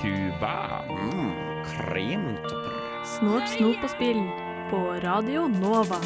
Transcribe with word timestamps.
Cuba. 0.00 0.54
Kremtopper. 1.68 2.78
Snort, 3.04 3.50
snop 3.52 3.84
og 3.84 3.92
spill 3.92 4.22
på 4.70 4.80
Radio 5.04 5.44
Nova. 5.52 6.00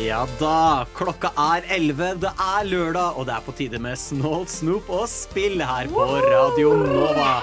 Ja 0.00 0.22
da, 0.40 0.86
klokka 0.96 1.34
er 1.36 1.68
11, 1.76 2.14
det 2.22 2.32
er 2.32 2.68
lørdag, 2.72 3.18
og 3.18 3.28
det 3.28 3.36
er 3.36 3.44
på 3.44 3.56
tide 3.60 3.82
med 3.82 3.98
Snålt 4.00 4.48
snop 4.48 4.88
og 4.88 5.08
spill 5.10 5.60
her 5.60 5.90
på 5.92 6.10
Radio 6.30 6.76
Nova. 6.80 7.42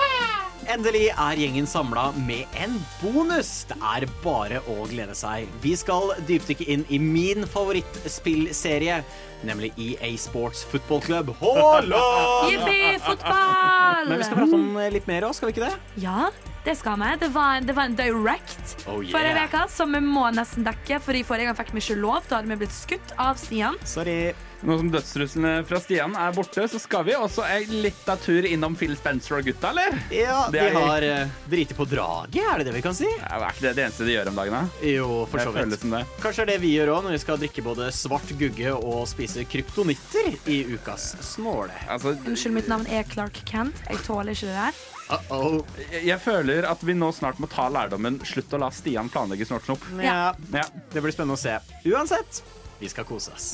Endelig 0.66 1.12
er 1.14 1.38
gjengen 1.38 1.68
samla 1.70 2.08
med 2.26 2.50
en 2.58 2.74
bonus. 3.02 3.52
Det 3.70 3.76
er 3.86 4.06
bare 4.24 4.62
å 4.72 4.88
glede 4.90 5.14
seg. 5.18 5.46
Vi 5.62 5.76
skal 5.78 6.16
dypdykke 6.26 6.66
inn 6.74 6.86
i 6.90 6.98
min 7.02 7.46
favorittspillserie, 7.50 8.98
nemlig 9.46 9.70
EA 9.78 10.10
Sports 10.18 10.64
Football 10.72 11.04
Club 11.06 11.30
Haaland! 11.42 12.50
Jippi, 12.50 12.96
fotball! 13.06 14.10
Men 14.10 14.18
vi 14.18 14.28
skal 14.28 14.42
prate 14.42 14.58
om 14.58 14.82
litt 14.98 15.08
mer 15.10 15.28
òg, 15.30 15.38
skal 15.38 15.52
vi 15.52 15.56
ikke 15.56 15.68
det? 15.70 16.02
Ja, 16.02 16.32
det 16.66 16.76
skal 16.82 16.98
vi. 17.04 17.12
Det 17.22 17.30
var, 17.36 17.62
det 17.62 17.78
var 17.78 17.92
en 17.92 18.00
direct 18.00 18.76
Oh, 18.90 19.00
yeah. 19.02 19.14
forrige 19.14 19.46
uke 19.50 19.64
som 19.74 19.94
vi 19.94 20.02
må 20.06 20.26
nesten 20.34 20.66
dekke, 20.66 21.00
for 21.02 21.18
i 21.18 21.24
forrige 21.26 21.52
gang 21.52 21.58
fikk 21.62 21.72
vi 21.78 21.86
ikke 21.86 22.02
lov. 22.02 22.26
Da 22.30 22.40
hadde 22.42 22.52
vi 22.56 22.60
blitt 22.66 22.74
skutt 22.76 23.16
av 23.22 23.38
Stian. 23.42 23.78
Sorry. 23.86 24.34
Nå 24.66 24.78
som 24.80 24.88
dødstruslene 24.90 25.52
fra 25.68 25.80
Stian 25.84 26.16
er 26.18 26.32
borte, 26.34 26.64
så 26.72 26.80
skal 26.82 27.04
vi 27.06 27.14
også 27.18 27.44
en 27.46 27.74
liten 27.84 28.18
tur 28.24 28.46
innom 28.48 28.74
Phil 28.80 28.96
Spencer 28.98 29.38
og 29.38 29.44
gutta, 29.46 29.70
eller? 29.74 29.98
Ja, 30.16 30.48
de 30.54 30.62
er- 30.64 30.74
har 30.74 31.06
uh, 31.26 31.34
driti 31.52 31.76
på 31.78 31.86
draget, 31.86 32.40
er 32.42 32.58
det 32.64 32.66
det 32.70 32.74
vi 32.78 32.82
kan 32.82 32.96
si? 32.98 33.06
Det 33.06 33.30
er 33.30 33.46
ikke 33.52 33.66
det 33.68 33.74
det 33.78 33.84
eneste 33.86 34.08
de 34.08 34.16
gjør 34.16 34.32
om 34.32 34.40
dagen, 34.40 34.56
da? 34.56 34.88
Jo, 34.90 35.10
for 35.30 35.44
så 35.44 35.52
vidt. 35.54 35.86
Kanskje 36.24 36.46
det 36.46 36.46
er 36.48 36.52
det 36.54 36.58
vi 36.64 36.72
gjør 36.78 36.94
òg 36.96 37.04
når 37.06 37.18
vi 37.18 37.22
skal 37.26 37.38
drikke 37.44 37.66
både 37.68 37.92
svart 37.94 38.32
gugge 38.40 38.74
og 38.74 39.04
spise 39.12 39.46
kryptonitter 39.52 40.32
i 40.50 40.62
ukas 40.74 41.12
snåle. 41.36 41.76
Altså, 41.92 42.16
Unnskyld, 42.26 42.56
mitt 42.58 42.72
navn 42.72 42.88
er 42.90 43.04
Clark 43.12 43.38
Kent. 43.46 43.84
Jeg 43.90 44.02
tåler 44.08 44.34
ikke 44.34 44.50
det 44.50 44.58
der. 44.58 44.82
Uh-oh. 45.06 45.60
jeg, 45.92 46.02
jeg 46.08 46.18
føler 46.24 46.66
at 46.66 46.82
vi 46.82 46.96
nå 46.98 47.12
snart 47.14 47.38
må 47.44 47.46
ta 47.52 47.68
lærdommen. 47.70 48.18
Slutt 48.26 48.56
å 48.58 48.64
la 48.64 48.72
Stian 48.74 49.12
planlegge 49.14 49.46
snortsnopp. 49.46 49.84
Ja, 50.02 50.32
Ja. 50.56 50.64
det 50.96 51.04
blir 51.06 51.14
spennende 51.14 51.38
å 51.38 51.44
se. 51.44 51.60
Uansett, 51.86 52.42
vi 52.82 52.90
skal 52.90 53.06
kose 53.06 53.36
oss. 53.36 53.52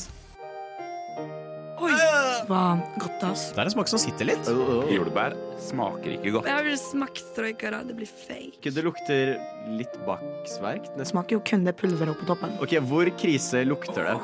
Oi, 1.82 1.92
hva 2.46 2.60
godt, 3.00 3.22
ass. 3.26 3.48
Det 3.54 3.58
er 3.58 3.68
en 3.68 3.72
smak 3.74 3.88
som 3.90 3.98
sitter 3.98 4.28
litt. 4.28 4.46
Jordbær 4.92 5.34
smaker 5.62 6.14
ikke 6.16 6.32
godt. 6.36 6.48
Jeg 6.50 6.76
smakt 6.78 7.22
troika. 7.36 7.70
Det 7.88 7.96
blir 7.98 8.06
fake. 8.10 8.70
Det 8.72 8.84
lukter 8.86 9.32
litt 9.78 9.94
baksverk. 10.06 10.86
Det 10.98 11.06
smaker 11.10 11.36
jo 11.38 11.42
kun 11.48 11.64
det 11.66 11.74
pulveret 11.80 12.18
på 12.20 12.28
toppen. 12.28 12.54
Ok, 12.62 12.76
Hvor 12.86 13.10
krise 13.18 13.64
lukter 13.66 14.12
det? 14.12 14.16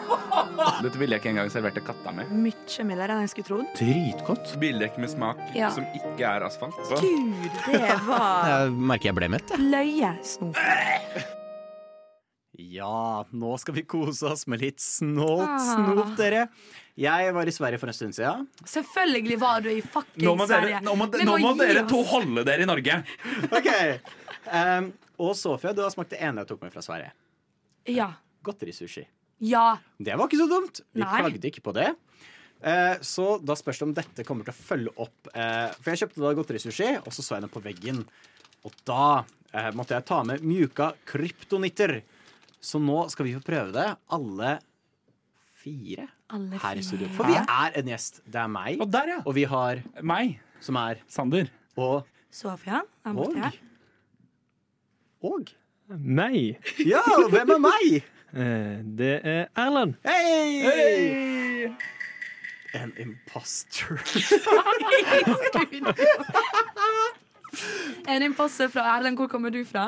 Dette 0.84 0.98
ville 1.00 1.16
jeg 1.16 1.22
ikke 1.22 1.32
engang 1.34 1.50
servert 1.52 1.74
til 1.78 1.84
katta 1.86 2.12
mi. 2.14 2.26
Mye 2.48 2.86
mildere 2.86 3.16
enn 3.16 3.24
jeg 3.26 3.32
skulle 3.34 3.48
trodd. 3.50 3.72
Dritgodt. 3.78 4.54
Bildekk 4.62 4.98
med 5.02 5.10
smak 5.14 5.42
Ja. 5.58 5.70
som 5.74 5.86
ikke 5.98 6.22
er 6.28 6.46
asfalt. 6.46 6.78
Så. 6.90 7.00
Gud, 7.02 7.48
det 7.66 7.98
var 8.06 8.46
Jeg 8.52 8.70
merker 8.92 9.10
jeg 9.12 9.18
ble 9.18 9.28
mett. 9.34 9.50
jeg. 9.50 9.66
løyesnop. 9.74 10.62
Ja, 12.58 13.22
nå 13.30 13.52
skal 13.62 13.76
vi 13.76 13.84
kose 13.86 14.26
oss 14.32 14.46
med 14.50 14.58
litt 14.64 14.82
snålt 14.82 15.60
snop, 15.62 16.16
dere. 16.18 16.48
Jeg 16.98 17.34
var 17.34 17.46
i 17.46 17.52
Sverige 17.54 17.78
for 17.78 17.90
en 17.90 17.94
stund 17.94 18.16
siden. 18.16 18.46
Selvfølgelig 18.66 19.36
var 19.38 19.62
du 19.62 19.68
i 19.70 19.82
fucking 19.84 20.24
Nå 20.26 20.32
må, 20.34 20.48
dere, 20.50 20.64
Sverige. 20.64 20.80
nå 20.82 20.94
må, 20.98 21.06
de, 21.12 21.26
nå 21.28 21.36
må 21.44 21.52
dere 21.60 21.84
to 21.86 22.00
holde 22.10 22.42
dere 22.48 22.64
i 22.64 22.68
Norge. 22.68 22.96
Ok 23.58 23.68
um, 24.50 24.88
Og 25.22 25.36
Sofia, 25.38 25.74
du 25.76 25.84
har 25.84 25.94
smakt 25.94 26.16
det 26.16 26.18
ene 26.26 26.42
jeg 26.42 26.50
tok 26.50 26.64
med 26.66 26.74
fra 26.74 26.82
Sverige. 26.82 27.12
Ja. 27.94 28.10
Godterisushi. 28.42 29.04
Ja. 29.46 29.78
Det 29.94 30.16
var 30.18 30.26
ikke 30.26 30.40
så 30.40 30.48
dumt. 30.50 30.82
Vi 30.90 31.04
Nei. 31.04 31.22
klagde 31.22 31.50
ikke 31.52 31.62
på 31.68 31.74
det. 31.76 31.92
Eh, 32.60 32.98
så 33.06 33.38
da 33.38 33.54
spørs 33.58 33.78
det 33.78 33.86
om 33.86 33.94
dette 33.94 34.26
kommer 34.26 34.46
til 34.46 34.54
å 34.54 34.58
følge 34.58 34.94
opp. 34.98 35.30
Eh, 35.30 35.70
for 35.78 35.92
jeg 35.92 36.02
kjøpte 36.02 36.24
da 36.24 36.34
godterisushi, 36.38 36.90
og 37.04 37.14
så 37.14 37.22
så 37.22 37.36
jeg 37.36 37.46
den 37.46 37.54
på 37.54 37.62
veggen. 37.62 38.02
Og 38.66 38.74
da 38.88 39.22
eh, 39.52 39.70
måtte 39.78 39.94
jeg 39.94 40.06
ta 40.10 40.24
med 40.26 40.42
mjuka 40.42 40.92
kryptonitter. 41.08 42.00
Så 42.58 42.82
nå 42.82 43.04
skal 43.14 43.28
vi 43.28 43.36
få 43.38 43.44
prøve 43.46 43.70
det, 43.78 43.88
alle 44.14 44.56
fire 45.62 46.10
Alle 46.30 46.58
her 46.62 46.76
i 46.76 46.82
studio. 46.84 47.08
For 47.16 47.24
vi 47.26 47.32
er 47.40 47.70
en 47.80 47.86
gjest. 47.88 48.20
Det 48.26 48.36
er 48.42 48.46
meg, 48.52 48.76
Og 48.80 48.92
der, 48.92 49.06
ja. 49.08 49.16
og 49.24 49.34
vi 49.34 49.42
har 49.48 49.80
Meg. 50.02 50.40
som 50.60 50.74
er 50.76 50.94
Sander. 51.08 51.46
og 51.76 52.04
Sofia. 52.30 52.82
er 53.06 53.16
og. 53.16 53.34
Og. 55.22 55.48
Meg. 55.98 56.58
Ja, 56.84 57.00
hvem 57.30 57.50
er 57.56 57.58
meg? 57.58 58.04
Eh, 58.28 58.84
det 58.98 59.20
er 59.24 59.46
Erlend. 59.56 59.94
Hei! 60.04 61.70
En 62.76 62.92
imposter. 63.00 63.96
En 68.08 68.22
imposter 68.22 68.68
fra 68.68 68.84
Erlend. 68.98 69.16
Hvor 69.16 69.26
kommer 69.32 69.48
du 69.50 69.62
fra? 69.64 69.86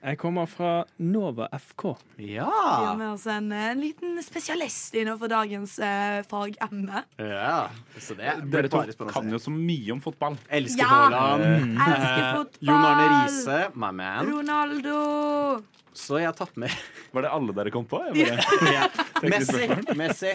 Jeg 0.00 0.16
kommer 0.16 0.46
fra 0.48 0.68
Nova 1.04 1.48
FK. 1.52 1.90
Vi 2.16 2.36
har 2.38 2.84
Ja. 2.86 2.94
med 2.96 3.08
oss 3.12 3.26
en, 3.26 3.50
en 3.52 3.80
liten 3.80 4.22
spesialist 4.24 4.94
innenfor 4.96 5.28
dagens 5.28 5.78
eh, 5.78 6.22
fagemne. 6.24 7.02
ja. 7.18 7.68
Så 7.98 8.14
det 8.16 8.32
Dere 8.50 8.68
to 8.72 8.80
kan 9.12 9.28
jo 9.30 9.36
så 9.38 9.52
mye 9.52 9.92
om 9.92 10.00
fotball. 10.00 10.38
Elsker 10.48 10.80
Ja. 10.80 10.88
Haaland. 10.88 11.76
Elsker 11.76 12.32
fotball. 12.38 12.70
Jon 12.70 12.84
Arne 12.88 13.10
Riise, 13.26 13.58
my 13.74 13.90
man. 13.92 14.26
Ronaldo. 14.32 15.62
Så 15.92 16.16
jeg 16.22 16.30
har 16.30 16.36
tatt 16.38 16.56
med 16.56 16.70
Var 17.12 17.22
det 17.26 17.30
alle 17.34 17.52
dere 17.52 17.70
kom 17.74 17.84
på? 17.84 18.00
Jeg 18.14 18.38
bare, 18.38 18.72
ja. 18.78 18.88
Messi. 19.20 19.68
Messi. 20.00 20.32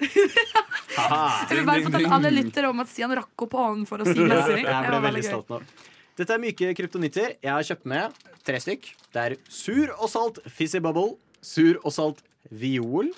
Jeg 0.00 1.54
vil 1.54 1.66
bare 1.68 1.82
fortelle 1.86 2.10
alle 2.18 2.30
lyttere 2.34 2.68
om 2.72 2.80
at 2.82 2.88
Stian 2.90 3.14
rakk 3.14 3.46
opp 3.46 3.52
hånden 3.60 3.86
for 3.86 4.02
å 4.02 4.08
si 4.10 4.18
Messi. 4.32 4.58
Jeg 4.64 4.88
ble 4.90 5.00
veldig 5.06 5.22
stolt 5.30 5.54
nå. 5.54 5.60
Dette 6.14 6.30
er 6.36 6.42
myke 6.42 6.70
kryptonitter. 6.78 7.34
Jeg 7.42 7.50
har 7.50 7.66
kjøpt 7.66 7.86
med 7.90 8.18
tre 8.46 8.60
stykk. 8.62 8.90
Det 9.14 9.22
er 9.24 9.36
sur 9.50 9.90
og 9.98 10.08
salt 10.12 10.38
fizzy 10.52 10.78
bubble, 10.84 11.16
sur 11.42 11.80
og 11.82 11.92
salt 11.94 12.20
viol 12.50 13.10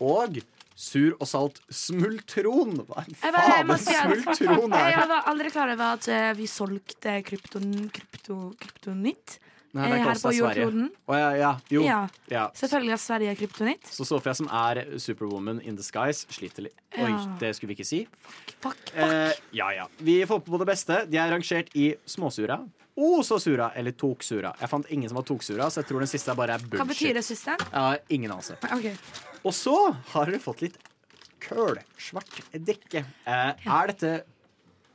og 0.00 0.38
sur 0.76 1.14
og 1.20 1.26
salt 1.28 1.60
smultron. 1.72 2.74
Hva 2.88 3.04
Jeg 3.08 3.32
faen 3.34 3.70
er 3.72 3.80
smultron 3.80 4.76
Jeg 4.76 4.96
er? 4.96 5.08
var 5.12 5.28
aldri 5.32 5.52
klar 5.52 5.72
over 5.72 5.96
at 5.96 6.08
eh, 6.12 6.32
vi 6.36 6.46
solgte 6.50 7.18
krypton, 7.24 7.88
krypto, 7.96 8.38
kryptonitt 8.60 9.38
Nei, 9.74 9.88
det 9.90 9.96
eh, 9.96 10.00
er 10.00 10.06
her 10.06 10.20
på 10.22 10.30
er 10.30 10.36
jordkloden. 10.38 10.86
Oh, 11.08 11.16
ja, 11.18 11.30
ja. 11.36 11.50
Jo. 11.72 11.82
Ja. 11.84 11.98
Ja. 12.32 12.44
Selvfølgelig 12.56 12.94
er 12.96 13.02
Sverige 13.02 13.34
kryptonitt. 13.42 13.90
Så 13.92 14.06
Sofia, 14.08 14.34
som 14.38 14.48
er 14.48 14.82
superwoman 15.02 15.60
in 15.60 15.76
disguise, 15.76 16.24
sliter 16.32 16.68
litt. 16.68 16.78
Oi, 16.96 17.10
Ja. 17.10 17.36
det 17.40 17.52
skulle 17.56 17.74
vi 17.74 17.78
ikke 17.80 17.88
si. 17.88 18.00
Fuck, 18.24 18.54
fuck. 18.62 18.94
Eh, 18.94 19.32
ja, 19.58 19.70
ja. 19.76 19.86
Vi 19.98 20.20
får 20.26 20.40
på 20.46 20.62
det 20.62 20.68
beste. 20.70 21.02
De 21.10 21.20
er 21.20 21.30
rangert 21.34 21.74
i 21.76 21.90
småsura, 22.06 22.60
oh, 22.96 23.22
så 23.22 23.38
sura 23.42 23.70
eller 23.76 23.92
toksura. 23.92 24.54
Jeg 24.60 24.72
fant 24.72 24.88
ingen 24.92 25.10
som 25.10 25.20
var 25.20 25.26
toksura, 25.28 25.68
så 25.70 25.82
jeg 25.82 25.90
tror 25.90 26.02
den 26.04 26.10
siste 26.10 26.34
bare 26.38 26.56
er 26.56 26.64
bullshit. 26.64 26.80
Hva 26.80 26.88
betyr 26.88 27.18
det, 27.18 27.24
siste? 27.26 27.56
Ja, 27.68 27.88
har 27.90 28.00
ingen 28.08 28.32
anelse. 28.32 28.58
Okay. 28.76 28.96
Og 29.46 29.54
så 29.54 29.76
har 30.12 30.26
dere 30.28 30.40
fått 30.42 30.64
litt 30.64 30.76
kølsvart 31.44 32.40
dekke. 32.66 33.04
Eh, 33.28 33.68
er 33.68 33.92
dette 33.92 34.10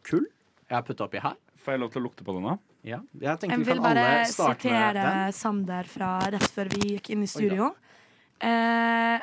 kull 0.07 0.25
jeg 0.25 0.75
har 0.75 0.83
putta 0.88 1.05
oppi 1.07 1.21
her? 1.23 1.38
Får 1.61 1.75
jeg 1.75 1.81
lov 1.83 1.93
til 1.93 2.01
å 2.01 2.05
lukte 2.07 2.25
på 2.27 2.35
den, 2.35 2.45
nå? 2.47 2.57
Ja. 2.84 2.97
Jeg 3.14 3.44
Jeg 3.46 3.59
vi 3.59 3.64
vil 3.68 3.78
kan 3.78 3.84
bare 3.84 4.06
alle 4.06 4.25
starte 4.31 4.66
med 4.69 4.80
sitere 4.81 4.94
den. 4.97 5.34
Sander 5.38 5.90
fra 5.92 6.12
rett 6.34 6.47
før 6.56 6.69
vi 6.74 6.96
gikk 6.96 7.12
inn 7.14 7.24
i 7.24 7.30
studio. 7.30 7.69
Uh, 8.42 9.19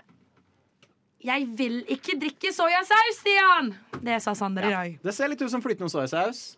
jeg 1.27 1.49
vil 1.59 1.81
ikke 1.91 2.15
drikke 2.21 2.53
soyasaus, 2.55 3.19
Stian! 3.19 3.73
Det 4.07 4.21
sa 4.23 4.35
Sander 4.39 4.69
i 4.69 4.71
dag. 4.71 4.99
Det 5.03 5.15
ser 5.17 5.33
litt 5.33 5.43
ut 5.43 5.51
som 5.51 5.63
flytende 5.65 5.91
soyasaus. 5.91 6.57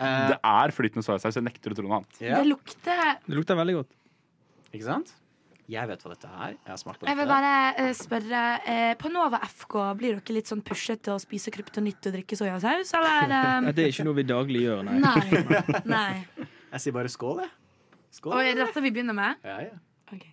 Uh, 0.00 0.32
Det 0.32 0.38
er 0.40 0.72
flytende 0.72 1.04
soyasaus. 1.04 1.36
Jeg 1.36 1.44
nekter 1.44 1.74
å 1.74 1.76
tro 1.76 1.84
noe 1.84 1.98
annet. 2.00 2.22
Yeah. 2.22 2.40
Det 2.40 2.48
lukter 2.48 3.18
Det 3.26 3.36
lukter 3.36 3.58
veldig 3.60 3.76
godt. 3.82 3.92
Ikke 4.72 4.88
sant? 4.88 5.12
Jeg 5.70 5.88
vet 5.88 6.00
hva 6.02 6.10
dette 6.10 6.28
er. 6.28 6.54
Jeg 6.56 6.70
har 6.72 6.78
smakt 6.80 7.00
på 7.00 7.06
Jeg 7.06 7.18
vil 7.20 7.28
bare 7.30 7.52
uh, 7.78 7.92
spørre 7.94 8.40
Uh, 8.66 8.94
På 8.98 9.10
Nova 9.12 9.38
FK, 9.46 9.76
blir 9.98 10.18
dere 10.18 10.34
litt 10.34 10.50
sånn 10.50 10.62
til 10.66 11.12
å 11.14 11.18
spise 11.22 11.52
kryptonitt 11.54 12.08
og 12.10 12.16
drikke 12.16 12.36
soyasaus, 12.36 12.90
eller? 12.98 13.30
Eh, 13.30 13.70
Det 13.76 13.84
er 13.86 13.94
ikke 13.94 14.06
noe 14.08 14.18
vi 14.18 14.24
daglig 14.26 14.64
gjør, 14.66 14.82
nei. 14.88 14.98
nei. 14.98 15.62
nei. 15.96 16.46
Jeg 16.72 16.82
sier 16.84 16.96
bare 16.96 17.12
skål, 17.12 17.44
jeg. 17.44 17.52
Skål. 18.12 18.34
Og 18.34 18.42
er 18.42 18.58
det 18.58 18.66
dette 18.66 18.82
vi 18.84 18.92
begynner 18.92 19.16
med? 19.16 19.46
Ja, 19.46 19.56
ja. 19.62 19.78
Ok. 20.12 20.26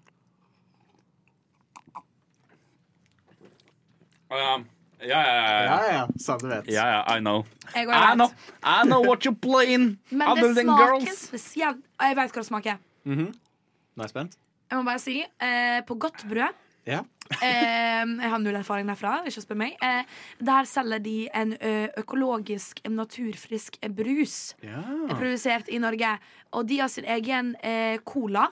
Å, 4.30 4.42
ja. 4.42 4.51
Ja, 5.00 5.19
ja, 5.24 5.36
ja. 5.39 5.62
ja, 5.63 5.77
ja. 5.94 6.04
Sånn 6.19 6.42
du 6.42 6.50
vet. 6.51 6.68
Ja, 6.74 6.83
ja, 6.92 7.00
I 7.07 7.21
know. 7.24 7.45
Jeg 7.71 7.88
går 7.88 7.95
I 7.95 8.18
know. 8.18 8.33
I 8.68 8.81
know 8.83 9.06
what 9.06 9.24
you're 9.24 9.38
playing. 9.38 9.94
Men 10.12 10.27
Other 10.33 10.50
det 10.50 10.57
than 10.59 10.68
smaker 10.74 10.98
girls. 10.98 11.24
spesielt 11.30 11.80
Jeg 12.01 12.18
vet 12.19 12.36
hva 12.36 12.44
det 12.44 12.50
smaker. 12.50 12.81
Mhm. 13.07 13.31
Nå 13.31 14.04
er 14.04 14.09
jeg 14.09 14.15
spent. 14.18 14.36
Jeg 14.69 14.77
må 14.77 14.83
bare 14.86 15.01
si 15.01 15.19
eh, 15.24 15.80
på 15.88 15.95
godt 16.00 16.25
brød 16.30 16.54
Ja. 16.88 17.00
eh, 17.42 18.06
Jeg 18.06 18.30
har 18.31 18.39
null 18.42 18.56
erfaring 18.56 18.88
derfra, 18.89 19.19
ikke 19.27 19.42
spør 19.44 19.57
meg. 19.57 19.75
Eh, 19.81 20.04
der 20.42 20.66
selger 20.69 21.00
de 21.04 21.16
en 21.33 21.54
ø, 21.57 21.88
økologisk, 22.01 22.81
naturfrisk 22.89 23.77
brus. 23.95 24.56
ja. 24.63 24.81
Produsert 25.10 25.69
i 25.69 25.77
Norge. 25.81 26.16
Og 26.54 26.66
de 26.68 26.80
har 26.80 26.88
sin 26.89 27.06
egen 27.06 27.56
eh, 27.63 27.98
cola. 28.06 28.48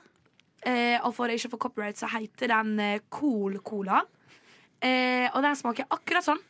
Eh, 0.66 0.98
og 1.06 1.14
for 1.16 1.30
å 1.30 1.34
ikke 1.38 1.52
få 1.54 1.58
copyright, 1.68 1.98
så 1.98 2.10
heter 2.12 2.48
den 2.52 2.80
eh, 2.80 3.00
Cool 3.10 3.60
Cola. 3.64 4.02
Eh, 4.81 5.30
og 5.34 5.42
den 5.46 5.56
smaker 5.58 5.86
akkurat 5.90 6.25
sånn. 6.25 6.42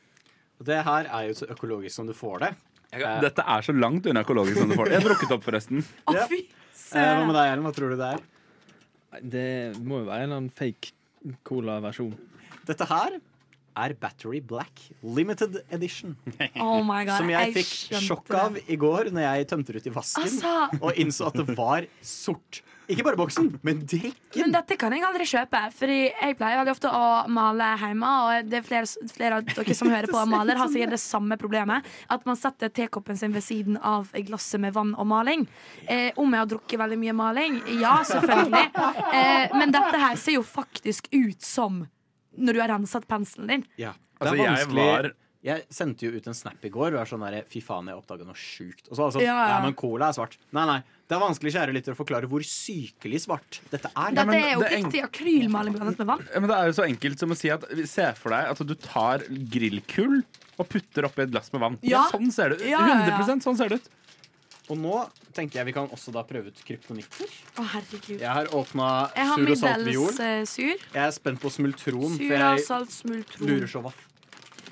Og 0.60 0.66
det 0.66 0.80
her 0.84 1.06
er 1.14 1.28
jo 1.30 1.36
så 1.38 1.48
økologisk 1.54 1.96
som 1.96 2.08
du 2.08 2.14
får 2.18 2.40
det. 2.44 2.50
Eh, 2.98 3.20
Dette 3.22 3.44
er 3.46 3.62
så 3.68 3.76
langt 3.76 4.08
unna 4.10 4.24
økologisk 4.26 4.58
som 4.64 4.72
du 4.72 4.76
får 4.80 4.90
det. 4.90 4.96
Jeg 4.98 5.04
har 5.04 5.10
drukket 5.12 5.36
opp, 5.38 5.44
forresten. 5.46 5.84
Å, 6.08 6.16
Ja. 6.16 6.26
fy 6.28 6.48
Eh, 6.96 7.04
hva 7.04 7.26
med 7.28 7.36
deg, 7.36 7.52
Ellen? 7.52 7.64
Hva 7.68 7.74
tror 7.76 7.90
du 7.92 7.98
det 8.00 8.06
er? 8.16 8.20
Det 9.22 9.78
må 9.82 10.02
jo 10.02 10.10
være 10.10 10.24
en 10.24 10.30
eller 10.30 10.42
annen 10.42 10.54
fake 10.54 10.94
cola-versjon. 11.48 12.14
Dette 12.68 12.88
her 12.90 13.18
er 13.78 13.94
Battery 14.02 14.42
Black 14.42 14.88
Limited 15.04 15.62
Edition. 15.72 16.16
Oh 16.58 16.82
my 16.86 17.04
god. 17.06 17.22
Som 17.22 17.30
jeg 17.32 17.54
fikk 17.56 18.02
sjokk 18.02 18.32
av 18.38 18.58
i 18.66 18.78
går 18.80 19.12
når 19.14 19.26
jeg 19.28 19.48
tømte 19.52 19.74
det 19.76 19.84
ut 19.84 19.92
i 19.92 19.94
vasken 19.94 20.26
Altså, 20.26 20.56
og 20.82 20.98
innså 21.00 21.30
at 21.30 21.38
det 21.40 21.56
var 21.58 21.86
sort. 22.02 22.62
Ikke 22.88 23.04
bare 23.04 23.20
boksen, 23.20 23.50
men 23.68 23.82
men 23.84 24.54
dette 24.54 24.78
kan 24.80 24.94
jeg 24.96 25.04
aldri 25.04 25.26
kjøpe. 25.28 25.60
Fordi 25.76 25.98
jeg 26.08 26.38
pleier 26.40 26.62
veldig 26.62 26.72
ofte 26.72 26.92
å 26.94 27.08
male 27.36 27.68
hjemme. 27.82 28.12
Og 28.24 28.48
det 28.48 28.62
er 28.62 28.64
flere, 28.68 28.88
flere 29.12 29.40
av 29.42 29.50
dere 29.50 29.76
som 29.76 29.92
hører 29.92 30.08
på 30.08 30.22
og 30.22 30.30
maler, 30.32 30.60
har 30.60 30.72
sikkert 30.72 30.96
det 30.96 31.02
samme 31.04 31.36
problemet. 31.40 31.88
At 32.14 32.24
man 32.30 32.40
setter 32.40 32.72
tekoppen 32.72 33.20
sin 33.20 33.36
ved 33.36 33.44
siden 33.44 33.76
av 33.84 34.08
glasset 34.30 34.64
med 34.64 34.76
vann 34.78 34.96
og 34.96 35.10
maling. 35.10 35.44
Eh, 35.84 36.16
om 36.16 36.32
jeg 36.32 36.44
har 36.46 36.52
drukket 36.54 36.80
veldig 36.80 37.02
mye 37.04 37.18
maling? 37.18 37.60
Ja, 37.82 37.98
selvfølgelig. 38.08 38.72
Eh, 39.12 39.58
men 39.60 39.76
dette 39.76 40.04
her 40.06 40.16
ser 40.24 40.40
jo 40.40 40.48
faktisk 40.48 41.12
ut 41.12 41.44
som 41.44 41.84
når 42.38 42.58
du 42.58 42.64
har 42.64 42.74
renset 42.74 43.08
penselen 43.10 43.50
din. 43.52 43.66
Ja. 43.82 43.96
Altså, 44.18 44.34
det 44.34 44.46
er 44.46 44.62
jeg 44.64 44.70
var 44.74 45.12
Jeg 45.48 45.64
sendte 45.72 46.08
jo 46.08 46.18
ut 46.18 46.26
en 46.28 46.36
snap 46.36 46.64
i 46.66 46.70
går 46.74 46.96
og 46.96 47.02
er 47.04 47.10
sånn 47.10 47.22
der, 47.24 47.44
fy 47.48 47.62
faen, 47.64 47.88
jeg 47.88 48.00
oppdaga 48.00 48.26
noe 48.28 48.38
sjukt. 48.38 48.88
Og 48.90 48.98
så 48.98 49.06
altså, 49.10 49.22
Ja, 49.22 49.36
ja, 49.38 49.58
Nei, 49.58 49.70
men 49.70 49.78
cola 49.78 50.10
er 50.10 50.18
svart. 50.18 50.40
Nei, 50.56 50.66
nei. 50.68 50.80
Det 51.08 51.16
er 51.16 51.22
vanskelig 51.22 51.54
kjære 51.56 51.76
lytter, 51.76 51.96
å 51.96 52.00
forklare 52.02 52.28
hvor 52.28 52.44
sykelig 52.44 53.22
svart 53.24 53.62
dette 53.72 53.92
er. 53.94 54.18
Dette 54.18 54.34
er 54.36 54.50
jo 54.56 54.64
det 54.66 54.72
riktig 54.74 55.04
akrylmaling 55.06 55.78
blandet 55.78 56.02
med 56.02 56.10
vann. 56.10 56.26
Ja, 56.34 56.42
men 56.42 56.52
Det 56.52 56.58
er 56.58 56.72
jo 56.72 56.76
så 56.82 56.88
enkelt 56.88 57.22
som 57.24 57.32
å 57.32 57.38
si 57.40 57.54
at 57.54 57.64
Se 57.88 58.10
for 58.20 58.36
deg 58.36 58.52
at 58.52 58.66
du 58.68 58.76
tar 58.82 59.24
grillkull 59.54 60.18
og 60.58 60.68
putter 60.68 61.08
oppi 61.08 61.24
et 61.24 61.32
glass 61.32 61.54
med 61.54 61.64
vann. 61.64 61.78
Ja. 61.86 62.08
Sånn 62.12 62.34
ser 62.34 62.52
det 62.52 62.60
ut. 62.60 62.68
Ja, 62.68 62.82
ja, 62.82 62.98
ja. 63.08 63.22
100 63.22 63.46
sånn 63.46 63.60
ser 63.60 63.72
det 63.72 63.80
ut. 63.80 63.90
Og 64.68 64.76
nå 64.82 64.96
tenker 65.36 65.62
jeg 65.62 65.70
vi 65.70 65.74
kan 65.78 65.88
også 65.96 66.12
da 66.16 66.24
prøve 66.28 66.52
ut 66.52 66.60
kryptonitter. 66.68 67.30
Å, 67.56 67.64
herregud. 67.76 68.18
Jeg 68.20 68.28
har 68.28 68.50
åpna 68.58 68.88
sur 69.36 69.52
og 69.54 69.58
salt 69.62 69.88
viol. 69.88 70.12
sur. 70.50 70.76
Jeg 70.92 71.04
er 71.06 71.14
spent 71.16 71.40
på 71.44 71.52
smultron, 71.54 72.18
Sur 72.18 72.28
for 72.28 72.46
og 72.50 72.62
salt 72.66 72.92
smultron. 72.92 73.48
lurer 73.48 73.72
så 73.72 73.84
hva 73.86 73.94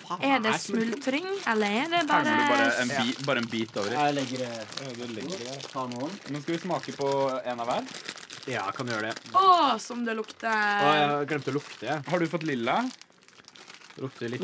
faen 0.05 0.21
Er 0.21 0.43
det 0.43 0.51
smultring, 0.61 1.25
eller 1.49 1.77
er 1.79 1.87
det 1.93 2.01
bare 2.09 2.25
Fermer 2.27 2.43
du 2.43 2.51
bare 2.51 2.67
en, 2.83 2.91
bi, 2.91 3.15
bare 3.25 3.41
en 3.41 3.47
bit 3.49 3.77
over 3.81 3.89
i. 3.89 3.95
Jeg 3.95 4.17
legger 4.19 4.43
det. 4.43 5.55
Ta 5.71 5.87
noen. 5.89 6.11
Men 6.29 6.43
skal 6.43 6.57
vi 6.57 6.61
smake 6.61 6.93
på 6.99 7.09
en 7.41 7.63
av 7.63 7.71
hver. 7.71 7.89
Ja, 8.51 8.67
kan 8.75 8.91
gjøre 8.91 9.09
det. 9.09 9.31
Å, 9.33 9.79
som 9.81 10.03
det 10.05 10.13
lukter. 10.19 10.51
Å, 10.51 10.91
jeg 10.99 11.29
glemte 11.31 11.53
å 11.53 11.57
lukte. 11.57 12.01
Har 12.05 12.21
du 12.21 12.27
fått 12.29 12.45
lilla? 12.45 12.83
Lukter 13.97 14.29
litt 14.29 14.43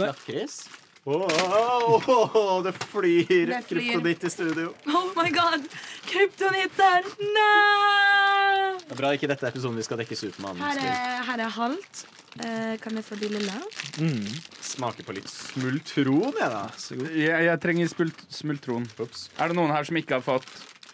Åh, 1.04 2.64
det 2.64 2.72
flyr 2.78 3.48
Det 3.48 3.64
flyr. 3.68 3.82
kryptonitt 3.82 4.24
i 4.24 4.30
studio. 4.30 4.74
Oh 4.86 5.08
my 5.18 5.30
god! 5.34 5.66
Kryptonitter! 6.06 7.08
Nei! 7.18 8.78
Det 8.86 8.94
er 8.94 9.00
bra 9.00 9.10
ikke 9.18 9.30
dette 9.32 9.48
er 9.48 9.50
episoden 9.50 9.80
vi 9.80 9.86
skal 9.88 9.98
dekke 10.04 10.18
Supermann. 10.20 10.62
Her 10.62 10.78
er, 10.86 11.24
her 11.26 11.46
er 11.48 11.56
halvt. 11.58 12.04
Uh, 12.38 12.78
kan 12.84 12.96
jeg 12.96 13.04
få 13.08 13.18
de 13.18 13.32
lilla? 13.34 13.58
Mm. 13.98 14.30
Smaker 14.62 15.08
på 15.08 15.18
litt 15.18 15.28
smultron, 15.32 16.38
jeg, 16.38 16.52
da. 16.54 16.64
Så 16.78 17.00
god. 17.00 17.10
Jeg, 17.18 17.48
jeg 17.50 17.62
trenger 17.66 17.92
smult, 17.96 18.26
smultron. 18.30 18.86
Er 19.02 19.52
det 19.52 19.58
noen 19.58 19.74
her 19.74 19.90
som 19.90 19.98
ikke 20.00 20.20
har 20.20 20.26
fått 20.26 20.48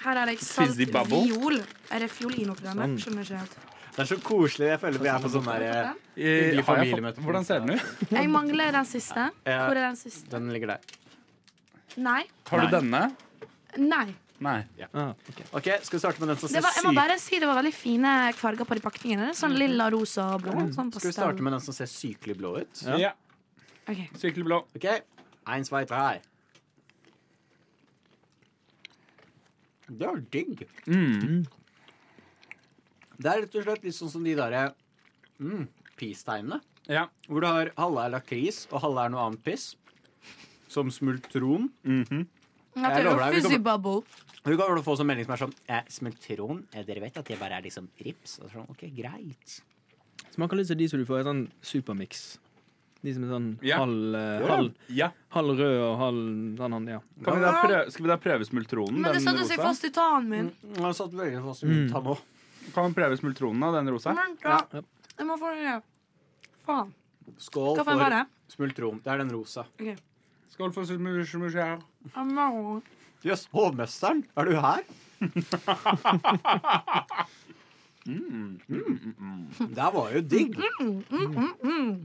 Her 0.05 0.23
er 0.23 0.31
det 0.31 0.39
salt 0.39 0.71
Fizzy 0.71 0.87
viol. 0.87 1.59
Er 1.91 2.05
det 2.05 2.13
fiolin 2.15 2.55
oppi 2.55 2.63
den? 2.63 2.79
Sånn. 2.79 3.01
Skjønner 3.03 3.27
ikke 3.27 3.43
helt. 3.43 3.59
Det 3.97 4.03
er 4.03 4.09
så 4.11 4.17
koselig. 4.21 4.67
Jeg 4.69 4.79
føler 4.83 5.01
vi 5.01 5.09
er 5.09 5.23
på 5.23 5.29
sånn 5.33 5.47
der 5.49 5.63
i 5.65 5.69
Eh, 6.17 6.27
Hyggelig 6.27 6.63
familiemøte. 6.67 7.21
Hvordan 7.25 7.45
ser 7.45 7.63
den 7.63 7.75
ut? 7.77 8.11
Jeg 8.13 8.29
mangler 8.29 8.71
den 8.75 8.85
siste. 8.85 9.23
Hvor 9.45 9.73
er 9.73 9.83
den 9.87 9.97
siste? 9.97 10.29
Den 10.29 10.51
ligger 10.53 10.75
der. 10.75 10.79
Nei. 11.97 12.21
Har 12.49 12.61
du 12.61 12.75
denne? 12.77 13.01
Nei. 13.81 14.05
Nei. 14.45 14.59
Ah, 14.93 15.15
ok. 15.31 15.39
OK, 15.57 15.67
skal 15.81 15.97
vi 15.97 16.01
starte 16.03 16.21
med 16.21 16.29
den 16.29 16.37
som 16.37 16.49
ser 16.51 16.61
var, 16.61 16.75
jeg 16.77 16.85
må 16.85 16.93
bare 16.93 17.17
si 17.21 17.39
det 17.41 17.47
var 17.49 17.57
veldig 17.57 17.73
fine 17.73 18.11
farger 18.37 18.69
på 18.69 18.77
de 18.77 18.83
pakningene. 18.85 19.31
Sånn 19.37 19.57
lilla, 19.57 19.89
rosa 19.93 20.27
og 20.35 20.43
blå. 20.45 20.53
Sånn 20.75 20.91
Skal 20.93 21.09
vi 21.09 21.15
starte 21.17 21.45
med 21.45 21.57
den 21.57 21.63
som 21.65 21.73
ser 21.73 21.89
sykelig 21.89 22.37
blå 22.37 22.53
ut? 22.61 22.83
Ja. 22.85 22.97
Ja. 23.01 23.13
Okay. 23.87 24.09
Sykelig 24.13 24.45
blå. 24.45 24.61
OK. 24.77 24.85
Eins, 25.49 25.71
zwei, 25.73 25.85
drei. 25.89 26.19
Det 29.89 30.05
var 30.05 30.21
digg. 30.33 30.67
Mm. 30.85 31.45
Det 33.17 33.31
er 33.31 33.41
rett 33.41 33.55
og 33.55 33.63
slett 33.65 33.83
litt 33.83 33.95
sånn 33.97 34.11
som 34.13 34.23
de 34.23 34.35
derre 34.37 34.73
mm, 35.41 35.67
peace-tegnene. 35.97 36.61
Ja. 36.87 37.07
Hvor 37.27 37.41
du 37.43 37.47
har 37.49 37.71
halve 37.77 38.05
er 38.05 38.13
lakris, 38.15 38.67
og 38.71 38.81
halve 38.83 39.05
er 39.05 39.09
noe 39.13 39.25
annet 39.27 39.43
piss. 39.43 39.75
Som 40.71 40.91
smultron. 40.91 41.69
Mm 41.83 42.03
-hmm. 42.05 42.25
Jeg 42.77 42.83
det 42.93 42.99
er 42.99 43.03
lover 43.03 43.23
deg, 43.23 43.33
vi 43.33 43.41
fizzy 43.41 43.57
kommer- 43.57 43.77
bubble. 43.77 44.03
Du 44.45 44.55
kan 44.57 44.83
få 44.83 44.95
sånn 44.95 45.07
melding 45.07 45.25
som 45.25 45.33
er 45.33 45.37
sånn 45.37 45.53
eh, 45.67 45.83
Smultron? 45.89 46.63
Eh, 46.73 46.83
dere 46.85 46.99
vet 47.01 47.17
at 47.17 47.25
det 47.25 47.39
bare 47.39 47.57
er 47.57 47.61
liksom 47.61 47.87
rips? 48.05 48.39
Og 48.39 48.49
sånn, 48.51 48.69
OK, 48.69 48.83
greit. 48.95 49.61
Smaker 50.31 50.55
litt 50.57 50.67
som 50.67 50.77
de 50.77 50.87
som 50.87 50.99
du 50.99 51.05
får 51.05 51.19
i 51.19 51.23
sånn 51.23 51.47
supermix. 51.61 52.37
De 53.03 53.13
som 53.13 53.23
er 53.23 53.27
sånn 53.27 53.57
Ja. 53.61 53.77
halv, 53.79 54.15
eh, 54.15 54.47
halv, 54.47 54.73
ja. 54.89 55.11
halv 55.29 55.57
rød 55.57 55.81
og 55.81 55.97
halv 55.97 56.57
sånn, 56.57 56.87
ja. 56.87 56.99
Kan 57.23 57.35
vi 57.35 57.41
da 57.41 57.61
prøve, 57.61 57.91
skal 57.91 58.03
vi 58.03 58.07
da 58.07 58.17
prøve 58.17 58.45
smultronen? 58.45 58.99
Men 59.01 59.13
det 59.13 59.21
satte 59.21 59.45
seg 59.47 59.57
fast 59.57 59.83
i 59.83 59.89
tannen 59.89 60.29
min. 60.29 60.51
Jeg 60.75 60.81
har 60.81 60.93
satt 60.93 61.11
veldig 61.11 61.43
fast 61.43 61.63
i 61.63 61.65
min 61.67 61.87
Mm. 61.87 61.91
tann 61.91 62.03
nå. 62.03 62.17
Kan 62.75 62.89
vi 62.91 62.93
prøve 63.01 63.17
smultronen 63.19 63.63
av 63.63 63.73
den 63.77 63.89
rosa? 63.93 64.13
Ja. 64.43 64.59
Jeg 65.17 65.25
må 65.27 65.37
få 65.41 65.53
det. 65.57 65.77
Faen. 66.67 66.93
Skål 67.41 67.75
Hva 67.77 67.83
for 67.87 68.09
det? 68.13 68.23
smultron. 68.53 69.01
Det 69.03 69.11
er 69.13 69.17
den 69.23 69.31
rosa. 69.35 69.65
Skål 70.53 70.71
for 70.75 70.87
smultronen. 70.87 71.81
Ammo. 72.15 72.81
Jøss, 73.25 73.47
hovmesteren, 73.51 74.23
er 74.37 74.45
du 74.45 74.55
her? 74.61 74.83
Det 79.75 79.89
var 79.93 80.13
jo 80.15 80.21
digg. 80.21 80.55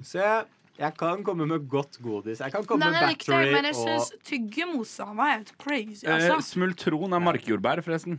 Se, 0.06 0.26
jeg 0.80 0.96
kan 0.98 1.22
komme 1.26 1.46
med 1.46 1.66
godt 1.70 1.98
godis. 2.02 2.40
Jeg 2.42 2.52
kan 2.54 2.64
komme 2.66 2.84
Den 2.86 2.94
med 2.96 3.02
er 3.04 3.12
riktig, 3.12 3.36
men 3.36 3.68
jeg 3.68 3.76
og 3.76 3.84
syns 3.86 4.12
tyggemosa 4.26 5.06
var 5.14 5.36
helt 5.36 5.52
crazy. 5.60 6.06
Eh, 6.06 6.14
Altså. 6.16 6.40
smultron 6.56 7.12
er 7.12 7.20
markjordbær, 7.22 7.82
forresten. 7.84 8.18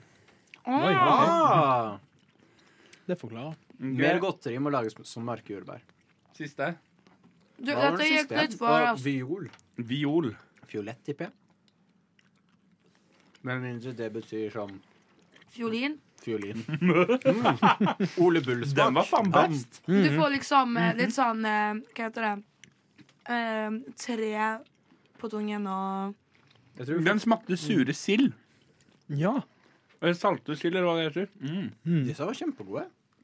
Oi, 0.63 0.93
Åh. 0.93 1.01
ah, 1.03 1.97
Det 3.07 3.17
forklarer. 3.19 3.57
Mer 3.83 4.19
godteri 4.23 4.59
må 4.63 4.71
lages 4.71 4.95
som 5.09 5.25
markjordbær. 5.27 5.81
Siste. 6.37 6.69
Du, 7.57 7.71
Hva 7.71 7.75
var 7.77 7.91
dette 7.97 8.03
det 8.03 8.09
gikk 8.09 8.19
siste? 8.23 8.41
litt 8.41 8.55
for 8.59 8.71
Og 8.73 8.87
altså. 8.93 9.03
Viol. 9.05 9.49
Viol. 9.77 10.29
Fiolett, 10.71 11.01
tipper 11.05 11.27
jeg. 11.27 11.33
Med 13.43 13.59
mindre 13.61 13.91
det 13.97 14.07
betyr 14.15 14.53
sånn 14.55 14.77
fiolin. 15.53 15.97
fiolin. 16.23 16.63
Mm. 17.23 18.07
Ole 18.23 18.39
Bull-smak. 18.41 18.75
Den 18.77 18.95
var 18.95 19.05
faen 19.09 19.29
best. 19.33 19.81
Du 19.85 20.07
får 20.15 20.29
liksom 20.37 20.77
eh, 20.79 20.93
litt 20.97 21.13
sånn 21.15 21.43
eh, 21.45 21.73
Hva 21.93 22.05
heter 22.07 22.25
det? 22.25 22.33
Eh, 23.33 23.75
tre 23.99 24.31
på 25.19 25.29
tungen 25.31 25.67
og 25.67 26.15
Jeg 26.79 26.87
tror 26.87 27.03
Den 27.05 27.19
smakte 27.23 27.57
sure 27.59 27.93
sild. 27.95 28.31
Ja. 29.11 29.35
Eller 30.03 30.17
salte 30.19 30.55
sild, 30.59 30.75
eller 30.75 30.85
hva 30.89 30.97
det 30.99 31.05
heter. 31.07 31.29
Mm. 31.39 32.01
Disse 32.09 32.27
var 32.27 32.35
kjempegode. 32.35 32.83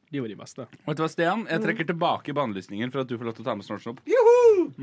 De 0.10 0.22
var 0.24 0.32
de 0.32 0.38
beste. 0.40 0.66
Vet 0.88 0.98
du 0.98 1.04
hva, 1.04 1.10
Stian? 1.12 1.44
Jeg 1.52 1.62
trekker 1.62 1.86
tilbake 1.92 2.34
bannlysningen 2.34 2.90
for 2.94 3.04
at 3.04 3.10
du 3.12 3.18
får 3.20 3.28
lov 3.30 3.36
til 3.38 3.44
å 3.44 3.50
ta 3.52 3.56
med 3.60 3.68
Snortsnopp. 3.68 4.00
Du 4.08 4.16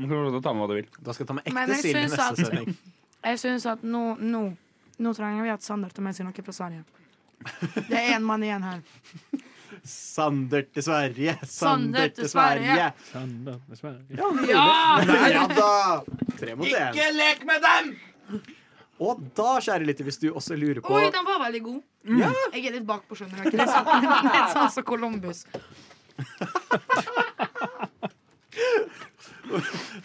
får 0.05 0.13
lov 0.13 0.29
til 0.29 0.39
å 0.39 0.43
ta 0.45 0.53
med 0.53 0.63
hva 0.63 0.69
du 0.71 0.75
vil. 0.77 0.87
Da 1.03 1.15
skal 1.17 1.25
jeg 1.25 1.31
ta 1.33 1.35
med 1.39 1.49
ekte 1.51 1.79
sild 1.81 1.97
i 1.99 2.05
neste 2.05 2.27
at- 2.29 2.39
sending. 2.45 2.77
Jeg 3.27 3.39
syns 3.41 3.65
at 3.67 3.81
nå, 3.83 4.03
nå 4.21 4.43
Nå 5.03 5.11
trenger 5.17 5.43
vi 5.43 5.49
at 5.51 5.61
Sander 5.65 5.89
tar 5.93 6.05
med 6.05 6.15
seg 6.15 6.25
noe 6.25 6.45
fra 6.45 6.53
Sverige. 6.55 6.85
Det 7.89 7.97
er 7.97 8.15
én 8.15 8.23
mann 8.25 8.41
igjen 8.45 8.63
her. 8.65 8.79
Sander 9.85 10.63
til 10.73 10.85
Sverige, 10.85 11.35
Sander 11.45 12.07
til 12.07 12.23
til 12.23 12.29
Sverige. 12.31 12.87
Sander, 13.11 13.59
dessverre. 13.69 14.01
Ja! 14.09 14.69
Ja 15.35 15.43
da! 15.51 15.73
Tre 16.39 16.55
mot 16.57 16.65
én. 16.65 16.97
lek 17.19 17.43
med 17.45 17.67
dem! 17.67 17.91
Og 19.03 19.21
da, 19.37 19.57
kjære 19.61 19.85
lytter, 19.85 20.07
hvis 20.07 20.19
du 20.21 20.27
også 20.31 20.57
lurer 20.57 20.81
på 20.81 20.93
Oi, 20.97 21.09
den 21.13 21.25
var 21.27 21.41
veldig 21.45 21.61
god. 21.67 21.81
Ja. 22.17 22.31
Jeg 22.55 22.65
er 22.71 22.77
litt 22.79 22.87
bakpå, 22.87 23.17
skjønner 23.19 23.45
du. 23.45 23.57
Litt 23.59 24.53
sånn, 24.55 24.71
som 24.73 24.83
Columbus. 24.87 25.45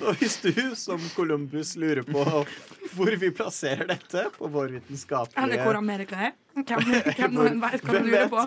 Og 0.03 0.19
hvis 0.21 0.37
du 0.43 0.53
som 0.79 1.03
Columbus 1.17 1.75
lurer 1.81 2.05
på 2.07 2.23
hvor 2.93 3.17
vi 3.19 3.31
plasserer 3.35 3.89
dette 3.89 4.27
på 4.37 4.49
vår 4.53 4.69
Eller 4.69 4.81
hvor 4.83 4.83
vitenskapelige 4.83 5.77
Amerika 5.79 6.19
er. 6.29 6.35
Hvem, 6.53 6.65
hvem 7.17 7.39
hvem, 7.41 7.61
Hvem 7.89 8.11
vet? 8.13 8.31
på. 8.31 8.47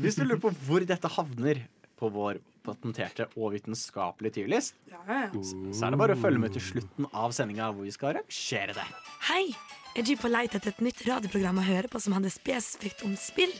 Hvis 0.00 0.18
du 0.18 0.24
lurer 0.24 0.42
på 0.42 0.52
hvor 0.68 0.86
dette 0.86 1.10
havner 1.16 1.64
på 1.98 2.10
vår 2.12 2.38
patenterte 2.66 3.28
og 3.36 3.54
vitenskapelige 3.54 4.40
tyvlist, 4.40 4.74
Ja, 4.90 5.00
ja, 5.06 5.20
ja. 5.26 5.44
så 5.72 5.86
er 5.86 5.94
det 5.94 6.00
bare 6.02 6.16
å 6.16 6.20
følge 6.20 6.42
med 6.42 6.52
til 6.56 6.64
slutten 6.66 7.06
av 7.12 7.32
sendinga 7.36 7.70
hvor 7.72 7.86
vi 7.86 7.94
skal 7.94 8.14
arrangere 8.14 8.74
det. 8.76 8.86
Hei! 9.30 9.44
Er 9.96 10.04
du 10.04 10.12
på 10.20 10.28
leit 10.28 10.52
etter 10.52 10.74
et 10.74 10.82
nytt 10.84 10.98
radioprogram 11.08 11.56
å 11.62 11.64
høre 11.64 11.88
på 11.88 12.00
som 12.04 12.12
handler 12.12 12.34
spesifikt 12.34 13.00
om 13.06 13.14
spill? 13.16 13.54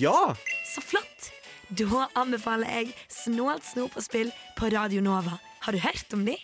Ja! 0.00 0.32
Så 0.70 0.80
flott! 0.80 1.28
Da 1.70 2.06
anbefaler 2.18 2.66
jeg 2.80 2.94
Snålt 3.14 3.62
snop 3.68 3.94
og 3.94 4.02
spill 4.02 4.32
på 4.58 4.72
Radio 4.74 4.98
Nova 5.04 5.36
Har 5.62 5.76
du 5.76 5.78
hørt 5.78 6.16
om 6.16 6.24
de? 6.26 6.34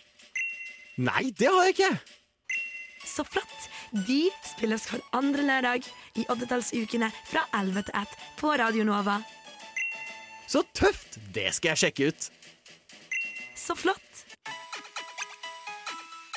Nei, 1.03 1.31
det 1.35 1.49
har 1.51 1.65
jeg 1.67 1.75
ikke! 1.75 1.89
Så 3.07 3.25
flott! 3.27 3.67
De 4.07 4.27
spilles 4.43 4.85
hver 4.91 5.01
andre 5.15 5.43
lørdag 5.47 5.85
i 6.19 6.25
oddetallsukene 6.31 7.07
fra 7.29 7.43
11 7.55 7.85
til 7.87 7.99
1 8.01 8.15
på 8.39 8.51
Radio 8.59 8.83
Nova. 8.87 9.17
Så 10.47 10.63
tøft! 10.77 11.17
Det 11.35 11.49
skal 11.55 11.73
jeg 11.73 11.81
sjekke 11.85 12.09
ut. 12.11 12.27
Så 13.57 13.75
flott! 13.75 14.03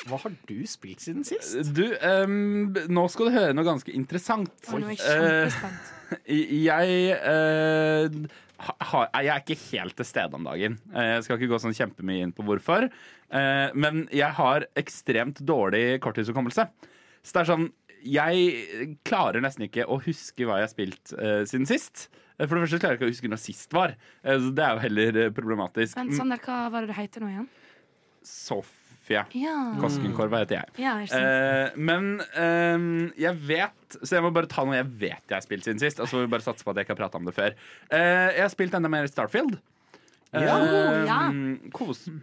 Hva 0.09 0.17
har 0.23 0.33
du 0.49 0.55
spilt 0.67 1.03
siden 1.03 1.23
sist? 1.27 1.59
Du, 1.77 1.83
um, 2.01 2.71
nå 2.89 3.03
skal 3.13 3.29
du 3.29 3.35
høre 3.35 3.53
noe 3.53 3.67
ganske 3.67 3.93
interessant. 3.93 4.49
Å, 4.67 4.79
nå 4.81 4.89
er 4.89 4.95
jeg 4.95 5.01
Eh, 5.05 5.57
kjempespent. 5.57 5.91
jeg 6.65 6.95
uh, 7.21 8.39
ha, 8.65 9.03
Jeg 9.21 9.29
er 9.31 9.43
ikke 9.45 9.59
helt 9.69 9.95
til 10.01 10.09
stede 10.09 10.35
om 10.39 10.47
dagen. 10.49 10.79
Eh, 10.91 11.11
Jeg 11.15 11.27
skal 11.27 11.37
ikke 11.39 11.51
gå 11.53 11.59
sånn 11.63 11.77
kjempemye 11.77 12.25
inn 12.25 12.33
på 12.35 12.43
hvorfor. 12.49 12.89
Eh, 13.31 13.67
men 13.77 14.03
jeg 14.11 14.33
har 14.41 14.65
ekstremt 14.81 15.39
dårlig 15.47 16.01
korttidshukommelse. 16.03 16.65
Så 17.21 17.35
det 17.37 17.43
er 17.43 17.51
sånn 17.53 17.67
Jeg 18.03 18.97
klarer 19.05 19.41
nesten 19.43 19.67
ikke 19.67 19.85
å 19.85 19.99
huske 20.01 20.45
hva 20.47 20.57
jeg 20.61 20.67
har 20.67 20.73
spilt 20.73 21.13
uh, 21.17 21.41
siden 21.49 21.67
sist. 21.69 22.07
Eh, 22.39 22.47
For 22.47 22.55
det 22.57 22.63
første 22.65 22.79
klarer 22.81 22.95
jeg 22.95 23.01
ikke 23.01 23.09
å 23.09 23.13
huske 23.13 23.29
når 23.31 23.41
sist 23.43 23.73
var. 23.75 23.93
Eh, 24.23 24.37
så 24.41 24.49
det 24.57 24.63
er 24.65 24.73
jo 24.77 24.83
heller 24.87 25.19
eh, 25.25 25.29
problematisk. 25.35 25.97
Men 25.99 26.09
Sander, 26.17 26.39
hva 26.41 26.63
var 26.73 26.85
det 26.87 26.93
du 26.95 26.97
heter 26.97 27.21
nå 27.21 27.29
igjen? 27.29 27.49
Sofia 28.25 29.23
Ja, 29.33 29.55
Koskenkorva 29.81 30.43
heter 30.43 30.59
jeg. 30.59 30.73
ja. 30.83 30.93
Eh, 31.01 31.71
men 31.81 32.19
ehm, 32.37 33.11
jeg 33.17 33.33
vet 33.49 33.95
Så 34.05 34.13
jeg 34.13 34.21
må 34.23 34.29
bare 34.35 34.45
ta 34.51 34.61
noe 34.67 34.77
jeg 34.77 34.89
vet 35.01 35.23
jeg 35.25 35.35
har 35.39 35.41
spilt 35.45 35.65
siden 35.65 35.81
sist. 35.81 35.99
Og 35.99 36.07
så 36.09 36.17
må 36.19 36.25
vi 36.27 36.31
bare 36.35 36.45
satse 36.45 36.63
på 36.65 36.71
at 36.73 36.77
jeg 36.81 36.85
ikke 36.87 36.95
har 36.95 37.01
prata 37.03 37.17
om 37.21 37.25
det 37.27 37.33
før. 37.37 37.55
Eh, 37.89 38.27
jeg 38.37 38.43
har 38.45 38.53
spilt 38.53 38.77
enda 38.77 38.91
mer 38.93 39.09
Starfield. 39.11 39.57
Ja. 40.31 40.57
Eh, 40.57 41.05
Ja. 41.09 41.21
Kosen. 41.75 42.21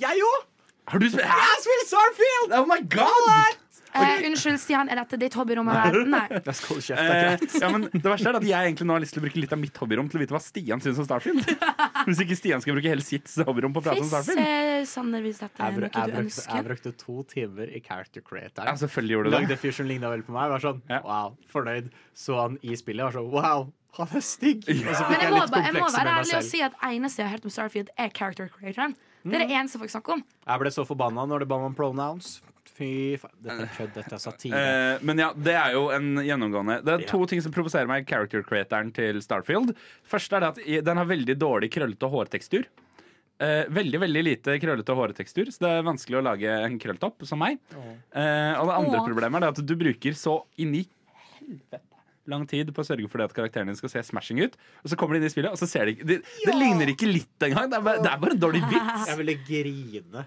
Jeg 0.00 0.18
òg! 0.26 0.48
Har 0.90 0.98
du 1.00 1.06
spilt 1.08 1.22
Jeg 1.22 1.30
har 1.44 1.60
spilt 1.62 1.86
Starfield! 1.92 2.56
Oh 2.58 2.66
my 2.68 2.80
god! 2.92 3.60
Eh, 3.94 4.24
unnskyld, 4.26 4.58
Stian, 4.58 4.88
er 4.90 4.96
dette 4.96 5.18
ditt 5.20 5.34
hobbyrom? 5.38 5.68
eller? 5.70 6.04
Nei. 6.10 6.22
Jeg 6.34 6.54
skal 6.60 6.80
kjeft. 6.82 6.98
det 6.98 7.54
Eh, 7.54 7.60
ja, 7.62 7.68
men 7.70 7.84
det 7.92 8.02
verste 8.02 8.28
er 8.32 8.38
at 8.40 8.46
jeg 8.48 8.68
egentlig 8.72 8.86
nå 8.88 8.96
har 8.96 9.00
lyst 9.04 9.14
til 9.14 9.22
å 9.22 9.24
bruke 9.26 9.38
litt 9.40 9.52
av 9.54 9.60
mitt 9.62 9.76
hobbyrom 9.78 10.08
til 10.10 10.18
å 10.18 10.22
vite 10.24 10.34
hva 10.34 10.40
Stian 10.42 10.80
syns 10.82 10.98
om 10.98 11.06
Starfield. 11.06 11.46
Hvis 12.08 12.20
ikke 12.24 12.36
Stian 12.40 12.60
skal 12.64 12.74
bruke 12.74 12.90
hele 12.90 13.04
sitt 13.06 13.30
hobbyrom 13.46 13.72
på 13.76 13.80
å 13.82 13.86
prate 13.86 14.02
om 14.02 14.10
Starfield. 14.10 14.42
eh, 14.42 14.82
Sander, 14.84 15.22
hvis 15.24 15.38
dette 15.40 15.56
Jeg, 15.62 15.72
er 15.74 15.86
noe 15.86 16.06
du 16.10 16.18
ønsker. 16.24 16.56
jeg 16.58 16.66
brukte 16.66 16.90
to 17.00 17.22
timer 17.30 17.70
i 17.70 17.80
character 17.80 18.20
Ja, 18.28 18.74
selvfølgelig 18.76 19.14
gjorde 19.16 19.30
du 19.30 19.36
Lagde 19.38 19.48
det. 19.54 19.58
fyr 19.62 19.72
som 19.78 19.86
ligna 19.86 20.10
veldig 20.10 20.26
på 20.26 20.34
meg. 20.34 20.50
Var 20.50 20.60
sånn, 20.66 20.82
Ja. 20.90 21.00
wow, 21.06 21.36
fornøyd. 21.52 21.88
Så 22.14 22.36
han 22.40 22.58
i 22.62 22.74
spillet 22.76 23.04
var 23.06 23.12
sånn 23.16 23.30
wow, 23.30 23.72
han 23.96 24.08
er 24.12 24.20
stygg. 24.20 24.66
Og 24.68 24.74
så 24.94 25.08
Men 25.08 25.20
jeg 25.20 25.22
jeg 25.22 25.32
må, 25.32 25.40
litt 25.40 25.50
ba- 25.54 25.62
jeg 25.64 25.72
må 25.78 25.86
være 25.94 26.14
ærlig 26.18 26.36
og 26.36 26.42
si 26.50 26.60
at 26.62 26.74
eneste 26.82 27.22
jeg 27.22 27.28
har 27.30 27.36
hørt 27.38 27.44
om 27.44 27.50
Starfield, 27.50 27.88
er 27.96 28.08
character 28.10 28.50
creatoren. 28.50 28.96
Det 29.24 29.34
er 29.40 29.46
det 29.46 29.54
eneste 29.56 29.78
folk 29.80 29.88
snakker 29.94 30.12
om. 30.18 30.24
Jeg 30.46 30.60
ble 30.60 30.70
så 30.74 30.84
forbanna 30.84 31.24
når 31.30 31.38
det 31.46 31.48
ba 31.48 31.56
om 31.56 31.74
pronouns. 31.74 32.40
Fy 32.74 33.16
faen. 33.20 33.34
Dette 33.44 33.66
er 33.66 33.72
kødd. 33.76 33.92
Dette 33.94 34.16
er 34.16 34.22
satire. 34.22 34.60
Eh, 34.60 35.02
men 35.06 35.20
ja, 35.20 35.28
det 35.36 35.54
er 35.60 35.76
jo 35.76 35.84
en 35.94 36.16
gjennomgående 36.24 36.80
Det 36.86 36.94
er 36.94 37.04
to 37.10 37.20
ting 37.30 37.42
som 37.44 37.52
provoserer 37.54 37.90
meg 37.90 38.04
i 38.04 38.08
character 38.08 38.42
creatoren 38.46 38.90
til 38.96 39.20
Starfield. 39.22 39.74
Først 40.08 40.34
er 40.34 40.42
det 40.42 40.50
at 40.54 40.88
den 40.88 41.00
har 41.00 41.10
veldig 41.10 41.36
dårlig 41.38 41.70
krøllete 41.74 42.10
hårtekstur. 42.10 42.66
Eh, 43.42 43.64
veldig 43.74 44.00
veldig 44.04 44.22
lite 44.24 44.58
krøllete 44.62 44.94
hårtekstur, 44.94 45.50
så 45.50 45.66
det 45.66 45.72
er 45.76 45.88
vanskelig 45.88 46.20
å 46.20 46.26
lage 46.26 46.58
en 46.66 46.78
krølltopp 46.82 47.26
som 47.28 47.42
meg. 47.42 47.58
Eh, 47.74 48.52
og 48.58 48.70
det 48.70 48.78
andre 48.80 49.00
oh. 49.00 49.08
problemet 49.08 49.40
er 49.40 49.46
det 49.46 49.54
at 49.54 49.66
du 49.66 49.74
bruker 49.78 50.18
så 50.18 50.38
inn 50.62 50.78
i 50.80 50.86
helvete 51.40 51.82
lang 52.30 52.46
tid 52.48 52.70
på 52.72 52.80
å 52.80 52.86
sørge 52.86 53.08
for 53.10 53.20
det 53.20 53.28
at 53.28 53.36
karakteren 53.36 53.68
din 53.68 53.78
skal 53.78 53.92
se 53.92 54.02
smashing 54.08 54.40
ut. 54.44 54.56
Og 54.82 54.92
så 54.92 54.98
kommer 55.00 55.16
de 55.16 55.22
inn 55.22 55.28
i 55.28 55.32
spillet, 55.32 55.52
og 55.52 55.60
så 55.60 55.68
ser 55.68 55.88
de 55.88 55.96
ikke 55.96 56.08
Det, 56.08 56.18
det 56.46 56.56
ligner 56.56 56.92
ikke 56.94 57.10
litt 57.10 57.46
engang. 57.48 57.68
Det, 57.70 57.80
er 57.80 57.86
bare- 57.88 58.04
det 58.04 58.10
er 58.12 58.22
bare 58.22 58.36
en 58.36 58.42
dårlig 58.46 58.62
vits. 58.70 59.06
Jeg 59.10 59.20
ville 59.20 59.36
grine. 59.44 60.26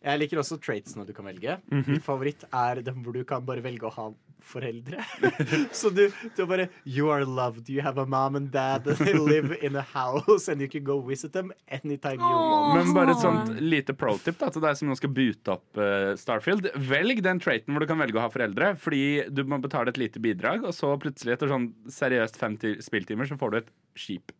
Jeg 0.00 0.18
liker 0.22 0.38
også 0.40 0.56
traitsene 0.64 1.04
du 1.06 1.12
kan 1.12 1.26
velge. 1.28 1.58
Mhm. 1.70 1.84
Min 1.96 2.00
favoritt 2.04 2.44
er 2.52 2.80
den 2.86 3.02
hvor 3.04 3.12
du 3.12 3.24
kan 3.28 3.44
bare 3.44 3.60
velge 3.64 3.84
å 3.84 3.92
ha 3.98 4.08
foreldre. 4.40 5.02
Så 5.76 5.90
du, 5.92 6.06
du 6.36 6.40
bare 6.48 6.70
You 6.88 7.10
are 7.12 7.26
loved. 7.28 7.68
You 7.68 7.82
have 7.84 7.98
a 8.00 8.06
mom 8.08 8.36
and 8.38 8.48
dad. 8.50 8.86
And 8.88 8.96
they 9.04 9.12
live 9.12 9.52
in 9.60 9.76
a 9.76 9.82
house, 9.84 10.48
and 10.48 10.62
you 10.64 10.68
can 10.72 10.82
go 10.84 10.96
visit 11.04 11.34
them 11.36 11.52
anytime 11.68 12.16
you 12.16 12.24
want. 12.32 12.78
Men 12.78 12.94
bare 12.96 13.12
et 13.12 13.20
sånt 13.20 13.52
lite 13.60 13.92
pro-tip 14.00 14.40
da, 14.40 14.48
til 14.54 14.64
deg 14.64 14.78
som 14.80 14.88
nå 14.88 14.96
skal 14.96 15.12
bute 15.12 15.52
opp 15.52 15.76
uh, 15.80 16.14
Starfield. 16.16 16.70
Velg 16.88 17.20
den 17.26 17.42
traiten 17.44 17.76
hvor 17.76 17.84
du 17.84 17.90
kan 17.92 18.00
velge 18.00 18.16
å 18.16 18.24
ha 18.24 18.32
foreldre, 18.32 18.72
fordi 18.80 19.02
du 19.28 19.44
må 19.44 19.60
betale 19.60 19.92
et 19.92 20.00
lite 20.00 20.24
bidrag, 20.24 20.64
og 20.64 20.72
så 20.76 20.94
plutselig 21.00 21.36
etter 21.36 21.52
sånn 21.52 21.68
seriøst 21.92 22.40
fem 22.40 22.56
ti- 22.60 22.78
spilltimer 22.80 23.28
så 23.28 23.36
får 23.40 23.52
du 23.52 23.60
et 23.60 23.70
skip. 24.00 24.32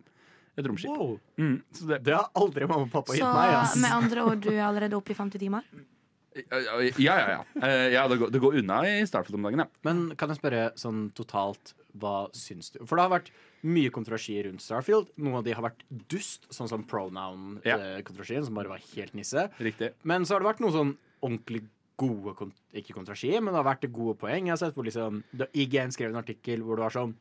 Et 0.60 0.68
romskip. 0.68 0.92
Wow. 0.92 1.14
Mm, 1.40 1.56
så 1.76 1.88
det, 1.90 2.02
Det 2.06 2.16
har 2.16 2.28
aldri 2.38 2.68
mamma 2.68 2.86
og 2.86 2.92
pappa 2.92 3.14
Så 3.14 3.20
gitt 3.20 3.26
meg. 3.26 3.54
Ass. 3.62 3.78
med 3.80 3.96
andre 3.96 4.26
ord, 4.28 4.44
du 4.44 4.52
er 4.52 4.66
allerede 4.68 4.98
oppe 4.98 5.14
i 5.14 5.18
50 5.18 5.42
timer? 5.42 5.66
ja, 6.34 7.14
ja, 7.18 7.28
ja. 7.30 7.44
Eh, 7.66 7.92
ja 7.94 8.06
det, 8.08 8.20
går, 8.20 8.30
det 8.30 8.40
går 8.42 8.60
unna 8.60 8.80
i 8.86 9.06
Starfield 9.08 9.38
om 9.38 9.48
dagen, 9.48 9.64
ja. 9.64 9.68
Men 9.86 10.02
kan 10.18 10.30
jeg 10.30 10.38
spørre 10.38 10.68
sånn 10.78 11.08
totalt, 11.18 11.74
hva 11.98 12.28
syns 12.36 12.70
du? 12.74 12.78
For 12.84 12.94
det 12.94 13.06
har 13.06 13.14
vært 13.16 13.32
mye 13.66 13.90
kontroversi 13.92 14.36
rundt 14.46 14.62
Starfield. 14.64 15.10
Noen 15.20 15.40
av 15.40 15.46
de 15.46 15.56
har 15.56 15.66
vært 15.66 15.82
dust, 16.12 16.46
sånn 16.54 16.70
som 16.70 16.86
pronoun-kontroversien, 16.86 18.46
som 18.46 18.56
bare 18.56 18.72
var 18.72 18.84
helt 18.94 19.16
nisse. 19.18 19.48
Riktig. 19.58 19.92
Men 20.06 20.24
så 20.26 20.36
har 20.36 20.44
det 20.44 20.52
vært 20.52 20.62
noen 20.64 20.76
sånn 20.76 20.94
ordentlig 21.20 21.64
gode 22.00 22.32
kont 22.38 22.56
Ikke 22.72 22.94
kontroversier, 22.96 23.42
men 23.42 23.52
det 23.52 23.60
har 23.60 23.66
vært 23.66 23.90
gode 23.92 24.16
poeng. 24.22 24.46
Jeg 24.46 24.54
har 24.54 24.60
sett 24.62 24.76
hvor 24.78 24.86
liksom 24.86 25.20
IGN 25.52 25.92
skrev 25.92 26.14
en 26.14 26.22
artikkel 26.22 26.62
hvor 26.64 26.78
det 26.78 26.86
var 26.86 26.94
sånn 26.94 27.12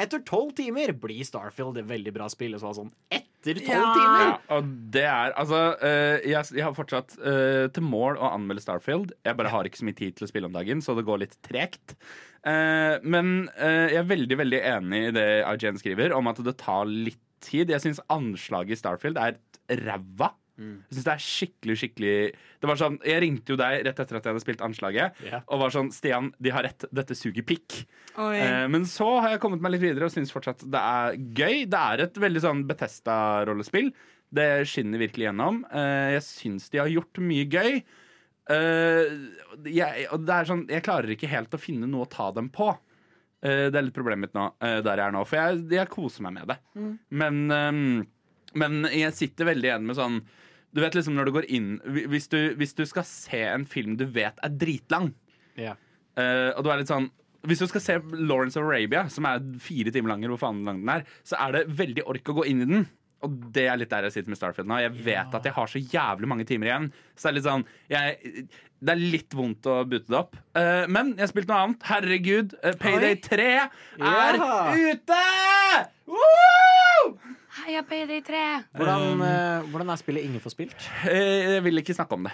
Etter 0.00 0.22
tolv 0.24 0.54
timer 0.56 0.94
blir 0.96 1.20
Starfield 1.28 1.76
et 1.80 1.88
veldig 1.90 2.12
bra 2.16 2.28
spill. 2.32 2.54
Og 2.56 2.62
så 2.62 2.70
var 2.70 2.78
sånn 2.78 2.92
Etter 3.12 3.60
tolv 3.60 3.76
Ja. 3.76 3.90
timer?! 3.96 4.24
Ja, 4.24 4.56
og 4.56 4.70
det 4.96 5.04
er 5.04 5.34
Altså, 5.36 5.60
uh, 5.82 6.16
jeg, 6.24 6.50
jeg 6.56 6.64
har 6.64 6.76
fortsatt 6.76 7.16
uh, 7.20 7.68
til 7.74 7.84
mål 7.84 8.16
å 8.20 8.32
anmelde 8.32 8.64
Starfield. 8.64 9.12
Jeg 9.26 9.36
bare 9.38 9.52
har 9.52 9.68
ikke 9.68 9.82
så 9.82 9.88
mye 9.88 9.98
tid 10.00 10.16
til 10.16 10.26
å 10.26 10.30
spille 10.32 10.48
om 10.50 10.56
dagen, 10.56 10.80
så 10.84 10.96
det 10.96 11.06
går 11.08 11.22
litt 11.26 11.36
tregt. 11.46 11.96
Uh, 12.40 12.96
men 13.04 13.50
jeg 13.60 14.00
er 14.00 14.08
veldig, 14.08 14.40
veldig 14.40 14.60
enig 14.74 15.02
i 15.10 15.14
det 15.16 15.28
IGN 15.44 15.80
skriver, 15.82 16.14
om 16.16 16.30
at 16.32 16.40
det 16.44 16.56
tar 16.62 16.88
litt 16.88 17.20
tid. 17.44 17.72
Jeg 17.72 17.84
syns 17.84 18.00
anslaget 18.12 18.76
i 18.78 18.80
Starfield 18.80 19.20
er 19.20 19.36
ræva. 19.84 20.32
Jeg 20.60 20.96
synes 20.96 21.06
det 21.06 21.12
er 21.14 21.24
skikkelig, 21.24 21.76
skikkelig 21.80 22.14
Det 22.60 22.68
var 22.68 22.78
sånn, 22.80 22.98
Jeg 23.06 23.22
ringte 23.24 23.54
jo 23.54 23.58
deg 23.60 23.84
rett 23.86 24.02
etter 24.02 24.18
at 24.18 24.26
jeg 24.26 24.34
hadde 24.34 24.42
spilt 24.44 24.64
anslaget, 24.66 25.22
yeah. 25.24 25.44
og 25.48 25.62
var 25.64 25.74
sånn 25.74 25.88
Stian, 25.94 26.30
de 26.38 26.52
har 26.54 26.66
rett. 26.66 26.84
Dette 26.92 27.16
suger 27.18 27.46
pikk. 27.46 27.80
Eh, 28.16 28.66
men 28.70 28.84
så 28.88 29.08
har 29.22 29.34
jeg 29.34 29.42
kommet 29.42 29.64
meg 29.64 29.76
litt 29.76 29.84
videre 29.86 30.10
og 30.10 30.14
syns 30.14 30.32
fortsatt 30.34 30.66
det 30.68 30.84
er 30.84 31.16
gøy. 31.16 31.64
Det 31.70 31.80
er 31.80 32.04
et 32.06 32.20
veldig 32.26 32.44
sånn 32.44 32.66
Betesta-rollespill. 32.68 33.90
Det 34.30 34.50
skinner 34.68 35.02
virkelig 35.02 35.30
gjennom. 35.30 35.64
Eh, 35.72 36.12
jeg 36.18 36.26
syns 36.26 36.68
de 36.70 36.82
har 36.82 36.92
gjort 36.92 37.22
mye 37.24 37.48
gøy. 37.50 37.80
Eh, 38.50 39.16
jeg, 39.70 40.06
og 40.10 40.22
det 40.26 40.36
er 40.36 40.48
sånn, 40.48 40.68
jeg 40.70 40.84
klarer 40.86 41.14
ikke 41.14 41.30
helt 41.30 41.54
å 41.54 41.60
finne 41.60 41.88
noe 41.90 42.06
å 42.06 42.10
ta 42.10 42.30
dem 42.36 42.50
på. 42.54 42.70
Eh, 43.40 43.68
det 43.72 43.78
er 43.78 43.86
litt 43.86 43.96
problemet 43.96 44.28
mitt 44.28 44.36
nå, 44.36 44.50
eh, 44.60 44.80
der 44.84 45.00
jeg 45.00 45.06
er 45.06 45.14
nå. 45.16 45.24
For 45.28 45.40
jeg, 45.40 45.64
jeg 45.76 45.92
koser 45.92 46.26
meg 46.26 46.36
med 46.36 46.52
det. 46.52 46.58
Men, 47.22 47.40
ehm, 47.54 47.82
men 48.60 48.80
jeg 48.90 49.16
sitter 49.16 49.48
veldig 49.52 49.70
igjen 49.70 49.86
med 49.88 49.98
sånn 49.98 50.20
Du 50.70 50.80
vet 50.84 50.94
liksom 50.94 51.16
når 51.18 51.26
du 51.26 51.32
går 51.34 51.46
inn 51.50 51.70
Hvis 52.12 52.28
du, 52.30 52.38
hvis 52.58 52.76
du 52.78 52.84
skal 52.86 53.06
se 53.08 53.40
en 53.48 53.64
film 53.66 53.96
du 53.98 54.04
vet 54.06 54.38
er 54.44 54.52
dritlang, 54.54 55.10
yeah. 55.58 55.74
uh, 56.14 56.52
og 56.54 56.62
du 56.62 56.70
er 56.70 56.82
litt 56.82 56.92
sånn 56.92 57.08
Hvis 57.48 57.62
du 57.64 57.66
skal 57.70 57.82
se 57.82 57.98
Lawrence 58.14 58.60
of 58.60 58.68
Arabia, 58.68 59.06
som 59.10 59.26
er 59.26 59.42
fire 59.62 59.90
timer 59.94 60.12
lang, 60.14 60.24
hvor 60.30 60.40
faen 60.40 60.62
lang 60.66 60.82
den 60.84 60.94
er, 60.94 61.04
så 61.26 61.40
er 61.42 61.56
det 61.56 61.66
veldig 61.80 62.04
ork 62.12 62.30
å 62.30 62.36
gå 62.36 62.44
inn 62.50 62.62
i 62.62 62.68
den. 62.68 62.88
Og 63.24 63.36
det 63.56 63.66
er 63.68 63.76
litt 63.80 63.90
der 63.92 64.06
jeg 64.06 64.14
sitter 64.14 64.32
med 64.32 64.38
Starfield 64.40 64.68
nå. 64.68 64.78
Jeg 64.80 64.92
vet 65.04 65.34
at 65.36 65.48
jeg 65.48 65.56
har 65.56 65.68
så 65.72 65.80
jævlig 65.80 66.28
mange 66.28 66.46
timer 66.48 66.70
igjen. 66.70 66.86
Så 67.16 67.26
det 67.26 67.30
er 67.30 67.36
litt 67.38 67.48
sånn 67.48 67.64
jeg, 67.92 68.44
Det 68.80 68.94
er 68.94 69.02
litt 69.16 69.36
vondt 69.36 69.68
å 69.68 69.80
bute 69.88 70.08
det 70.08 70.20
opp. 70.20 70.38
Uh, 70.56 70.84
men 70.88 71.14
jeg 71.16 71.26
har 71.26 71.32
spilt 71.32 71.50
noe 71.50 71.64
annet. 71.64 71.84
Herregud, 71.90 72.54
uh, 72.60 72.72
Payday 72.80 73.18
3 73.24 73.50
er 73.56 74.40
Ja. 74.40 74.62
ute! 74.76 75.24
Woo! 76.12 77.12
Heia 77.64 77.82
PD3! 77.86 78.40
Hvordan, 78.76 79.22
eh, 79.26 79.70
hvordan 79.70 79.90
er 79.92 79.98
spillet 80.00 80.24
ingen 80.26 80.40
får 80.42 80.54
spilt? 80.54 80.76
Eh, 81.08 81.54
Jeg 81.56 81.64
vil 81.64 81.78
ikke 81.82 81.94
snakke 81.96 82.16
om 82.16 82.24
det. 82.28 82.32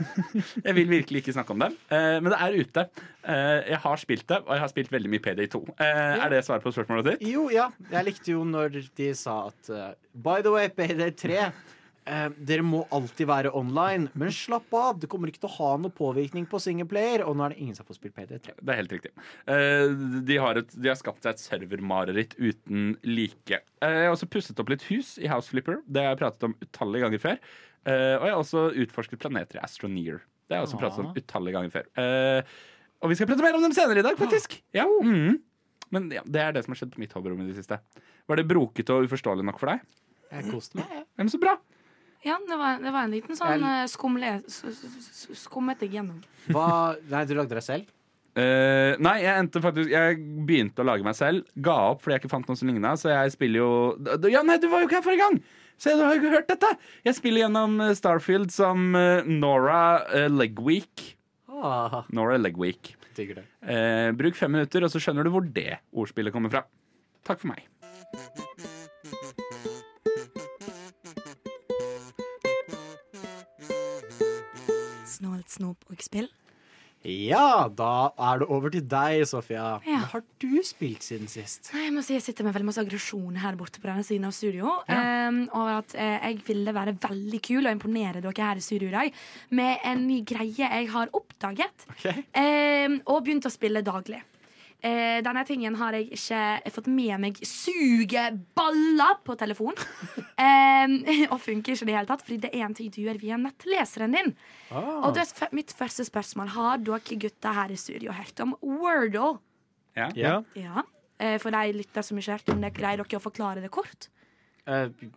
jeg 0.66 0.74
vil 0.78 0.88
virkelig 0.88 1.20
ikke 1.20 1.32
snakke 1.36 1.52
om 1.52 1.60
det. 1.64 1.70
Eh, 1.92 2.20
Men 2.24 2.32
det 2.32 2.38
er 2.40 2.56
ute. 2.60 2.84
Eh, 3.24 3.68
Jeg 3.70 3.78
har 3.82 3.96
spilt 4.00 4.26
det, 4.28 4.38
og 4.46 4.54
jeg 4.54 4.60
har 4.64 4.68
spilt 4.72 4.92
veldig 4.92 5.10
mye 5.12 5.20
PD2. 5.26 5.60
Eh, 5.78 6.24
Er 6.24 6.28
det 6.32 6.44
svaret 6.46 6.62
på 6.64 6.72
spørsmålet 6.72 7.10
ditt? 7.12 7.26
Jo, 7.28 7.48
ja. 7.52 7.68
Jeg 7.92 8.04
likte 8.08 8.32
jo 8.32 8.44
når 8.44 8.80
de 8.96 9.10
sa 9.14 9.46
at 9.50 9.70
eh, 9.70 9.92
By 10.14 10.40
the 10.42 10.50
way, 10.54 10.68
Payday 10.68 11.10
3 11.12 11.50
eh, 12.10 12.28
dere 12.50 12.64
må 12.66 12.80
alltid 12.92 13.28
være 13.30 13.52
online, 13.56 14.08
men 14.18 14.32
slapp 14.34 14.72
av. 14.74 14.98
Det 15.00 15.08
kommer 15.12 15.30
ikke 15.30 15.40
til 15.44 15.50
å 15.50 15.56
ha 15.60 15.70
noen 15.80 15.94
påvirkning 15.94 16.48
på 16.50 16.58
singleplayer. 16.60 17.22
Og 17.26 17.36
nå 17.38 17.46
er 17.46 17.54
det 17.54 17.60
ingen 17.62 17.76
som 17.78 17.86
får 17.88 18.00
spilt 18.00 18.16
PD3. 18.18 18.56
Det 18.58 18.74
er 18.74 18.80
helt 18.82 18.94
riktig. 18.96 19.12
Eh, 19.46 19.94
De 20.26 20.38
har, 20.42 20.58
et, 20.60 20.74
de 20.74 20.90
har 20.90 20.98
skapt 20.98 21.22
seg 21.24 21.36
et 21.38 21.44
servermareritt 21.46 22.34
uten 22.40 22.96
like. 23.06 23.60
Eh, 23.80 23.96
Jeg 24.00 24.08
har 24.10 24.16
også 24.16 24.28
pusset 24.30 24.58
opp 24.60 24.72
litt 24.74 24.82
hus 24.90 25.14
i 25.22 25.30
House 25.30 25.48
Flipper. 25.54 25.80
Det 25.86 26.02
har 26.04 26.12
jeg 26.16 26.22
pratet 26.24 26.48
om 26.50 26.56
utallige 26.60 27.06
ganger 27.06 27.22
før. 27.28 27.38
Eh, 27.86 28.16
Og 28.18 28.26
jeg 28.26 28.34
har 28.34 28.40
også 28.42 28.64
utforsket 28.84 29.22
planeter 29.22 29.56
i 29.60 29.64
Astroneer. 29.64 30.20
Det 30.50 30.56
har 30.58 30.64
jeg 30.64 30.68
også 30.72 30.80
pratet 30.82 31.04
om 31.06 31.14
utallige 31.14 31.54
ganger 31.56 31.70
før. 31.78 31.86
Eh, 31.96 32.42
Og 33.00 33.08
vi 33.08 33.14
skal 33.16 33.30
prate 33.30 33.40
mer 33.46 33.54
om 33.56 33.62
dem 33.64 33.72
senere 33.72 34.02
i 34.02 34.04
dag, 34.04 34.18
faktisk. 34.20 34.58
Ja. 34.76 34.84
mhm. 34.86 35.38
Men 35.90 36.04
ja, 36.14 36.20
det 36.22 36.38
er 36.38 36.52
det 36.54 36.60
som 36.62 36.70
har 36.74 36.78
skjedd 36.78 36.92
på 36.94 37.00
mitt 37.02 37.10
hobbyrom 37.16 37.40
i 37.42 37.48
det 37.48 37.56
siste. 37.56 37.80
Var 38.30 38.38
det 38.38 38.44
brokete 38.46 38.94
og 38.94 39.08
uforståelig 39.08 39.42
nok 39.48 39.56
for 39.58 39.72
deg? 39.72 39.80
Jeg 40.30 40.44
koste 40.52 40.76
meg. 40.78 40.86
Ja, 40.94 41.00
Men 41.18 41.26
så 41.32 41.40
bra. 41.42 41.56
Ja, 42.26 42.36
det 42.48 42.56
var, 42.60 42.80
det 42.82 42.90
var 42.92 43.06
en 43.06 43.14
liten 43.14 43.38
sånn 43.38 43.64
uh, 43.64 43.86
skumle... 43.88 44.34
Skummet 44.48 45.80
deg 45.80 45.96
gjennom. 45.96 46.20
Hva 46.52 46.96
Nei, 47.08 47.24
du 47.28 47.32
lagde 47.38 47.56
deg 47.56 47.64
selv? 47.64 47.88
Uh, 48.30 48.94
nei, 49.02 49.16
jeg 49.24 49.42
endte 49.42 49.58
faktisk 49.58 49.90
Jeg 49.90 50.20
begynte 50.46 50.84
å 50.84 50.86
lage 50.86 51.02
meg 51.06 51.16
selv. 51.18 51.48
Ga 51.58 51.74
opp 51.90 52.04
fordi 52.04 52.14
jeg 52.14 52.22
ikke 52.22 52.32
fant 52.34 52.50
noe 52.50 52.60
som 52.60 52.70
ligna. 52.70 52.92
Så 53.00 53.10
jeg 53.10 53.32
spiller 53.34 53.62
jo 53.62 53.72
Ja, 54.30 54.44
nei, 54.46 54.60
du 54.60 54.68
var 54.70 54.84
jo 54.84 54.90
ikke 54.90 55.00
her 55.00 55.06
forrige 55.08 55.24
gang! 55.24 55.40
Se, 55.80 55.94
du 55.96 56.04
har 56.04 56.12
jo 56.12 56.20
ikke 56.20 56.34
hørt 56.36 56.50
dette! 56.52 56.74
Jeg 57.08 57.16
spiller 57.16 57.46
gjennom 57.46 57.78
eh, 57.80 57.94
Starfield 57.96 58.52
som 58.52 58.92
Nora 59.40 59.80
uh, 60.12 60.26
Legweek. 60.28 61.06
Ah, 61.48 62.02
Nora 62.12 62.36
Legweek. 62.36 62.94
digger 63.16 63.40
det. 63.40 63.46
Uh, 63.64 64.12
bruk 64.16 64.36
fem 64.36 64.52
minutter, 64.52 64.84
og 64.84 64.92
så 64.92 65.00
skjønner 65.00 65.24
du 65.24 65.32
hvor 65.32 65.48
det 65.56 65.80
ordspillet 65.90 66.36
kommer 66.36 66.52
fra. 66.52 66.66
Takk 67.24 67.40
for 67.40 67.54
meg. 67.54 67.64
Snop 75.50 75.90
og 75.90 76.04
spill. 76.04 76.30
Ja, 77.00 77.64
da 77.72 78.12
er 78.20 78.42
det 78.42 78.46
over 78.52 78.72
til 78.74 78.82
deg, 78.84 79.22
Sofia. 79.28 79.78
Ja. 79.88 80.02
Hva 80.02 80.08
har 80.18 80.24
du 80.42 80.58
spilt 80.66 81.06
siden 81.06 81.30
sist? 81.32 81.70
Nei, 81.72 81.86
Jeg 81.86 81.94
må 81.94 82.02
si 82.04 82.12
jeg 82.12 82.24
sitter 82.26 82.44
med 82.44 82.52
veldig 82.52 82.68
masse 82.68 82.82
aggresjon 82.82 83.38
her 83.40 83.56
borte 83.56 83.80
på 83.80 83.88
denne 83.88 84.04
siden 84.04 84.28
av 84.28 84.34
studio. 84.36 84.74
Um, 84.84 85.46
over 85.48 85.78
at 85.78 85.94
uh, 85.96 86.18
jeg 86.28 86.42
ville 86.44 86.74
være 86.76 86.98
veldig 87.00 87.40
kul 87.46 87.64
og 87.64 87.72
imponere 87.72 88.20
dere 88.20 88.50
her 88.50 88.60
i 88.60 88.64
studio 88.64 88.90
i 88.90 88.96
dag 88.98 89.22
med 89.56 89.86
en 89.88 90.04
ny 90.10 90.20
greie 90.28 90.68
jeg 90.68 90.90
har 90.92 91.14
oppdaget. 91.16 91.86
Okay. 91.96 92.26
Um, 92.36 93.00
og 93.08 93.24
begynt 93.24 93.48
å 93.48 93.54
spille 93.54 93.80
daglig. 93.86 94.20
Eh, 94.80 95.18
denne 95.20 95.42
tingen 95.44 95.74
har 95.76 95.96
jeg 95.96 96.08
ikke 96.16 96.72
fått 96.72 96.86
med 96.88 97.20
meg 97.20 97.40
sugeballer 97.44 99.18
på 99.26 99.36
telefon. 99.40 99.76
eh, 100.40 100.94
og 101.32 101.40
funker 101.42 101.74
ikke 101.74 101.84
i 101.84 101.90
det 101.90 101.96
hele 101.98 102.08
tatt, 102.08 102.24
fordi 102.24 102.40
det 102.46 102.52
er 102.54 102.64
en 102.66 102.76
ting 102.76 102.92
du 102.92 103.02
gjør 103.02 103.20
via 103.20 103.40
nettleseren 103.40 104.16
din. 104.16 104.32
Ah. 104.70 105.04
Og 105.04 105.16
det 105.16 105.26
er 105.26 105.52
mitt 105.56 105.74
første 105.74 106.06
spørsmål 106.06 106.52
Har 106.54 106.80
dere 106.86 107.18
gutter 107.20 107.56
her 107.56 107.72
i 107.74 107.78
studio 107.80 108.14
hørt 108.16 108.40
om 108.44 108.56
Wordle? 108.62 109.38
Ja. 109.98 110.08
Ja. 110.16 110.38
Ja. 110.56 110.86
Eh, 111.20 111.36
For 111.42 111.52
de 111.52 111.76
lytter 111.76 112.06
som 112.06 112.18
ikke 112.18 112.32
har 112.32 112.40
hørt 112.40 112.54
om 112.54 112.64
det, 112.64 112.72
greier 112.78 113.02
dere 113.02 113.20
å 113.20 113.22
forklare 113.22 113.64
det 113.64 113.72
kort? 113.74 114.08
Eh, 114.70 115.08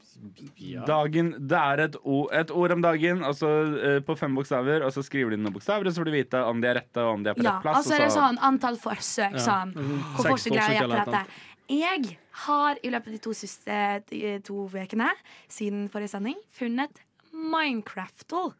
ja. 0.58 0.84
Dagen, 0.88 1.34
det 1.52 1.60
er 1.60 1.82
et, 1.84 1.96
o, 2.04 2.24
et 2.34 2.52
ord 2.56 2.74
om 2.74 2.82
dagen, 2.82 3.22
altså 3.28 3.50
uh, 3.76 4.00
på 4.08 4.16
fem 4.18 4.34
bokstaver, 4.38 4.86
og 4.88 4.94
så 4.96 5.04
skriver 5.06 5.36
de 5.36 5.42
noen 5.44 5.54
bokstaver, 5.54 5.86
og 5.86 5.94
så 5.94 6.02
får 6.02 6.10
du 6.10 6.14
vite 6.16 6.42
om 6.50 6.62
de 6.64 6.70
er 6.72 6.80
rette, 6.80 7.04
og 7.04 7.20
om 7.20 7.26
de 7.26 7.30
er 7.34 7.38
på 7.38 7.44
Ja, 7.46 7.58
rett 7.58 7.66
plass. 7.68 7.82
altså 7.84 7.94
er 7.98 8.06
det 8.06 8.10
og 8.10 8.16
sånn 8.18 8.40
antall 8.50 8.80
forsøk, 8.82 9.36
Ja. 9.38 9.44
sånn. 9.48 9.74
Mhm. 9.76 10.00
Hvor 10.16 10.30
fort 10.32 10.44
du 10.48 10.50
greier 10.56 10.88
å 10.88 10.90
gjette 10.90 11.06
dette. 11.12 11.26
Jeg 11.74 12.18
har 12.48 12.80
i 12.84 12.90
løpet 12.90 13.08
av 13.08 13.14
de 13.14 13.22
to 13.24 13.34
siste 13.34 14.44
to 14.44 14.66
ukene 14.74 15.10
siden 15.48 15.86
forrige 15.90 16.10
sending 16.16 16.36
funnet 16.52 17.04
Minecraftle. 17.34 18.54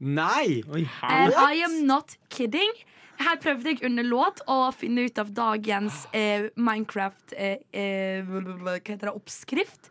Nei! 0.00 0.62
Oi. 0.72 0.88
And 1.02 1.32
I 1.36 1.62
am 1.62 1.86
not 1.86 2.16
kidding. 2.30 2.72
Her 3.22 3.36
prøvde 3.36 3.70
jeg 3.70 3.84
under 3.86 4.02
låt 4.02 4.40
å 4.50 4.72
finne 4.74 5.04
ut 5.06 5.18
av 5.22 5.30
dagens 5.36 6.06
eh, 6.12 6.48
Minecraft 6.56 7.34
eh, 7.36 7.58
eh, 7.72 8.24
Hva 8.26 8.78
heter 8.80 9.06
det? 9.06 9.14
Oppskrift. 9.14 9.90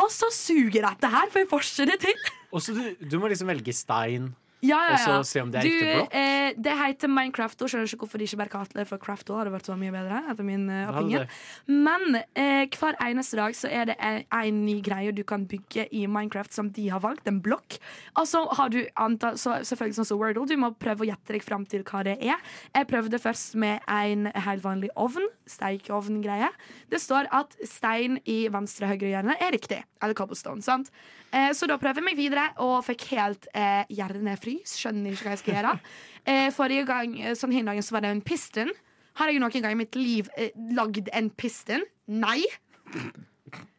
Og 0.00 0.08
så 0.12 0.30
suger 0.32 0.80
dette 0.86 1.10
her, 1.12 1.28
for 1.32 1.42
jeg 1.42 1.50
får 1.50 1.66
det 1.90 1.98
til. 2.06 2.28
Og 2.50 2.62
så 2.64 2.74
du, 2.74 2.82
du 3.04 3.18
må 3.20 3.28
liksom 3.30 3.50
velge 3.52 3.74
stein. 3.76 4.30
Ja, 4.60 4.76
ja, 4.76 4.92
Og 4.92 4.98
ja. 4.98 5.04
så 5.06 5.24
se 5.24 5.42
om 5.42 5.50
det 5.52 5.62
er 5.62 5.66
du, 5.66 5.70
riktig 5.70 5.92
blokk? 5.94 6.14
Eh, 6.20 6.48
det 6.66 6.74
heter 6.76 7.10
Minecraft. 7.12 7.62
Og 7.64 7.72
skjønner 7.72 7.88
ikke 7.88 8.04
hvorfor 8.04 8.20
de 8.20 8.26
ikke 8.28 8.40
bare 8.42 8.52
kaller 8.52 8.80
det 8.82 8.86
for 8.90 9.00
Crafto. 9.02 9.36
Hadde 9.38 9.52
vært 9.54 9.70
så 9.70 9.76
mye 9.80 9.94
bedre, 9.94 10.20
etter 10.32 10.46
min 10.46 10.66
uh, 10.68 10.90
opinion. 10.92 11.30
Men 11.70 12.18
eh, 12.20 12.66
hver 12.76 12.98
eneste 13.06 13.38
dag 13.40 13.56
så 13.56 13.70
er 13.72 13.88
det 13.90 13.96
en, 14.04 14.20
en 14.36 14.60
ny 14.66 14.76
greie 14.84 15.14
du 15.16 15.22
kan 15.26 15.46
bygge 15.48 15.86
i 15.96 16.04
Minecraft 16.10 16.56
som 16.56 16.68
de 16.76 16.88
har 16.92 17.02
valgt. 17.04 17.28
En 17.30 17.40
blokk. 17.44 17.78
Og 18.20 18.28
så 18.28 18.44
har 18.58 18.72
du 18.74 18.82
antall, 19.00 19.38
så, 19.40 19.56
selvfølgelig 19.66 20.00
sånn 20.00 20.10
som 20.12 20.20
Wordle. 20.20 20.44
Du 20.50 20.56
må 20.60 20.72
prøve 20.76 21.06
å 21.06 21.10
gjette 21.10 21.36
deg 21.36 21.46
fram 21.46 21.64
til 21.70 21.86
hva 21.88 22.04
det 22.06 22.18
er. 22.20 22.52
Jeg 22.74 22.90
prøvde 22.90 23.22
først 23.22 23.56
med 23.60 23.80
en 23.88 24.28
helt 24.46 24.66
vanlig 24.66 24.92
ovn. 25.00 25.30
Steikeovn-greie. 25.50 26.52
Det 26.92 27.00
står 27.00 27.30
at 27.34 27.56
stein 27.66 28.20
i 28.28 28.42
venstre 28.52 28.92
høyre 28.92 29.14
hjørne 29.14 29.40
er 29.40 29.56
riktig. 29.56 29.80
Eller 30.00 30.16
cobblestone. 30.18 30.62
sant? 30.64 30.92
Eh, 31.30 31.50
så 31.54 31.68
da 31.70 31.76
prøvde 31.78 32.02
jeg 32.02 32.06
meg 32.08 32.18
videre 32.18 32.48
og 32.62 32.80
fikk 32.86 33.06
helt 33.14 33.46
eh, 33.54 33.84
hjernefrys. 33.94 34.74
Skjønner 34.80 35.14
ikke 35.14 35.28
hva 35.28 35.36
jeg 35.36 35.44
skal 35.44 35.58
gjøre. 35.58 35.74
Eh, 36.28 36.50
forrige 36.52 36.84
gang 36.84 37.14
eh, 37.16 37.32
sånn 37.32 37.54
hin 37.54 37.64
dagen 37.64 37.80
så 37.80 37.94
var 37.94 38.02
det 38.04 38.10
en 38.12 38.18
piston. 38.20 38.68
Har 39.16 39.30
jeg 39.32 39.40
noen 39.40 39.62
gang 39.64 39.72
i 39.72 39.78
mitt 39.80 39.96
liv 39.96 40.26
eh, 40.36 40.50
lagd 40.76 41.08
en 41.16 41.30
piston? 41.32 41.80
Nei. 42.12 42.42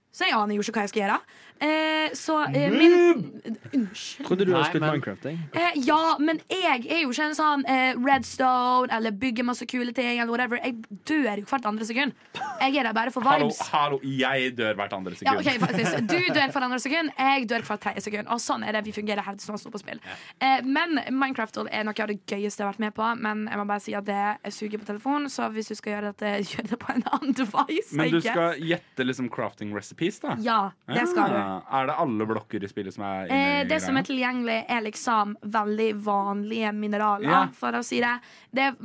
Så 0.09 0.25
jeg 0.25 0.33
aner 0.33 0.57
jo 0.57 0.65
ikke 0.65 0.73
hva 0.79 0.87
jeg 0.87 0.91
skal 0.91 1.03
gjøre. 1.03 1.19
Eh, 1.61 2.09
så 2.17 2.39
eh, 2.49 2.71
min 2.73 3.41
Unnskyld. 3.73 4.25
Trodde 4.27 4.45
du 4.45 4.53
hadde 4.53 4.65
spilt 4.69 4.81
men- 4.81 4.91
Minecraft. 4.97 5.25
Jeg. 5.29 5.37
Eh, 5.53 5.75
ja, 5.85 6.17
men 6.19 6.39
jeg 6.49 6.85
er 6.89 7.01
jo 7.03 7.11
ikke 7.13 7.27
en 7.29 7.35
sånn 7.37 7.65
eh, 7.69 7.93
redstone 8.01 8.89
eller 8.91 9.11
bygger 9.11 9.45
masse 9.47 9.65
kule 9.69 9.93
ting. 9.93 10.19
Eller 10.19 10.31
whatever 10.31 10.57
Jeg 10.63 10.75
dør 11.07 11.37
jo 11.41 11.45
hvert 11.45 11.65
andre 11.69 11.85
sekund. 11.85 12.13
Jeg 12.61 12.75
er 12.77 12.83
der 12.89 12.93
bare 12.93 13.11
for 13.13 13.21
vibes. 13.25 13.59
hallo, 13.71 13.99
jeg 14.03 14.55
dør 14.57 14.73
hvert 14.79 14.93
andre 14.93 15.13
Ja, 15.21 15.35
sekund. 15.37 15.59
faktisk 15.67 16.07
Du 16.07 16.17
dør 16.35 16.51
hvert 16.51 16.63
andre 16.65 16.79
sekund, 16.79 17.11
jeg 17.17 17.47
dør 17.49 17.61
hvert 17.69 17.81
tredje 17.85 18.01
sekund. 18.07 18.27
Og 18.27 18.39
sånn 18.41 18.65
er 18.67 18.73
det 18.73 18.83
vi 18.85 18.91
fungerer 18.91 19.21
her 19.21 19.35
til 19.35 19.57
står 19.57 19.71
på 19.71 19.79
spill. 19.83 19.99
Eh, 20.41 20.61
men 20.65 20.99
Minecraft 21.11 21.57
er 21.69 21.83
noe 21.85 21.93
av 22.01 22.07
det 22.07 22.19
gøyeste 22.25 22.61
jeg 22.61 22.65
har 22.65 22.73
vært 22.73 22.79
med 22.87 22.93
på. 22.97 23.07
Men 23.21 23.45
jeg 23.51 23.57
må 23.61 23.67
bare 23.67 23.79
si 23.85 23.93
at 23.97 24.05
det 24.05 24.17
er 24.17 24.49
suger 24.51 24.79
på 24.81 24.85
telefon, 24.89 25.29
så 25.29 25.49
hvis 25.53 25.67
du 25.71 25.75
skal 25.75 25.93
gjøre 25.97 26.13
dette, 26.13 26.33
gjør 26.55 26.69
det 26.73 26.79
på 26.79 26.93
en 26.95 27.03
annen 27.11 27.33
device. 27.41 27.93
Men 27.93 28.11
du 28.11 28.19
skal 28.21 28.57
gjette 28.59 29.05
liksom 29.05 29.29
crafting 29.29 29.73
recipes, 29.75 30.19
da? 30.19 30.35
Ja, 30.41 30.59
det 30.87 31.07
skal 31.11 31.29
du. 31.29 31.39
Er 31.71 31.87
det 31.89 31.95
alle 31.99 32.25
blokker 32.29 32.63
i 32.63 32.69
spillet 32.71 32.93
som 32.95 33.03
er 33.07 33.27
Eh, 33.31 33.61
inni 33.61 33.69
det 33.69 33.81
som 33.83 33.97
er 33.97 34.03
tilgjengelig, 34.07 34.59
er 34.69 34.81
liksom 34.85 35.35
veldig 35.43 35.89
vanlige 36.03 36.71
mineraler, 36.73 37.29
Ja. 37.29 37.47
for 37.53 37.71
å 37.71 37.83
si 37.83 37.99
det. 38.03 38.13
det 38.53 38.61
er, 38.69 38.75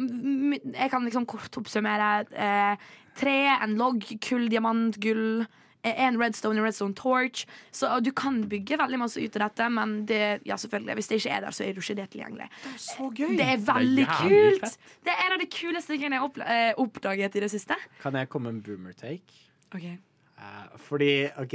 jeg 0.74 0.90
kan 0.90 1.04
liksom 1.04 1.26
kort 1.26 1.50
oppsummere. 1.60 2.26
Eh, 2.32 2.76
tre, 3.16 3.36
en 3.62 3.76
logg, 3.76 4.04
kull, 4.20 4.48
diamant, 4.48 4.98
gull. 5.00 5.46
eh, 5.84 5.94
En 6.06 6.16
redstone, 6.18 6.58
en 6.58 6.64
redstone 6.64 6.94
torch. 6.94 7.44
Så 7.70 8.00
du 8.02 8.10
kan 8.12 8.42
bygge 8.50 8.76
veldig 8.76 8.98
masse 8.98 9.16
ut 9.22 9.36
av 9.36 9.48
dette, 9.48 9.68
men 9.70 10.04
det, 10.06 10.40
ja, 10.44 10.56
selvfølgelig, 10.56 10.94
hvis 10.98 11.08
det 11.08 11.18
ikke 11.20 11.30
er 11.36 11.40
der, 11.42 11.50
så 11.54 11.62
er 11.64 11.72
det 11.72 11.82
ikke 11.84 11.96
det 11.96 12.08
tilgjengelig. 12.10 12.48
Så 12.76 13.06
gøy! 13.14 13.36
Det 13.38 13.46
er 13.46 13.56
veldig 13.58 14.06
Det 14.06 14.08
er 14.08 14.28
kult! 14.28 14.60
fett. 14.60 14.78
Det 15.04 15.12
er 15.14 15.26
en 15.26 15.32
av 15.32 15.38
de 15.38 15.46
kuleste 15.46 15.94
tingene 15.94 16.18
jeg 16.18 16.24
har 16.26 16.56
eh, 16.56 16.72
oppdaget 16.76 17.36
i 17.36 17.40
det 17.40 17.50
siste. 17.52 17.76
Kan 18.02 18.14
jeg 18.18 18.28
komme 18.28 18.50
med 18.50 18.54
en 18.56 18.62
boomer 18.66 18.92
take? 18.98 19.32
Okay. 19.74 19.98
Uh, 20.38 20.76
fordi 20.88 21.28
OK. 21.38 21.54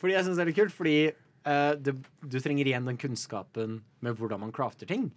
Fordi 0.00 0.16
jeg 0.16 0.26
syns 0.26 0.38
det 0.38 0.44
er 0.44 0.50
litt 0.50 0.58
kult, 0.58 0.74
fordi 0.74 0.96
uh, 1.10 1.74
det, 1.78 1.96
du 2.20 2.38
trenger 2.42 2.70
igjen 2.70 2.88
den 2.88 2.98
kunnskapen 3.00 3.80
med 4.04 4.18
hvordan 4.18 4.42
man 4.44 4.54
crafter 4.54 4.88
ting. 4.88 5.10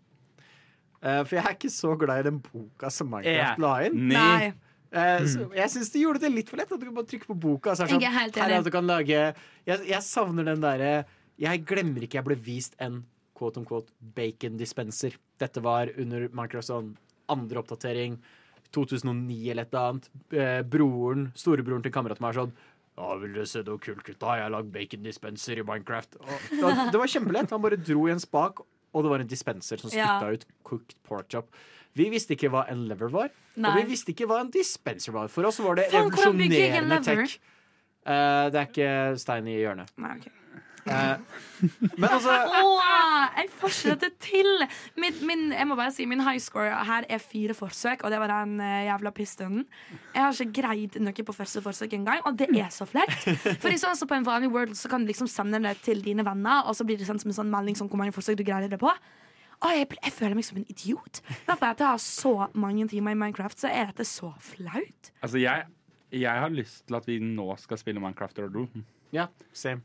Uh, 1.00 1.22
for 1.24 1.38
jeg 1.38 1.44
er 1.44 1.58
ikke 1.58 1.74
så 1.74 1.96
glad 2.00 2.24
i 2.24 2.30
den 2.30 2.40
boka 2.44 2.92
som 2.94 3.12
Minecraft 3.12 3.62
la 3.64 3.74
inn. 3.88 4.00
Nei. 4.12 4.54
Uh, 4.96 5.26
så 5.28 5.50
jeg 5.58 5.72
syns 5.74 5.92
de 5.92 6.06
gjorde 6.06 6.24
det 6.24 6.32
litt 6.34 6.52
for 6.52 6.62
lett. 6.62 6.72
At 6.72 6.82
du 6.82 6.88
kan 6.88 6.96
bare 6.98 7.10
trykke 7.12 7.30
på 7.30 7.38
boka. 7.48 7.76
Så 7.76 7.86
er 7.86 7.94
det 7.94 8.00
Jeg 8.06 8.12
er 8.12 8.30
sånn, 8.30 8.40
her 8.42 8.56
er 8.56 8.64
at 8.64 8.70
du 8.70 8.74
kan 8.74 8.88
lage 8.90 9.12
jeg, 9.12 9.82
jeg 9.90 10.02
savner 10.06 10.48
den 10.48 10.64
derre 10.64 10.94
Jeg 11.42 11.66
glemmer 11.68 12.06
ikke 12.06 12.22
jeg 12.22 12.28
ble 12.30 12.38
vist 12.40 12.78
en 12.84 13.02
quote 13.36 13.60
on 13.60 13.68
quote 13.68 13.92
bacon 14.16 14.56
dispenser. 14.60 15.18
Dette 15.42 15.64
var 15.64 15.92
under 16.00 16.30
Minecraft 16.32 16.70
sånn 16.72 16.96
andre 17.32 17.62
oppdatering. 17.62 18.18
2009 18.76 19.52
eller 19.52 19.66
et 19.66 19.74
eller 19.74 19.90
annet. 19.90 20.08
Eh, 20.36 20.62
broren, 20.68 21.30
storebroren 21.38 21.84
til 21.86 21.94
kameraten 21.96 22.24
min 22.24 22.32
er 22.32 22.40
sånn 22.40 22.56
ja, 22.98 23.16
vil 23.20 23.34
du 23.36 23.42
se 23.50 23.64
noe 23.68 23.82
kult, 23.84 24.04
gutta? 24.08 24.38
Jeg 24.40 24.46
har 24.48 24.54
lagd 24.54 24.72
bacon 24.72 25.04
dispenser 25.04 25.60
i 25.60 25.66
Minecraft. 25.68 26.16
Og, 26.22 26.84
det 26.94 27.02
var 27.02 27.12
kjempelett. 27.12 27.52
Han 27.52 27.64
bare 27.64 27.80
dro 27.80 28.06
i 28.08 28.14
en 28.14 28.22
spak, 28.24 28.62
og 28.96 29.04
det 29.04 29.12
var 29.12 29.24
en 29.26 29.28
dispenser 29.32 29.82
som 29.82 29.92
Ja. 29.92 30.20
ut 30.24 30.46
cooked 30.64 30.96
pork 31.04 31.28
chop. 31.30 31.50
Vi 31.96 32.10
visste 32.12 32.36
ikke 32.36 32.50
hva 32.52 32.66
en 32.72 32.88
lever 32.90 33.12
var, 33.12 33.30
og 33.58 33.76
vi 33.80 33.84
visste 33.92 34.12
ikke 34.12 34.28
hva 34.28 34.42
en 34.44 34.52
dispenser 34.52 35.12
var. 35.16 35.28
For 35.32 35.48
oss 35.48 35.60
var 35.64 35.76
det 35.76 35.90
revolusjonerende 35.94 37.00
lever? 37.00 37.26
tech. 37.28 37.40
Uh, 38.06 38.50
det 38.52 38.60
er 38.60 38.68
ikke 38.70 39.20
stein 39.20 39.48
i 39.48 39.56
hjørnet. 39.60 39.92
Nei, 39.98 40.18
ok. 40.20 40.28
Eh, 40.86 41.18
men 41.98 42.06
altså 42.06 42.30
Åh, 42.30 43.30
jeg 43.40 43.50
får 43.58 43.96
til! 44.22 44.50
Min, 45.02 45.16
min, 45.26 45.46
jeg 45.52 45.66
må 45.68 45.78
bare 45.78 45.94
si, 45.96 46.06
min 46.06 46.22
high 46.22 46.38
score 46.42 46.70
her 46.86 47.08
er 47.10 47.22
fire 47.24 47.56
forsøk, 47.58 48.04
og 48.06 48.14
det 48.14 48.20
var 48.22 48.30
den 48.30 48.60
eh, 48.62 48.86
jævla 48.86 49.12
pistonen. 49.16 49.66
Jeg 50.14 50.22
har 50.22 50.38
ikke 50.46 50.62
greid 50.62 51.00
noe 51.02 51.26
på 51.26 51.36
første 51.36 51.64
forsøk 51.66 51.96
engang, 51.98 52.22
og 52.26 52.38
det 52.38 52.52
er 52.54 52.70
så 52.74 52.86
flaut. 52.90 53.16
For 53.64 53.74
sånn 53.82 53.98
så 53.98 54.08
på 54.10 54.18
en 54.18 54.28
vanlig 54.28 54.52
world 54.54 54.76
så 54.78 54.92
kan 54.92 55.04
du 55.06 55.10
liksom 55.10 55.30
sende 55.32 55.62
det 55.64 55.78
til 55.86 56.04
dine 56.06 56.26
venner, 56.28 56.68
og 56.70 56.78
så 56.78 56.86
blir 56.86 57.00
det 57.02 57.10
sendt 57.10 57.26
som 57.26 57.34
en 57.34 57.40
sånn 57.40 57.54
melding 57.54 57.80
som 57.80 57.90
hvor 57.90 58.02
mange 58.02 58.14
forsøk 58.16 58.38
du 58.40 58.46
greier 58.46 58.70
det 58.70 58.82
på. 58.82 58.92
Og 59.64 59.72
jeg, 59.72 59.88
jeg 60.04 60.14
føler 60.14 60.36
meg 60.38 60.46
som 60.46 60.60
en 60.60 60.68
idiot. 60.70 61.22
Derfor 61.48 61.72
at 61.72 61.82
jeg 61.82 61.88
har 61.88 62.02
så 62.04 62.34
mange 62.54 62.86
timer 62.92 63.16
i 63.16 63.20
Minecraft, 63.20 63.64
så 63.64 63.72
er 63.72 63.90
dette 63.90 64.06
så 64.06 64.34
flaut. 64.44 65.12
Altså, 65.24 65.40
jeg, 65.42 65.66
jeg 66.14 66.44
har 66.46 66.54
lyst 66.54 66.84
til 66.86 67.00
at 67.00 67.08
vi 67.10 67.18
nå 67.24 67.48
skal 67.62 67.80
spille 67.82 68.04
Minecraft 68.04 68.44
Rodo. 68.44 68.68
Ja, 69.16 69.30
same. 69.56 69.82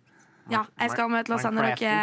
Ja, 0.50 0.64
jeg 0.80 0.92
skal 0.94 1.10
med 1.12 1.26
til 1.28 1.36
å 1.36 1.40
sende 1.42 1.64
dere 1.66 1.94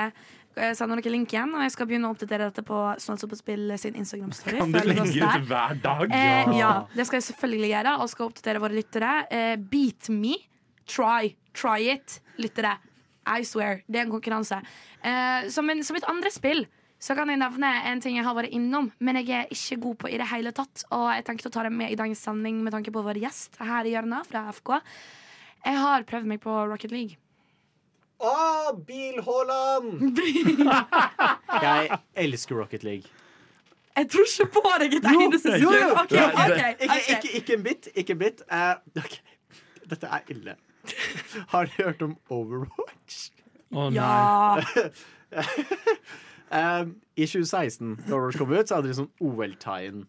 eh, 0.58 0.74
Sende 0.78 0.98
dere 0.98 1.20
igjen, 1.20 1.52
og 1.54 1.62
jeg 1.62 1.74
skal 1.76 1.90
begynne 1.90 2.10
å 2.10 2.16
oppdatere 2.16 2.48
dette 2.50 2.64
på 2.66 2.78
Snålsoppspill 3.04 3.76
sin 3.78 3.98
Instagram-story. 4.00 4.58
Kan 4.58 4.74
du 4.74 4.80
legge 4.90 5.06
ut 5.06 5.50
hver 5.50 5.78
dag? 5.84 6.06
Eh, 6.10 6.54
ja, 6.58 6.72
det 6.96 7.06
skal 7.06 7.20
jeg 7.20 7.28
selvfølgelig 7.30 7.70
gjøre, 7.76 7.94
og 8.02 8.10
skal 8.10 8.32
oppdatere 8.32 8.64
våre 8.64 8.78
lyttere. 8.80 9.12
Eh, 9.30 9.54
beat 9.58 10.10
me. 10.10 10.38
Try. 10.90 11.36
Try 11.54 11.92
it, 11.94 12.20
lyttere. 12.42 12.78
I 13.28 13.44
swear. 13.46 13.84
Det 13.86 14.00
er 14.00 14.08
en 14.08 14.14
konkurranse. 14.16 14.62
Eh, 15.04 15.48
som, 15.54 15.70
en, 15.70 15.84
som 15.84 16.00
et 16.00 16.10
andre 16.10 16.32
spill 16.34 16.66
så 16.98 17.14
kan 17.14 17.30
jeg 17.30 17.38
nevne 17.38 17.70
en 17.92 18.00
ting 18.02 18.16
jeg 18.18 18.26
har 18.26 18.34
vært 18.34 18.54
innom, 18.58 18.88
men 18.98 19.20
jeg 19.20 19.30
er 19.30 19.52
ikke 19.54 19.78
god 19.84 19.98
på 20.02 20.10
i 20.10 20.18
det 20.18 20.30
hele 20.32 20.54
tatt. 20.56 20.82
Og 20.96 21.06
jeg 21.14 21.28
tenkte 21.28 21.52
å 21.52 21.54
ta 21.54 21.68
det 21.68 21.74
med 21.76 21.94
i 21.94 22.00
dagens 22.00 22.24
sending 22.26 22.64
med 22.66 22.74
tanke 22.74 22.94
på 22.94 23.04
vår 23.06 23.20
gjest 23.22 23.60
her 23.62 23.86
i 23.86 23.94
hjørnet 23.94 24.26
fra 24.30 24.48
FK. 24.56 24.74
Jeg 25.68 25.82
har 25.84 26.08
prøvd 26.10 26.32
meg 26.32 26.42
på 26.42 26.56
Rocket 26.72 26.94
League. 26.96 27.20
Å, 28.18 28.74
Bil-Haaland! 28.88 30.18
jeg 31.68 32.00
elsker 32.18 32.58
Rocket 32.58 32.84
League. 32.84 33.10
Jeg 33.98 34.10
tror 34.14 34.26
ikke 34.30 34.48
på 34.54 34.64
deg 34.82 34.96
et 35.00 35.06
eneste 35.10 35.54
sekund. 35.58 35.76
Okay, 36.04 36.24
okay, 36.24 36.48
ok, 36.48 36.82
Ikke, 36.86 36.98
ikke, 37.16 37.32
ikke 37.40 37.54
en 37.58 37.64
bit. 37.66 37.90
Ikke 37.96 38.14
en 38.14 38.22
bit. 38.22 38.42
Uh. 38.52 39.04
Dette 39.90 40.10
er 40.18 40.34
ille. 40.34 40.56
Har 41.54 41.70
dere 41.72 41.92
hørt 41.92 42.02
om 42.06 42.18
Overwatch? 42.30 43.30
Å 43.74 43.90
nei. 43.94 44.90
Ja. 45.28 45.44
um, 46.80 46.94
I 47.20 47.26
2016, 47.28 47.98
da 48.06 48.14
Overwatch 48.16 48.38
kom 48.40 48.54
ut, 48.54 48.70
så 48.70 48.78
hadde 48.78 48.88
de 48.94 48.96
sånn 48.96 49.10
OL-tie-in. 49.20 50.06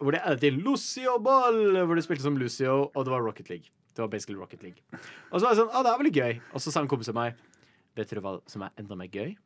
Hvor 0.00 0.16
det 0.16 0.22
er 0.26 0.40
til 0.42 0.56
Lucio 0.64 1.14
Ball, 1.22 1.60
hvor 1.84 1.94
de 1.94 2.02
spilte 2.02 2.24
som 2.24 2.38
Lucio, 2.40 2.88
og 2.88 3.06
det 3.06 3.12
var 3.14 3.22
Rocket 3.22 3.52
League. 3.52 3.70
Det 3.94 4.02
var 4.02 4.10
basically 4.10 4.38
Rocket 4.40 4.62
League. 4.62 4.82
Og 5.30 5.38
så 5.38 5.46
var 5.46 5.54
jeg 5.54 5.62
sånn, 5.62 5.70
å, 5.70 5.82
det 5.86 5.92
er 5.92 6.00
veldig 6.02 6.14
gøy. 6.18 6.38
Og 6.52 6.62
så 6.62 6.74
sa 6.74 6.82
en 6.82 6.90
kompis 6.90 7.10
av 7.12 7.18
meg, 7.18 7.40
vet 7.94 8.10
dere 8.10 8.24
hva 8.24 8.36
som 8.50 8.66
er 8.66 8.74
enda 8.82 8.98
mer 8.98 9.10
gøy? 9.12 9.36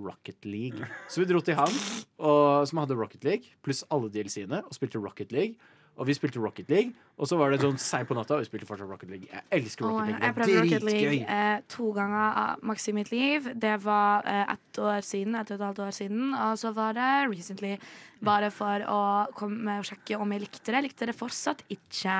Rocket 0.00 0.46
League. 0.48 0.86
Så 1.10 1.20
vi 1.20 1.28
dro 1.28 1.42
til 1.44 1.58
han, 1.58 1.74
og, 2.22 2.64
som 2.68 2.80
hadde 2.80 2.96
Rocket 2.96 3.26
League, 3.26 3.52
pluss 3.64 3.82
alle 3.92 4.08
DLC-ene, 4.12 4.62
og 4.64 4.76
spilte 4.76 5.02
Rocket 5.02 5.34
League. 5.34 5.58
Og 6.00 6.06
vi 6.08 6.14
spilte 6.16 6.40
Rocket 6.40 6.70
League, 6.72 6.94
og 7.20 7.28
så 7.28 7.36
var 7.36 7.52
det 7.52 7.58
sånn 7.60 7.76
seint 7.76 8.08
på 8.08 8.16
natta, 8.16 8.38
og 8.38 8.40
vi 8.40 8.48
spilte 8.48 8.64
fortsatt 8.64 8.88
Rocket 8.88 9.10
League. 9.12 9.28
Jeg 9.28 9.44
elsker 9.58 9.84
Rocket 9.84 10.08
League. 10.08 10.22
jeg 10.24 10.36
prøvde 10.38 10.62
Rocket 10.62 10.86
League 10.88 11.34
eh, 11.36 11.58
to 11.68 11.90
ganger 11.92 12.38
av 12.42 12.62
maks 12.70 12.88
i 12.88 12.94
mitt 12.96 13.10
liv. 13.12 13.50
Det 13.60 13.74
var 13.84 14.24
eh, 14.30 14.54
ett 14.54 14.80
år 14.80 15.04
siden, 15.04 15.36
et 15.36 15.52
og 15.52 15.58
et 15.58 15.66
halvt 15.66 15.82
år 15.84 15.92
siden. 15.98 16.32
Og 16.32 16.56
så 16.62 16.72
var 16.72 16.96
det 16.96 17.10
recently. 17.28 17.74
Bare 18.22 18.52
for 18.54 18.84
å 18.86 18.98
komme 19.34 19.78
og 19.80 19.86
sjekke 19.88 20.18
om 20.22 20.30
jeg 20.34 20.44
likte 20.44 20.68
det. 20.68 20.76
Jeg 20.78 20.86
likte 20.86 21.08
det 21.10 21.16
fortsatt 21.18 21.64
ikke. 21.72 22.16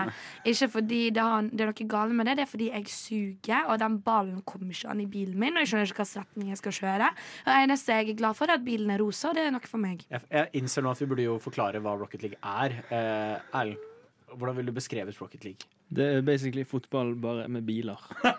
Ikke 0.51 0.69
fordi 0.73 1.03
det, 1.15 1.23
har, 1.23 1.47
det 1.47 1.63
er 1.63 1.71
noe 1.71 1.89
galt 1.93 2.17
med 2.19 2.27
det, 2.27 2.37
det 2.41 2.47
er 2.47 2.51
fordi 2.51 2.71
jeg 2.73 2.89
suger, 2.91 3.69
og 3.69 3.79
den 3.83 4.01
ballen 4.03 4.41
kommer 4.49 4.75
ikke 4.75 4.91
an 4.91 5.05
i 5.05 5.09
bilen 5.11 5.39
min. 5.39 5.55
Og 5.55 5.63
jeg 5.63 5.73
skjønner 5.73 5.93
ikke 5.93 6.03
hvilken 6.03 6.25
retning 6.25 6.51
jeg 6.51 6.61
skal 6.63 6.77
kjøre. 6.81 7.13
Og 7.45 7.53
det 7.53 7.61
eneste 7.69 8.01
jeg 8.01 8.11
er 8.11 8.19
glad 8.19 8.39
for, 8.39 8.51
er 8.51 8.59
at 8.59 8.67
bilen 8.67 8.91
er 8.95 9.03
rosa, 9.03 9.31
og 9.31 9.39
det 9.39 9.47
er 9.47 9.55
noe 9.55 9.71
for 9.71 9.83
meg. 9.83 10.03
Jeg, 10.11 10.27
jeg 10.33 10.51
innser 10.63 10.85
nå 10.85 10.91
at 10.93 11.03
vi 11.05 11.11
burde 11.13 11.29
jo 11.29 11.39
forklare 11.43 11.83
hva 11.83 11.95
Rocket 12.01 12.27
League 12.27 12.39
er. 12.43 12.77
Eh, 12.91 13.59
Erlend, 13.63 13.89
hvordan 14.33 14.59
vil 14.59 14.67
du 14.73 14.75
beskrevet 14.75 15.21
Rocket 15.21 15.45
League? 15.47 15.71
Det 15.93 16.05
er 16.17 16.23
basically 16.25 16.65
fotball 16.65 17.15
bare 17.21 17.49
med 17.53 17.63
biler. 17.69 18.01
Og, 18.23 18.33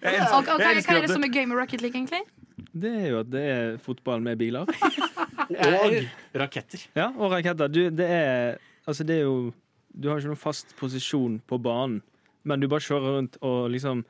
og 0.00 0.44
hva, 0.46 0.56
hva 0.56 0.68
er 0.70 1.02
det 1.04 1.10
som 1.10 1.24
er 1.26 1.32
gøy 1.32 1.44
med 1.50 1.58
Rocket 1.58 1.82
League, 1.82 1.98
egentlig? 1.98 2.22
Det 2.70 2.90
er 3.02 3.08
jo 3.10 3.20
at 3.24 3.30
det 3.32 3.42
er 3.50 3.78
fotball 3.82 4.22
med 4.24 4.38
biler. 4.40 4.70
Og 5.48 5.96
raketter. 6.42 6.86
Ja, 6.96 7.10
og 7.16 7.32
raketter. 7.34 7.72
Du, 7.72 7.82
det 7.90 8.06
er 8.06 8.58
Altså, 8.88 9.04
det 9.06 9.20
er 9.20 9.26
jo 9.28 9.52
Du 9.90 10.08
har 10.08 10.20
ikke 10.20 10.30
noen 10.30 10.40
fast 10.40 10.72
posisjon 10.78 11.40
på 11.50 11.58
banen, 11.62 12.00
men 12.46 12.62
du 12.62 12.68
bare 12.70 12.82
kjører 12.84 13.16
rundt 13.18 13.36
og 13.44 13.68
liksom 13.74 14.04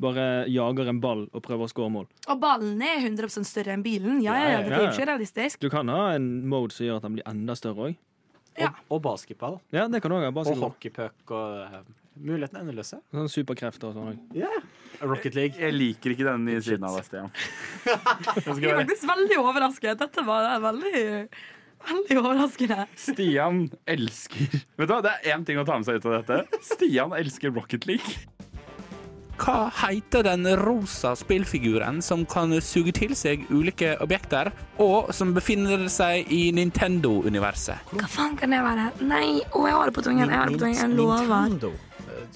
bare 0.00 0.46
jager 0.50 0.88
en 0.90 1.00
ball 1.02 1.24
og 1.26 1.42
prøver 1.44 1.66
å 1.66 1.70
skåre 1.70 1.90
mål. 1.92 2.06
Og 2.30 2.38
ballen 2.42 2.80
er 2.82 3.02
100% 3.02 3.46
større 3.46 3.74
enn 3.74 3.82
bilen. 3.84 4.20
Ja, 4.24 4.36
ja, 4.38 4.48
ja, 4.54 4.62
det 4.66 4.78
er 4.78 4.86
ikke 4.92 5.08
realistisk. 5.10 5.60
Du 5.62 5.68
kan 5.72 5.90
ha 5.90 6.14
en 6.14 6.28
mode 6.50 6.74
som 6.74 6.86
gjør 6.86 6.98
at 7.00 7.06
den 7.06 7.18
blir 7.18 7.26
enda 7.30 7.56
større 7.58 7.90
òg. 7.90 7.98
Ja. 8.58 8.70
Og, 8.70 8.96
og 8.96 9.02
basketball. 9.08 9.58
Ja, 9.74 9.88
det 9.90 10.00
kan 10.02 10.14
også 10.14 10.32
basketball. 10.34 10.62
Og 10.62 10.74
hockeypuck 10.74 11.34
og 11.34 11.78
uh, 11.82 11.92
Mulighetene 12.14 12.60
er 12.60 12.66
endeløse. 12.68 13.00
Sånn 13.10 13.30
superkrefter 13.32 13.90
og 13.90 13.96
sånn 13.98 14.12
òg. 14.12 14.42
Rocket 15.08 15.36
League. 15.38 15.58
Jeg 15.60 15.74
liker 15.76 16.14
ikke 16.14 16.26
den 16.28 16.46
nye 16.48 16.62
siden 16.64 16.86
av 16.88 16.98
deg, 16.98 17.08
Stian. 17.08 17.32
Jeg 18.60 18.70
er 18.72 18.80
faktisk 18.82 19.08
veldig 19.10 19.40
overrasket. 19.42 19.98
Dette 20.00 20.24
var 20.26 20.48
veldig, 20.64 21.02
veldig 21.90 22.20
overraskende. 22.22 22.86
Stian 22.98 23.64
elsker 23.86 24.46
Vet 24.54 24.88
du 24.88 24.94
hva, 24.94 25.02
Det 25.04 25.16
er 25.16 25.34
én 25.34 25.44
ting 25.46 25.60
å 25.60 25.66
ta 25.68 25.78
med 25.78 25.88
seg 25.88 26.00
ut 26.00 26.08
av 26.10 26.20
dette. 26.20 26.62
Stian 26.74 27.16
elsker 27.16 27.54
Rocket 27.54 27.88
League. 27.90 28.24
Hva 29.34 29.66
heter 29.82 30.22
den 30.22 30.46
rosa 30.60 31.14
spillfiguren 31.18 31.98
som 32.06 32.22
kan 32.30 32.54
suge 32.62 32.92
til 32.94 33.16
seg 33.18 33.42
ulike 33.50 33.96
objekter, 34.04 34.52
og 34.78 35.10
som 35.14 35.32
befinner 35.34 35.88
seg 35.90 36.30
i 36.32 36.52
Nintendo-universet? 36.54 37.90
Hva 37.98 38.06
faen 38.10 38.38
kan 38.38 38.54
det 38.54 38.62
være? 38.62 38.86
Nei, 39.02 39.40
å, 39.50 39.64
jeg 39.66 39.74
har 39.74 39.90
det 39.90 39.96
på 39.96 40.06
tungen. 40.06 40.30
Jeg 40.30 40.38
har 40.38 40.52
det 40.52 40.60
på 40.60 40.62
tungen. 40.62 40.78
Jeg 40.78 40.94
lover. 40.94 41.74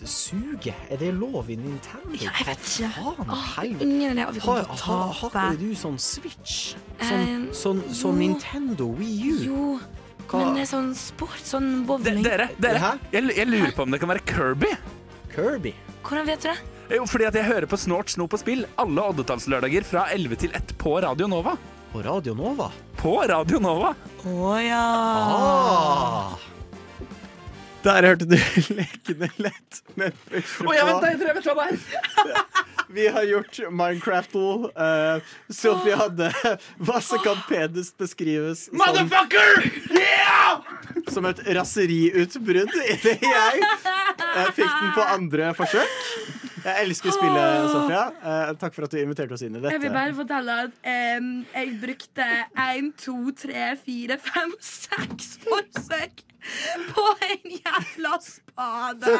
Suge? 0.04 0.74
Er 0.90 0.96
det 1.00 1.12
lov 1.14 1.48
i 1.50 1.56
Nintendo? 1.56 2.12
Ja, 2.20 2.30
jeg 2.38 2.46
vet 2.46 2.58
ikke. 2.66 2.90
Faen, 2.96 3.30
Åh, 3.30 3.64
ingen 3.64 4.12
idé. 4.12 4.26
Vi 4.32 4.40
Har, 4.40 4.64
kommer 4.64 4.64
til 4.64 4.84
har, 4.84 4.98
å 4.98 5.12
har 5.12 5.30
tape. 5.30 5.44
ikke 5.54 5.58
du 5.58 5.74
sånn 5.74 5.98
Switch? 5.98 6.56
Sånn, 7.00 7.26
Eh, 7.28 7.52
sånn, 7.52 7.82
sånn 7.94 8.12
jo. 8.12 8.18
Nintendo 8.18 8.88
Wii 8.98 9.30
U? 9.32 9.36
Jo, 9.44 9.80
Hva- 10.28 10.44
men 10.44 10.54
det 10.54 10.62
er 10.62 10.70
sånn 10.76 10.94
sport, 10.94 11.40
sånn 11.44 11.86
bowling. 11.86 12.22
dere, 12.22 12.48
dere 12.60 12.98
jeg, 13.12 13.36
jeg 13.36 13.46
lurer 13.48 13.72
på 13.72 13.82
om 13.82 13.90
det 13.90 14.00
kan 14.00 14.08
være 14.08 14.24
Kirby. 14.26 14.72
Kirby? 15.34 15.74
Hvordan 16.02 16.26
vet 16.26 16.40
du 16.42 16.48
det? 16.48 16.58
Jo, 16.96 17.04
fordi 17.04 17.26
at 17.26 17.34
jeg 17.34 17.44
hører 17.44 17.66
på 17.66 17.76
Snort, 17.76 18.14
nå 18.16 18.26
på 18.28 18.38
spill 18.38 18.64
alle 18.78 19.02
oddetallslørdager 19.12 19.84
fra 19.84 20.06
11 20.10 20.36
til 20.36 20.50
1 20.56 20.72
på 20.78 21.02
Radio 21.02 21.26
Nova. 21.28 21.56
På 21.92 22.02
Radio 22.04 22.34
Nova? 22.34 22.70
På 22.96 23.22
Radio 23.28 23.58
Nova! 23.58 23.94
Å 24.24 24.54
ja. 24.66 24.84
Ah. 24.84 26.36
Der 27.88 28.04
hørte 28.04 28.26
du 28.28 28.36
Lekende 28.78 29.30
lett 29.40 29.78
med 29.96 30.16
Å, 30.28 30.72
jeg 30.76 30.88
vet, 30.88 31.22
jeg 31.24 31.36
vet 31.38 31.46
hva 31.48 31.54
det 31.58 31.68
er! 31.72 32.42
Vi 32.98 33.04
har 33.12 33.24
gjort 33.28 33.58
Minecraft-ol. 33.68 34.62
Uh, 34.72 35.32
Sofie 35.52 35.96
hadde 36.00 36.30
Hva 36.88 37.02
som 37.04 37.20
kan 37.20 37.40
penest 37.48 37.98
beskrives 38.00 38.66
som, 38.68 38.78
Motherfucker! 38.80 39.66
Yeah! 39.92 40.64
som 41.12 41.28
et 41.28 41.40
raseriutbrudd 41.56 42.72
idet 42.80 43.18
jeg 43.22 43.60
uh, 43.60 44.48
fikk 44.56 44.72
den 44.72 44.94
på 44.96 45.04
andre 45.04 45.50
forsøk. 45.56 45.98
Jeg 46.64 46.86
elsker 46.86 47.12
spillet, 47.14 47.68
Sofia. 47.72 48.06
Uh, 48.24 48.54
takk 48.60 48.76
for 48.76 48.88
at 48.88 48.94
du 48.94 48.98
inviterte 49.00 49.36
oss 49.36 49.44
inn 49.44 49.56
i 49.56 49.60
dette. 49.60 49.74
Jeg 49.76 49.84
vil 49.84 49.94
bare 49.94 50.16
fortelle 50.16 50.56
at 50.64 50.88
um, 51.20 51.30
jeg 51.52 51.76
brukte 51.84 52.30
én, 52.64 52.90
to, 53.04 53.18
tre, 53.36 53.68
fire, 53.84 54.18
fem, 54.30 54.56
seks 54.64 55.36
forsøk 55.44 56.24
på 56.94 57.04
en 57.28 57.54
jævla 57.58 58.12
spade. 58.24 59.14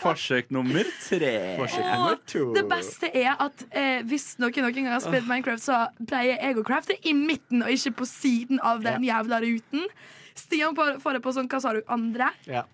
Forsøk 0.00 0.50
nummer 0.54 0.86
tre. 1.04 1.32
Forsøk 1.60 1.84
nummer 1.84 2.18
to. 2.30 2.44
Det 2.56 2.64
beste 2.70 3.10
er 3.12 3.32
at 3.42 3.64
eh, 3.70 4.02
hvis 4.08 4.34
noen 4.42 4.64
noen 4.64 4.76
gang 4.78 4.90
har 4.94 5.02
spilt 5.04 5.28
Minecraft, 5.28 5.64
så 5.64 5.80
pleier 6.08 6.38
jeg 6.40 6.58
å 6.60 6.64
crafte 6.66 6.96
i 7.06 7.12
midten 7.16 7.64
og 7.66 7.72
ikke 7.74 7.94
på 8.02 8.08
siden 8.08 8.62
av 8.64 8.82
den 8.84 9.04
jævla 9.06 9.40
ruten. 9.44 9.86
Stian 10.34 10.74
får 10.74 11.18
det 11.18 11.22
på 11.22 11.32
sånn, 11.36 11.46
hva 11.50 11.60
sa 11.62 11.74
du, 11.76 11.82
andre? 11.94 12.30
Ja. 12.50 12.64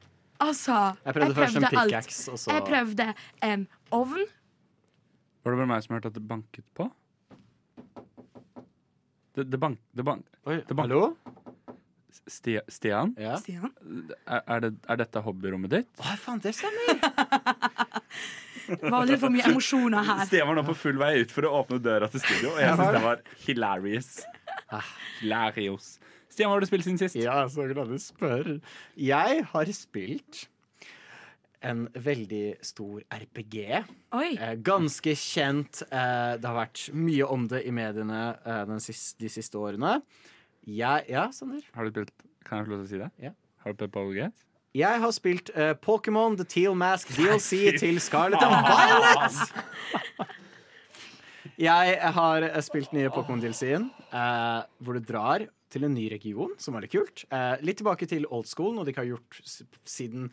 Altså, 0.40 0.72
Jeg 1.04 1.12
prøvde 1.18 1.34
først 1.36 1.58
en 1.58 1.64
alt. 1.68 1.74
pickaxe, 1.90 2.22
og 2.32 2.38
så 2.40 2.54
Jeg 2.54 2.64
prøvde 2.64 3.06
en 3.44 3.66
ovn. 3.92 4.22
Var 5.44 5.52
det 5.52 5.58
bare 5.60 5.68
meg 5.68 5.84
som 5.84 5.96
hørte 5.98 6.08
at 6.08 6.16
det 6.16 6.22
banket 6.28 6.64
på? 6.76 6.86
Det, 9.36 9.44
det 9.52 9.60
bank... 9.60 9.78
Det 9.94 10.04
bank 10.04 10.24
Oi, 10.48 10.56
Det 10.66 10.74
bank- 10.76 10.88
Hallo? 10.90 11.16
Stia- 12.30 12.64
Stian, 12.68 13.14
Ja. 13.20 13.36
Stian. 13.40 13.70
er, 14.26 14.42
er, 14.46 14.60
det, 14.66 14.70
er 14.88 15.00
dette 15.02 15.22
hobbyrommet 15.24 15.70
ditt? 15.72 15.90
Å, 16.02 16.14
faen, 16.20 16.40
det 16.44 16.52
stemmer. 16.58 17.00
Det 18.70 18.90
var 18.92 19.08
litt 19.08 19.18
for 19.22 19.32
mye 19.34 19.46
emosjoner 19.50 20.04
her. 20.06 20.20
Stian 20.28 20.46
var 20.50 20.58
nå 20.60 20.62
på 20.68 20.76
full 20.78 20.98
vei 21.00 21.14
ut 21.24 21.32
for 21.34 21.48
å 21.48 21.54
åpne 21.62 21.80
døra 21.82 22.06
til 22.12 22.22
studio, 22.22 22.52
og 22.54 22.60
jeg 22.62 22.76
syns 22.78 22.94
det 22.94 23.02
var 23.06 23.22
hilarious. 23.46 24.10
Hilarious. 25.20 25.88
Stian, 26.30 26.46
hva 26.50 26.54
har 26.58 26.62
du 26.62 26.68
spilt 26.70 26.86
siden 26.86 27.00
sist? 27.00 27.18
Ja, 27.18 27.40
så 27.50 27.66
glad 27.72 27.90
du 27.90 27.98
spør. 27.98 28.52
Jeg 28.94 29.44
har 29.50 29.72
spilt 29.74 30.44
en 31.66 31.88
veldig 31.92 32.44
stor 32.64 33.02
RPG. 33.12 33.56
Oi. 34.16 34.30
Eh, 34.38 34.54
ganske 34.64 35.12
kjent. 35.18 35.82
Eh, 35.90 36.36
det 36.40 36.46
har 36.48 36.56
vært 36.56 36.86
mye 36.96 37.26
om 37.28 37.48
det 37.50 37.64
i 37.68 37.74
mediene 37.74 38.20
eh, 38.48 38.70
siste, 38.80 39.18
de 39.20 39.28
siste 39.34 39.58
årene. 39.60 39.98
Jeg, 40.70 41.06
ja, 41.10 41.26
Sander? 41.34 41.64
Har 41.74 41.88
du 41.88 41.90
spilt 41.94 42.12
Kan 42.46 42.60
jeg 42.60 42.68
få 42.68 42.72
lov 42.74 42.82
til 42.82 42.86
å 42.86 42.90
si 42.92 43.00
det? 43.02 43.10
Ja. 43.26 43.32
Har 43.64 43.74
du 43.74 43.80
spilt 43.80 43.94
Ballgate? 43.96 44.46
Jeg 44.78 45.00
har 45.02 45.10
spilt 45.16 45.50
uh, 45.56 45.72
Pokémon 45.82 46.36
The 46.38 46.46
Teal 46.46 46.76
Mask 46.78 47.10
DLC 47.16 47.72
til 47.80 47.98
Scarlet 48.02 48.38
and 48.46 48.68
Violet. 48.68 49.34
Jeg 51.60 51.96
har 52.14 52.46
eh, 52.46 52.60
spilt 52.64 52.92
nye 52.96 53.10
Pokémon-DLC-en, 53.12 53.88
uh, 54.14 54.62
hvor 54.80 54.96
du 54.96 55.02
drar 55.04 55.42
til 55.70 55.84
en 55.86 55.92
ny 55.94 56.06
region, 56.12 56.54
som 56.62 56.76
var 56.76 56.86
litt 56.86 56.94
kult. 56.94 57.24
Uh, 57.34 57.58
litt 57.66 57.80
tilbake 57.82 58.06
til 58.08 58.24
old 58.30 58.48
school, 58.48 58.72
noe 58.76 58.86
de 58.86 58.94
ikke 58.94 59.02
har 59.04 59.10
gjort 59.10 59.40
siden 59.90 60.30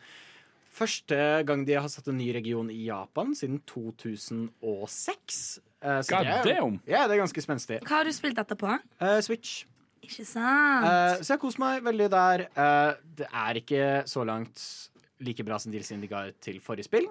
første 0.78 1.18
gang 1.48 1.64
de 1.66 1.74
har 1.74 1.88
satt 1.90 2.08
en 2.12 2.18
ny 2.20 2.30
region 2.36 2.70
i 2.70 2.84
Japan, 2.86 3.34
siden 3.36 3.58
2006. 3.68 5.42
Uh, 5.82 5.98
så 6.00 6.14
God 6.14 6.30
det 6.30 6.36
er- 6.38 6.48
damn! 6.48 6.78
Ja, 6.86 7.04
det 7.10 7.18
er 7.18 7.24
ganske 7.24 7.42
spenstig. 7.44 7.80
Hva 7.84 8.00
har 8.00 8.08
du 8.08 8.14
spilt 8.14 8.38
etterpå? 8.40 8.78
Uh, 9.02 9.18
Switch. 9.24 9.64
Ikke 10.08 10.24
sant? 10.24 10.88
Eh, 10.88 11.20
så 11.20 11.34
jeg 11.34 11.42
koser 11.42 11.60
meg 11.62 11.84
veldig 11.84 12.08
der. 12.16 12.46
Eh, 12.48 12.90
det 13.20 13.28
er 13.28 13.60
ikke 13.60 13.84
så 14.08 14.24
langt 14.24 14.64
like 15.20 15.44
bra 15.44 15.58
som 15.60 15.72
DLC-en 15.74 16.00
de 16.02 16.08
ga 16.10 16.24
til 16.40 16.58
forrige 16.64 16.88
spill. 16.88 17.08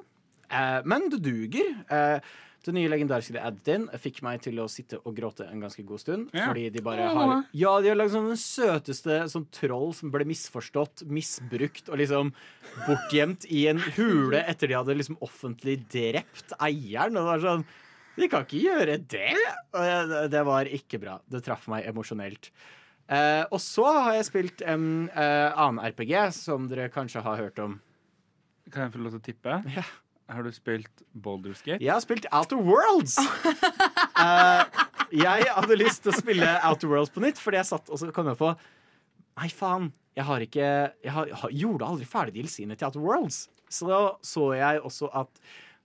Eh, 0.50 0.82
men 0.88 1.10
det 1.14 1.22
duger. 1.26 1.74
Eh, 1.94 2.20
det 2.68 2.74
nye 2.76 2.90
legendariske 2.92 3.40
Addin 3.40 3.86
fikk 4.02 4.18
meg 4.26 4.42
til 4.44 4.58
å 4.60 4.66
sitte 4.68 4.98
og 5.00 5.14
gråte 5.16 5.46
en 5.48 5.62
ganske 5.64 5.84
god 5.88 6.02
stund. 6.04 6.34
Ja. 6.36 6.50
Fordi 6.50 6.66
de 6.74 6.82
bare 6.84 7.06
har 7.16 7.46
Ja, 7.56 7.78
de 7.80 7.92
har 7.94 7.96
lagd 8.00 8.12
sånn 8.12 8.28
den 8.28 8.42
søteste 8.42 9.22
sånn 9.32 9.46
troll 9.56 9.94
som 9.96 10.12
ble 10.12 10.28
misforstått, 10.28 11.06
misbrukt 11.08 11.88
og 11.88 12.02
liksom 12.02 12.34
bortgjemt 12.88 13.48
i 13.54 13.68
en 13.72 13.80
hule 13.96 14.42
etter 14.44 14.68
de 14.68 14.76
hadde 14.76 14.98
liksom 15.00 15.20
offentlig 15.24 15.78
drept 15.88 16.58
eieren. 16.60 17.16
Og 17.16 17.22
det 17.24 17.30
var 17.32 17.46
sånn 17.46 17.68
De 18.18 18.28
kan 18.32 18.44
ikke 18.48 18.64
gjøre 18.66 18.98
det! 19.06 19.36
Og 19.78 20.30
det 20.34 20.44
var 20.44 20.66
ikke 20.66 20.98
bra. 21.00 21.20
Det 21.30 21.44
traff 21.46 21.68
meg 21.70 21.86
emosjonelt. 21.86 22.50
Eh, 23.08 23.44
og 23.56 23.62
så 23.64 23.86
har 23.88 24.18
jeg 24.18 24.28
spilt 24.28 24.64
en 24.68 25.08
uh, 25.14 25.54
annen 25.56 25.80
RPG 25.80 26.14
som 26.36 26.66
dere 26.68 26.90
kanskje 26.92 27.24
har 27.24 27.40
hørt 27.40 27.62
om. 27.64 27.78
Kan 28.68 28.88
jeg 28.88 28.98
få 28.98 29.04
lov 29.04 29.16
til 29.16 29.22
å 29.22 29.28
tippe? 29.30 29.60
Ja. 29.72 29.86
Har 30.28 30.44
du 30.44 30.52
spilt 30.52 31.06
Boulders 31.16 31.62
Gate? 31.64 31.80
Jeg 31.80 31.94
har 31.94 32.04
spilt 32.04 32.28
Outer 32.36 32.60
Worlds. 32.60 33.16
uh, 34.20 34.66
jeg 35.26 35.48
hadde 35.48 35.80
lyst 35.80 36.04
til 36.04 36.12
å 36.12 36.18
spille 36.18 36.50
Outer 36.68 36.92
Worlds 36.92 37.14
på 37.16 37.24
nytt, 37.24 37.40
fordi 37.40 37.62
jeg 37.62 37.70
satt 37.70 37.88
og 37.88 38.02
så 38.02 38.12
kom 38.16 38.28
jeg 38.34 38.40
på 38.42 38.52
Nei, 39.38 39.52
faen. 39.54 39.92
Jeg 40.18 40.26
har 40.26 40.42
ikke 40.42 40.68
Jeg 41.06 41.14
har, 41.14 41.30
har, 41.44 41.52
gjorde 41.54 41.88
aldri 41.88 42.08
ferdig 42.10 42.42
DLC-ene 42.42 42.76
til 42.76 42.90
Outer 42.90 43.06
Worlds. 43.06 43.46
Så 43.70 43.88
da 43.88 44.02
så 44.26 44.50
jeg 44.58 44.84
også 44.84 45.12
at 45.16 45.42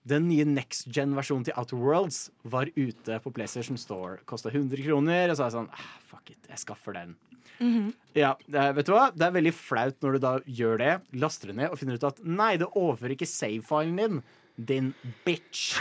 den 0.09 0.29
nye 0.29 0.45
next 0.49 0.89
gen-versjonen 0.91 1.45
til 1.47 1.55
Outer 1.59 1.79
Worlds 1.79 2.25
var 2.43 2.71
ute 2.75 3.19
på 3.23 3.33
PlayStation 3.35 3.79
Store. 3.79 4.19
Kosta 4.27 4.51
100 4.51 4.83
kroner. 4.83 5.31
Og 5.31 5.39
så 5.39 5.45
er 5.45 5.51
jeg 5.51 5.59
sånn 5.59 5.71
ah, 5.71 5.93
Fuck 6.11 6.35
it, 6.35 6.41
jeg 6.51 6.63
skaffer 6.63 6.97
den. 6.97 7.15
Ja, 7.63 7.69
-hmm. 7.69 7.93
Ja, 8.15 8.37
vet 8.73 8.87
du 8.87 8.93
hva? 8.93 9.11
Det 9.15 9.27
er 9.27 9.35
veldig 9.37 9.55
flaut 9.55 10.03
når 10.03 10.13
du 10.13 10.19
da 10.19 10.33
gjør 10.47 10.79
det, 10.79 11.01
laster 11.13 11.47
det 11.47 11.57
ned 11.57 11.71
og 11.71 11.79
finner 11.79 11.95
ut 11.95 12.05
at 12.05 12.23
nei, 12.25 12.57
det 12.57 12.67
overfører 12.67 13.17
ikke 13.17 13.27
save-filen 13.27 13.97
din. 13.97 14.23
Din 14.57 14.95
bitch. 15.25 15.79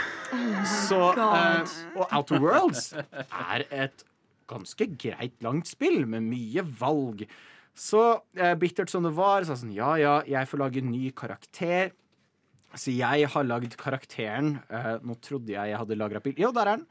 Så 0.88 1.12
uh, 1.12 1.60
Og 1.96 2.06
Outer 2.10 2.40
Worlds 2.40 2.94
er 2.94 3.66
et 3.70 4.04
ganske 4.48 4.86
greit 4.96 5.34
langt 5.42 5.68
spill 5.68 6.06
med 6.06 6.22
mye 6.22 6.64
valg. 6.80 7.26
Så 7.74 8.20
uh, 8.20 8.54
bittert 8.54 8.90
som 8.90 9.02
det 9.02 9.14
var, 9.16 9.44
så 9.44 9.56
sånn 9.56 9.74
ja 9.76 9.96
ja, 10.00 10.22
jeg 10.28 10.48
får 10.48 10.58
lage 10.58 10.80
en 10.80 10.90
ny 10.92 11.10
karakter. 11.10 11.92
Så 12.74 12.92
jeg 12.96 13.26
har 13.28 13.44
lagd 13.44 13.74
karakteren 13.76 14.54
eh, 14.70 14.94
Nå 15.04 15.16
trodde 15.20 15.52
jeg 15.52 15.72
jeg 15.72 15.78
hadde 15.80 15.96
lagra 16.00 16.20
bil. 16.24 16.34
Jo, 16.40 16.52
der 16.56 16.70
er 16.72 16.76
den. 16.80 16.86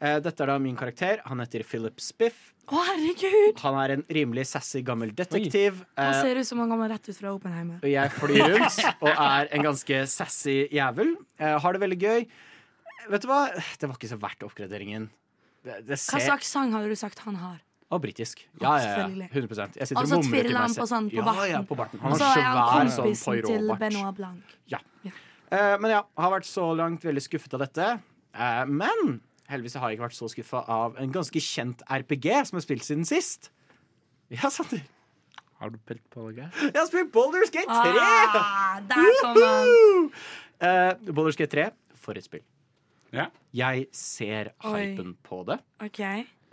Eh, 0.00 0.16
dette 0.20 0.42
er 0.42 0.50
da 0.50 0.56
min 0.58 0.76
karakter. 0.76 1.20
Han 1.28 1.38
heter 1.40 1.62
Philip 1.64 2.00
Spiff. 2.02 2.50
Å, 2.66 2.80
herregud! 2.88 3.58
Han 3.62 3.76
er 3.82 3.92
en 3.98 4.02
rimelig 4.16 4.46
sassy 4.50 4.80
gammel 4.84 5.12
detektiv. 5.14 5.82
Han 6.00 6.14
Eh, 6.14 6.20
ser 6.24 6.40
ut 6.40 6.48
som 6.48 6.58
han 6.64 6.70
kommer 6.72 6.88
rett 6.90 7.08
ut 7.08 7.16
fra 7.18 7.34
Oppenheimer. 7.36 7.78
og 7.84 7.90
jeg 7.92 8.10
flyr 8.16 8.54
rundt 8.56 8.78
og 9.04 9.10
er 9.12 9.48
en 9.52 9.62
ganske 9.68 10.00
sassy 10.08 10.56
jævel. 10.72 11.14
Eh, 11.38 11.58
har 11.60 11.72
det 11.76 11.80
veldig 11.84 12.00
gøy. 12.00 12.26
Vet 13.12 13.22
du 13.22 13.28
hva? 13.28 13.42
Det 13.78 13.86
var 13.90 13.96
ikke 13.98 14.08
så 14.14 14.18
verdt 14.20 14.42
oppgraderingen. 14.48 15.10
Det, 15.64 15.78
det 15.86 15.96
Hva 16.00 16.18
ser 16.18 16.26
slags 16.26 16.48
sang 16.52 16.72
hadde 16.72 16.88
du 16.88 16.96
sagt 16.96 17.20
han 17.28 17.36
har? 17.36 17.60
Og 17.92 18.00
britisk. 18.00 18.40
Ja, 18.62 18.76
ja, 18.80 18.94
ja. 19.04 19.26
100% 19.28 19.76
Jeg 19.76 19.88
sitter 19.88 20.00
Og 20.00 20.08
så 20.08 20.16
og 20.16 20.24
mumler 20.24 20.24
til 20.24 20.30
tvirrer 20.30 20.48
meg 20.48 20.60
han 20.60 20.72
selv. 20.72 20.80
på 20.80 20.86
sånn 20.90 21.10
på 21.10 21.18
ja, 21.18 21.26
barten. 21.26 21.50
Ja, 21.50 21.60
på 21.68 21.76
barten. 21.78 22.00
Han 22.00 22.14
Og 22.14 22.18
så 22.18 22.30
er 22.30 22.46
han 22.48 22.88
svær 22.88 22.94
sånn 22.94 23.04
kompisen 23.04 23.46
til 23.50 23.74
Benoit 23.82 24.16
Blanc. 24.16 24.56
Ja. 24.72 24.80
Eh, 25.04 25.76
men 25.82 25.92
ja, 25.92 26.00
har 26.18 26.32
vært 26.32 26.48
så 26.48 26.64
langt 26.74 27.04
veldig 27.04 27.22
skuffet 27.22 27.54
av 27.54 27.62
dette. 27.66 27.90
Uh, 28.34 28.64
men 28.66 29.20
heldigvis 29.52 29.76
har 29.78 29.92
jeg 29.92 29.98
ikke 29.98 30.08
vært 30.08 30.16
så 30.16 30.30
skuffa 30.32 30.64
av 30.70 30.96
en 30.98 31.12
ganske 31.14 31.42
kjent 31.44 31.84
RPG 31.86 32.26
som 32.48 32.56
jeg 32.56 32.62
har 32.62 32.66
spilt 32.66 32.86
siden 32.88 33.06
sist. 33.08 33.52
Ja, 34.32 34.50
Sander. 34.50 34.82
Har 35.60 35.70
du 35.70 35.78
spilt 35.78 36.02
på 36.10 36.30
det? 36.34 36.48
Jeg 36.64 36.74
har 36.74 36.88
spilt 36.88 37.12
Boulders 37.14 37.52
Gate 37.54 37.68
3! 37.70 37.92
Ah, 38.00 38.80
der 38.88 39.12
kom 39.20 39.38
han! 39.38 39.70
Woohoo! 39.70 40.10
Eh, 40.64 41.12
Boulders 41.12 41.38
Gate 41.38 41.52
3, 41.54 41.68
for 42.02 42.18
et 42.18 42.26
spill. 42.26 42.42
Ja. 43.14 43.28
Jeg 43.54 43.86
ser 43.94 44.50
Oi. 44.66 44.72
hypen 44.80 45.14
på 45.22 45.44
det. 45.46 45.60
OK. 45.84 46.00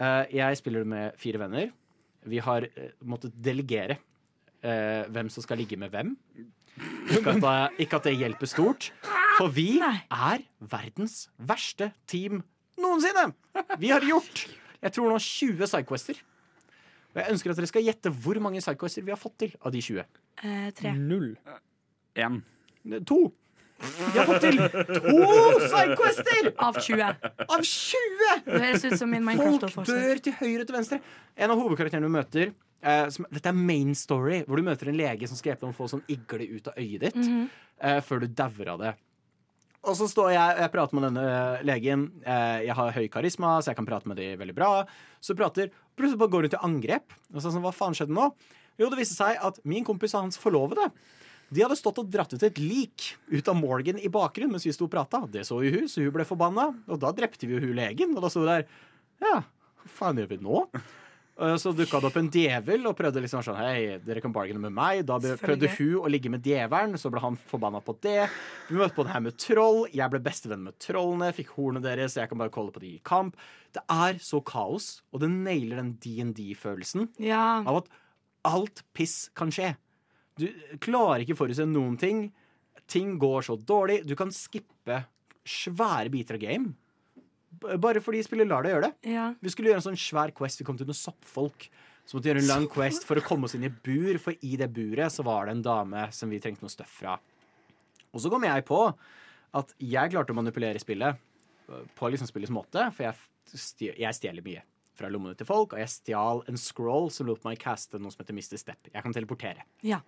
Eh, 0.02 0.36
jeg 0.38 0.60
spiller 0.60 0.86
det 0.86 0.92
med 0.94 1.20
fire 1.22 1.42
venner. 1.44 1.74
Vi 2.30 2.42
har 2.42 2.66
eh, 2.70 2.94
måttet 3.06 3.36
delegere 3.38 4.00
eh, 4.64 5.06
hvem 5.14 5.30
som 5.34 5.46
skal 5.46 5.62
ligge 5.62 5.78
med 5.78 5.94
hvem. 5.94 6.16
Ikke 7.12 7.36
at, 7.36 7.44
det, 7.44 7.84
ikke 7.86 8.00
at 8.00 8.08
det 8.08 8.16
hjelper 8.16 8.50
stort, 8.50 8.88
for 9.36 9.52
vi 9.54 9.76
er 9.84 10.46
verdens 10.72 11.28
verste 11.38 11.92
team 12.10 12.40
noensinne! 12.80 13.34
Vi 13.78 13.92
har 13.92 14.06
gjort 14.08 14.46
jeg 14.82 14.96
tror 14.96 15.12
nå 15.12 15.18
20 15.22 15.70
sidequester. 15.70 16.22
Og 17.12 17.20
jeg 17.20 17.34
ønsker 17.36 17.52
at 17.52 17.60
dere 17.60 17.70
skal 17.70 17.86
gjette 17.86 18.12
hvor 18.24 18.40
mange 18.44 18.62
sidequester 18.64 19.06
vi 19.06 19.14
har 19.14 19.20
fått 19.20 19.38
til 19.44 19.54
av 19.62 19.74
de 19.76 19.82
20. 19.84 20.06
Eh, 20.42 20.70
tre. 20.78 20.94
Null. 20.98 21.36
Én. 22.18 22.42
To. 23.08 23.20
Vi 23.82 24.20
har 24.20 24.28
fått 24.30 24.44
til 24.46 24.58
to 24.62 25.28
sidequester 25.66 26.50
Av 26.62 26.78
20. 26.78 27.04
av 27.48 27.64
20! 27.66 28.34
Det 28.46 28.60
høres 28.66 28.86
ut 28.86 28.98
som 29.00 29.14
min 29.14 29.30
Folk 29.42 29.88
dør 29.90 30.22
til 30.22 30.36
høyre 30.40 30.64
og 30.64 30.70
til 30.70 30.78
venstre. 30.78 31.00
En 31.36 31.54
av 31.54 31.62
hovedkarakterene 31.62 32.10
du 32.10 32.14
møter 32.14 32.52
eh, 32.52 33.06
som, 33.14 33.26
Dette 33.34 33.50
er 33.52 33.58
main 33.58 33.94
story, 33.98 34.42
hvor 34.48 34.60
du 34.62 34.66
møter 34.68 34.92
en 34.92 35.00
lege 35.00 35.30
som 35.30 35.40
skal 35.40 35.54
hjelpe 35.54 35.66
deg 35.68 35.74
å 35.74 35.80
få 35.80 35.90
sånn 35.96 36.04
igle 36.12 36.50
ut 36.58 36.70
av 36.72 36.78
øyet 36.82 37.08
ditt 37.08 37.22
eh, 37.22 38.02
før 38.06 38.24
du 38.24 38.30
dauer 38.30 38.76
av 38.76 38.84
det. 38.84 38.94
Og 39.82 39.96
så 39.98 40.06
står 40.10 40.36
jeg 40.36 40.58
jeg 40.62 40.74
prater 40.76 40.98
med 40.98 41.08
denne 41.10 41.24
eh, 41.26 41.64
legen. 41.66 42.10
Eh, 42.22 42.58
jeg 42.68 42.78
har 42.78 42.98
høy 42.98 43.08
karisma, 43.14 43.56
så 43.62 43.72
jeg 43.72 43.80
kan 43.80 43.88
prate 43.90 44.10
med 44.12 44.20
dem 44.22 44.38
veldig 44.42 44.58
bra. 44.58 44.74
Så 45.24 45.34
prater, 45.38 45.72
plutselig 45.98 46.22
bare 46.22 46.34
går 46.36 46.46
hun 46.48 46.54
til 46.54 46.68
angrep. 46.68 47.16
Og 47.34 47.42
så 47.42 47.50
sånn, 47.50 47.64
Hva 47.66 47.74
faen 47.74 47.98
skjedde 47.98 48.14
nå? 48.14 48.30
Jo, 48.78 48.90
det 48.92 49.02
viste 49.02 49.18
seg 49.18 49.42
at 49.42 49.58
min 49.68 49.86
kompis 49.86 50.14
og 50.16 50.28
hans 50.28 50.38
forlovede 50.42 50.92
de 51.52 51.64
hadde 51.66 51.76
stått 51.80 52.00
og 52.00 52.08
dratt 52.12 52.32
ut 52.34 52.44
et 52.48 52.60
lik 52.64 53.10
ut 53.28 53.48
av 53.52 53.58
Morgan 53.60 54.00
i 54.00 54.08
bakgrunnen 54.12 54.54
mens 54.56 54.66
vi 54.66 54.72
sto 54.76 54.88
og 54.88 54.94
prata. 54.94 55.20
Det 55.28 55.44
så 55.48 55.60
jo 55.66 55.74
hun, 55.76 55.90
så 55.92 56.00
hun 56.06 56.14
ble 56.16 56.24
forbanna. 56.28 56.70
Og 56.88 57.00
da 57.02 57.12
drepte 57.16 57.44
vi 57.50 57.58
jo 57.58 57.64
hun 57.66 57.76
legen. 57.76 58.16
Og 58.16 58.24
da 58.24 58.30
sto 58.32 58.46
det 58.46 58.62
der. 58.62 58.68
Ja, 59.22 59.38
hva 59.84 59.92
faen 60.00 60.22
gjør 60.22 60.32
vi 60.32 60.42
nå? 60.46 60.66
Så 61.58 61.72
dukka 61.74 61.98
det 62.04 62.10
opp 62.12 62.18
en 62.20 62.28
djevel 62.30 62.84
og 62.86 62.94
prøvde 63.00 63.22
liksom 63.24 63.42
sånn 63.42 63.56
Hei, 63.58 63.96
dere 64.04 64.22
kan 64.22 64.34
bargaine 64.36 64.60
med 64.62 64.76
meg. 64.78 65.00
Da 65.10 65.16
prøvde 65.42 65.70
hun 65.74 65.96
å 66.06 66.10
ligge 66.12 66.30
med 66.30 66.44
djevelen, 66.46 66.94
så 67.02 67.10
ble 67.10 67.22
han 67.24 67.38
forbanna 67.50 67.80
på 67.82 67.96
det. 68.04 68.28
Vi 68.68 68.78
møtte 68.78 68.94
på 69.00 69.06
det 69.08 69.14
her 69.16 69.24
med 69.26 69.40
troll. 69.42 69.80
Jeg 69.96 70.12
ble 70.14 70.22
bestevenn 70.22 70.68
med 70.68 70.78
trollene, 70.84 71.32
fikk 71.34 71.56
hornet 71.56 71.84
deres, 71.88 72.14
så 72.14 72.22
jeg 72.22 72.30
kan 72.34 72.42
bare 72.44 72.54
calle 72.54 72.76
på 72.76 72.84
de 72.84 72.92
i 73.00 73.02
kamp. 73.08 73.40
Det 73.74 73.82
er 73.90 74.20
så 74.22 74.44
kaos, 74.46 75.00
og 75.16 75.24
det 75.24 75.32
nailer 75.34 75.82
den 75.82 75.96
DND-følelsen 76.04 77.10
Ja. 77.26 77.64
av 77.66 77.82
at 77.84 77.90
alt 78.46 78.84
piss 78.94 79.32
kan 79.34 79.50
skje. 79.50 79.74
Du 80.40 80.48
klarer 80.84 81.24
ikke 81.26 81.36
forutse 81.40 81.66
noen 81.68 81.98
ting. 82.00 82.30
Ting 82.92 83.18
går 83.22 83.44
så 83.48 83.56
dårlig. 83.60 84.02
Du 84.08 84.16
kan 84.20 84.32
skippe 84.36 85.04
svære 85.48 86.12
biter 86.14 86.38
av 86.38 86.44
game. 86.44 86.74
Bare 87.82 88.02
fordi 88.02 88.22
spillet 88.26 88.48
lar 88.50 88.64
deg 88.66 88.74
gjøre 88.74 88.88
det. 88.90 89.12
ja. 89.12 89.26
Vi 89.44 89.52
skulle 89.54 89.70
gjøre 89.72 89.82
en 89.84 89.88
sånn 89.92 90.00
svær 90.00 90.32
quest. 90.36 90.62
Vi 90.62 90.66
kom 90.68 90.78
til 90.80 90.88
noen 90.90 90.98
soppfolk. 90.98 91.68
Så 92.08 92.18
måtte 92.18 92.26
vi 92.26 92.32
gjøre 92.32 92.42
en 92.42 92.50
lang 92.50 92.68
quest 92.72 93.04
for 93.06 93.20
å 93.20 93.24
komme 93.24 93.46
oss 93.46 93.54
inn 93.56 93.68
i 93.68 93.70
bur, 93.70 94.18
for 94.20 94.34
i 94.42 94.56
det 94.58 94.72
buret 94.74 95.14
så 95.14 95.24
var 95.24 95.46
det 95.46 95.54
en 95.58 95.62
dame 95.68 96.08
som 96.16 96.32
vi 96.34 96.40
trengte 96.42 96.64
noe 96.66 96.74
støff 96.74 96.96
fra. 97.04 97.14
Og 98.12 98.20
så 98.24 98.32
kom 98.34 98.44
jeg 98.48 98.66
på 98.68 98.80
at 99.62 99.76
jeg 99.80 100.12
klarte 100.12 100.34
å 100.34 100.38
manipulere 100.40 100.80
spillet 100.82 101.20
øh, 101.70 101.86
på 101.96 102.10
liksom 102.12 102.28
spillets 102.28 102.52
måte, 102.56 102.88
for 102.96 103.06
jeg, 103.06 103.16
stj- 103.54 103.94
jeg 104.02 104.18
stjeler 104.18 104.44
mye 104.48 104.64
fra 104.98 105.10
lommene 105.12 105.38
til 105.40 105.48
folk, 105.48 105.74
og 105.76 105.82
jeg 105.82 105.92
stjal 105.94 106.44
en 106.52 106.60
scroll 106.60 107.10
som 107.14 107.30
lot 107.30 107.44
meg 107.48 107.60
caste 107.62 108.00
noe 108.02 108.14
som 108.14 108.24
heter 108.24 108.36
Mr. 108.38 108.60
Step. 108.62 108.92
Jeg 108.92 109.04
kan 109.06 109.16
teleportere. 109.16 109.68
ja. 109.88 110.02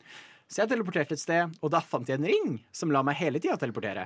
Så 0.51 0.59
jeg 0.59 0.73
teleporterte 0.73 1.15
et 1.15 1.21
sted, 1.21 1.53
og 1.63 1.71
da 1.71 1.79
fant 1.81 2.09
jeg 2.11 2.19
en 2.19 2.27
ring 2.27 2.57
som 2.75 2.91
la 2.93 2.99
meg 3.05 3.15
hele 3.17 3.39
tida 3.41 3.55
teleportere. 3.57 4.03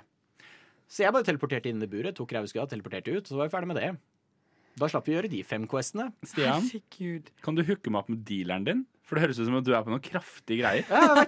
Så 0.88 1.02
jeg 1.04 1.12
bare 1.12 1.26
teleporterte 1.28 1.68
inn 1.68 1.82
i 1.84 1.90
buret, 1.92 2.16
tok 2.16 2.32
ræveskua, 2.38 2.68
teleporterte 2.72 3.12
ut, 3.12 3.26
og 3.26 3.32
så 3.34 3.40
var 3.40 3.50
jeg 3.50 3.56
ferdig 3.56 3.70
med 3.74 3.80
det. 3.82 3.90
Da 4.78 4.88
slapp 4.88 5.10
vi 5.10 5.16
gjøre 5.16 5.32
de 5.32 5.42
fem 5.44 5.66
questene. 5.68 6.12
Stian, 6.30 6.70
Herregud. 6.70 7.32
kan 7.44 7.58
du 7.58 7.63
hooke 7.66 7.92
meg 7.92 8.04
opp 8.04 8.13
med 8.13 8.22
dealeren 8.30 8.68
din? 8.68 8.86
For 9.08 9.18
det 9.18 9.26
høres 9.26 9.42
ut 9.42 9.48
som 9.48 9.58
at 9.58 9.66
du 9.66 9.74
er 9.74 9.84
på 9.84 9.92
noen 9.92 10.04
kraftige 10.04 10.62
greier. 10.62 10.88
Ja. 10.88 11.26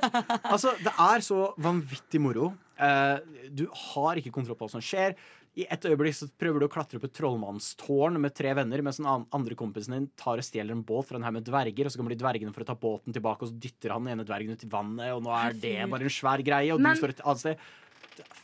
Altså, 0.54 0.76
det 0.84 0.94
er 0.94 1.24
så 1.26 1.50
vanvittig 1.60 2.22
moro. 2.22 2.52
Uh, 2.80 3.18
du 3.52 3.66
har 3.92 4.20
ikke 4.20 4.32
kontroll 4.36 4.56
på 4.60 4.68
hva 4.68 4.74
som 4.78 4.84
skjer. 4.84 5.18
I 5.60 5.66
et 5.68 5.86
øyeblikk 5.90 6.16
så 6.16 6.28
prøver 6.40 6.62
du 6.62 6.68
å 6.70 6.72
klatre 6.72 7.00
opp 7.00 7.08
et 7.10 7.16
trollmannstårn 7.18 8.20
med 8.22 8.36
tre 8.38 8.54
venner, 8.56 8.84
mens 8.86 9.00
den 9.02 9.10
andre 9.10 9.58
kompisen 9.60 9.96
din 9.96 10.08
tar 10.20 10.40
og 10.40 10.46
stjeler 10.46 10.76
en 10.76 10.86
båt 10.88 11.10
fra 11.10 11.20
en 11.20 11.26
haug 11.28 11.36
med 11.40 11.48
dverger, 11.50 11.90
og 11.90 11.92
så 11.92 12.00
kommer 12.00 12.16
de 12.16 12.22
dvergene 12.22 12.54
for 12.56 12.64
å 12.64 12.70
ta 12.70 12.78
båten 12.80 13.16
tilbake, 13.16 13.44
og 13.44 13.52
så 13.52 13.60
dytter 13.66 13.96
han 13.96 14.08
den 14.08 14.14
ene 14.16 14.28
dvergen 14.28 14.56
ut 14.56 14.64
i 14.64 14.72
vannet, 14.72 15.12
og 15.16 15.26
nå 15.26 15.34
er 15.36 15.58
det 15.60 15.76
bare 15.92 16.08
en 16.08 16.16
svær 16.16 16.44
greie, 16.46 16.72
og 16.74 16.80
Men- 16.80 16.96
du 16.96 17.02
står 17.02 17.16
et 17.16 17.26
annet 17.26 17.44
sted. 17.44 17.58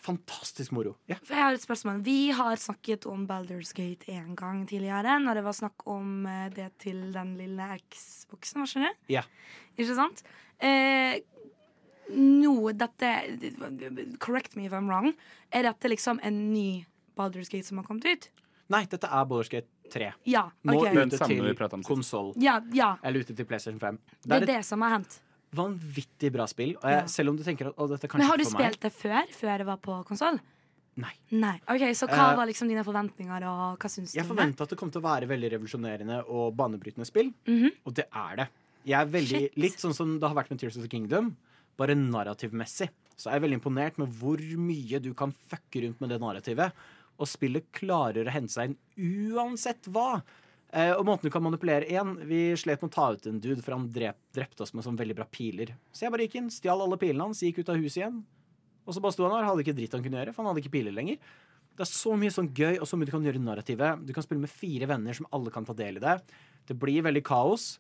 Fantastisk 0.06 0.72
moro. 0.72 0.96
Ja. 1.08 1.18
Jeg 1.28 1.36
har 1.36 1.54
et 1.54 1.60
spørsmål. 1.62 2.02
Vi 2.04 2.32
har 2.32 2.56
snakket 2.56 3.06
om 3.12 3.28
Baldur's 3.28 3.74
Gate 3.76 4.08
en 4.08 4.36
gang 4.36 4.66
tidligere, 4.66 5.20
når 5.20 5.36
det 5.36 5.44
var 5.44 5.52
snakk 5.58 5.86
om 5.88 6.26
eh, 6.26 6.50
det 6.50 6.72
til 6.80 7.12
den 7.12 7.38
lille 7.38 7.80
X-boksen, 7.92 8.62
hva 8.62 8.68
skjønner 8.70 8.94
du? 8.94 9.14
Ja. 9.16 9.24
Ikke 9.78 9.96
sant? 9.98 10.24
Eh, 10.64 11.20
noe 12.16 12.72
dette 12.78 13.10
Correct 14.20 14.56
me 14.56 14.66
if 14.66 14.72
I'm 14.72 14.88
wrong. 14.88 15.14
Er 15.52 15.64
dette 15.64 15.90
liksom 15.92 16.20
en 16.24 16.54
ny 16.54 16.86
Baldur's 17.18 17.50
Gate 17.50 17.66
som 17.66 17.78
har 17.78 17.86
kommet 17.88 18.06
ut? 18.06 18.30
Nei, 18.70 18.86
dette 18.90 19.06
er 19.06 19.26
Baldur's 19.30 19.50
Gate 19.52 19.68
3. 19.94 20.14
Ja. 20.26 20.48
Nå 20.66 20.74
ok. 20.80 20.88
Ute 20.96 21.28
til 21.28 21.84
konsoll. 21.86 22.34
Ja, 22.42 22.60
ja. 22.74 22.96
Eller 23.04 23.20
ute 23.22 23.36
til 23.38 23.46
PlayStation 23.46 23.80
5. 23.80 24.00
Det 24.24 24.30
Det 24.30 24.32
er 24.38 24.42
er 24.42 24.46
det 24.58 24.66
som 24.66 24.82
har 24.82 24.90
hendt. 24.98 25.20
vanvittig 25.56 26.32
bra 26.34 26.46
spill. 26.48 26.76
Og 26.78 26.84
jeg, 26.84 27.02
Ja. 27.02 27.06
Selv 27.06 27.30
om 27.30 27.38
du 27.38 27.44
tenker 27.44 27.68
at 27.68 27.76
å, 27.78 27.88
dette 27.88 28.06
er 28.06 28.18
Men 28.18 28.28
har 28.28 28.38
du 28.38 28.44
spilt 28.44 28.80
det 28.82 28.92
før? 28.94 29.24
Før 29.32 29.58
det 29.58 29.66
var 29.66 29.78
på 29.78 30.04
konsoll? 30.06 30.40
Nei. 30.98 31.12
Nei. 31.32 31.60
Ok, 31.68 31.82
Så 31.94 32.08
hva 32.08 32.32
Eh, 32.32 32.36
var 32.38 32.46
liksom 32.48 32.68
dine 32.68 32.84
forventninger, 32.84 33.44
og 33.44 33.78
hva 33.80 33.90
synes 33.90 34.14
du? 34.14 34.20
Jeg 34.20 34.26
forventa 34.28 34.62
at 34.64 34.70
det 34.70 34.78
kom 34.78 34.90
til 34.92 35.02
å 35.02 35.04
være 35.04 35.28
veldig 35.28 35.52
revolusjonerende 35.52 36.24
og 36.30 36.56
banebrytende 36.56 37.06
spill, 37.06 37.34
Mhm. 37.46 37.72
og 37.86 37.94
det 37.94 38.08
er 38.14 38.36
det. 38.38 38.48
Jeg 38.86 39.02
er 39.02 39.06
veldig, 39.12 39.28
Shit. 39.28 39.58
Litt 39.58 39.78
sånn 39.78 39.94
som 39.94 40.20
det 40.20 40.28
har 40.28 40.36
vært 40.36 40.50
med 40.50 40.60
Tears 40.60 40.78
of 40.78 40.84
the 40.84 40.88
Kingdom, 40.90 41.36
bare 41.78 41.96
narrativmessig. 41.96 42.90
Så 43.18 43.30
jeg 43.32 43.36
er 43.36 43.48
veldig 43.48 43.62
imponert 43.62 43.98
med 43.98 44.10
hvor 44.14 44.38
mye 44.38 45.02
du 45.02 45.14
kan 45.14 45.32
fucke 45.50 45.84
rundt 45.84 46.00
med 46.02 46.10
det 46.10 46.20
narrativet. 46.22 46.72
Og 47.16 47.30
spillet 47.30 47.68
klarer 47.76 48.28
å 48.28 48.34
hente 48.34 48.54
seg 48.54 48.74
inn 48.74 49.36
uansett 49.36 49.88
hva. 49.92 50.22
Eh, 50.76 50.92
og 50.92 51.06
måten 51.08 51.30
du 51.30 51.32
kan 51.32 51.44
manipulere 51.46 51.88
én 51.88 52.16
Vi 52.28 52.50
slet 52.60 52.82
med 52.84 52.92
å 52.92 52.96
ta 52.96 53.08
ut 53.16 53.28
en 53.30 53.40
dude, 53.40 53.62
for 53.64 53.78
han 53.78 53.88
drep, 53.96 54.18
drepte 54.36 54.66
oss 54.66 54.74
med 54.76 54.84
sånn 54.84 55.00
veldig 55.00 55.16
bra 55.16 55.28
piler. 55.32 55.76
Så 55.96 56.06
jeg 56.06 56.16
bare 56.16 56.28
gikk 56.28 56.40
inn, 56.42 56.52
stjal 56.52 56.84
alle 56.84 57.00
pilene 57.00 57.30
hans, 57.30 57.44
gikk 57.46 57.62
ut 57.64 57.72
av 57.72 57.80
huset 57.80 58.02
igjen. 58.02 58.24
Og 58.86 58.94
så 58.94 59.02
bare 59.02 59.16
sto 59.16 59.26
han 59.26 59.34
der, 59.38 59.48
hadde 59.48 59.64
ikke 59.64 59.78
dritt 59.78 59.96
han 59.96 60.04
kunne 60.06 60.20
gjøre, 60.20 60.34
for 60.36 60.44
han 60.44 60.52
hadde 60.52 60.64
ikke 60.66 60.76
piler 60.76 60.96
lenger. 60.96 61.22
Det 61.76 61.84
er 61.84 61.92
så 61.92 62.14
mye 62.20 62.32
sånn 62.32 62.52
gøy, 62.56 62.78
og 62.80 62.88
så 62.88 62.98
mye 63.00 63.08
du 63.08 63.14
kan 63.16 63.26
gjøre 63.26 63.40
i 63.40 63.46
narrativet. 63.46 64.04
Du 64.08 64.14
kan 64.16 64.24
spille 64.24 64.44
med 64.44 64.52
fire 64.52 64.88
venner 64.92 65.16
som 65.18 65.28
alle 65.36 65.52
kan 65.52 65.66
ta 65.68 65.76
del 65.76 66.00
i 66.00 66.04
det. 66.04 66.20
Det 66.70 66.78
blir 66.80 67.04
veldig 67.08 67.24
kaos. 67.26 67.80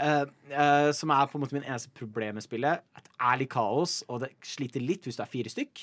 eh, 0.00 0.24
eh, 0.48 0.90
som 0.96 1.10
er 1.12 1.26
på 1.28 1.36
en 1.36 1.42
måte 1.44 1.52
min 1.52 1.66
eneste 1.66 1.90
problem 1.92 2.38
med 2.38 2.44
spillet. 2.44 2.80
At 2.96 3.04
det 3.04 3.16
er 3.20 3.40
litt 3.42 3.50
kaos, 3.52 4.02
og 4.08 4.22
det 4.22 4.30
sliter 4.40 4.80
litt 4.80 5.04
hvis 5.04 5.18
du 5.18 5.22
er 5.22 5.28
fire 5.28 5.52
stykk. 5.52 5.82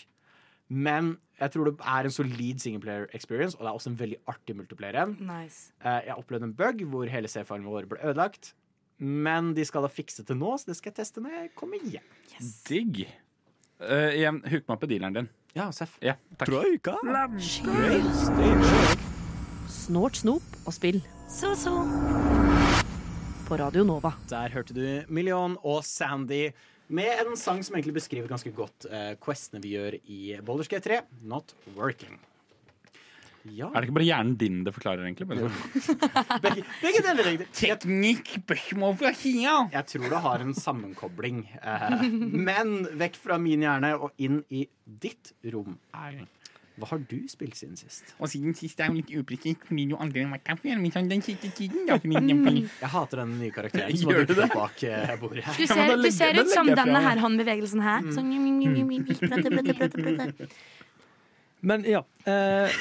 Men 0.70 1.16
jeg 1.40 1.54
tror 1.54 1.70
det 1.70 1.76
er 1.86 2.08
en 2.08 2.14
solid 2.14 2.60
singleplayer 2.60 3.08
experience, 3.16 3.58
og 3.58 3.64
det 3.64 3.70
er 3.70 3.78
også 3.80 3.92
en 3.94 4.00
veldig 4.00 4.18
artig 4.28 4.56
multiplayer 4.58 4.98
en. 5.04 5.14
Nice. 5.30 5.72
Eh, 5.84 6.00
jeg 6.10 6.18
opplevde 6.18 6.50
en 6.50 6.56
bug 6.58 6.82
hvor 6.92 7.12
hele 7.12 7.30
C-filen 7.32 7.68
vår 7.68 7.88
ble 7.92 8.02
ødelagt. 8.04 8.54
Men 8.98 9.54
de 9.54 9.66
skal 9.68 9.86
da 9.86 9.92
fikse 9.94 10.26
til 10.26 10.40
nå, 10.40 10.56
så 10.58 10.72
det 10.72 10.78
skal 10.80 10.90
jeg 10.92 11.04
teste 11.04 11.22
når 11.22 11.36
jeg 11.38 11.52
kommer 11.56 11.84
hjem. 11.86 12.08
Digg. 12.68 13.04
Uh, 13.78 14.10
igjen, 14.18 14.40
hook 14.50 14.64
meg 14.66 14.74
opp 14.74 14.86
i 14.88 14.90
dealeren 14.90 15.20
din. 15.20 15.28
Ja, 15.54 15.68
Seff. 15.74 16.00
Ja, 16.02 16.16
takk. 16.38 16.50
Snort, 19.70 20.18
snop 20.18 20.58
og 20.66 20.74
spill 20.76 20.98
Så, 21.30 21.54
så. 21.58 21.74
på 23.48 23.58
Radio 23.62 23.86
Nova. 23.88 24.16
Der 24.30 24.50
hørte 24.54 24.74
du 24.74 25.14
Million 25.14 25.58
og 25.64 25.86
Sandy 25.86 26.50
med 26.88 27.26
en 27.26 27.38
sang 27.40 27.62
som 27.66 27.76
egentlig 27.76 27.98
beskriver 28.00 28.32
ganske 28.32 28.52
godt 28.56 28.88
eh, 28.92 29.14
questene 29.24 29.62
vi 29.64 29.76
gjør 29.76 30.00
i 30.04 30.22
Baldur's 30.46 30.72
G3, 30.72 31.02
Not 31.28 31.56
Working. 31.76 32.18
Ja, 33.56 33.70
Er 33.72 33.80
det 33.80 33.88
ikke 33.88 33.96
bare 33.96 34.08
hjernen 34.08 34.34
din 34.40 34.58
det 34.66 34.74
forklarer, 34.76 35.06
egentlig? 35.08 35.28
Sånn. 35.30 36.02
begge, 36.44 36.64
begge 36.82 37.04
deler. 37.06 37.30
Jeg, 37.32 37.48
Teknikk, 37.56 38.34
spørsmål 38.44 38.98
fra 39.00 39.12
Kia. 39.16 39.54
jeg 39.72 39.90
tror 39.94 40.08
det 40.12 40.22
har 40.26 40.44
en 40.44 40.56
sammenkobling. 40.58 41.44
Eh, 41.62 42.02
men 42.50 42.74
vekk 43.00 43.20
fra 43.24 43.40
min 43.42 43.64
hjerne 43.64 43.94
og 44.00 44.12
inn 44.24 44.42
i 44.52 44.66
ditt 44.84 45.32
rom, 45.54 45.78
Erlend. 45.96 46.32
Hva 46.78 46.86
har 46.92 47.00
du 47.10 47.20
spilt 47.32 47.56
siden 47.58 47.78
sist? 47.80 48.04
Og 48.22 48.30
siden 48.30 48.54
sist 48.58 48.80
er 48.80 48.86
jo 48.92 48.96
litt 49.00 49.12
upresist, 49.18 49.62
fordi 49.66 49.84
jo 49.92 49.98
aldri 50.04 50.20
har 50.22 50.30
vært 50.36 50.48
her 50.52 50.58
før. 50.62 50.76
Men 50.84 50.92
sånn 50.94 51.08
den 51.10 51.22
siste 51.26 51.48
tiden, 51.58 51.80
da. 51.90 51.94
Jeg 51.98 52.90
hater 52.94 53.18
den 53.24 53.32
nye 53.42 53.54
karakteren 53.56 53.98
som 54.02 54.08
Gjør 54.12 54.18
har 54.20 54.26
du 54.28 54.30
dukket 54.34 54.44
det? 54.44 54.50
bak 54.54 54.76
eh, 54.86 55.16
bordet 55.22 55.44
her. 55.48 55.54
Du 55.58 55.66
ser, 55.72 55.86
du 56.04 56.12
ser 56.14 56.32
ut 56.38 56.50
som 56.54 56.66
denne 56.70 57.00
her 57.08 57.18
håndbevegelsen 57.24 57.82
her. 57.82 58.02
Mm. 58.06 58.14
Sånn. 58.14 58.28
Men 61.66 61.80
ja. 61.90 62.02
Eh, 62.30 62.68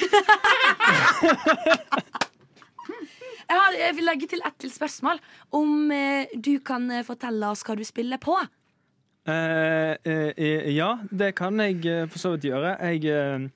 Jeg, 3.47 3.55
har, 3.61 3.75
jeg 3.79 3.95
vil 3.95 4.07
legge 4.09 4.27
til 4.31 4.41
ett 4.43 4.57
til 4.59 4.71
spørsmål. 4.75 5.21
Om 5.55 5.91
eh, 5.95 6.33
du 6.35 6.57
kan 6.67 6.89
eh, 6.91 7.05
fortelle 7.07 7.47
oss 7.55 7.63
hva 7.67 7.77
du 7.79 7.85
spiller 7.87 8.19
på? 8.23 8.35
eh, 9.27 9.95
eh, 10.35 10.71
ja, 10.75 10.97
det 11.11 11.33
kan 11.39 11.59
jeg 11.63 11.79
eh, 11.87 12.07
for 12.11 12.19
så 12.23 12.35
vidt 12.35 12.49
gjøre. 12.51 12.75
Jeg 12.83 13.07
eh, 13.11 13.47
eh, 13.47 13.51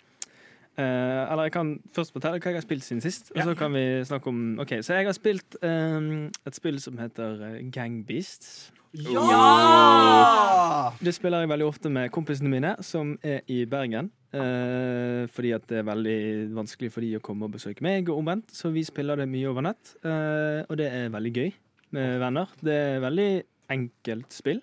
Eller 0.80 1.48
jeg 1.48 1.54
kan 1.54 1.72
først 1.96 2.12
fortelle 2.14 2.40
hva 2.40 2.52
jeg 2.52 2.60
har 2.60 2.66
spilt 2.66 2.86
siden 2.86 3.02
sist. 3.04 3.32
Og 3.34 3.42
så 3.44 3.54
kan 3.58 3.72
vi 3.74 3.84
snakke 4.06 4.30
om 4.32 4.58
Ok, 4.60 4.78
Så 4.82 4.94
jeg 4.98 5.08
har 5.08 5.16
spilt 5.16 5.56
um, 5.62 6.28
et 6.46 6.56
spill 6.56 6.80
som 6.82 6.98
heter 6.98 7.42
eh, 7.46 7.70
Gang 7.72 8.06
Beasts. 8.06 8.72
Ja! 8.92 10.90
Det 10.98 11.14
spiller 11.14 11.44
jeg 11.44 11.50
veldig 11.52 11.66
ofte 11.66 11.90
med 11.92 12.10
kompisene 12.10 12.50
mine, 12.50 12.74
som 12.82 13.18
er 13.22 13.44
i 13.50 13.64
Bergen. 13.70 14.10
Eh, 14.30 15.26
fordi 15.30 15.52
at 15.54 15.66
det 15.70 15.80
er 15.80 15.86
veldig 15.88 16.18
vanskelig 16.54 16.90
for 16.94 17.02
de 17.02 17.16
å 17.18 17.22
komme 17.22 17.46
og 17.46 17.54
besøke 17.54 17.82
meg, 17.86 18.08
og 18.10 18.18
omvendt. 18.22 18.50
Så 18.54 18.70
vi 18.74 18.84
spiller 18.86 19.18
det 19.18 19.28
mye 19.30 19.48
over 19.50 19.66
nett, 19.66 19.94
eh, 20.02 20.62
og 20.66 20.76
det 20.78 20.90
er 20.90 21.14
veldig 21.14 21.32
gøy 21.34 21.50
med 21.96 22.18
venner. 22.22 22.46
Det 22.62 22.74
er 22.74 23.02
veldig 23.02 23.30
enkelt 23.70 24.34
spill, 24.34 24.60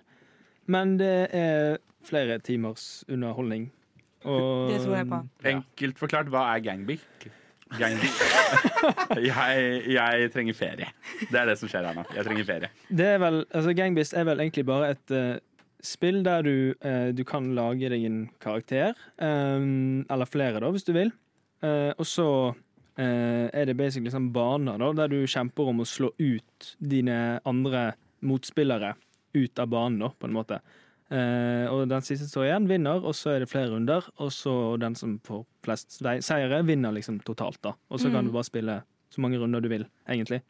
men 0.68 0.98
det 1.00 1.30
er 1.36 1.80
flere 2.08 2.40
timers 2.40 3.04
underholdning. 3.12 3.70
Og, 4.26 4.72
Det 4.72 4.80
tror 4.84 4.96
jeg 4.96 5.10
på. 5.12 5.20
Enkelt 5.54 6.00
forklart, 6.00 6.32
hva 6.34 6.48
er 6.56 6.64
gangbik? 6.66 7.28
Jeg, 9.28 9.64
jeg 9.92 10.30
trenger 10.32 10.56
ferie. 10.56 10.88
Det 11.28 11.36
er 11.36 11.50
det 11.50 11.58
som 11.60 11.68
skjer 11.68 11.84
her 11.84 11.98
nå. 11.98 12.06
Jeg 12.16 12.24
trenger 12.24 12.46
ferie. 12.48 12.70
Det 12.88 13.08
er 13.12 13.18
vel, 13.20 13.42
altså 13.52 13.74
Gangbist 13.76 14.16
er 14.16 14.24
vel 14.30 14.40
egentlig 14.40 14.64
bare 14.70 14.94
et 14.94 15.12
uh, 15.12 15.34
spill 15.84 16.22
der 16.24 16.46
du, 16.48 16.54
uh, 16.86 17.10
du 17.12 17.26
kan 17.28 17.50
lage 17.58 17.90
deg 17.92 18.06
en 18.08 18.22
karakter. 18.40 18.96
Um, 19.20 20.06
eller 20.08 20.32
flere, 20.32 20.62
da, 20.64 20.72
hvis 20.72 20.88
du 20.88 20.94
vil. 20.96 21.12
Uh, 21.60 21.92
og 21.98 22.08
så 22.08 22.30
eh, 22.98 23.48
er 23.54 23.70
det 23.70 23.78
basically 23.78 24.12
sånn 24.14 24.32
baner 24.34 24.80
da, 24.82 24.92
der 25.02 25.12
du 25.12 25.20
kjemper 25.30 25.72
om 25.72 25.82
å 25.84 25.88
slå 25.88 26.12
ut 26.18 26.72
dine 26.78 27.40
andre 27.48 27.92
motspillere 28.26 28.96
ut 29.38 29.62
av 29.62 29.70
banen, 29.70 30.02
da, 30.02 30.12
på 30.14 30.30
en 30.30 30.36
måte. 30.36 30.60
Eh, 31.10 31.66
og 31.72 31.88
den 31.88 32.02
siste 32.04 32.28
står 32.28 32.48
igjen, 32.50 32.68
vinner, 32.68 33.04
og 33.06 33.14
så 33.16 33.36
er 33.36 33.40
det 33.40 33.50
flere 33.50 33.70
runder. 33.72 34.04
Og 34.20 34.32
så 34.36 34.78
den 34.80 34.96
som 34.96 35.20
får 35.24 35.46
flest 35.64 36.00
seire, 36.26 36.64
vinner 36.68 36.92
liksom 36.96 37.22
totalt, 37.24 37.62
da. 37.64 37.74
Og 37.90 38.00
så 38.00 38.12
kan 38.12 38.26
Mm. 38.26 38.28
du 38.28 38.32
bare 38.34 38.44
spille 38.44 38.84
så 39.10 39.22
mange 39.22 39.40
runder 39.40 39.62
du 39.62 39.70
vil, 39.70 39.86
egentlig. 40.10 40.42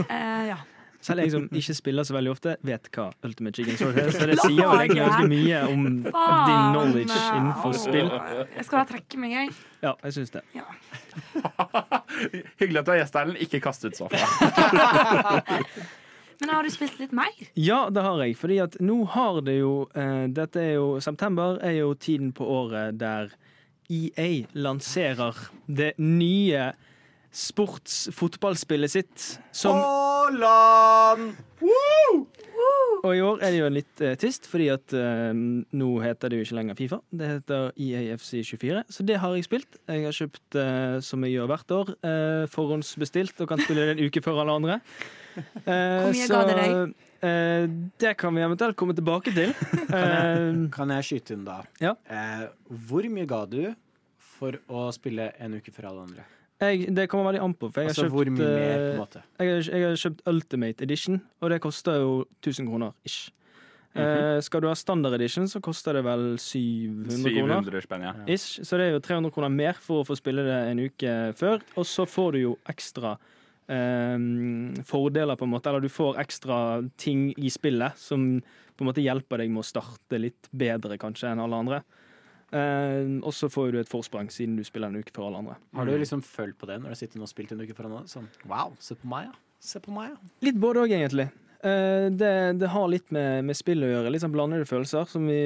Eh, 0.09 0.43
ja. 0.51 0.57
Selv 1.01 1.23
jeg 1.23 1.31
som 1.33 1.47
ikke 1.61 1.75
spiller 1.75 2.05
så 2.05 2.15
veldig 2.15 2.31
ofte, 2.31 2.55
vet 2.67 2.89
hva 2.93 3.07
Ultimate 3.25 3.57
Chicken 3.57 3.79
Sword 3.79 3.97
er. 4.01 4.11
Så 4.13 4.27
det 4.29 4.37
sier 4.43 4.67
vel 4.67 4.83
egentlig 4.83 5.01
ganske 5.01 5.29
mye 5.31 5.61
om 5.69 5.87
din 5.87 6.61
knowledge 6.73 7.17
innenfor 7.37 7.77
spill. 7.77 8.11
Jeg 8.11 8.67
skal 8.67 8.81
bare 8.81 8.89
trekke 8.93 9.21
meg, 9.21 9.37
jeg. 9.37 9.55
Ja, 9.81 9.95
jeg 10.05 10.17
syns 10.19 10.35
det. 10.35 10.43
Hyggelig 12.61 12.83
at 12.83 12.85
du 12.85 12.93
er 12.93 13.01
gjest, 13.01 13.17
Erlend. 13.17 13.41
Ikke 13.41 13.61
kast 13.63 13.87
ut 13.87 13.97
sofaen. 13.97 14.29
Men 16.41 16.49
har 16.55 16.65
du 16.65 16.73
spilt 16.73 16.97
litt 16.97 17.11
mer? 17.13 17.33
Ja, 17.53 17.83
det 17.93 18.01
har 18.01 18.21
jeg. 18.23 18.33
Fordi 18.39 18.57
at 18.63 18.77
nå 18.81 19.03
har 19.13 19.41
det 19.45 19.59
jo 19.59 19.73
eh, 19.93 20.25
Dette 20.33 20.61
er 20.61 20.71
jo 20.79 20.95
September 21.03 21.59
er 21.61 21.75
jo 21.83 21.91
tiden 21.93 22.31
på 22.33 22.47
året 22.49 22.97
der 22.97 23.29
EA 23.91 24.47
lanserer 24.57 25.37
det 25.67 25.91
nye 26.01 26.71
sportsfotballspillet 27.31 28.91
sitt. 28.91 29.25
Som 29.55 29.77
Haaland! 29.79 31.33
Og 33.01 33.15
i 33.17 33.21
år 33.25 33.39
er 33.41 33.49
det 33.55 33.57
jo 33.63 33.69
litt 33.73 34.01
eh, 34.05 34.13
trist, 34.19 34.45
fordi 34.49 34.67
at 34.69 34.93
eh, 34.93 35.31
nå 35.33 35.87
heter 36.03 36.29
det 36.29 36.37
jo 36.37 36.45
ikke 36.45 36.57
lenger 36.59 36.77
Fifa. 36.77 36.99
Det 37.09 37.29
heter 37.31 37.71
E 37.81 37.87
EAFC24, 37.97 38.83
så 38.93 39.05
det 39.07 39.15
har 39.23 39.33
jeg 39.33 39.47
spilt. 39.47 39.79
Jeg 39.89 40.03
har 40.05 40.13
kjøpt, 40.13 40.57
eh, 40.61 40.97
som 41.05 41.25
jeg 41.25 41.33
gjør 41.39 41.49
hvert 41.49 41.73
år, 41.79 41.89
eh, 42.05 42.43
forhåndsbestilt 42.53 43.41
og 43.41 43.49
kan 43.49 43.63
spille 43.63 43.87
det 43.89 43.95
en 43.95 44.03
uke 44.05 44.21
før 44.25 44.43
alle 44.43 44.57
andre. 44.61 44.79
Eh, 45.31 45.63
Hvor 45.63 46.11
mye 46.11 46.25
så, 46.27 46.33
ga 46.35 46.39
det 46.49 46.55
deg? 46.59 46.89
eh, 47.23 47.65
det 48.03 48.09
kan 48.19 48.35
vi 48.35 48.41
eventuelt 48.43 48.75
komme 48.75 48.91
tilbake 48.97 49.31
til. 49.31 49.53
Eh, 49.95 50.67
Kan 50.75 50.91
jeg 50.91 51.05
skyte 51.07 51.37
inn 51.37 51.45
da? 51.47 51.61
Ja. 51.79 51.93
Eh, 52.11 52.43
hvor 52.89 53.07
mye 53.11 53.23
ga 53.29 53.45
du 53.47 53.61
for 54.37 54.59
å 54.67 54.89
spille 54.95 55.29
en 55.39 55.55
uke 55.55 55.71
før 55.71 55.87
alle 55.93 56.03
andre? 56.09 56.25
Jeg, 56.61 56.87
det 56.95 57.07
kommer 57.09 57.31
veldig 57.31 57.43
an 57.43 57.53
på. 57.57 57.71
For 57.73 57.81
jeg, 57.83 57.91
Altså 57.91 58.07
har 58.07 58.13
kjøpt, 58.13 58.37
mer, 58.37 58.47
på 58.77 58.87
eh, 58.87 58.97
måte? 58.99 59.21
jeg, 59.41 59.51
har, 59.51 59.69
jeg 59.73 59.85
har 59.87 60.01
kjøpt 60.05 60.25
Ultimate 60.31 60.85
Edition, 60.87 61.21
og 61.41 61.53
det 61.53 61.61
koster 61.63 62.01
jo 62.01 62.11
1000 62.41 62.69
kroner 62.69 62.93
ish. 63.07 63.31
Eh, 63.91 64.37
skal 64.39 64.63
du 64.63 64.69
ha 64.69 64.75
standard 64.79 65.17
edition, 65.17 65.49
så 65.51 65.59
koster 65.63 65.97
det 65.97 66.05
vel 66.07 66.37
700 66.39 67.17
kroner. 67.25 67.59
700 67.65 67.83
spenn, 67.83 68.05
ja. 68.07 68.13
Ish, 68.31 68.61
så 68.63 68.79
det 68.79 68.87
er 68.87 68.95
jo 68.95 69.03
300 69.03 69.33
kroner 69.35 69.51
mer 69.51 69.79
for 69.83 70.01
å 70.03 70.07
få 70.07 70.15
spille 70.19 70.45
det 70.47 70.59
en 70.71 70.83
uke 70.85 71.15
før. 71.35 71.59
Og 71.75 71.87
så 71.89 72.05
får 72.07 72.37
du 72.37 72.39
jo 72.45 72.53
ekstra 72.71 73.17
eh, 73.67 74.15
fordeler, 74.87 75.35
på 75.35 75.47
en 75.47 75.53
måte. 75.57 75.73
Eller 75.73 75.83
du 75.83 75.91
får 75.91 76.21
ekstra 76.23 76.59
ting 76.95 77.31
i 77.35 77.51
spillet 77.51 77.99
som 77.99 78.37
på 78.41 78.85
en 78.85 78.89
måte 78.93 79.03
hjelper 79.03 79.43
deg 79.43 79.51
med 79.51 79.65
å 79.65 79.67
starte 79.67 80.21
litt 80.21 80.47
bedre 80.55 80.95
kanskje 81.01 81.33
enn 81.33 81.43
alle 81.43 81.59
andre. 81.65 81.81
Eh, 82.51 83.11
og 83.23 83.31
så 83.35 83.47
får 83.51 83.71
du 83.71 83.79
et 83.79 83.91
forsprang 83.91 84.27
siden 84.33 84.57
du 84.59 84.63
spiller 84.67 84.91
en 84.91 84.99
uke 84.99 85.13
før 85.15 85.29
alle 85.29 85.43
andre. 85.43 85.59
Har 85.77 85.87
du 85.87 85.93
liksom 85.95 86.23
følt 86.25 86.57
på 86.59 86.67
det 86.67 86.81
når 86.83 86.95
du 86.95 86.99
sitter 86.99 87.23
og 87.23 87.29
spilt 87.31 87.53
en 87.55 87.61
uke 87.63 87.75
foran 87.77 87.99
alle? 88.01 88.11
Sånn 88.11 88.27
wow, 88.49 88.73
se 88.83 88.97
på 88.99 89.07
meg, 89.11 89.29
ja. 89.29 89.37
Se 89.61 89.79
på 89.79 89.93
meg, 89.95 90.11
ja. 90.15 90.33
Litt 90.47 90.57
både 90.59 90.83
òg, 90.83 90.91
egentlig. 90.97 91.29
Eh, 91.61 92.07
det, 92.17 92.31
det 92.57 92.69
har 92.73 92.87
litt 92.89 93.11
med, 93.13 93.45
med 93.45 93.55
spill 93.57 93.83
å 93.85 93.91
gjøre. 93.91 94.09
Litt 94.11 94.23
sånn 94.23 94.33
blandede 94.33 94.65
følelser, 94.65 95.05
som 95.11 95.27
vi 95.29 95.37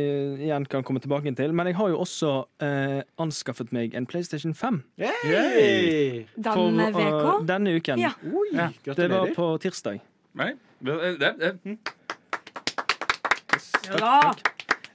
igjen 0.48 0.66
kan 0.72 0.86
komme 0.88 1.02
tilbake 1.04 1.34
til. 1.36 1.52
Men 1.54 1.68
jeg 1.68 1.76
har 1.76 1.92
jo 1.92 2.00
også 2.06 2.32
eh, 2.64 3.02
anskaffet 3.22 3.74
meg 3.76 3.94
en 4.00 4.08
PlayStation 4.08 4.56
5 4.56 4.80
Yay! 5.04 6.24
Denne 6.40 6.90
for, 6.96 7.04
eh, 7.04 7.20
VK? 7.20 7.46
denne 7.52 7.76
uken. 7.76 8.02
Ja. 8.02 8.14
Oi, 8.32 8.48
Ja. 8.56 8.72
Det 8.96 9.10
var 9.12 9.36
på 9.36 9.52
tirsdag. 9.68 10.00
Nei, 10.40 10.54
det, 10.84 10.98
det, 11.20 11.34
det, 11.44 11.54
hm. 11.68 11.78
Ja. 14.00 14.34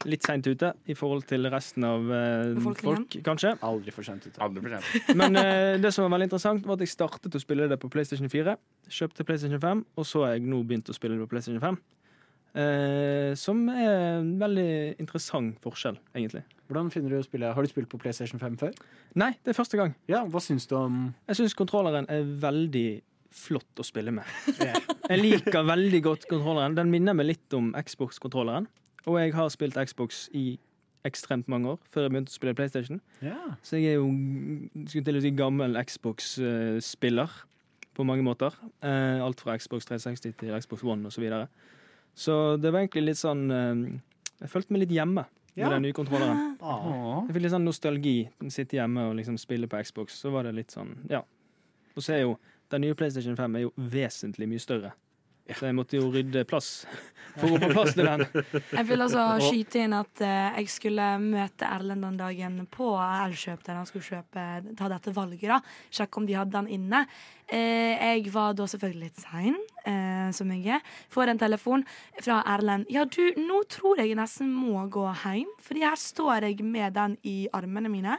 Litt 0.09 0.25
seint 0.25 0.47
ute 0.49 0.71
i 0.89 0.95
forhold 0.97 1.27
til 1.29 1.45
resten 1.53 1.85
av 1.85 2.07
eh, 2.17 2.69
folk, 2.81 3.19
kanskje. 3.27 3.53
Aldri 3.67 3.93
for 3.93 4.07
sent 4.07 4.25
ute. 4.25 4.39
Aldri 4.41 4.63
for 4.65 4.77
sent. 4.79 5.11
Men 5.19 5.37
uh, 5.37 5.77
det 5.77 5.91
som 5.93 6.07
var 6.07 6.15
veldig 6.15 6.31
interessant, 6.31 6.65
var 6.65 6.79
at 6.79 6.85
jeg 6.87 6.95
startet 6.95 7.37
å 7.37 7.43
spille 7.43 7.67
det 7.69 7.77
på 7.83 7.91
PlayStation 7.93 8.31
4. 8.33 8.55
Kjøpte 8.89 9.27
PlayStation 9.29 9.61
5, 9.61 9.83
og 10.01 10.09
så 10.09 10.25
har 10.25 10.39
jeg 10.39 10.47
nå 10.49 10.63
begynt 10.65 10.89
å 10.89 10.97
spille 10.97 11.19
det 11.19 11.27
på 11.27 11.35
PlayStation 11.35 11.61
5. 11.61 11.77
Uh, 12.51 13.37
som 13.39 13.61
er 13.71 13.93
en 14.17 14.33
veldig 14.41 14.71
interessant 15.03 15.61
forskjell, 15.63 16.01
egentlig. 16.17 16.43
Hvordan 16.71 16.89
finner 16.95 17.13
du 17.13 17.21
å 17.21 17.27
spille? 17.27 17.53
Har 17.53 17.63
du 17.63 17.71
spilt 17.71 17.93
på 17.93 18.01
PlayStation 18.01 18.41
5 18.41 18.57
før? 18.63 18.75
Nei, 19.21 19.35
det 19.45 19.53
er 19.53 19.61
første 19.61 19.79
gang. 19.79 19.93
Ja, 20.11 20.25
hva 20.25 20.41
syns 20.43 20.65
du 20.71 20.79
om 20.81 21.01
Jeg 21.29 21.43
syns 21.43 21.59
kontrolleren 21.59 22.09
er 22.11 22.25
veldig 22.25 22.89
flott 23.31 23.83
å 23.83 23.87
spille 23.87 24.17
med. 24.17 24.27
Jeg 25.11 25.21
liker 25.21 25.67
veldig 25.67 26.01
godt 26.09 26.27
kontrolleren. 26.31 26.77
Den 26.79 26.91
minner 26.91 27.15
meg 27.15 27.35
litt 27.35 27.59
om 27.59 27.75
Xbox-kontrolleren. 27.77 28.67
Og 29.07 29.17
jeg 29.21 29.33
har 29.35 29.49
spilt 29.49 29.79
Xbox 29.81 30.29
i 30.37 30.59
ekstremt 31.09 31.49
mange 31.49 31.69
år 31.73 31.79
før 31.89 32.03
jeg 32.05 32.13
begynte 32.13 32.33
å 32.33 32.37
spille 32.37 32.55
PlayStation. 32.59 33.01
Ja. 33.25 33.39
Så 33.65 33.79
jeg 33.81 33.95
er 33.95 34.01
jo 34.03 34.11
skulle 34.87 35.05
til 35.07 35.17
å 35.17 35.23
si 35.25 35.31
gammel 35.33 35.79
Xbox-spiller 35.89 37.31
på 37.97 38.05
mange 38.07 38.25
måter. 38.27 38.55
Eh, 38.85 39.19
alt 39.25 39.41
fra 39.41 39.57
Xbox 39.59 39.87
360 39.89 40.37
til 40.41 40.55
Xbox 40.61 40.85
One 40.85 41.07
osv. 41.09 41.17
Så, 41.17 41.21
videre. 41.25 41.49
så 42.15 42.37
det 42.61 42.73
var 42.73 42.85
egentlig 42.85 43.07
litt 43.11 43.21
sånn 43.21 43.47
eh, 43.51 44.01
Jeg 44.41 44.53
følte 44.53 44.73
meg 44.73 44.85
litt 44.87 44.95
hjemme 44.97 45.25
med 45.25 45.65
Ja. 45.65 45.69
den 45.71 45.83
nye 45.83 45.93
kontrolleren. 45.97 46.47
Ah. 46.63 47.25
Jeg 47.27 47.35
fikk 47.35 47.43
litt 47.43 47.53
sånn 47.55 47.65
nostalgi. 47.65 48.17
Sitte 48.53 48.77
hjemme 48.77 49.09
og 49.09 49.15
liksom 49.17 49.39
spille 49.41 49.67
på 49.67 49.81
Xbox. 49.83 50.19
Så 50.21 50.31
var 50.31 50.45
det 50.45 50.53
litt 50.55 50.71
sånn, 50.71 50.93
ja. 51.09 51.23
Og 51.97 52.03
så 52.05 52.13
er 52.15 52.21
jo 52.27 52.35
den 52.71 52.83
nye 52.85 52.95
PlayStation 52.95 53.35
5 53.37 53.57
er 53.57 53.63
jo 53.65 53.73
vesentlig 53.77 54.47
mye 54.49 54.61
større. 54.63 54.93
Så 55.57 55.69
jeg 55.69 55.77
måtte 55.77 55.99
jo 55.99 56.11
rydde 56.13 56.45
plass 56.49 56.85
for 57.37 57.55
å 57.55 57.59
få 57.61 57.71
plass 57.73 57.95
til 57.97 58.09
den. 58.09 58.25
Jeg 58.75 58.87
vil 58.89 59.05
altså 59.05 59.25
skyte 59.43 59.83
inn 59.85 59.95
at 59.97 60.23
eh, 60.25 60.61
jeg 60.61 60.73
skulle 60.73 61.09
møte 61.23 61.69
Erlend 61.69 62.07
den 62.07 62.19
dagen 62.21 62.57
på 62.73 62.93
Elkjøp, 62.99 63.63
der 63.67 63.79
han 63.81 63.89
skulle 63.89 64.07
kjøpe, 64.07 64.47
ta 64.79 64.91
dette 64.93 65.15
valget. 65.17 65.47
da 65.51 65.61
Sjekke 65.95 66.21
om 66.21 66.27
de 66.29 66.39
hadde 66.39 66.57
den 66.57 66.71
inne. 66.79 67.05
Eh, 67.51 67.95
jeg 67.99 68.33
var 68.35 68.55
da 68.59 68.67
selvfølgelig 68.71 69.11
litt 69.11 69.23
sein, 69.23 69.57
eh, 69.85 70.29
som 70.37 70.51
jeg 70.55 70.77
er. 70.79 70.99
Får 71.13 71.33
en 71.33 71.43
telefon 71.43 71.87
fra 72.21 72.41
Erlend. 72.55 72.91
Ja, 72.93 73.07
du, 73.07 73.23
nå 73.39 73.63
tror 73.71 74.01
jeg 74.03 74.13
jeg 74.13 74.21
nesten 74.21 74.53
må 74.55 74.85
gå 74.91 75.07
hjem, 75.25 75.51
Fordi 75.65 75.87
her 75.87 75.99
står 75.99 76.51
jeg 76.51 76.67
med 76.67 76.95
den 76.99 77.17
i 77.27 77.39
armene 77.53 77.91
mine. 77.93 78.19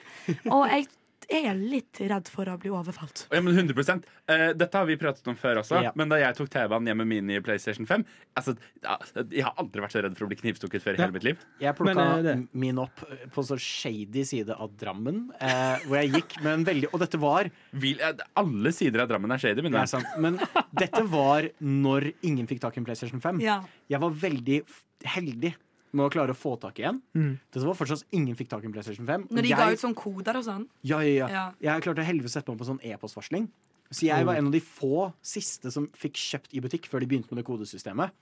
Og 0.51 0.67
jeg 0.71 0.88
er 1.32 1.55
litt 1.57 1.99
redd 2.11 2.29
for 2.32 2.49
å 2.51 2.57
bli 2.61 2.71
overfalt. 2.73 3.25
Ja, 3.32 3.41
men 3.43 3.55
100 3.55 4.01
eh, 4.27 4.51
Dette 4.57 4.77
har 4.77 4.88
vi 4.89 4.97
pratet 4.99 5.27
om 5.32 5.38
før 5.39 5.61
også. 5.61 5.79
Ja. 5.86 5.93
Men 5.97 6.11
da 6.11 6.19
jeg 6.21 6.38
tok 6.38 6.51
TV-en 6.51 6.89
hjem 6.89 7.01
med 7.03 7.09
min 7.11 7.32
i 7.34 7.39
PlayStation 7.43 7.88
5 7.88 8.05
altså, 8.39 8.55
ja, 8.84 8.97
Jeg 9.23 9.45
har 9.47 9.55
aldri 9.61 9.84
vært 9.86 9.95
så 9.95 10.03
redd 10.05 10.17
for 10.19 10.27
å 10.27 10.32
bli 10.32 10.39
knivstukket 10.41 10.84
før 10.84 10.95
i 10.95 10.99
Ja. 10.99 11.05
hele 11.05 11.15
mitt 11.17 11.27
liv. 11.27 11.45
Jeg 11.63 11.77
plukka 11.77 11.95
Men, 11.95 12.27
eh, 12.27 12.43
min 12.53 12.82
opp 12.84 13.03
på 13.34 13.45
så 13.47 13.57
shady 13.59 14.25
side 14.27 14.51
av 14.51 14.75
Drammen, 14.82 15.32
eh, 15.39 15.79
hvor 15.86 16.01
jeg 16.01 16.13
gikk 16.17 16.38
med 16.43 16.53
en 16.53 16.65
veldig 16.65 16.93
Og 16.93 16.99
dette 16.99 17.19
var 17.21 17.49
Vil, 17.71 17.99
eh, 18.01 18.13
alle 18.36 18.71
sider 18.71 19.01
av 19.01 19.09
Drammen 19.09 19.32
er 19.32 19.38
shady. 19.38 19.61
Er 19.71 19.86
sant, 19.86 20.05
Men 20.17 20.39
dette 20.73 21.03
var 21.07 21.49
når 21.61 22.13
ingen 22.23 22.47
fikk 22.47 22.61
tak 22.61 22.77
i 22.77 22.82
en 22.82 22.86
PlayStation 22.86 23.21
5. 23.21 23.41
Ja. 23.41 23.61
Jeg 23.89 23.99
var 23.99 24.11
veldig 24.11 24.63
heldig 25.05 25.55
med 25.91 26.05
å 26.05 26.11
klare 26.13 26.35
å 26.35 26.37
få 26.37 26.55
tak 26.61 26.79
i 26.81 26.87
en. 26.89 27.01
Mm. 27.17 27.33
Det 27.51 27.63
var 27.65 27.77
fortsatt 27.77 28.05
ingen 28.15 28.37
fikk 28.39 28.51
tak 28.53 28.63
i 28.63 28.69
en 28.69 28.75
PlayStation 28.75 29.07
5. 29.07 29.27
Når 29.31 29.47
de 29.47 29.51
jeg, 29.51 29.59
ga 29.59 29.75
ut 29.75 29.83
sånn 29.83 29.97
koder 29.97 30.39
og 30.39 30.47
sånn. 30.47 30.65
ja, 30.87 31.01
ja, 31.05 31.13
ja. 31.19 31.29
Ja. 31.35 31.45
Jeg 31.67 31.87
klarte 31.87 32.05
å 32.05 32.31
å 32.31 32.33
sette 32.33 32.53
meg 32.53 32.61
på 32.61 32.69
sånn 32.71 32.81
e-postvarsling. 32.87 33.49
Så 33.91 34.07
jeg 34.07 34.25
var 34.27 34.39
en 34.39 34.47
av 34.47 34.53
de 34.55 34.61
få 34.63 35.09
siste 35.25 35.71
som 35.73 35.89
fikk 35.99 36.19
kjøpt 36.19 36.53
i 36.55 36.61
butikk 36.63 36.87
før 36.87 37.03
de 37.03 37.09
begynte 37.11 37.33
med 37.33 37.41
det 37.41 37.47
kodesystemet. 37.49 38.15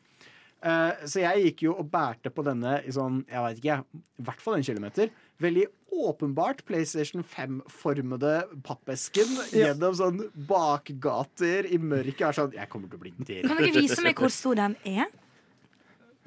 Uh, 0.59 0.91
så 1.07 1.21
jeg 1.21 1.43
gikk 1.45 1.61
jo 1.69 1.73
og 1.79 1.87
bærte 1.87 2.31
på 2.35 2.43
denne 2.43 2.81
i 2.83 2.91
sånn, 2.91 3.21
jeg 3.29 3.43
vet 3.45 3.61
ikke, 3.61 3.77
i 4.19 4.25
hvert 4.27 4.41
fall 4.43 4.57
en 4.57 4.65
kilometer. 4.65 5.13
Veldig 5.39 5.69
åpenbart 6.09 6.65
PlayStation 6.67 7.23
5-formede 7.23 8.33
pappesken 8.65 9.37
gjennom 9.55 9.95
sånn 9.95 10.25
bakgater 10.49 11.69
i 11.69 11.79
mørket. 11.79 12.25
Er 12.27 12.39
sånn, 12.41 12.57
jeg 12.57 12.71
kommer 12.71 12.91
til 12.91 12.99
å 12.99 13.05
bli 13.05 13.13
dritt. 13.21 13.47
Kan 13.47 13.61
dere 13.61 13.71
vise 13.77 14.03
meg 14.03 14.19
hvor 14.19 14.33
stor 14.33 14.59
den 14.59 14.75
er? 14.89 15.07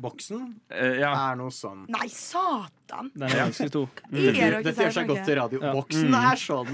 Boksen 0.00 0.60
Eh, 0.70 0.98
ja. 1.00 1.12
er 1.32 1.36
noe 1.36 1.50
sånn. 1.50 1.84
Nei, 1.88 2.08
satan! 2.08 2.70
Den 2.92 3.24
er 3.26 3.38
ganske 3.42 3.68
stor. 3.70 3.88
Det 4.12 4.34
Dette 4.66 4.86
gjør 4.86 4.94
seg 4.96 5.08
godt 5.10 5.30
i 5.32 5.36
radio. 5.38 5.60
Boksen 5.76 6.16
er 6.18 6.40
sånn. 6.40 6.70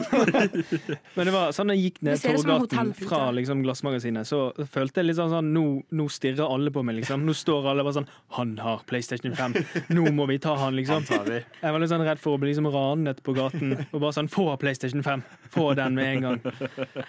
Men 1.17 1.29
det 1.29 1.35
var 1.35 1.55
sånn 1.57 1.73
jeg 1.75 1.85
gikk 1.87 2.01
ned 2.09 2.23
Torgaten 2.23 2.93
fra 2.99 3.21
liksom, 3.37 3.63
Glassmagasinet, 3.67 4.29
så 4.29 4.41
følte 4.73 5.03
jeg 5.03 5.11
litt 5.11 5.19
sånn 5.21 5.33
sånn 5.33 5.53
nå, 5.55 5.65
nå 5.95 6.09
stirrer 6.13 6.47
alle 6.49 6.73
på 6.75 6.83
meg, 6.87 6.99
liksom. 7.01 7.25
Nå 7.27 7.35
står 7.37 7.71
alle 7.73 7.87
bare 7.87 8.01
sånn 8.01 8.09
Han 8.39 8.57
har 8.63 8.83
PlayStation 8.89 9.35
5. 9.39 9.57
Nå 9.95 10.09
må 10.17 10.29
vi 10.31 10.39
ta 10.43 10.57
han, 10.59 10.77
liksom. 10.79 11.07
Jeg 11.09 11.45
var 11.63 11.79
litt 11.83 11.93
sånn 11.93 12.07
redd 12.07 12.23
for 12.23 12.37
å 12.37 12.43
bli 12.43 12.53
liksom 12.53 12.69
ranet 12.73 13.23
på 13.25 13.35
gaten 13.37 13.77
og 13.79 13.99
bare 14.01 14.15
sånn 14.17 14.31
Få 14.33 14.51
PlayStation 14.61 15.05
5! 15.05 15.25
Få 15.53 15.71
den 15.79 15.95
med 15.97 16.17
en 16.17 16.27
gang. 16.27 16.41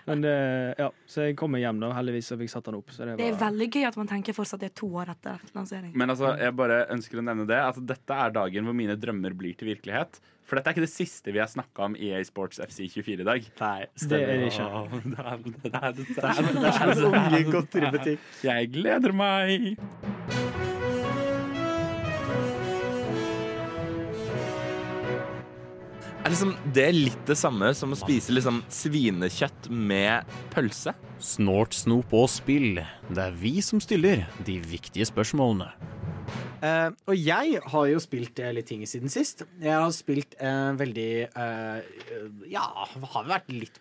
Men 0.07 0.21
det, 0.23 0.35
ja, 0.79 0.89
Så 1.09 1.27
jeg 1.27 1.35
kom 1.39 1.51
meg 1.55 1.65
hjem, 1.65 1.81
da. 1.81 1.91
Heldigvis 1.97 2.29
så 2.31 2.37
fikk 2.39 2.51
satt 2.53 2.69
den 2.69 2.77
opp. 2.79 2.91
Så 2.93 3.07
det 3.07 3.17
Det 3.19 3.27
er 3.31 3.39
veldig 3.39 3.69
gøy 3.73 3.87
at 3.89 3.97
man 3.99 4.09
tenker 4.09 4.35
fortsatt 4.37 4.63
det 4.63 4.71
er 4.71 4.77
to 4.79 4.89
år 5.01 5.11
etter 5.15 5.41
lansering. 5.55 5.91
Men 5.97 6.13
altså, 6.13 6.33
jeg 6.39 6.55
bare 6.57 6.81
ønsker 6.93 7.19
å 7.21 7.25
nevne 7.25 7.47
det 7.49 7.59
at 7.59 7.79
dette 7.93 8.19
er 8.25 8.35
dagen 8.35 8.67
hvor 8.69 8.77
mine 8.77 8.95
drømmer 8.99 9.33
blir 9.37 9.55
til 9.57 9.67
virkelighet. 9.73 10.19
For 10.49 10.57
dette 10.57 10.71
er 10.71 10.73
ikke 10.77 10.85
det 10.87 10.93
siste 10.93 11.31
vi 11.31 11.39
har 11.41 11.47
snakka 11.51 11.85
om 11.85 11.95
EA 11.95 12.23
Sports 12.25 12.59
FC24 12.63 13.19
i 13.21 13.27
dag. 13.27 13.49
Nei, 13.61 13.85
Det 14.01 14.21
er 14.21 14.25
det 14.33 14.51
ikke. 14.51 14.69
Det 15.03 15.19
er- 15.19 15.37
det 15.43 15.73
er- 15.73 15.93
det 15.93 16.15
er- 16.23 16.53
Det 16.59 16.73
er 16.73 16.91
en 16.91 17.05
unge 17.13 17.43
godteributikk. 17.51 18.19
Jeg 18.43 18.71
gleder 18.73 19.13
meg! 19.13 19.77
Er 26.19 26.33
liksom 26.33 26.51
det 26.75 26.89
litt 26.93 27.21
det 27.25 27.37
samme 27.39 27.71
som 27.77 27.93
å 27.95 27.97
spise 27.97 28.33
liksom 28.35 28.59
svinekjøtt 28.69 29.69
med 29.71 30.27
pølse? 30.53 30.93
Snort, 31.23 31.73
snop 31.73 32.11
og 32.15 32.27
spill. 32.31 32.81
Det 33.09 33.23
er 33.23 33.31
vi 33.39 33.55
som 33.65 33.79
stiller 33.83 34.25
de 34.45 34.59
viktige 34.61 35.07
spørsmålene. 35.09 35.71
Eh, 36.59 36.89
og 37.07 37.15
jeg 37.15 37.61
har 37.71 37.85
jo 37.87 38.01
spilt 38.03 38.39
uh, 38.43 38.51
litt 38.55 38.67
ting 38.67 38.83
siden 38.89 39.11
sist. 39.11 39.45
Jeg 39.61 39.75
har 39.75 39.91
spilt 39.95 40.35
uh, 40.41 40.75
veldig 40.79 41.11
Ja, 42.51 42.65
har 43.15 43.29
vært 43.29 43.51
litt 43.53 43.79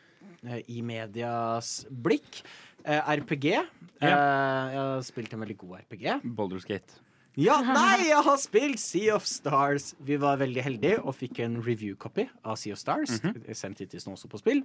i 0.71 0.83
medias 0.87 1.83
blikk. 1.91 2.43
RPG. 2.89 3.47
Eh, 3.51 4.09
jeg 4.09 4.79
har 4.79 5.03
spilt 5.05 5.35
en 5.35 5.43
veldig 5.43 5.57
god 5.61 5.81
RPG. 5.83 6.07
Boulders 6.25 6.65
Gate. 6.65 7.03
Ja, 7.39 7.61
nei, 7.63 8.09
jeg 8.09 8.23
har 8.27 8.39
spilt 8.43 8.81
Sea 8.83 9.15
of 9.15 9.27
Stars. 9.29 9.93
Vi 10.03 10.17
var 10.19 10.41
veldig 10.41 10.63
heldige 10.65 10.99
og 11.03 11.15
fikk 11.15 11.43
en 11.45 11.61
review-copy 11.63 12.27
av 12.43 12.57
Sea 12.59 12.75
of 12.75 12.81
Stars. 12.81 13.19
Sendt 13.55 13.83
hit 13.83 13.93
til 13.93 14.03
Snås 14.03 14.27
på 14.31 14.41
spill. 14.41 14.65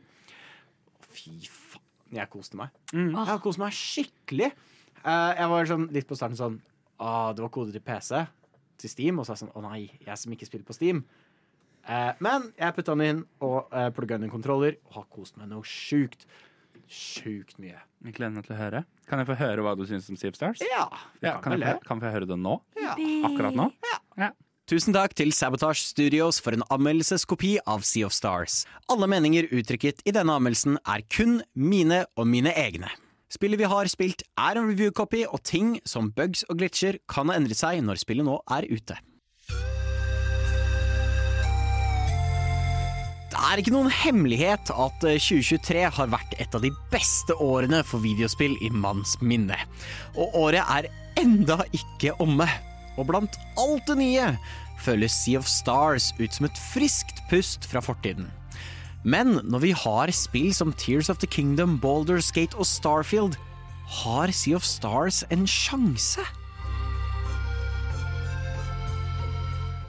Fy 1.13 1.35
faen, 1.49 1.83
jeg 2.17 2.29
koste 2.33 2.57
meg. 2.57 2.73
Jeg 2.93 3.27
har 3.29 3.41
kost 3.43 3.61
meg 3.61 3.75
skikkelig. 3.77 4.53
Jeg 5.03 5.49
var 5.51 5.69
sånn, 5.69 5.89
litt 5.93 6.07
på 6.09 6.17
starten 6.17 6.39
sånn 6.39 6.61
Å, 7.03 7.33
det 7.35 7.43
var 7.43 7.51
kode 7.51 7.73
til 7.75 7.83
PC, 7.83 8.23
til 8.79 8.91
Steam. 8.91 9.19
Og 9.19 9.27
så 9.27 9.33
er 9.33 9.37
jeg 9.37 9.43
sånn 9.45 9.53
Å 9.59 9.65
nei, 9.67 9.81
jeg 10.05 10.17
som 10.21 10.33
ikke 10.35 10.47
spiller 10.47 10.67
på 10.67 10.75
Steam. 10.77 11.03
Eh, 11.83 12.13
men 12.23 12.47
jeg 12.55 12.75
putta 12.77 12.95
den 12.95 13.03
inn 13.09 13.21
og 13.43 13.73
eh, 13.75 13.89
plugga 13.95 14.15
inn 14.15 14.29
en 14.29 14.31
kontroller 14.31 14.77
og 14.87 15.01
har 15.01 15.07
kost 15.11 15.35
meg 15.39 15.49
noe 15.51 15.67
sjukt. 15.67 16.23
Sjukt 16.93 17.57
mye. 17.63 17.79
Jeg 18.05 18.15
gleder 18.15 18.35
meg 18.37 18.47
til 18.47 18.55
å 18.55 18.59
høre. 18.59 18.83
Kan 19.09 19.19
jeg 19.21 19.27
få 19.29 19.35
høre 19.39 19.63
hva 19.65 19.73
du 19.79 19.83
syns 19.87 20.07
om 20.11 20.17
Sea 20.19 20.31
of 20.31 20.37
Stars? 20.39 20.63
Ja, 20.67 20.87
Ja, 21.23 21.37
kan, 21.43 21.55
jeg 21.57 21.79
få, 21.79 21.85
kan 21.87 21.99
jeg 21.99 22.07
få 22.07 22.15
høre 22.15 22.29
det 22.29 22.39
nå? 22.39 22.57
Ja. 22.79 22.95
Akkurat 23.27 23.55
nå? 23.57 23.69
Tusen 24.69 24.95
takk 24.95 25.11
til 25.19 25.33
Sabotage 25.35 25.81
Studios 25.83 26.37
for 26.39 26.55
en 26.55 26.63
anmeldelseskopi 26.71 27.57
av 27.67 27.83
Sea 27.87 28.07
of 28.07 28.13
Stars. 28.15 28.61
Alle 28.91 29.09
meninger 29.11 29.49
uttrykket 29.51 29.99
i 30.07 30.13
denne 30.15 30.37
anmeldelsen 30.39 30.77
er 30.87 31.03
kun 31.11 31.41
mine 31.51 32.05
og 32.15 32.29
mine 32.31 32.53
egne. 32.55 32.91
Spillet 33.33 33.57
vi 33.57 33.65
har 33.65 33.89
spilt 33.89 34.21
er 34.37 34.59
en 34.59 34.67
review-copy, 34.69 35.23
og 35.25 35.41
ting 35.47 35.79
som 35.89 36.11
bugs 36.13 36.43
og 36.51 36.59
glitcher 36.59 36.99
kan 37.09 37.31
ha 37.31 37.39
endret 37.39 37.57
seg 37.57 37.79
når 37.81 38.03
spillet 38.03 38.27
nå 38.27 38.35
er 38.53 38.67
ute. 38.69 38.99
Det 43.33 43.41
er 43.41 43.59
ikke 43.59 43.73
noen 43.73 43.89
hemmelighet 43.89 44.69
at 44.69 45.05
eh, 45.09 45.17
2023 45.17 45.81
har 45.95 46.11
vært 46.13 46.35
et 46.37 46.53
av 46.53 46.61
de 46.61 46.69
beste 46.93 47.33
årene 47.41 47.81
for 47.87 48.03
videospill 48.05 48.53
i 48.61 48.69
manns 48.69 49.15
minne. 49.25 49.57
Og 50.13 50.37
året 50.37 50.61
er 50.61 50.91
enda 51.19 51.57
ikke 51.73 52.13
omme. 52.21 52.47
Og 53.01 53.09
blant 53.09 53.39
alt 53.57 53.89
det 53.89 53.97
nye 53.97 54.29
føles 54.85 55.17
Sea 55.23 55.41
of 55.41 55.49
Stars 55.49 56.11
ut 56.21 56.29
som 56.37 56.45
et 56.45 56.63
friskt 56.69 57.25
pust 57.33 57.65
fra 57.71 57.81
fortiden. 57.81 58.29
Men 59.03 59.41
når 59.43 59.59
vi 59.59 59.71
har 59.75 60.11
spill 60.15 60.53
som 60.55 60.71
Tears 60.79 61.09
of 61.11 61.19
the 61.19 61.27
Kingdom, 61.27 61.75
Baldur's 61.83 62.31
Gate 62.31 62.55
og 62.55 62.67
Starfield, 62.67 63.35
har 64.03 64.31
Sea 64.31 64.55
of 64.55 64.63
Stars 64.63 65.25
en 65.29 65.43
sjanse? 65.47 66.23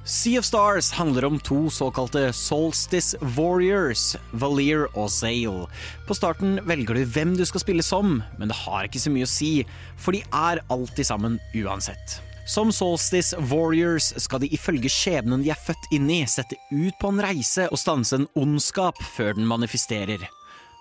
Sea 0.04 0.36
of 0.38 0.44
Stars 0.44 0.90
handler 0.98 1.24
om 1.24 1.38
to 1.40 1.70
såkalte 1.70 2.26
Solstice 2.36 3.16
Warriors, 3.38 4.16
Valir 4.32 4.88
og 4.92 5.08
Zale. 5.08 5.70
På 6.04 6.18
starten 6.18 6.58
velger 6.66 6.98
du 6.98 7.06
hvem 7.06 7.38
du 7.38 7.46
skal 7.48 7.62
spille 7.62 7.86
som, 7.86 8.18
men 8.36 8.50
det 8.50 8.58
har 8.66 8.84
ikke 8.84 9.00
så 9.00 9.14
mye 9.14 9.24
å 9.24 9.30
si, 9.30 9.54
for 9.96 10.12
de 10.12 10.26
er 10.26 10.60
alltid 10.74 11.08
sammen 11.08 11.38
uansett. 11.54 12.18
Som 12.44 12.72
Solstice 12.72 13.36
Warriors 13.48 14.10
skal 14.20 14.42
de 14.42 14.50
ifølge 14.52 14.90
skjebnen 14.92 15.40
de 15.40 15.48
er 15.54 15.60
født 15.60 15.86
inn 15.96 16.10
i, 16.12 16.20
sette 16.28 16.58
ut 16.68 16.96
på 17.00 17.08
en 17.08 17.22
reise 17.24 17.64
og 17.70 17.80
stanse 17.80 18.18
en 18.18 18.26
ondskap 18.36 19.00
før 19.14 19.32
den 19.38 19.48
manifesterer. 19.48 20.26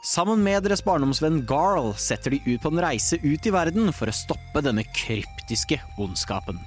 Sammen 0.03 0.43
med 0.43 0.65
deres 0.67 0.83
barndomsvenn 0.83 1.45
Garl 1.47 1.93
setter 1.95 2.35
de 2.35 2.41
ut 2.43 2.59
på 2.59 2.73
en 2.73 2.83
reise 2.83 3.15
ut 3.23 3.47
i 3.47 3.53
verden 3.55 3.93
for 3.95 4.11
å 4.11 4.15
stoppe 4.17 4.59
denne 4.65 4.83
kryptiske 4.91 5.79
ondskapen. 6.03 6.59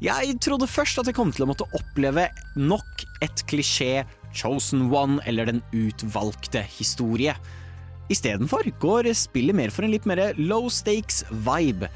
Jeg 0.00 0.38
trodde 0.44 0.68
først 0.68 1.02
at 1.02 1.10
jeg 1.10 1.16
kom 1.16 1.28
til 1.32 1.44
å 1.44 1.50
måtte 1.52 1.68
oppleve 1.76 2.30
nok 2.56 3.04
et 3.24 3.44
klisjé 3.48 4.06
Chosen 4.36 4.88
One 4.92 5.20
eller 5.28 5.48
Den 5.48 5.60
utvalgte 5.76 6.64
historie. 6.78 7.36
Istedenfor 8.12 8.64
går 8.80 9.12
spillet 9.16 9.56
mer 9.56 9.72
for 9.72 9.84
en 9.84 9.92
litt 9.92 10.08
mer 10.08 10.32
low 10.40 10.70
stakes 10.72 11.24
vibe. 11.44 11.92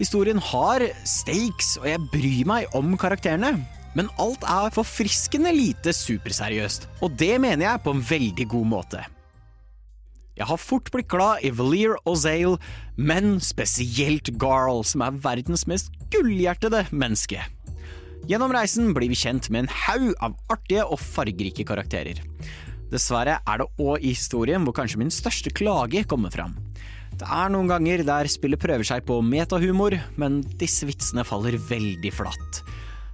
Historien 0.00 0.40
har 0.42 0.82
stakes, 1.06 1.76
og 1.78 1.86
jeg 1.86 2.02
bryr 2.10 2.46
meg 2.50 2.72
om 2.74 2.96
karakterene. 2.98 3.60
Men 3.94 4.08
alt 4.18 4.42
er 4.50 4.74
forfriskende 4.74 5.52
lite 5.54 5.92
superseriøst, 5.94 6.88
og 6.98 7.14
det 7.14 7.36
mener 7.38 7.68
jeg 7.68 7.82
på 7.84 7.94
en 7.94 8.02
veldig 8.02 8.46
god 8.50 8.66
måte. 8.66 9.04
Jeg 10.34 10.48
har 10.50 10.58
fort 10.58 10.90
blitt 10.90 11.06
glad 11.12 11.44
i 11.46 11.52
Valir 11.54 11.94
og 12.02 12.16
Zale, 12.18 12.56
men 12.98 13.38
spesielt 13.38 14.32
Garl, 14.34 14.82
som 14.82 15.04
er 15.06 15.20
verdens 15.22 15.62
mest 15.70 15.94
gullhjertede 16.10 16.88
menneske. 16.90 17.44
Gjennom 18.26 18.50
reisen 18.56 18.90
blir 18.96 19.12
vi 19.12 19.20
kjent 19.20 19.46
med 19.52 19.66
en 19.66 19.72
haug 19.84 20.10
av 20.24 20.34
artige 20.50 20.88
og 20.88 20.98
fargerike 20.98 21.66
karakterer. 21.68 22.18
Dessverre 22.90 23.38
er 23.46 23.62
det 23.62 23.70
òg 23.78 24.02
i 24.02 24.10
historien 24.10 24.66
hvor 24.66 24.74
kanskje 24.74 24.98
min 25.04 25.12
største 25.12 25.54
klage 25.54 26.02
kommer 26.10 26.34
fram. 26.34 26.58
Det 27.14 27.26
er 27.30 27.50
noen 27.52 27.68
ganger 27.70 28.02
der 28.02 28.26
spillet 28.30 28.58
prøver 28.58 28.86
seg 28.86 29.04
på 29.06 29.20
metahumor, 29.22 29.94
men 30.18 30.40
disse 30.58 30.86
vitsene 30.88 31.22
faller 31.26 31.54
veldig 31.70 32.10
flatt. 32.14 32.62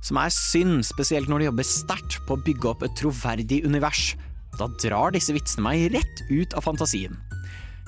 Som 0.01 0.17
er 0.17 0.33
synd, 0.33 0.81
spesielt 0.89 1.29
når 1.29 1.43
de 1.43 1.49
jobber 1.51 1.69
sterkt 1.69 2.17
på 2.25 2.37
å 2.37 2.41
bygge 2.47 2.71
opp 2.71 2.85
et 2.87 2.97
troverdig 2.97 3.61
univers. 3.69 4.15
Da 4.57 4.71
drar 4.81 5.13
disse 5.13 5.35
vitsene 5.37 5.67
meg 5.67 5.91
rett 5.93 6.25
ut 6.31 6.57
av 6.57 6.65
fantasien. 6.65 7.19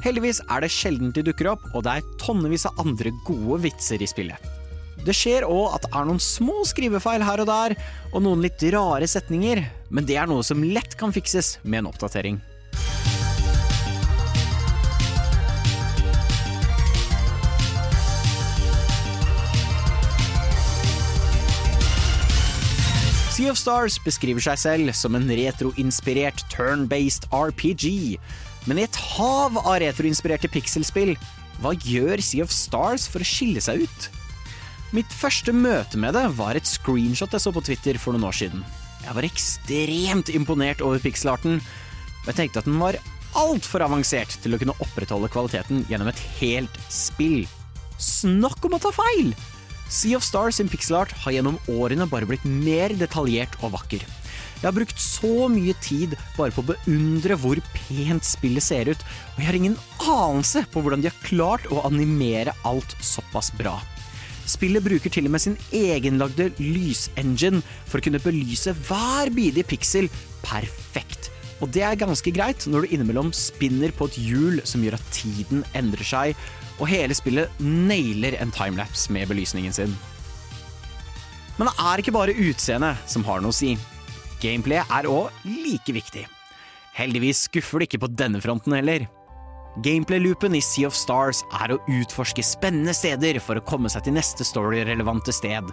Heldigvis 0.05 0.43
er 0.51 0.65
det 0.65 0.73
sjelden 0.75 1.15
de 1.17 1.25
dukker 1.25 1.55
opp, 1.55 1.65
og 1.73 1.87
det 1.87 1.97
er 1.97 2.13
tonnevis 2.21 2.67
av 2.69 2.81
andre 2.83 3.15
gode 3.25 3.63
vitser 3.65 4.03
i 4.03 4.11
spillet. 4.11 4.53
Det 5.03 5.15
skjer 5.17 5.47
òg 5.49 5.79
at 5.79 5.87
det 5.87 5.97
er 5.97 6.07
noen 6.07 6.23
små 6.23 6.61
skrivefeil 6.69 7.25
her 7.25 7.43
og 7.43 7.49
der, 7.49 7.79
og 8.13 8.23
noen 8.27 8.45
litt 8.45 8.61
rare 8.75 9.09
setninger, 9.09 9.65
men 9.91 10.07
det 10.07 10.21
er 10.21 10.29
noe 10.29 10.45
som 10.47 10.61
lett 10.63 10.99
kan 11.01 11.15
fikses 11.15 11.57
med 11.65 11.83
en 11.83 11.95
oppdatering. 11.95 12.43
Sea 23.43 23.51
of 23.51 23.59
Stars 23.59 23.97
beskriver 23.99 24.39
seg 24.45 24.59
selv 24.61 24.91
som 24.95 25.17
en 25.19 25.25
retroinspirert 25.27 26.45
turn-based 26.53 27.25
RPG. 27.35 28.15
Men 28.71 28.79
i 28.79 28.85
et 28.87 28.99
hav 29.17 29.57
av 29.59 29.81
retroinspirerte 29.83 30.47
pikselspill, 30.53 31.17
hva 31.59 31.73
gjør 31.75 32.23
Sea 32.23 32.47
of 32.47 32.53
Stars 32.55 33.09
for 33.11 33.19
å 33.19 33.27
skille 33.27 33.59
seg 33.65 33.83
ut? 33.83 34.07
Mitt 34.95 35.11
første 35.11 35.51
møte 35.51 35.99
med 35.99 36.15
det 36.15 36.23
var 36.39 36.55
et 36.55 36.71
screenshot 36.71 37.35
jeg 37.35 37.43
så 37.43 37.51
på 37.57 37.65
Twitter 37.67 37.99
for 37.99 38.15
noen 38.15 38.29
år 38.29 38.39
siden. 38.45 38.63
Jeg 39.03 39.17
var 39.19 39.27
ekstremt 39.27 40.31
imponert 40.31 40.85
over 40.87 41.03
pikselarten, 41.03 41.59
og 41.59 42.31
jeg 42.31 42.39
tenkte 42.45 42.63
at 42.63 42.71
den 42.71 42.79
var 42.79 43.01
altfor 43.43 43.83
avansert 43.89 44.39
til 44.45 44.55
å 44.55 44.63
kunne 44.63 44.79
opprettholde 44.87 45.33
kvaliteten 45.35 45.83
gjennom 45.91 46.13
et 46.13 46.23
helt 46.39 46.79
spill. 46.95 47.41
Snakk 47.99 48.63
om 48.71 48.79
å 48.79 48.85
ta 48.87 48.95
feil! 48.95 49.35
Sea 49.93 50.17
of 50.17 50.25
Stars 50.25 50.57
sin 50.57 50.71
pixelart 50.73 51.13
har 51.21 51.35
gjennom 51.37 51.59
årene 51.69 52.07
bare 52.09 52.25
blitt 52.29 52.45
mer 52.49 52.95
detaljert 52.97 53.59
og 53.61 53.75
vakker. 53.75 54.01
Jeg 54.63 54.65
har 54.65 54.77
brukt 54.77 55.01
så 55.03 55.49
mye 55.53 55.75
tid 55.85 56.15
bare 56.37 56.55
på 56.55 56.63
å 56.63 56.69
beundre 56.71 57.37
hvor 57.43 57.59
pent 57.75 58.25
spillet 58.25 58.65
ser 58.65 58.89
ut, 58.89 59.03
og 59.35 59.43
jeg 59.43 59.49
har 59.51 59.59
ingen 59.59 59.77
anelse 60.01 60.63
på 60.73 60.81
hvordan 60.81 61.03
de 61.03 61.11
har 61.11 61.25
klart 61.27 61.67
å 61.69 61.83
animere 61.85 62.55
alt 62.69 62.95
såpass 63.05 63.51
bra. 63.59 63.75
Spillet 64.49 64.83
bruker 64.83 65.13
til 65.13 65.29
og 65.29 65.35
med 65.35 65.45
sin 65.45 65.59
egenlagde 65.77 66.49
lysengine 66.63 67.61
for 67.85 68.01
å 68.01 68.07
kunne 68.07 68.23
belyse 68.23 68.73
hver 68.87 69.31
bidige 69.35 69.69
piksel 69.75 70.09
perfekt. 70.47 71.29
Og 71.63 71.71
det 71.75 71.85
er 71.87 72.01
ganske 72.01 72.33
greit 72.35 72.65
når 72.67 72.87
du 72.87 72.95
innimellom 72.97 73.31
spinner 73.37 73.93
på 73.95 74.09
et 74.09 74.19
hjul 74.19 74.63
som 74.67 74.83
gjør 74.83 74.97
at 74.97 75.13
tiden 75.15 75.67
endrer 75.79 76.07
seg, 76.07 76.47
og 76.83 76.91
hele 76.91 77.15
spillet 77.15 77.63
nailer 77.63 78.35
en 78.43 78.51
timelapse 78.55 79.13
med 79.15 79.31
belysningen 79.31 79.75
sin. 79.75 79.95
Men 81.59 81.69
det 81.69 81.75
er 81.79 82.03
ikke 82.03 82.15
bare 82.17 82.35
utseendet 82.35 82.99
som 83.07 83.25
har 83.29 83.43
noe 83.43 83.55
å 83.55 83.57
si. 83.57 83.77
Gameplay 84.43 84.83
er 84.83 85.07
òg 85.07 85.31
like 85.47 85.95
viktig. 85.95 86.27
Heldigvis 86.97 87.47
skuffer 87.47 87.81
det 87.81 87.89
ikke 87.89 88.03
på 88.03 88.13
denne 88.19 88.41
fronten 88.43 88.75
heller. 88.75 89.07
Gameplay-loopen 89.85 90.57
i 90.59 90.61
Sea 90.65 90.91
of 90.91 90.97
Stars 90.99 91.41
er 91.63 91.73
å 91.73 91.81
utforske 91.89 92.45
spennende 92.45 92.93
steder 92.97 93.39
for 93.41 93.57
å 93.57 93.65
komme 93.65 93.89
seg 93.93 94.05
til 94.05 94.19
neste 94.19 94.45
story-relevante 94.45 95.33
sted. 95.33 95.71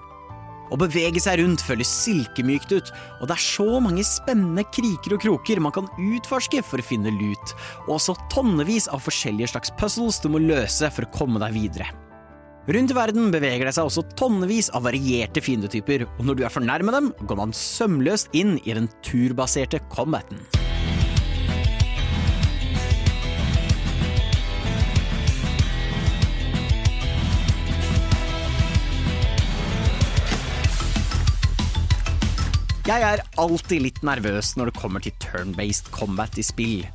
Å 0.69 0.77
bevege 0.77 1.21
seg 1.21 1.39
rundt 1.41 1.63
føles 1.65 1.89
silkemykt 2.03 2.73
ut, 2.75 2.91
og 3.19 3.29
det 3.29 3.37
er 3.37 3.45
så 3.45 3.79
mange 3.81 4.05
spennende 4.05 4.65
kriker 4.69 5.15
og 5.15 5.23
kroker 5.23 5.61
man 5.63 5.73
kan 5.75 5.89
utforske 5.97 6.61
for 6.65 6.81
å 6.81 6.85
finne 6.85 7.13
lut, 7.15 7.55
og 7.87 7.95
også 7.97 8.17
tonnevis 8.33 8.89
av 8.93 9.01
forskjellige 9.05 9.55
slags 9.55 9.73
puzzles 9.79 10.21
du 10.21 10.29
må 10.33 10.43
løse 10.43 10.91
for 10.93 11.07
å 11.07 11.11
komme 11.15 11.41
deg 11.41 11.57
videre. 11.57 11.89
Rundt 12.69 12.91
i 12.93 12.95
verden 12.97 13.31
beveger 13.33 13.65
det 13.65 13.73
seg 13.73 13.87
også 13.89 14.03
tonnevis 14.19 14.69
av 14.77 14.85
varierte 14.85 15.41
fiendetyper, 15.41 16.05
og 16.19 16.25
når 16.27 16.37
du 16.37 16.45
er 16.45 16.53
fornær 16.53 16.85
med 16.85 16.99
dem, 16.99 17.11
går 17.25 17.41
man 17.41 17.55
sømløst 17.55 18.29
inn 18.37 18.59
i 18.61 18.77
den 18.77 18.91
turbaserte 19.01 19.81
combaten. 19.89 20.43
Jeg 32.89 33.03
er 33.05 33.21
alltid 33.37 33.83
litt 33.83 33.99
nervøs 34.01 34.55
når 34.57 34.71
det 34.71 34.79
kommer 34.79 35.03
til 35.03 35.13
turn-based 35.21 35.91
combat 35.93 36.33
i 36.41 36.45
spill. 36.47 36.87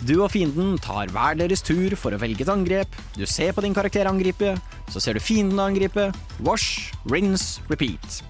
Du 0.00 0.14
og 0.24 0.30
fienden 0.32 0.78
tar 0.80 1.10
hver 1.12 1.36
deres 1.36 1.60
tur 1.60 1.92
for 2.00 2.16
å 2.16 2.20
velge 2.22 2.46
et 2.46 2.52
angrep. 2.52 2.96
Du 3.12 3.26
ser 3.28 3.52
på 3.52 3.60
din 3.60 3.76
karakter 3.76 4.08
angripe, 4.08 4.54
så 4.88 5.02
ser 5.04 5.18
du 5.18 5.20
fienden 5.20 5.60
angripe. 5.60 6.06
Wash, 6.46 6.94
rinse, 7.12 7.60
repeat. 7.68 8.22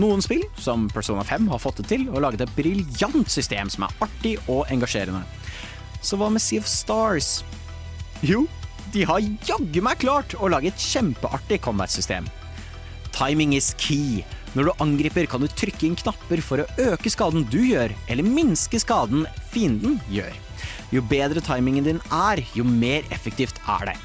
Noen 0.00 0.24
spill, 0.24 0.46
som 0.56 0.88
Persona 0.88 1.26
5, 1.28 1.50
har 1.52 1.60
fått 1.60 1.82
det 1.82 1.90
til 1.92 2.08
og 2.08 2.22
laget 2.24 2.46
et 2.46 2.56
briljant 2.56 3.28
system 3.28 3.68
som 3.68 3.84
er 3.84 4.04
artig 4.08 4.38
og 4.46 4.64
engasjerende. 4.72 5.26
Så 6.00 6.16
hva 6.16 6.32
med 6.32 6.40
Sea 6.40 6.64
of 6.64 6.72
Stars? 6.72 7.42
Jo, 8.24 8.46
de 8.96 9.04
har 9.12 9.20
jaggu 9.44 9.82
meg 9.84 10.00
klart 10.00 10.38
å 10.40 10.48
lage 10.48 10.72
et 10.72 10.88
kjempeartig 10.88 11.60
combat-system. 11.68 12.32
Timing 13.12 13.52
is 13.60 13.74
key. 13.76 14.24
Når 14.52 14.68
du 14.68 14.82
angriper, 14.84 15.26
kan 15.30 15.40
du 15.40 15.48
trykke 15.48 15.86
inn 15.88 15.96
knapper 15.96 16.42
for 16.44 16.60
å 16.60 16.68
øke 16.92 17.12
skaden 17.12 17.46
du 17.48 17.62
gjør, 17.64 17.94
eller 18.12 18.26
minske 18.26 18.80
skaden 18.82 19.24
fienden 19.52 19.96
gjør. 20.12 20.32
Jo 20.92 21.00
bedre 21.08 21.40
timingen 21.44 21.86
din 21.88 22.02
er, 22.12 22.42
jo 22.52 22.66
mer 22.68 23.06
effektivt 23.14 23.62
er 23.64 23.92
det. 23.92 23.98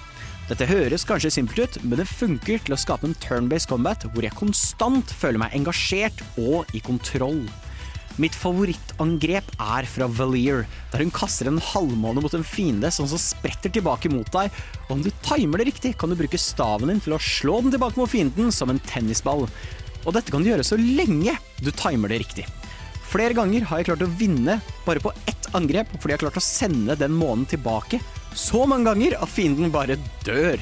Dette 0.47 0.69
høres 0.69 1.03
kanskje 1.03 1.33
simpelt 1.35 1.59
ut, 1.59 1.81
men 1.83 1.99
det 1.99 2.07
funker 2.07 2.61
til 2.63 2.75
å 2.77 2.79
skape 2.79 3.09
en 3.09 3.17
turn-based 3.19 3.67
combat 3.67 4.05
hvor 4.13 4.23
jeg 4.23 4.39
konstant 4.39 5.11
føler 5.19 5.41
meg 5.41 5.57
engasjert 5.57 6.23
og 6.39 6.69
i 6.71 6.79
kontroll. 6.79 7.43
Mitt 8.17 8.33
favorittangrep 8.33 9.51
er 9.61 9.85
fra 9.91 10.07
Valier, 10.09 10.63
der 10.93 11.03
hun 11.03 11.11
kaster 11.13 11.51
en 11.51 11.59
halvmåne 11.61 12.23
mot 12.23 12.33
en 12.33 12.47
fiende 12.47 12.89
som 12.95 13.05
så 13.11 13.19
spretter 13.21 13.69
tilbake 13.75 14.09
mot 14.09 14.31
deg, 14.33 14.47
og 14.87 14.95
om 14.95 15.03
du 15.03 15.11
timer 15.27 15.61
det 15.61 15.67
riktig, 15.73 15.91
kan 15.99 16.09
du 16.09 16.17
bruke 16.17 16.39
staven 16.39 16.89
din 16.89 17.03
til 17.03 17.17
å 17.17 17.21
slå 17.21 17.59
den 17.65 17.75
tilbake 17.75 17.99
mot 17.99 18.09
fienden 18.09 18.49
som 18.55 18.71
en 18.71 18.81
tennisball. 18.87 19.45
Og 20.05 20.13
dette 20.15 20.33
kan 20.33 20.43
du 20.43 20.51
gjøre 20.51 20.65
så 20.67 20.77
lenge 20.79 21.35
du 21.63 21.71
timer 21.71 22.13
det 22.13 22.21
riktig. 22.23 22.47
Flere 23.07 23.35
ganger 23.35 23.65
har 23.69 23.79
jeg 23.79 23.89
klart 23.89 24.03
å 24.03 24.13
vinne 24.19 24.59
bare 24.85 25.01
på 25.03 25.13
ett 25.29 25.47
angrep 25.55 25.93
fordi 25.95 26.13
jeg 26.13 26.19
har 26.19 26.25
klart 26.27 26.41
å 26.41 26.43
sende 26.43 26.97
den 26.99 27.15
månen 27.15 27.47
tilbake 27.47 28.01
så 28.37 28.65
mange 28.69 28.89
ganger 28.89 29.15
at 29.17 29.31
fienden 29.31 29.71
bare 29.73 29.97
dør. 30.27 30.59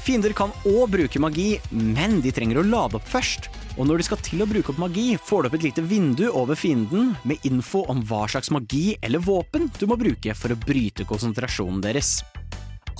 Fiender 0.00 0.32
kan 0.32 0.52
òg 0.64 0.94
bruke 0.94 1.20
magi, 1.20 1.58
men 1.70 2.22
de 2.24 2.32
trenger 2.32 2.62
å 2.62 2.64
lade 2.64 2.96
opp 2.96 3.08
først. 3.08 3.50
Og 3.76 3.84
når 3.86 4.00
de 4.00 4.06
skal 4.08 4.22
til 4.24 4.40
å 4.42 4.48
bruke 4.48 4.72
opp 4.72 4.80
magi, 4.80 5.12
får 5.20 5.42
du 5.42 5.48
opp 5.50 5.56
et 5.58 5.66
lite 5.68 5.84
vindu 5.84 6.24
over 6.30 6.56
fienden 6.58 7.12
med 7.28 7.44
info 7.46 7.84
om 7.92 8.00
hva 8.08 8.24
slags 8.30 8.50
magi 8.54 8.94
eller 9.04 9.22
våpen 9.22 9.68
du 9.76 9.84
må 9.90 9.98
bruke 10.00 10.34
for 10.38 10.54
å 10.54 10.58
bryte 10.64 11.06
konsentrasjonen 11.08 11.82
deres. 11.84 12.20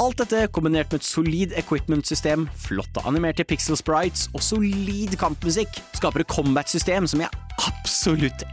Alt 0.00 0.16
dette 0.16 0.46
kombinert 0.56 0.94
med 0.94 1.02
et 1.02 1.04
solid 1.04 1.50
equipment-system, 1.60 2.46
flotte 2.56 3.02
animerte 3.04 3.44
pixel 3.44 3.76
sprites 3.76 4.30
og 4.32 4.40
solid 4.40 5.12
kampmusikk 5.20 5.76
skaper 5.98 6.24
et 6.24 6.30
combat-system 6.32 7.04
som 7.10 7.20
jeg 7.20 7.42
absolutt 7.66 8.46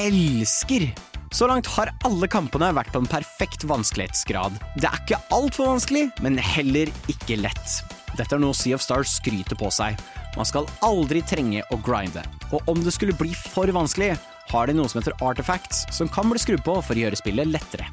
elsker. 0.00 0.86
Så 1.34 1.50
langt 1.50 1.68
har 1.74 1.92
alle 2.08 2.30
kampene 2.32 2.70
vært 2.72 2.94
på 2.94 3.02
en 3.02 3.10
perfekt 3.10 3.66
vanskelighetsgrad. 3.68 4.56
Det 4.80 4.88
er 4.88 4.96
ikke 5.02 5.20
altfor 5.36 5.74
vanskelig, 5.74 6.06
men 6.24 6.40
heller 6.40 6.88
ikke 7.12 7.36
lett. 7.42 7.76
Dette 8.16 8.38
er 8.38 8.40
noe 8.40 8.56
Sea 8.56 8.78
of 8.78 8.86
Stars 8.86 9.18
skryter 9.18 9.60
på 9.60 9.68
seg. 9.76 10.00
Man 10.38 10.48
skal 10.48 10.70
aldri 10.86 11.20
trenge 11.28 11.66
å 11.68 11.82
grinde. 11.84 12.24
Og 12.48 12.64
om 12.70 12.80
det 12.80 12.96
skulle 12.96 13.18
bli 13.20 13.34
for 13.36 13.68
vanskelig, 13.76 14.14
har 14.54 14.72
de 14.72 14.80
noe 14.80 14.88
som 14.88 15.02
heter 15.02 15.20
artifacts, 15.20 15.84
som 15.92 16.08
kan 16.08 16.32
bli 16.32 16.40
skrudd 16.40 16.64
på 16.64 16.80
for 16.80 16.96
å 16.96 17.04
gjøre 17.04 17.20
spillet 17.20 17.52
lettere. 17.52 17.92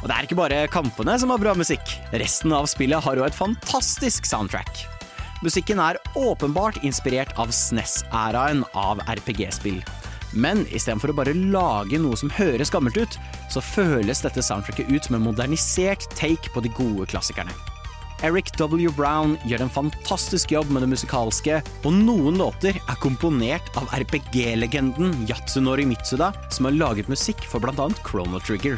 Og 0.00 0.08
det 0.08 0.16
er 0.16 0.26
ikke 0.26 0.38
bare 0.40 0.64
kampene 0.72 1.16
som 1.20 1.32
har 1.32 1.42
bra 1.42 1.54
musikk. 1.58 1.94
Resten 2.12 2.54
av 2.56 2.68
spillet 2.70 3.04
har 3.04 3.20
jo 3.20 3.26
et 3.26 3.36
fantastisk 3.36 4.28
soundtrack. 4.28 4.84
Musikken 5.44 5.80
er 5.80 6.00
åpenbart 6.20 6.82
inspirert 6.84 7.32
av 7.40 7.52
SNES-æraen 7.54 8.64
av 8.76 9.00
RPG-spill. 9.08 9.80
Men 10.36 10.62
istedenfor 10.68 11.10
å 11.10 11.16
bare 11.22 11.34
lage 11.34 11.98
noe 11.98 12.18
som 12.18 12.30
høres 12.36 12.70
gammelt 12.70 13.00
ut, 13.00 13.16
så 13.50 13.62
føles 13.64 14.22
dette 14.22 14.44
soundtracket 14.44 14.92
ut 14.92 15.08
som 15.08 15.16
en 15.18 15.26
modernisert 15.26 16.06
take 16.18 16.52
på 16.54 16.62
de 16.64 16.72
gode 16.76 17.08
klassikerne. 17.10 17.54
Eric 18.22 18.52
W. 18.60 18.92
Brown 18.92 19.38
gjør 19.48 19.64
en 19.64 19.72
fantastisk 19.72 20.52
jobb 20.52 20.68
med 20.68 20.84
det 20.84 20.90
musikalske, 20.92 21.62
og 21.88 21.98
noen 22.04 22.36
låter 22.36 22.76
er 22.76 23.00
komponert 23.00 23.72
av 23.80 23.88
RPG-legenden 23.96 25.24
Yatsunori 25.24 25.88
Mitsuda, 25.88 26.34
som 26.52 26.68
har 26.68 26.76
laget 26.76 27.08
musikk 27.08 27.40
for 27.48 27.64
bl.a. 27.64 27.88
Chrono 28.04 28.42
Trigger. 28.44 28.76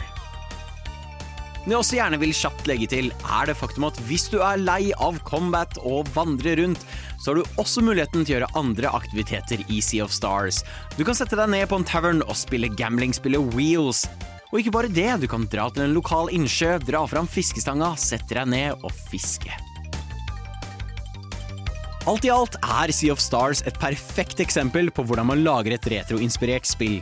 Men 1.62 1.76
jeg 1.76 1.78
også 1.78 1.96
gjerne 1.98 2.18
vil 2.18 2.34
kjapt 2.34 2.66
legge 2.66 2.88
til, 2.90 3.12
er 3.22 3.46
det 3.46 3.54
faktum 3.54 3.86
at 3.86 3.98
hvis 4.08 4.24
du 4.32 4.40
er 4.42 4.58
lei 4.58 4.90
av 4.98 5.20
combat 5.28 5.76
og 5.86 6.10
vandrer 6.10 6.58
rundt, 6.58 6.82
så 7.22 7.30
har 7.30 7.38
du 7.38 7.60
også 7.62 7.84
muligheten 7.86 8.24
til 8.24 8.34
å 8.34 8.36
gjøre 8.40 8.50
andre 8.58 8.90
aktiviteter 8.98 9.62
i 9.70 9.78
Sea 9.84 10.02
of 10.02 10.14
Stars. 10.14 10.64
Du 10.98 11.04
kan 11.06 11.14
sette 11.14 11.38
deg 11.38 11.52
ned 11.54 11.68
på 11.70 11.78
en 11.78 11.86
tavern 11.86 12.24
og 12.26 12.34
spille 12.38 12.72
gamblingspillet 12.74 13.54
Wheels. 13.54 14.08
Og 14.50 14.58
ikke 14.58 14.74
bare 14.74 14.90
det, 14.90 15.06
du 15.22 15.28
kan 15.30 15.46
dra 15.52 15.68
til 15.70 15.86
en 15.86 15.94
lokal 15.94 16.32
innsjø, 16.34 16.80
dra 16.82 17.04
fram 17.06 17.30
fiskestanga, 17.30 17.94
sette 17.94 18.34
deg 18.34 18.50
ned 18.50 18.82
og 18.82 18.90
fiske. 19.12 19.54
Alt 22.10 22.26
i 22.26 22.34
alt 22.34 22.58
er 22.58 22.90
Sea 22.90 23.14
of 23.14 23.22
Stars 23.22 23.62
et 23.62 23.78
perfekt 23.78 24.42
eksempel 24.42 24.90
på 24.90 25.06
hvordan 25.06 25.30
man 25.30 25.46
lager 25.46 25.76
et 25.76 25.86
retroinspirert 25.94 26.66
spill. 26.66 26.98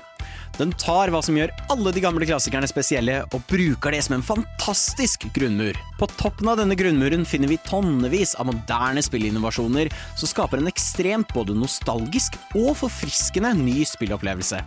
Den 0.60 0.74
tar 0.76 1.08
hva 1.08 1.22
som 1.24 1.38
gjør 1.38 1.54
alle 1.72 1.88
de 1.96 2.02
gamle 2.04 2.26
klassikerne 2.28 2.68
spesielle, 2.68 3.22
og 3.32 3.46
bruker 3.48 3.94
det 3.94 4.02
som 4.04 4.18
en 4.18 4.24
fantastisk 4.26 5.24
grunnmur. 5.32 5.78
På 5.96 6.08
toppen 6.20 6.50
av 6.52 6.60
denne 6.60 6.76
grunnmuren 6.76 7.24
finner 7.24 7.48
vi 7.48 7.56
tonnevis 7.64 8.34
av 8.36 8.50
moderne 8.50 9.00
spillinnovasjoner 9.00 9.88
som 10.20 10.28
skaper 10.28 10.60
en 10.60 10.68
ekstremt 10.68 11.32
både 11.32 11.56
nostalgisk 11.56 12.36
og 12.52 12.74
forfriskende 12.82 13.54
ny 13.56 13.86
spillopplevelse. 13.88 14.60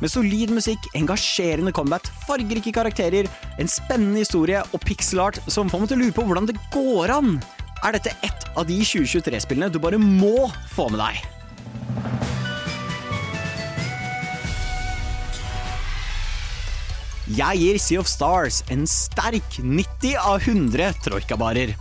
Med 0.00 0.14
solid 0.14 0.54
musikk, 0.54 0.80
engasjerende 0.96 1.74
combat, 1.76 2.08
fargerike 2.24 2.72
karakterer, 2.72 3.28
en 3.60 3.68
spennende 3.68 4.22
historie 4.22 4.62
og 4.72 4.80
pixelart 4.86 5.42
som 5.50 5.68
får 5.68 5.82
meg 5.82 5.92
til 5.92 5.98
å 5.98 6.04
lure 6.06 6.16
på 6.16 6.24
hvordan 6.30 6.48
det 6.48 6.56
går 6.72 7.12
an. 7.18 7.34
Er 7.84 7.98
dette 7.98 8.16
ett 8.24 8.48
av 8.56 8.64
de 8.70 8.80
2023-spillene 8.80 9.74
du 9.74 9.82
bare 9.82 10.00
må 10.00 10.48
få 10.72 10.88
med 10.94 11.04
deg? 11.04 12.47
Jeg 17.28 17.60
gir 17.60 17.76
Sea 17.76 18.00
of 18.00 18.08
Stars 18.08 18.62
en 18.72 18.86
sterk 18.88 19.58
90 19.60 20.14
av 20.16 20.40
100 20.40 20.94
troikabarer. 21.04 21.74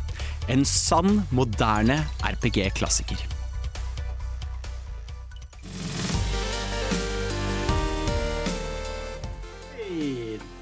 En 0.51 0.65
sann, 0.67 1.21
moderne 1.31 2.01
RPG-klassiker. 2.19 3.21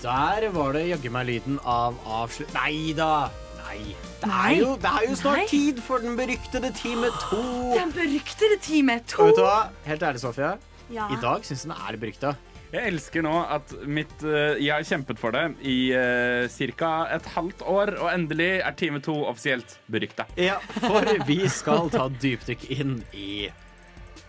Der 0.05 0.47
var 0.53 0.75
det 0.77 0.86
jaggu 0.91 1.09
meg 1.09 1.31
lyden 1.31 1.57
av 1.65 1.97
avslutt... 2.05 2.53
Nei 2.53 2.93
da! 2.93 3.31
Nei. 3.65 3.95
Det 4.21 4.29
er, 4.29 4.51
jo, 4.59 4.75
det 4.77 4.91
er 4.91 5.09
jo 5.09 5.17
snart 5.17 5.41
Nei. 5.41 5.49
tid 5.49 5.81
for 5.81 6.05
den 6.05 6.13
beryktede 6.19 6.69
Time 6.77 7.09
2. 7.25 7.39
Den 7.73 7.93
beryktede 7.95 8.61
time 8.61 9.01
2. 9.01 9.17
Og 9.17 9.31
vet 9.31 9.39
du 9.41 9.47
hva? 9.47 9.61
Helt 9.89 10.05
ærlig, 10.05 10.21
Sofia. 10.21 10.57
Ja. 10.93 11.09
I 11.09 11.17
dag 11.17 11.41
syns 11.41 11.65
jeg 11.65 11.73
den 11.73 11.81
er 11.81 11.97
berykta. 11.97 12.38
Jeg 12.76 12.91
elsker 12.91 13.23
nå 13.23 13.34
at 13.55 13.71
mitt 13.88 14.13
uh, 14.26 14.57
Jeg 14.59 14.73
har 14.73 14.88
kjempet 14.88 15.19
for 15.21 15.36
det 15.36 15.45
i 15.63 15.93
uh, 15.95 16.47
ca. 16.76 16.91
et 17.15 17.30
halvt 17.36 17.63
år, 17.63 17.93
og 18.01 18.09
endelig 18.11 18.49
er 18.59 18.76
Time 18.76 18.99
2 19.03 19.15
offisielt 19.30 19.78
berykta. 19.91 20.28
Ja, 20.39 20.57
for 20.82 21.07
vi 21.30 21.45
skal 21.51 21.91
ta 21.93 22.09
dypdykk 22.09 22.67
inn 22.76 22.97
i 23.15 23.47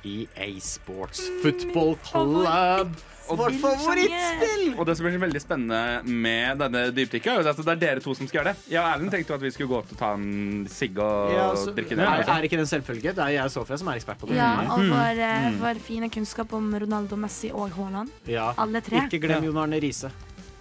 EA 0.06 0.48
Sports 0.62 1.26
Football 1.42 1.96
Club. 2.06 2.94
Vårt 3.28 3.56
favorittspill! 3.60 4.74
Og 4.76 4.86
det 4.86 4.96
som 4.96 5.06
blir 5.06 5.16
så 5.16 5.22
veldig 5.22 5.42
spennende 5.42 5.80
med 6.06 6.60
denne 6.62 6.82
dypdykka, 6.94 7.36
er 7.40 7.50
at 7.50 7.60
det 7.60 7.72
er 7.74 7.80
dere 7.82 8.04
to 8.04 8.14
som 8.14 8.28
skal 8.28 8.40
gjøre 8.40 8.52
det. 8.52 8.66
Jeg 8.72 8.80
og 8.82 8.88
Erlend 8.92 9.14
tenkte 9.14 9.32
jo 9.34 9.38
at 9.40 9.46
vi 9.46 9.52
skulle 9.54 9.70
gå 9.72 9.78
opp 9.80 9.94
og 9.94 10.00
ta 10.00 10.12
en 10.16 10.66
sigg 10.70 11.00
og 11.02 11.32
Ja, 11.34 11.46
så, 11.58 11.74
drikke 11.76 11.98
det. 11.98 12.06
er, 12.06 12.24
er 12.36 12.48
ikke 12.48 12.60
det 12.60 12.66
en 12.66 12.72
selvfølge? 12.74 13.14
Det 13.16 13.24
er 13.26 13.34
jeg 13.38 13.48
og 13.48 13.54
Sofia 13.56 13.80
som 13.82 13.90
er 13.92 14.00
ekspert 14.00 14.20
på 14.22 14.30
det. 14.30 14.38
Ja, 14.38 14.52
og 14.76 14.84
vår, 14.92 15.22
mm. 15.24 15.60
vår 15.64 15.82
fine 15.86 16.10
kunnskap 16.12 16.52
om 16.56 16.70
Ronaldo, 16.84 17.18
Messi 17.20 17.50
og 17.52 17.74
Haaland. 17.78 18.12
Ja. 18.30 18.52
Alle 18.58 18.82
tre. 18.84 19.06
Ikke 19.08 19.22
glem 19.26 19.48
Jon 19.48 19.62
Arne 19.64 19.80
Riise. 19.82 20.12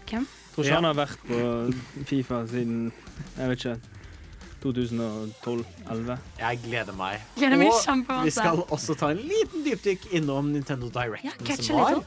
Hvem? 0.09 0.26
Tror 0.55 0.63
ikke 0.63 0.72
Ja. 0.72 0.80
han 0.80 0.88
har 0.88 0.95
vært 0.95 1.20
på 1.28 2.05
Fifa 2.07 2.45
siden 2.47 2.91
jeg 3.36 3.49
vet 3.49 3.59
ikke 3.59 3.78
2012-11. 4.66 6.16
Jeg 6.39 6.59
gleder 6.63 6.95
meg. 6.97 7.22
Gleder 7.38 7.59
meg 7.59 7.70
og 7.70 8.24
vi 8.26 8.32
skal 8.34 8.63
også 8.74 8.95
ta 8.97 9.11
en 9.13 9.22
liten 9.22 9.66
dypdykk 9.66 10.07
innom 10.18 10.49
Nintendo 10.53 10.89
Ja, 10.89 11.03
Directen 11.03 11.45
catche 11.45 11.68
som 11.68 11.82
var. 11.82 11.99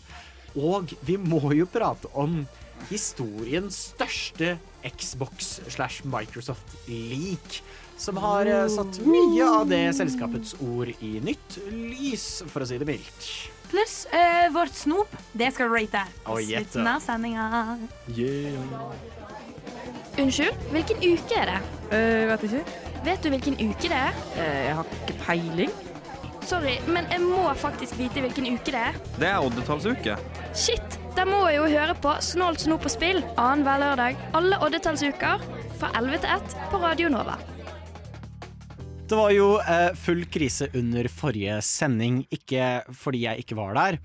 Og 0.58 0.94
vi 1.06 1.16
må 1.20 1.40
jo 1.54 1.68
prate 1.70 2.10
om 2.18 2.42
historiens 2.88 3.74
største 3.92 4.56
Xbox 4.86 5.58
slash 5.68 6.06
Microsoft 6.06 6.76
Leak, 6.88 7.60
som 7.98 8.18
har 8.22 8.46
eh, 8.46 8.66
satt 8.70 9.00
mye 9.06 9.46
av 9.46 9.66
det 9.70 9.82
selskapets 9.98 10.54
ord 10.62 10.92
i 11.02 11.18
nytt 11.24 11.58
lys, 11.72 12.28
for 12.46 12.62
å 12.62 12.68
si 12.68 12.78
det 12.78 12.86
mildt. 12.88 13.30
Pluss 13.68 14.06
uh, 14.14 14.46
vårt 14.54 14.72
snop. 14.78 15.10
Det 15.36 15.50
skal 15.52 15.68
du 15.68 15.74
rate 15.74 16.04
på 16.24 16.38
slutten 16.40 16.86
av 16.88 17.02
sendinga. 17.04 17.48
Unnskyld, 20.18 20.62
hvilken 20.72 21.02
uke 21.04 21.42
er 21.42 21.52
det? 21.52 21.58
Uh, 21.90 22.22
vet 22.30 22.46
ikke. 22.48 22.62
Vet 23.04 23.20
du 23.22 23.28
hvilken 23.34 23.58
uke 23.60 23.90
det 23.90 23.98
er? 23.98 24.16
Uh, 24.38 24.56
jeg 24.70 24.78
har 24.78 24.96
ikke 24.96 25.18
peiling. 25.26 25.76
Sorry, 26.48 26.78
men 26.88 27.04
jeg 27.12 27.20
må 27.20 27.42
faktisk 27.60 27.98
vite 27.98 28.22
hvilken 28.24 28.46
uke 28.54 28.72
det 28.72 28.80
er. 28.80 28.94
Det 29.20 29.26
er 29.28 29.44
oddetallsuke. 29.44 30.14
Shit! 30.56 30.94
Da 31.12 31.26
må 31.28 31.42
jeg 31.50 31.58
jo 31.58 31.66
høre 31.68 31.96
på 31.98 32.14
Snålt 32.24 32.62
snop 32.62 32.86
på 32.86 32.92
spill 32.94 33.18
annenhver 33.34 33.82
lørdag 33.82 34.16
alle 34.38 34.56
oddetallsuker 34.64 35.42
fra 35.76 35.90
11 35.98 36.22
til 36.22 36.32
1 36.38 36.54
på 36.70 36.80
Radio 36.80 37.10
Nova. 37.12 37.34
Det 39.08 39.16
var 39.18 39.34
jo 39.34 39.48
eh, 39.60 39.90
full 39.96 40.22
krise 40.32 40.70
under 40.78 41.08
forrige 41.12 41.58
sending, 41.64 42.22
ikke 42.32 42.70
fordi 42.96 43.26
jeg 43.26 43.44
ikke 43.44 43.58
var 43.58 43.76
der. 43.76 43.98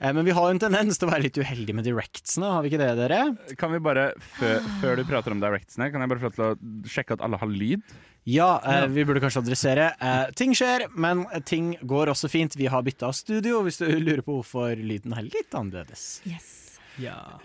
Eh, 0.00 0.14
men 0.16 0.24
vi 0.24 0.32
har 0.36 0.48
jo 0.48 0.54
en 0.56 0.62
tendens 0.64 0.96
til 1.00 1.08
å 1.08 1.12
være 1.12 1.26
litt 1.26 1.40
uheldige 1.40 1.76
med 1.76 1.88
directsene, 1.88 2.54
har 2.54 2.64
vi 2.64 2.72
ikke 2.72 2.80
det, 2.80 2.90
dere? 3.00 3.20
Kan 3.60 3.72
vi 3.74 3.82
bare, 3.84 4.10
før, 4.38 4.64
før 4.80 4.96
du 5.00 5.04
prater 5.08 5.36
om 5.36 5.44
directsene, 5.44 5.90
kan 5.92 6.04
jeg 6.04 6.14
bare 6.14 6.24
få 6.24 6.30
lov 6.30 6.38
til 6.38 6.48
å 6.48 6.88
sjekke 6.96 7.18
at 7.18 7.24
alle 7.28 7.40
har 7.42 7.52
lyd? 7.52 7.84
Ja, 8.24 8.62
eh, 8.66 8.86
vi 8.86 9.04
burde 9.04 9.20
kanskje 9.22 9.42
adressere. 9.42 9.90
Eh, 9.98 10.32
ting 10.38 10.54
skjer, 10.54 10.86
men 10.94 11.24
ting 11.48 11.74
går 11.82 12.12
også 12.12 12.30
fint. 12.30 12.54
Vi 12.58 12.70
har 12.70 12.84
bytta 12.86 13.10
studio, 13.16 13.62
hvis 13.66 13.82
du 13.82 13.88
lurer 14.06 14.22
på 14.22 14.38
hvorfor 14.38 14.78
lyden 14.78 15.16
er 15.16 15.26
litt 15.26 15.54
annerledes. 15.58 16.20
Ja. 16.28 16.38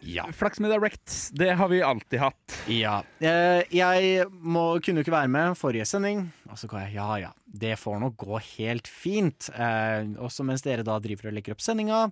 Ja. 0.02 0.26
Flaks 0.36 0.60
med 0.60 0.72
Direct, 0.72 1.14
det 1.32 1.54
har 1.56 1.70
vi 1.72 1.82
alltid 1.82 2.20
hatt. 2.20 2.58
Ja. 2.68 3.00
Eh, 3.20 3.64
jeg 3.74 4.26
må, 4.30 4.66
kunne 4.84 5.02
jo 5.02 5.08
ikke 5.08 5.16
være 5.16 5.32
med 5.32 5.58
forrige 5.60 5.88
sending, 5.88 6.26
og 6.52 6.60
så 6.60 6.70
ga 6.72 6.84
jeg 6.86 6.98
ja 6.98 7.08
ja, 7.22 7.32
det 7.48 7.78
får 7.80 8.02
nok 8.04 8.18
gå 8.20 8.42
helt 8.58 8.90
fint. 8.92 9.50
Eh, 9.56 10.04
også 10.24 10.46
mens 10.48 10.66
dere 10.66 10.86
da 10.88 11.00
driver 11.04 11.32
og 11.32 11.38
legger 11.38 11.56
opp 11.56 11.64
sendinga, 11.64 12.08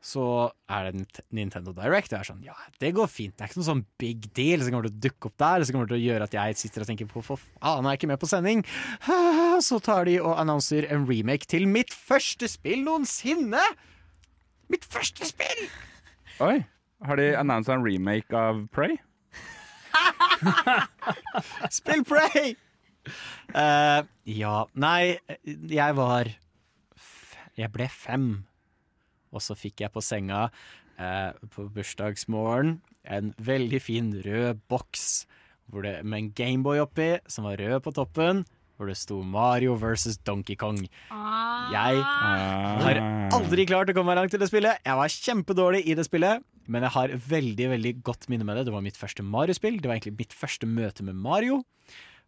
så 0.00 0.24
er 0.72 0.88
det 0.88 1.22
Nintendo 1.36 1.74
Direct. 1.76 2.08
Og 2.12 2.16
jeg 2.16 2.24
er 2.24 2.28
sånn 2.30 2.44
ja, 2.46 2.56
det 2.80 2.94
går 2.96 3.10
fint. 3.12 3.34
Det 3.36 3.44
er 3.44 3.52
ikke 3.52 3.60
noe 3.60 3.68
sånn 3.68 3.84
big 4.00 4.30
deal 4.36 4.64
som 4.64 4.72
kommer 4.72 4.88
til 4.88 4.96
å 4.96 5.02
dukke 5.06 5.28
opp 5.28 5.36
der. 5.42 5.66
Som 5.66 5.76
kommer 5.76 5.90
til 5.90 5.98
å 5.98 6.02
gjøre 6.02 6.28
at 6.28 6.36
jeg 6.38 6.58
sitter 6.62 6.84
og 6.84 6.90
tenker 6.90 7.10
på 7.10 7.24
for 7.26 7.42
faen, 7.42 7.84
er 7.84 7.94
jeg 7.94 8.00
ikke 8.00 8.10
med 8.14 8.22
på 8.22 8.30
sending? 8.30 8.64
Så 9.68 9.80
tar 9.84 10.08
de 10.08 10.16
og 10.22 10.38
annonser 10.40 10.88
en 10.88 11.04
remake 11.08 11.50
til 11.50 11.68
mitt 11.68 11.92
første 11.92 12.48
spill 12.48 12.84
noensinne! 12.86 13.62
Mitt 14.72 14.86
første 14.88 15.26
spill! 15.28 15.64
Oi, 16.40 16.62
har 17.04 17.20
de 17.20 17.32
annonsa 17.36 17.74
en 17.76 17.84
remake 17.84 18.32
av 18.36 18.64
Prey? 18.72 18.96
Spill 21.76 22.04
Prey! 22.06 22.54
Uh, 23.50 24.06
ja, 24.28 24.64
nei, 24.78 25.18
jeg 25.44 25.96
var 25.96 26.28
Jeg 27.58 27.72
ble 27.74 27.88
fem, 27.90 28.28
og 29.30 29.44
så 29.44 29.56
fikk 29.58 29.84
jeg 29.84 29.94
på 29.94 30.02
senga 30.04 30.48
eh, 30.98 31.30
på 31.54 31.68
bursdagsmorgen 31.74 32.78
en 33.04 33.34
veldig 33.40 33.80
fin 33.82 34.12
rød 34.24 34.60
boks 34.70 35.26
det, 35.70 36.00
med 36.02 36.18
en 36.18 36.32
Gameboy 36.34 36.80
oppi, 36.82 37.12
som 37.30 37.46
var 37.46 37.60
rød 37.60 37.78
på 37.84 37.92
toppen, 37.94 38.42
hvor 38.76 38.88
det 38.88 38.96
sto 38.98 39.20
Mario 39.22 39.76
versus 39.78 40.16
Donkey 40.26 40.56
Kong. 40.58 40.80
Jeg 40.80 42.00
har 42.02 43.00
aldri 43.36 43.66
klart 43.68 43.92
å 43.92 43.94
komme 43.94 44.10
meg 44.10 44.18
langt 44.22 44.34
i 44.34 44.40
det 44.40 44.48
spillet. 44.50 44.80
Jeg 44.86 44.98
var 44.98 45.12
kjempedårlig 45.14 45.84
i 45.84 45.94
det 45.98 46.06
spillet, 46.08 46.42
men 46.66 46.86
jeg 46.86 46.94
har 46.96 47.14
veldig 47.28 47.68
veldig 47.74 47.92
godt 48.06 48.26
minne 48.32 48.46
med 48.48 48.58
det. 48.58 48.66
Det 48.66 48.74
var 48.74 48.82
mitt 48.82 48.98
første 48.98 49.22
Mario-spill. 49.26 49.78
Det 49.78 49.90
var 49.90 49.98
egentlig 49.98 50.16
mitt 50.24 50.34
første 50.34 50.66
møte 50.66 51.06
med 51.06 51.18
Mario. 51.18 51.60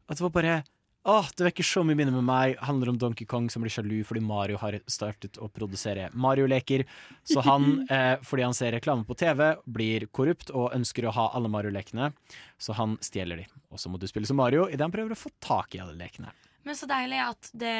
At 0.06 0.20
det 0.20 0.26
var 0.26 0.34
bare 0.36 0.56
Åh, 1.04 1.28
det 1.36 1.48
vekker 1.48 1.66
så 1.66 1.82
mye 1.82 1.98
minner 1.98 2.14
med 2.14 2.22
meg. 2.28 2.52
Handler 2.62 2.92
om 2.92 2.98
Donkey 3.00 3.26
Kong 3.26 3.48
som 3.50 3.64
blir 3.64 3.72
sjalu 3.74 4.04
fordi 4.06 4.20
Mario 4.22 4.60
har 4.62 4.76
startet 4.86 5.40
å 5.42 5.48
produsere 5.50 6.06
Mario-leker. 6.14 6.84
Så 7.26 7.42
han, 7.42 7.80
eh, 7.90 8.20
fordi 8.22 8.44
han 8.46 8.54
ser 8.54 8.76
reklame 8.76 9.02
på 9.08 9.16
TV, 9.18 9.42
blir 9.66 10.06
korrupt 10.14 10.52
og 10.54 10.70
ønsker 10.76 11.08
å 11.10 11.14
ha 11.16 11.24
alle 11.34 11.50
Mario-lekene. 11.50 12.12
Så 12.54 12.78
han 12.78 12.94
stjeler 13.02 13.42
de. 13.42 13.48
Og 13.74 13.82
så 13.82 13.90
må 13.90 13.98
du 13.98 14.06
spille 14.06 14.30
som 14.30 14.38
Mario 14.38 14.68
idet 14.70 14.86
han 14.86 14.94
prøver 14.94 15.16
å 15.16 15.18
få 15.18 15.34
tak 15.42 15.74
i 15.74 15.82
alle 15.82 15.98
lekene. 15.98 16.30
Men 16.62 16.78
så 16.78 16.86
deilig 16.86 17.18
at, 17.24 17.50
det, 17.58 17.74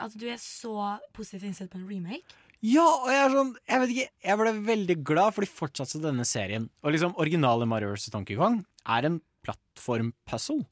at 0.00 0.16
du 0.16 0.24
er 0.32 0.40
så 0.40 0.96
positivt 1.12 1.50
innstilt 1.50 1.74
på 1.74 1.82
en 1.82 1.88
remake. 1.90 2.40
Ja, 2.62 2.86
og 2.86 3.08
jeg 3.10 3.18
er 3.18 3.32
sånn 3.34 3.48
Jeg 3.66 3.80
vet 3.82 3.92
ikke, 3.92 4.10
jeg 4.22 4.38
ble 4.38 4.50
veldig 4.68 4.96
glad 5.02 5.34
for 5.34 5.44
de 5.44 5.50
fortsatte 5.60 6.00
denne 6.00 6.24
serien. 6.24 6.70
Og 6.80 6.94
liksom 6.96 7.12
originale 7.20 7.68
Mario 7.68 7.92
vs. 7.92 8.08
Donkey 8.14 8.38
Kong 8.40 8.62
er 8.88 9.10
en 9.10 9.20
plattform-puzzle. 9.44 10.62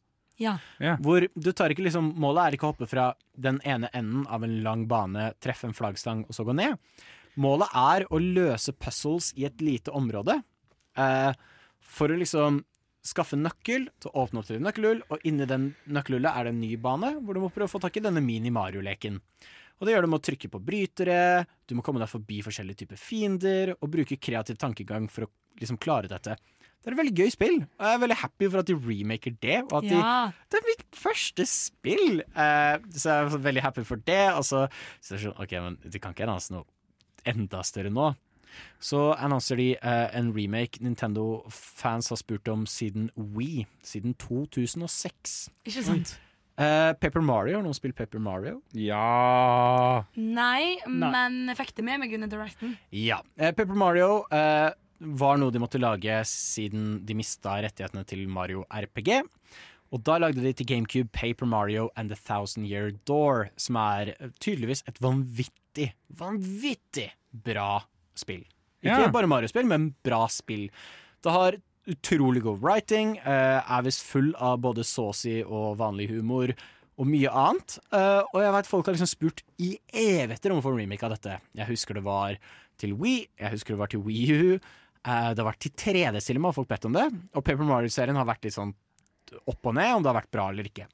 Ja. 0.40 0.96
Hvor 1.04 1.26
du 1.34 1.50
tar 1.52 1.72
ikke 1.72 1.84
liksom 1.84 2.14
Målet 2.20 2.42
er 2.42 2.56
ikke 2.56 2.68
å 2.68 2.72
hoppe 2.72 2.88
fra 2.88 3.10
den 3.36 3.60
ene 3.68 3.90
enden 3.92 4.24
av 4.24 4.44
en 4.46 4.56
lang 4.64 4.86
bane, 4.88 5.30
treffe 5.42 5.68
en 5.68 5.76
flaggstang 5.76 6.24
og 6.26 6.36
så 6.36 6.46
gå 6.48 6.56
ned. 6.56 6.80
Målet 7.40 7.76
er 7.76 8.06
å 8.10 8.18
løse 8.20 8.72
puzzles 8.72 9.30
i 9.38 9.46
et 9.48 9.60
lite 9.62 9.92
område. 9.94 10.40
Eh, 10.98 11.30
for 11.80 12.10
å 12.10 12.18
liksom 12.18 12.62
skaffe 13.06 13.38
nøkkel 13.38 13.86
til 14.00 14.10
å 14.10 14.24
åpne 14.24 14.40
opp 14.40 14.48
til 14.48 14.58
et 14.58 14.64
nøkkelhull, 14.64 15.00
og 15.08 15.22
inni 15.28 15.46
den 15.48 15.70
nøkkelhullet 15.88 16.36
er 16.36 16.46
det 16.46 16.52
en 16.52 16.60
ny 16.60 16.74
bane 16.80 17.14
hvor 17.20 17.36
du 17.36 17.44
må 17.44 17.52
prøve 17.52 17.70
å 17.70 17.72
få 17.72 17.80
tak 17.80 17.96
i 17.96 18.04
denne 18.04 18.22
mini-Mario-leken. 18.24 19.16
Og 19.80 19.88
det 19.88 19.94
gjør 19.94 20.04
du 20.04 20.10
med 20.12 20.20
å 20.20 20.26
trykke 20.28 20.50
på 20.52 20.60
brytere, 20.60 21.20
du 21.64 21.76
må 21.76 21.84
komme 21.84 22.02
deg 22.02 22.10
forbi 22.12 22.42
forskjellige 22.44 22.82
typer 22.82 23.00
fiender, 23.00 23.72
og 23.78 23.92
bruke 23.92 24.20
kreativ 24.20 24.60
tankegang 24.60 25.08
for 25.08 25.24
å 25.24 25.30
liksom 25.60 25.80
klare 25.80 26.10
dette. 26.10 26.36
Det 26.80 26.88
er 26.88 26.94
et 26.94 27.00
veldig 27.02 27.12
gøy 27.18 27.30
spill, 27.34 27.56
og 27.76 27.84
jeg 27.84 27.96
er 27.98 28.00
veldig 28.00 28.16
happy 28.22 28.46
for 28.48 28.62
at 28.62 28.68
de 28.70 28.74
remaker 28.80 29.34
det. 29.42 29.58
Og 29.68 29.74
at 29.82 29.88
de, 29.90 29.98
det 30.48 30.60
er 30.60 30.64
mitt 30.64 30.84
første 30.96 31.44
spill! 31.44 32.22
Eh, 32.24 32.76
så 32.96 33.12
jeg 33.18 33.26
er 33.26 33.42
veldig 33.50 33.64
happy 33.66 33.84
for 33.84 34.00
det. 34.08 34.22
Og 34.32 34.46
så, 34.48 34.62
så 35.04 35.18
jeg 35.18 35.26
sånn, 35.26 35.36
ok, 35.44 35.52
men 35.66 35.76
det 35.84 36.00
kan 36.00 36.16
ikke 36.16 36.24
annonse 36.24 36.54
noe 36.56 36.64
enda 37.28 37.60
større 37.68 37.92
nå. 37.92 38.14
Så 38.80 39.10
annonser 39.20 39.60
de 39.60 39.68
eh, 39.76 40.06
en 40.16 40.32
remake 40.34 40.80
Nintendo-fans 40.82 42.08
har 42.10 42.18
spurt 42.18 42.48
om 42.50 42.64
siden 42.66 43.10
Wii, 43.36 43.66
siden 43.84 44.16
2006. 44.18 45.36
Ikke 45.68 45.84
sant? 45.86 46.16
Eh, 46.60 46.90
Paper 47.00 47.22
Mario, 47.24 47.56
har 47.56 47.64
noen 47.64 47.76
spilt 47.76 47.96
Paper 47.96 48.20
Mario? 48.20 48.58
Ja 48.76 50.02
Nei, 50.18 50.76
men 50.84 51.38
jeg 51.48 51.56
fikk 51.60 51.70
det 51.78 51.86
med 51.86 52.02
meg 52.02 52.12
under 52.18 52.28
directen. 52.32 52.74
Ja. 52.92 53.20
Eh, 53.38 53.52
Paper 53.56 53.78
Mario 53.78 54.24
eh, 54.34 54.68
var 55.00 55.38
noe 55.40 55.50
de 55.54 55.60
måtte 55.62 55.80
lage 55.80 56.20
siden 56.28 57.00
de 57.08 57.14
mista 57.16 57.56
rettighetene 57.64 58.04
til 58.08 58.26
Mario 58.28 58.64
RPG. 58.68 59.22
Og 59.90 60.02
da 60.06 60.18
lagde 60.22 60.42
de 60.44 60.52
til 60.54 60.66
GameCube 60.70 61.10
Paper 61.12 61.46
Mario 61.50 61.88
and 61.96 62.12
The 62.12 62.18
Thousand 62.20 62.66
Year 62.68 62.92
Door, 63.08 63.48
som 63.58 63.76
er 63.80 64.12
tydeligvis 64.38 64.84
et 64.86 65.00
vanvittig, 65.02 65.92
vanvittig 66.14 67.08
bra 67.32 67.80
spill. 68.14 68.44
Ikke 68.84 69.00
Ja. 69.06 69.08
bare 69.10 69.26
Mario-spill, 69.26 69.66
men 69.66 69.94
bra 70.04 70.26
spill. 70.28 70.70
Det 71.22 71.32
har 71.32 71.56
utrolig 71.88 72.42
god 72.42 72.60
writing, 72.60 73.16
eh, 73.18 73.60
er 73.68 73.82
visst 73.82 74.02
full 74.04 74.34
av 74.38 74.60
både 74.60 74.84
saucy 74.84 75.42
og 75.42 75.76
vanlig 75.78 76.08
humor. 76.10 76.54
Og 76.98 77.06
mye 77.06 77.28
annet. 77.32 77.78
Eh, 77.92 78.22
og 78.34 78.40
jeg 78.42 78.52
vet 78.52 78.66
folk 78.66 78.86
har 78.86 78.94
liksom 78.94 79.08
spurt 79.08 79.42
i 79.58 79.78
evigheter 79.92 80.50
om 80.52 80.58
å 80.58 80.62
få 80.62 80.72
en 80.72 80.78
remake 80.86 81.02
av 81.02 81.10
dette. 81.10 81.40
Jeg 81.56 81.66
husker 81.66 81.94
det 81.94 82.04
var 82.04 82.36
til 82.78 82.92
Wii, 82.94 83.26
jeg 83.40 83.50
husker 83.50 83.68
det 83.74 83.78
var 83.78 83.86
til 83.88 84.00
Wii 84.00 84.60
Eh, 85.06 85.30
det 85.32 85.40
har 85.40 85.48
vært 85.48 85.62
til 85.64 85.72
3D-cinema, 85.80 86.50
og 86.50 86.58
folk 86.58 86.70
bedt 86.70 86.88
om 86.90 86.96
det. 86.96 87.06
Og 87.34 87.44
Paper 87.44 87.66
Mario-serien 87.68 88.18
har 88.18 88.28
vært 88.28 88.44
litt 88.44 88.56
sånn 88.56 88.74
opp 89.46 89.68
og 89.70 89.76
ned, 89.76 89.92
om 89.94 90.02
det 90.02 90.10
har 90.10 90.18
vært 90.20 90.32
bra 90.34 90.48
eller 90.50 90.66
ikke. 90.66 90.88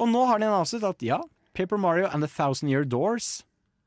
Og 0.00 0.10
nå 0.10 0.22
har 0.30 0.40
de 0.40 0.46
annonset 0.48 0.84
at 0.86 1.02
ja, 1.04 1.20
Paper 1.54 1.78
Mario 1.80 2.08
and 2.10 2.24
The 2.24 2.30
Thousand 2.30 2.70
Year 2.70 2.86
Doors 2.86 3.42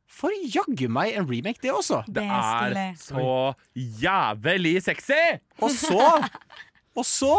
for 0.07 0.31
jaggu 0.47 0.87
meg 0.91 1.17
en 1.19 1.27
remake, 1.27 1.59
det 1.63 1.71
også. 1.73 2.01
Det 2.07 2.21
Det 2.21 2.25
er 2.31 2.75
er 2.79 2.93
så 2.95 3.53
jævlig 3.75 4.77
sexy! 4.85 5.39
Og 5.59 5.71
så, 5.75 6.03
og 6.95 7.05
så 7.05 7.33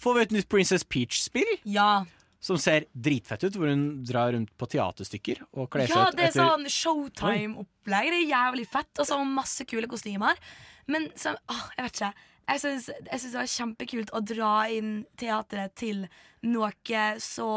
får 0.00 0.14
vi 0.16 0.22
et 0.24 0.36
nytt 0.38 0.48
Princess 0.48 0.84
Peach-spill. 0.84 1.50
Ja. 1.68 2.06
Som 2.40 2.56
ser 2.62 2.86
dritfett 2.94 3.44
ut, 3.44 3.58
hvor 3.58 3.68
hun 3.68 4.04
drar 4.06 4.32
rundt 4.32 4.52
på 4.56 4.68
teaterstykker 4.70 5.42
og 5.52 5.68
kler 5.72 5.90
seg 5.90 5.96
ja, 5.96 6.06
det 6.14 6.24
er 6.24 6.30
etter 6.30 6.40
sånn 6.40 6.68
Showtime-opplegg. 6.72 8.10
Det 8.14 8.22
er 8.22 8.30
jævlig 8.30 8.66
fett. 8.70 8.92
Og 8.96 9.08
så 9.08 9.18
har 9.18 9.28
masse 9.28 9.66
kule 9.68 9.88
kostymer. 9.90 10.40
Men 10.88 11.08
så, 11.18 11.34
åh, 11.50 11.64
jeg 11.76 11.84
vet 11.88 12.00
ikke. 12.00 12.12
Jeg 12.46 12.62
syns, 12.62 12.84
det 13.10 13.32
var 13.34 13.48
kjempekult 13.50 14.12
å 14.14 14.20
dra 14.22 14.52
inn 14.70 14.92
teatret 15.18 15.74
til 15.74 16.04
noe 16.46 16.70
så 17.18 17.48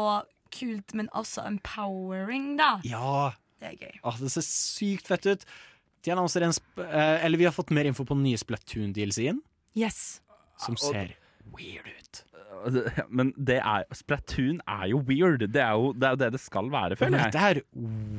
kult, 0.50 0.94
men 0.98 1.06
også 1.14 1.44
empowering, 1.46 2.56
da. 2.58 2.80
Ja, 2.84 3.30
Det 3.60 3.68
er 3.68 3.76
gøy. 3.86 4.00
åh, 4.02 4.16
det 4.18 4.30
ser 4.32 4.42
sykt 4.42 5.06
fett 5.06 5.26
ut. 5.30 5.44
De 6.02 6.10
annonser 6.10 6.42
en 6.42 6.54
sp 6.56 6.80
eh, 6.80 7.24
Eller 7.24 7.38
vi 7.38 7.44
har 7.44 7.52
fått 7.52 7.70
mer 7.70 7.84
info 7.84 8.04
på 8.08 8.16
den 8.16 8.24
nye 8.24 8.36
Splatoon-DLC-en, 8.40 9.42
Yes. 9.76 10.20
som 10.58 10.74
ser 10.76 11.14
weird 11.56 11.86
ut. 11.90 12.20
Men 13.08 13.30
det 13.38 13.60
er, 13.62 13.84
Splatoon 13.94 14.58
er 14.68 14.88
jo 14.90 14.98
weird. 15.06 15.44
Det 15.54 15.62
er 15.62 15.76
jo 15.78 15.92
det, 15.94 16.06
er 16.08 16.14
jo 16.16 16.20
det, 16.24 16.30
det 16.34 16.40
skal 16.42 16.68
være, 16.72 16.98
føler 16.98 17.18
jeg. 17.22 17.32
dette 17.32 17.46
er 17.50 17.60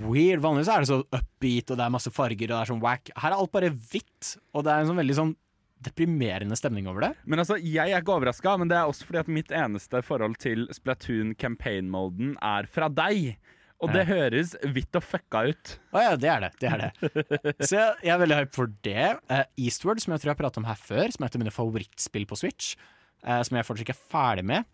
weird. 0.07 0.41
Vanligvis 0.43 0.71
er 0.71 0.83
det 0.85 0.89
så 0.91 0.99
upbeat, 1.03 1.71
og 1.73 1.77
det 1.81 1.85
er 1.85 1.93
masse 1.97 2.13
farger, 2.15 2.47
og 2.49 2.55
det 2.55 2.59
er 2.61 2.71
sånn 2.73 2.83
whack. 2.83 3.11
Her 3.19 3.33
er 3.35 3.37
alt 3.43 3.53
bare 3.53 3.71
hvitt, 3.75 4.35
og 4.55 4.65
det 4.67 4.73
er 4.73 4.83
en 4.85 4.91
sånn 4.93 5.01
veldig 5.03 5.17
sånn 5.19 5.33
deprimerende 5.81 6.53
stemning 6.59 6.85
over 6.91 7.07
det. 7.07 7.13
Men 7.25 7.41
altså, 7.41 7.55
Jeg 7.57 7.89
er 7.89 8.03
ikke 8.03 8.13
overraska, 8.19 8.53
men 8.61 8.69
det 8.69 8.77
er 8.77 8.89
også 8.89 9.07
fordi 9.07 9.21
at 9.23 9.31
mitt 9.33 9.49
eneste 9.55 10.03
forhold 10.05 10.37
til 10.41 10.67
Splatoon 10.77 11.33
campaign-moden 11.41 12.35
er 12.45 12.67
fra 12.69 12.89
deg. 12.89 13.35
Og 13.81 13.89
det 13.89 14.03
Ja. 14.05 14.11
høres 14.13 14.51
hvitt 14.61 14.93
og 14.95 15.01
fucka 15.01 15.39
ut. 15.49 15.71
Å 15.97 16.03
ja, 16.05 16.15
det 16.15 16.29
er 16.29 16.43
det. 16.45 16.51
det, 16.61 16.69
er 16.69 16.77
det. 16.85 17.55
Så 17.67 17.79
jeg, 17.79 17.95
jeg 18.05 18.13
er 18.13 18.19
veldig 18.21 18.37
hype 18.43 18.53
for 18.53 18.69
det. 18.85 19.07
Eh, 19.33 19.43
Eastward, 19.57 19.99
som 20.03 20.13
jeg 20.13 20.21
tror 20.21 20.29
jeg 20.29 20.35
har 20.37 20.41
pratet 20.43 20.61
om 20.61 20.67
her 20.69 20.77
før, 20.77 21.09
som 21.09 21.25
er 21.25 21.31
et 21.31 21.37
av 21.39 21.41
mine 21.41 21.55
favorittspill 21.55 22.27
på 22.29 22.37
Switch, 22.37 22.75
eh, 23.23 23.41
som 23.43 23.57
jeg 23.57 23.65
fortsatt 23.67 23.85
ikke 23.87 23.95
er 23.97 24.09
ferdig 24.11 24.45
med, 24.45 24.65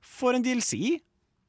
får 0.00 0.34
en 0.38 0.42
DLC. 0.46 1.00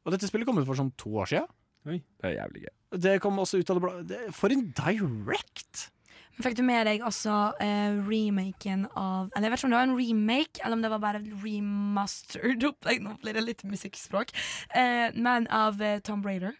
Og 0.05 0.11
dette 0.15 0.27
spillet 0.27 0.47
kom 0.49 0.57
ut 0.57 0.65
for 0.67 0.75
sånn 0.79 0.93
to 0.97 1.09
år 1.21 1.29
siden. 1.31 1.47
Det 1.85 2.27
er 2.29 2.35
jævlig 2.39 2.63
gøy. 2.67 2.73
Det 3.01 3.15
kom 3.23 3.37
også 3.41 3.57
ut 3.61 3.69
av 3.71 3.77
det 3.79 3.81
blå. 3.85 3.91
det- 4.07 4.33
For 4.35 4.49
en 4.53 4.67
direct! 4.75 5.89
Men 6.37 6.45
Fikk 6.45 6.55
du 6.57 6.63
med 6.63 6.85
deg 6.87 7.01
også 7.01 7.53
eh, 7.59 7.91
remaken 8.07 8.85
av 8.95 9.29
Eller 9.35 9.49
jeg 9.49 9.51
vet 9.51 9.59
ikke 9.59 9.65
om 9.67 9.71
det 9.73 9.79
var 9.79 9.87
en 9.89 9.97
remake, 9.99 10.61
eller 10.63 10.73
om 10.77 10.81
det 10.81 10.89
var 10.93 10.99
bare 11.03 11.21
remastered 11.43 12.63
opplegg. 12.63 13.01
Nå 13.03 13.17
blir 13.21 13.33
det 13.37 13.43
litt 13.45 13.63
musikkspråk. 13.67 14.31
Eh, 14.73 15.11
men 15.15 15.47
av 15.51 15.81
eh, 15.81 15.99
Tom 15.99 16.23
Raider. 16.25 16.55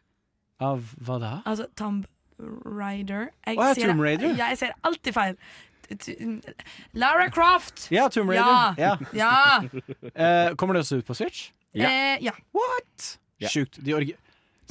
Av 0.62 0.84
hva 1.02 1.20
da? 1.22 1.34
Altså 1.46 1.68
Tom 1.76 2.04
Rider. 2.66 3.30
Jeg 3.46 3.58
Å, 3.58 3.68
ja, 3.70 3.74
sier 3.74 3.86
det- 3.88 3.92
Tomb 3.94 4.02
Raider? 4.06 4.36
Ja, 4.38 4.50
jeg 4.54 4.58
sier 4.62 4.74
alltid 4.84 5.14
feil. 5.14 5.38
Lara 6.94 7.30
Croft! 7.32 7.88
Ja, 7.92 8.08
Tomb 8.10 8.30
Raider. 8.30 8.76
Ja. 8.78 8.98
Ja! 9.14 9.62
Eh, 10.16 10.56
kommer 10.56 10.74
det 10.76 10.82
også 10.86 11.00
ut 11.02 11.06
på 11.08 11.16
Switch? 11.16 11.50
Ja. 11.74 11.88
Eh, 11.90 12.18
ja. 12.26 12.34
What? 12.56 13.18
Sjukt. 13.52 13.80
De 13.84 13.94
orgi... 13.96 14.16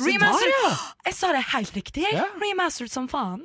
Se 0.00 0.06
Remastered! 0.06 0.52
der, 0.52 0.70
ja! 0.70 0.76
Jeg 1.10 1.14
sa 1.16 1.30
det 1.36 1.42
helt 1.52 1.74
riktig. 1.76 2.02
jeg. 2.06 2.14
Ja. 2.16 2.24
Remastered 2.40 2.92
som 2.92 3.08
faen. 3.10 3.42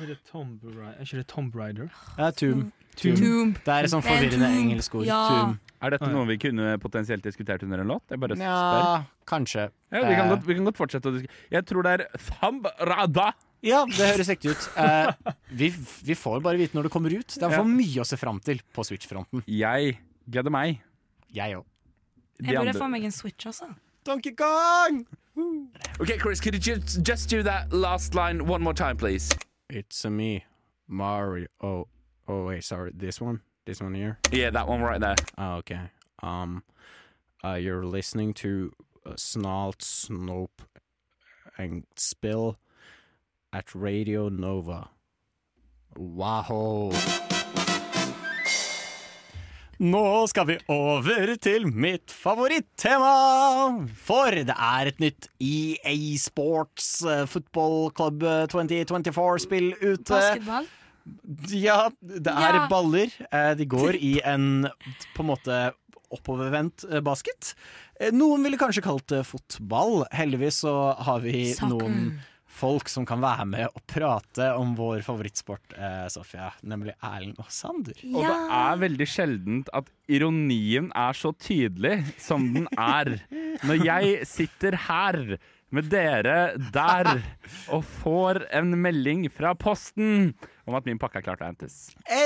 Er 0.00 0.06
det 0.10 0.18
Tomb 0.28 0.62
Raider? 0.64 0.96
Er 0.98 1.04
ikke 1.06 1.20
det 1.22 1.26
Tomb 1.30 1.54
Raider? 1.56 1.88
Ja, 2.18 2.30
Tomb. 2.34 2.70
Tomb. 3.00 3.60
Det 3.64 3.70
er 3.74 3.86
et 3.86 3.92
sånn 3.92 4.02
Det 4.02 4.10
er 4.10 4.16
forvirrende 4.16 4.48
Tomb. 4.50 4.60
engelsk 4.64 4.96
ord. 4.98 5.04
Ja. 5.08 5.20
Tomb. 5.30 5.60
Er 5.80 5.94
dette 5.94 6.08
noe 6.12 6.26
vi 6.28 6.36
kunne 6.42 6.72
potensielt 6.82 7.24
diskutert 7.24 7.62
under 7.64 7.80
en 7.80 7.88
låt? 7.94 8.02
Jeg 8.12 8.20
bare 8.20 8.36
spør. 8.36 8.48
Ja, 8.50 8.96
kanskje. 9.30 9.68
Ja, 9.94 10.02
vi, 10.04 10.16
kan 10.18 10.26
Eh. 10.26 10.32
godt, 10.34 10.42
vi 10.50 10.56
kan 10.58 10.66
godt 10.68 10.76
fortsette 10.80 11.08
å 11.08 11.14
diskutere. 11.14 11.46
Jeg 11.54 11.64
tror 11.70 11.86
det 11.86 11.92
er 11.94 12.04
Thumb 12.26 12.66
Rada. 12.90 13.30
Ja, 13.62 13.82
det 13.84 14.06
høres 14.14 14.28
riktig 14.30 14.54
ut. 14.54 14.68
Eh, 14.80 15.32
vi, 15.52 15.68
vi 16.04 16.14
får 16.16 16.40
bare 16.44 16.56
vite 16.60 16.76
når 16.76 16.88
det 16.88 16.92
kommer 16.94 17.12
ut. 17.12 17.28
Det 17.28 17.44
er 17.44 17.58
for 17.58 17.68
mye 17.68 18.00
å 18.00 18.06
se 18.08 18.16
fram 18.20 18.40
til 18.44 18.62
på 18.72 18.84
Switch-fronten. 18.88 19.44
Jeg 19.46 19.98
gleder 20.24 20.54
meg. 20.54 20.80
Jeg 21.34 21.58
òg. 21.58 21.66
Jeg 22.40 22.56
burde 22.56 22.78
få 22.78 22.88
meg 22.88 23.04
en 23.04 23.12
Switch 23.12 23.46
også. 23.50 23.68
Donkey 24.06 24.32
Kong! 24.32 25.04
Okay, 26.00 26.16
Chris, 26.18 26.40
could 26.40 26.54
you 26.54 26.60
just, 26.60 27.02
just 27.02 27.28
do 27.28 27.42
that 27.42 27.72
last 27.72 28.14
line 28.14 28.46
one 28.46 28.62
more 28.62 28.72
time, 28.72 28.96
please? 28.96 29.30
It's 29.68 30.04
a 30.04 30.10
me, 30.10 30.44
Mario. 30.88 31.46
Oh, 31.60 31.86
oh 32.28 32.46
wait, 32.46 32.64
sorry. 32.64 32.92
This 32.94 33.20
one? 33.20 33.40
This 33.66 33.80
one 33.82 33.94
here? 33.94 34.18
Yeah, 34.32 34.50
that 34.50 34.66
one 34.66 34.80
right 34.80 35.00
there. 35.00 35.16
Oh, 35.36 35.56
okay. 35.56 35.90
Um, 36.22 36.62
uh, 37.44 37.54
you're 37.54 37.84
listening 37.84 38.32
to 38.34 38.72
uh, 39.06 39.12
Snalt, 39.16 39.78
Snope, 39.80 40.64
and 41.58 41.84
Spill 41.96 42.56
at 43.52 43.74
Radio 43.74 44.28
Nova. 44.30 44.88
Wow. 45.96 46.92
Nå 49.80 50.02
skal 50.28 50.44
vi 50.50 50.56
over 50.68 51.30
til 51.40 51.64
mitt 51.72 52.12
favorittema! 52.12 53.12
For 54.04 54.36
det 54.44 54.52
er 54.54 54.90
et 54.90 55.00
nytt 55.00 55.30
EA 55.40 55.94
Sports 56.20 56.98
uh, 57.08 57.22
Football 57.30 57.88
Club 57.96 58.22
uh, 58.28 58.42
2024-spill 58.52 59.70
ute. 59.80 60.04
Basketball. 60.12 60.68
Ja, 61.56 61.86
det 62.04 62.28
er 62.28 62.58
Ja. 62.60 62.66
baller. 62.68 63.08
Uh, 63.32 63.54
De 63.56 63.64
går 63.66 63.96
i 63.96 64.18
en 64.20 64.68
på 65.16 65.24
en 65.24 65.30
måte 65.32 65.60
oppovervendt 66.10 66.82
eh, 66.90 66.98
basket. 67.06 67.52
Eh, 68.02 68.10
Noen 68.10 68.42
ville 68.42 68.58
kanskje 68.58 68.82
kalt 68.82 69.04
det 69.12 69.20
fotball. 69.28 70.00
Heldigvis 70.10 70.56
så 70.64 70.72
har 71.06 71.20
vi 71.22 71.52
Saken. 71.54 71.70
noen 71.70 72.00
folk 72.60 72.90
som 72.92 73.06
kan 73.08 73.22
være 73.22 73.46
med 73.48 73.68
og 73.70 73.82
prate 73.88 74.50
om 74.58 74.74
vår 74.78 75.04
favorittsport, 75.06 75.72
eh, 75.76 76.06
Sofia. 76.12 76.50
Nemlig 76.62 76.94
Erlend 77.02 77.40
og 77.40 77.48
Sander. 77.52 77.96
Og 78.12 78.20
det 78.26 78.36
er 78.60 78.82
veldig 78.84 79.08
sjeldent 79.08 79.72
at 79.76 79.88
ironien 80.10 80.90
er 80.96 81.16
så 81.16 81.32
tydelig 81.36 81.96
som 82.20 82.50
den 82.54 82.68
er. 82.76 83.16
Når 83.64 83.84
jeg 83.86 84.28
sitter 84.28 84.76
her 84.88 85.22
med 85.70 85.86
dere 85.90 86.56
der 86.74 87.20
og 87.70 87.84
får 88.02 88.44
en 88.58 88.74
melding 88.82 89.28
fra 89.32 89.54
posten 89.54 90.32
om 90.70 90.76
at 90.78 90.86
min 90.88 91.00
pakke 91.00 91.20
er 91.20 91.26
klar 91.26 91.38
til 91.38 91.46
å 91.46 91.50
hentes. 91.50 91.74
Eh, 92.06 92.16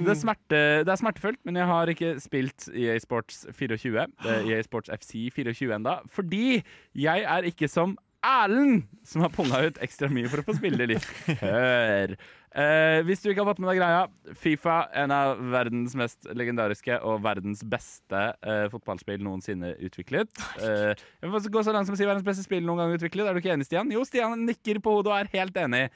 det, 0.00 0.12
er 0.12 0.20
smerte, 0.20 0.60
det 0.84 0.92
er 0.92 1.00
smertefullt, 1.00 1.40
men 1.48 1.54
jeg 1.60 1.66
har 1.70 1.84
ikke 1.92 2.10
spilt 2.22 2.68
EA 2.74 2.94
Sports 3.02 3.36
24, 3.56 4.06
eh, 4.26 4.40
EA 4.52 4.60
Sports 4.66 4.92
FC 5.00 5.12
24 5.34 5.74
enda, 5.80 5.94
fordi 6.12 6.46
jeg 6.94 7.26
er 7.26 7.42
ikke 7.50 7.68
som 7.70 7.96
Erlend, 8.20 8.84
som 9.06 9.22
har 9.24 9.32
punga 9.32 9.62
ut 9.64 9.78
ekstra 9.80 10.10
mye 10.12 10.28
for 10.28 10.42
å 10.42 10.44
få 10.44 10.58
spille 10.58 10.86
litt 10.90 11.06
før. 11.40 12.12
Eh, 12.50 13.00
hvis 13.06 13.22
du 13.22 13.28
ikke 13.30 13.44
har 13.44 13.48
fått 13.52 13.60
med 13.62 13.70
deg 13.70 13.78
greia, 13.78 14.00
Fifa, 14.36 14.80
en 14.98 15.12
av 15.14 15.38
verdens 15.52 15.94
mest 15.98 16.26
legendariske 16.34 16.96
og 17.06 17.22
verdens 17.22 17.62
beste 17.62 18.22
eh, 18.42 18.64
fotballspill 18.72 19.22
noensinne 19.22 19.76
utviklet. 19.86 20.32
Eh, 20.58 20.92
jeg 20.92 21.30
vil 21.30 21.50
gå 21.54 21.62
så 21.64 21.74
langt 21.76 21.88
som 21.88 21.94
å 21.94 22.00
si 22.00 22.08
verdens 22.08 22.26
beste 22.26 22.44
spill 22.44 22.66
noen 22.66 22.82
gang 22.82 22.96
utviklet. 22.98 23.30
Er 23.30 23.38
du 23.38 23.42
ikke 23.42 23.54
enig, 23.54 23.68
Stian? 23.70 23.92
Jo, 23.94 24.02
Stian 24.08 24.44
nikker 24.48 24.82
på 24.82 24.98
hodet 24.98 25.14
og 25.14 25.20
er 25.20 25.32
helt 25.38 25.62
enig. 25.62 25.86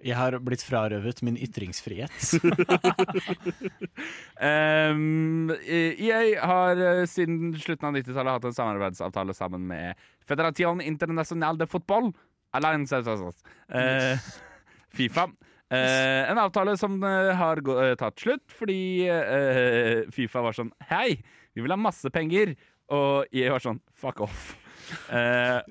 Jeg 0.00 0.16
har 0.16 0.36
blitt 0.40 0.62
frarøvet 0.64 1.20
min 1.26 1.36
ytringsfrihet. 1.36 2.14
Um, 4.40 5.50
jeg 5.60 6.36
har 6.40 6.78
eh, 6.80 7.02
siden 7.10 7.50
slutten 7.60 7.90
av 7.90 7.96
90-tallet 7.98 8.36
hatt 8.38 8.46
en 8.48 8.54
samarbeidsavtale 8.56 9.34
sammen 9.36 9.66
med 9.68 9.98
Federation 10.24 10.80
International 10.80 11.58
de 11.60 11.66
Football. 11.68 12.08
Eh, 12.56 14.30
Fifa. 14.96 15.26
Uh, 15.70 16.24
en 16.30 16.40
avtale 16.40 16.72
som 16.80 16.96
har 17.04 17.60
tatt 18.00 18.24
slutt 18.24 18.56
fordi 18.58 19.06
uh, 19.06 20.08
Fifa 20.10 20.40
var 20.42 20.56
sånn 20.56 20.72
Hei, 20.88 21.20
vi 21.54 21.62
vil 21.62 21.76
ha 21.76 21.78
masse 21.78 22.08
penger. 22.10 22.56
Og 22.90 23.28
jeg 23.36 23.52
var 23.52 23.62
sånn 23.62 23.78
fuck 23.92 24.24
off. 24.24 24.54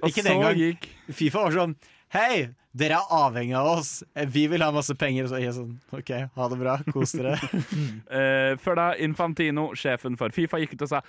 Ikke 0.06 0.22
den 0.22 0.30
så 0.30 0.42
gang. 0.46 0.62
gikk 0.62 0.86
Fifa 1.10 1.48
var 1.50 1.58
sånn 1.58 1.74
Hei, 2.10 2.49
dere 2.74 2.97
er 2.97 3.12
avhengig 3.14 3.53
av 3.53 3.68
oss. 3.76 3.89
Vi 4.34 4.47
vil 4.49 4.64
ha 4.66 4.72
masse 4.74 4.95
penger. 4.97 5.28
Og 5.28 5.30
så 5.30 5.38
er 5.38 5.43
jeg 5.43 5.55
sånn 5.60 5.76
OK, 5.93 6.10
ha 6.34 6.47
det 6.49 6.57
bra. 6.57 6.78
Kos 6.89 7.14
dere. 7.14 7.36
uh, 7.38 8.57
før 8.64 8.80
da 8.80 8.88
Infantino, 9.05 9.68
sjefen 9.78 10.18
for 10.18 10.34
Fifa, 10.34 10.57
gikk 10.57 10.74
ut 10.74 10.88
og 10.88 10.91
sa 10.95 11.03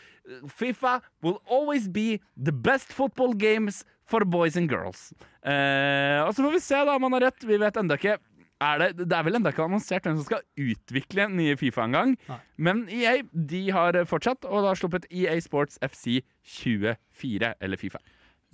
Fifa 0.60 0.98
will 1.24 1.38
always 1.48 1.88
be 1.88 2.20
the 2.36 2.52
best 2.52 2.92
football 2.92 3.32
games 3.32 3.80
for 4.04 4.28
boys 4.28 4.60
and 4.60 4.68
girls. 4.68 5.14
Uh, 5.40 6.20
og 6.26 6.34
så 6.36 6.44
får 6.44 6.58
vi 6.58 6.62
se 6.68 6.84
da 6.84 6.98
om 6.98 7.08
han 7.08 7.16
har 7.16 7.30
rett. 7.30 7.48
Vi 7.48 7.60
vet 7.64 7.80
enda 7.80 7.96
ikke. 7.96 8.18
Er 8.60 8.76
det, 8.82 9.08
det 9.08 9.16
er 9.16 9.24
vel 9.24 9.40
enda 9.40 9.54
ikke 9.54 9.64
annonsert 9.64 10.04
hvem 10.04 10.20
som 10.20 10.26
skal 10.28 10.44
utvikle 10.60 11.30
nye 11.32 11.56
Fifa 11.56 11.88
en 11.88 11.96
gang. 11.96 12.16
Nei. 12.28 12.40
Men 12.60 12.84
EA 12.92 13.22
de 13.32 13.62
har 13.72 13.96
fortsatt, 14.04 14.44
og 14.44 14.66
da 14.66 14.74
har 14.74 14.80
sluppet 14.84 15.08
EA 15.08 15.40
Sports 15.40 15.80
FC 15.80 16.20
24, 16.60 17.54
eller 17.56 17.80
Fifa. 17.80 18.04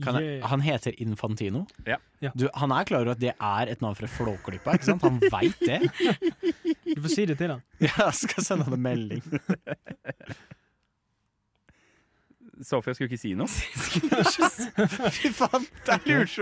Kan 0.02 0.14
jeg, 0.20 0.24
Yeah. 0.36 0.48
han 0.50 0.60
heter 0.60 0.92
Infantino. 1.00 1.62
Ja. 1.86 1.96
Ja. 2.20 2.30
Du, 2.36 2.46
han 2.54 2.72
er 2.72 2.84
klar 2.84 3.00
over 3.00 3.14
at 3.14 3.20
det 3.20 3.32
er 3.32 3.70
et 3.72 3.80
navn 3.80 3.94
fra 3.96 4.06
Flåklypa, 4.06 4.74
ikke 4.76 4.84
sant? 4.90 5.02
Han 5.06 5.20
veit 5.32 5.56
det. 5.64 5.80
Du 6.96 7.00
får 7.04 7.12
si 7.12 7.24
det 7.28 7.36
til 7.40 7.50
han. 7.52 7.62
Ja, 7.82 7.90
jeg 8.06 8.14
skal 8.14 8.44
sende 8.44 8.64
han 8.68 8.76
en 8.76 8.82
melding. 8.84 9.22
Sofia 12.64 12.94
skulle 12.94 13.10
ikke 13.10 13.20
si 13.20 13.32
noe. 13.36 13.48
Fy 15.16 15.30
faen, 15.34 15.66
det 15.86 15.96
er 15.96 16.06
lurt! 16.08 16.36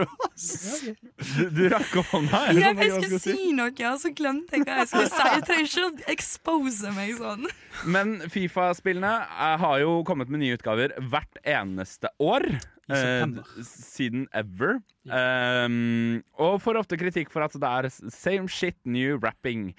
Du, 1.35 1.43
du 1.57 1.63
rakk 1.73 1.97
opp 2.03 2.13
hånda. 2.15 2.43
Ja, 2.55 2.71
sånn 2.71 2.83
jeg 2.83 2.93
skulle 2.95 3.23
si 3.25 3.49
noe, 3.57 3.73
og 3.91 3.99
så 4.03 4.13
glemte 4.15 4.59
jeg 4.59 4.67
hva 4.67 4.83
jeg 4.83 4.91
skulle 4.93 5.11
si. 5.11 5.31
Jeg 5.33 5.47
trenger 5.49 5.71
ikke 5.71 5.87
å 5.87 6.13
expose 6.15 6.93
meg 6.95 7.17
sånn. 7.19 7.49
Men 7.97 8.15
Fifa-spillene 8.31 9.15
eh, 9.25 9.57
har 9.65 9.81
jo 9.83 9.99
kommet 10.07 10.31
med 10.31 10.45
nye 10.45 10.59
utgaver 10.59 10.95
hvert 11.03 11.43
eneste 11.43 12.13
år. 12.23 12.47
Eh, 12.93 13.27
siden 13.65 14.29
ever. 14.37 14.79
Um, 15.09 16.21
og 16.41 16.61
får 16.65 16.81
ofte 16.83 16.99
kritikk 17.01 17.33
for 17.33 17.45
at 17.47 17.57
det 17.57 17.71
er 17.71 17.91
same 18.13 18.49
shit, 18.49 18.77
new 18.85 19.19
rapping. 19.23 19.73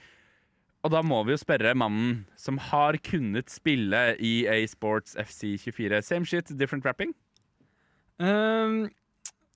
Og 0.85 0.91
da 0.93 1.01
må 1.01 1.23
vi 1.25 1.33
jo 1.33 1.41
spørre 1.41 1.73
mannen 1.73 2.25
som 2.37 2.59
har 2.61 2.99
kunnet 3.01 3.49
spille 3.49 4.01
i 4.21 4.35
A 4.45 4.59
Sports 4.69 5.15
FC24. 5.17 6.01
Same 6.05 6.29
shit, 6.29 6.51
different 6.59 6.85
rapping? 6.85 7.15
Um, 8.21 8.85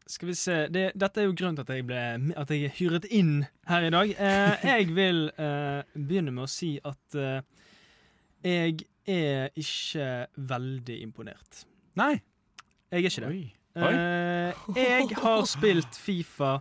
skal 0.10 0.28
vi 0.32 0.34
se 0.36 0.56
det, 0.74 0.90
Dette 1.00 1.22
er 1.22 1.30
jo 1.30 1.36
grunnen 1.38 1.56
til 1.56 1.64
at 1.64 1.70
jeg 1.72 1.86
ble 1.88 2.00
At 2.36 2.50
jeg 2.52 2.66
er 2.68 2.74
hyret 2.76 3.06
inn 3.14 3.46
her 3.70 3.86
i 3.86 3.92
dag. 3.94 4.14
Eh, 4.18 4.66
jeg 4.66 4.90
vil 4.98 5.22
eh, 5.38 5.86
begynne 5.94 6.34
med 6.34 6.48
å 6.48 6.50
si 6.50 6.74
at 6.82 7.16
eh, 7.16 7.46
jeg 8.44 8.80
er 9.06 9.54
ikke 9.60 10.10
veldig 10.50 10.98
imponert. 11.04 11.64
Nei. 12.00 12.16
Jeg 12.90 13.04
er 13.04 13.12
ikke 13.12 13.24
det. 13.28 13.30
Oi. 13.30 13.44
Oi. 13.78 13.94
Eh, 13.94 14.66
jeg 14.82 15.20
har 15.22 15.46
spilt 15.48 16.02
Fifa 16.02 16.56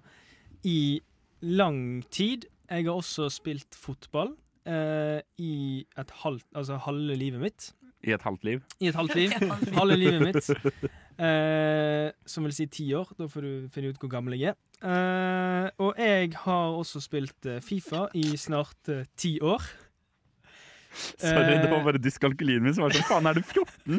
i 0.69 1.01
lang 1.41 2.05
tid. 2.12 2.45
Jeg 2.69 2.85
har 2.85 3.01
også 3.01 3.31
spilt 3.33 3.79
fotball. 3.79 4.35
Eh, 4.69 5.19
i 5.43 5.85
et 5.99 6.14
halvt 6.23 6.47
Altså 6.57 6.79
halve 6.85 7.16
livet 7.19 7.41
mitt. 7.43 7.73
I 8.07 8.14
et 8.14 8.23
halvt 8.23 8.45
liv. 8.47 8.62
I 8.83 8.91
et 8.91 8.95
halvt 8.95 9.14
liv. 9.19 9.35
halve 9.75 9.97
livet 9.97 10.21
mitt. 10.29 10.51
Eh, 11.19 12.12
som 12.27 12.45
vil 12.47 12.55
si 12.55 12.69
ti 12.71 12.93
år. 12.95 13.11
Da 13.19 13.27
får 13.27 13.43
du 13.43 13.69
finne 13.75 13.91
ut 13.91 13.99
hvor 13.99 14.11
gammel 14.12 14.39
jeg 14.39 14.53
er. 14.53 14.59
Eh, 14.79 15.69
og 15.83 15.99
jeg 15.99 16.31
har 16.45 16.79
også 16.79 17.03
spilt 17.03 17.49
eh, 17.51 17.59
Fifa 17.64 18.07
i 18.14 18.37
snart 18.39 18.93
eh, 18.95 19.07
ti 19.19 19.41
år. 19.43 19.64
Sorry, 21.19 21.59
det 21.59 21.69
var 21.69 21.81
Eh, 21.81 21.85
bare 21.85 22.01
dyskalkulien 22.01 22.62
min 22.62 22.75
som 22.75 22.87
var 22.87 22.95
sånn 22.95 23.05
Faen, 23.07 23.27
er 23.29 23.37
du 23.37 23.43
14? 23.43 23.99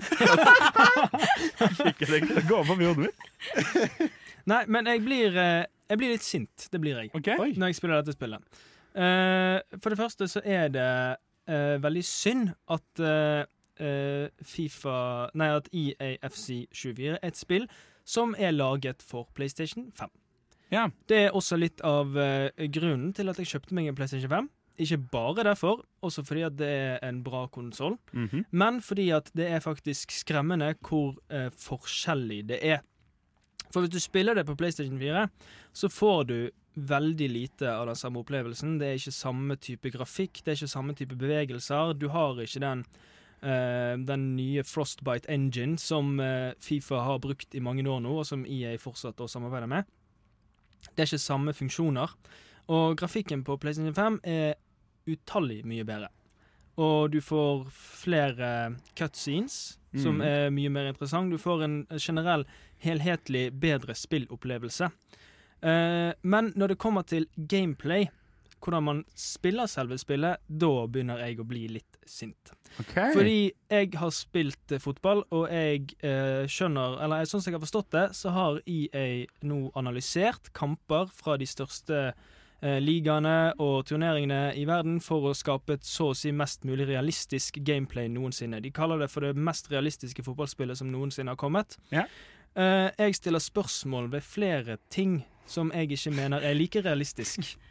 Fikk 1.83 2.01
jeg 2.01 2.09
det 2.09 2.21
til 2.23 2.39
å 2.39 2.45
gå 2.47 2.61
opp 2.63 2.71
i 2.79 2.87
hodet 2.87 3.05
mitt? 3.05 4.07
Nei, 4.49 4.63
men 4.71 4.87
jeg 4.89 5.03
blir, 5.05 5.35
jeg 5.35 5.99
blir 5.99 6.15
litt 6.15 6.25
sint. 6.25 6.65
Det 6.71 6.79
blir 6.81 7.03
jeg. 7.03 7.11
okay. 7.13 7.53
når 7.59 7.73
jeg 7.73 7.77
spiller 7.77 7.99
dette 7.99 8.15
spillet. 8.15 8.63
Eh, 8.95 9.59
for 9.79 9.89
det 9.93 9.99
første 9.99 10.27
så 10.27 10.41
er 10.43 10.69
det 10.73 11.17
eh, 11.47 11.77
veldig 11.83 12.03
synd 12.05 12.49
at 12.69 12.99
eh, 13.05 13.45
Fifa 14.43 15.29
Nei, 15.39 15.49
at 15.55 15.69
EAFC 15.71 16.65
24 16.75 17.13
er 17.15 17.19
et 17.23 17.37
spill 17.39 17.67
som 18.09 18.33
er 18.37 18.51
laget 18.51 19.03
for 19.05 19.27
PlayStation 19.37 19.91
5. 19.95 20.09
Ja. 20.73 20.87
Det 21.09 21.17
er 21.27 21.35
også 21.37 21.57
litt 21.57 21.81
av 21.85 22.11
grunnen 22.73 23.13
til 23.17 23.29
at 23.31 23.37
jeg 23.41 23.47
kjøpte 23.53 23.73
meg 23.77 23.87
en 23.89 23.95
PlayStation 23.97 24.29
5. 24.29 24.49
Ikke 24.79 24.97
bare 25.11 25.43
derfor, 25.43 25.81
også 26.05 26.23
fordi 26.25 26.43
at 26.47 26.55
det 26.59 26.67
er 26.69 26.99
en 27.07 27.21
bra 27.23 27.45
konsoll, 27.51 27.97
Mhm. 28.13 28.45
men 28.51 28.81
fordi 28.81 29.09
at 29.15 29.29
det 29.35 29.47
er 29.51 29.59
faktisk 29.59 30.11
skremmende 30.11 30.73
hvor 30.81 31.15
eh, 31.29 31.49
forskjellig 31.49 32.47
det 32.49 32.59
er. 32.63 32.79
For 33.71 33.81
hvis 33.81 33.91
du 33.93 33.99
spiller 33.99 34.33
det 34.33 34.45
på 34.45 34.55
PlayStation 34.57 34.99
4, 34.99 35.27
så 35.73 35.87
får 35.89 36.23
du 36.27 36.49
veldig 36.75 37.29
lite 37.29 37.71
av 37.73 37.87
den 37.89 37.95
samme 37.95 38.21
opplevelsen. 38.23 38.77
Det 38.79 38.87
er 38.87 38.99
ikke 38.99 39.15
samme 39.15 39.55
type 39.59 39.91
grafikk, 39.93 40.41
det 40.43 40.53
er 40.53 40.59
ikke 40.59 40.71
samme 40.75 40.95
type 40.95 41.15
bevegelser. 41.19 41.93
Du 41.99 42.07
har 42.13 42.39
ikke 42.39 42.61
den, 42.63 42.83
uh, 43.43 43.95
den 43.97 44.35
nye 44.37 44.63
Frostbite 44.63 45.29
engine 45.29 45.77
som 45.81 46.19
uh, 46.19 46.51
Fifa 46.59 47.01
har 47.03 47.19
brukt 47.19 47.55
i 47.55 47.59
mange 47.63 47.83
år 47.89 48.03
nå, 48.05 48.19
og 48.21 48.25
som 48.29 48.45
EA 48.45 48.77
fortsatt 48.77 49.19
å 49.19 49.27
samarbeide 49.27 49.67
med. 49.67 49.89
Det 50.95 51.03
er 51.03 51.09
ikke 51.09 51.25
samme 51.25 51.53
funksjoner. 51.53 52.13
Og 52.69 52.95
grafikken 52.97 53.43
på 53.43 53.57
PlayStation 53.57 53.95
5 53.97 54.19
er 54.23 54.55
utallig 55.09 55.63
mye 55.65 55.83
bedre. 55.83 56.11
Og 56.79 57.09
du 57.11 57.19
får 57.19 57.65
flere 57.73 58.77
cutscenes, 58.95 59.77
som 59.97 60.19
Mm. 60.19 60.21
er 60.21 60.49
mye 60.53 60.69
mer 60.69 60.85
interessant. 60.93 61.31
Du 61.31 61.37
får 61.37 61.63
en 61.63 61.87
generell, 61.97 62.45
helhetlig 62.77 63.51
bedre 63.59 63.95
spillopplevelse. 63.97 64.91
Eh, 65.61 66.11
men 66.21 66.53
når 66.55 66.73
det 66.73 66.81
kommer 66.81 67.05
til 67.07 67.27
gameplay, 67.35 68.07
hvordan 68.59 68.83
man 68.83 69.03
spiller 69.15 69.69
selve 69.71 69.97
spillet, 69.99 70.41
da 70.47 70.71
begynner 70.87 71.21
jeg 71.23 71.39
å 71.39 71.47
bli 71.47 71.65
litt 71.71 71.99
sint. 72.07 72.51
Okay. 72.79 73.13
Fordi 73.15 73.37
jeg 73.71 73.93
har 73.99 74.11
spilt 74.15 74.73
eh, 74.75 74.81
fotball, 74.81 75.23
og 75.35 75.45
jeg 75.51 75.95
eh, 76.05 76.45
skjønner 76.49 76.99
Eller 77.03 77.29
sånn 77.29 77.41
som 77.41 77.51
jeg 77.51 77.57
har 77.57 77.65
forstått 77.65 77.93
det, 77.95 78.05
så 78.17 78.33
har 78.35 78.59
EA 78.65 79.25
nå 79.47 79.61
analysert 79.79 80.51
kamper 80.57 81.09
fra 81.13 81.37
de 81.39 81.47
største 81.49 82.01
eh, 82.09 82.79
ligaene 82.83 83.53
og 83.63 83.87
turneringene 83.89 84.53
i 84.59 84.65
verden 84.69 84.99
for 85.03 85.29
å 85.29 85.37
skape 85.37 85.79
et 85.79 85.87
så 85.87 86.11
å 86.11 86.17
si 86.17 86.33
mest 86.35 86.67
mulig 86.67 86.89
realistisk 86.91 87.61
gameplay 87.65 88.11
noensinne. 88.11 88.61
De 88.63 88.73
kaller 88.75 89.05
det 89.05 89.11
for 89.13 89.25
det 89.25 89.35
mest 89.39 89.71
realistiske 89.71 90.25
fotballspillet 90.25 90.81
som 90.81 90.91
noensinne 90.91 91.33
har 91.33 91.39
kommet. 91.39 91.79
Yeah. 91.93 92.11
Eh, 92.59 92.89
jeg 92.97 93.19
stiller 93.19 93.43
spørsmål 93.43 94.11
ved 94.11 94.25
flere 94.25 94.79
ting 94.91 95.21
som 95.49 95.73
jeg 95.73 95.89
ikke 95.91 96.13
mener 96.15 96.45
er 96.45 96.57
like 96.57 96.81
realistisk. 96.85 97.43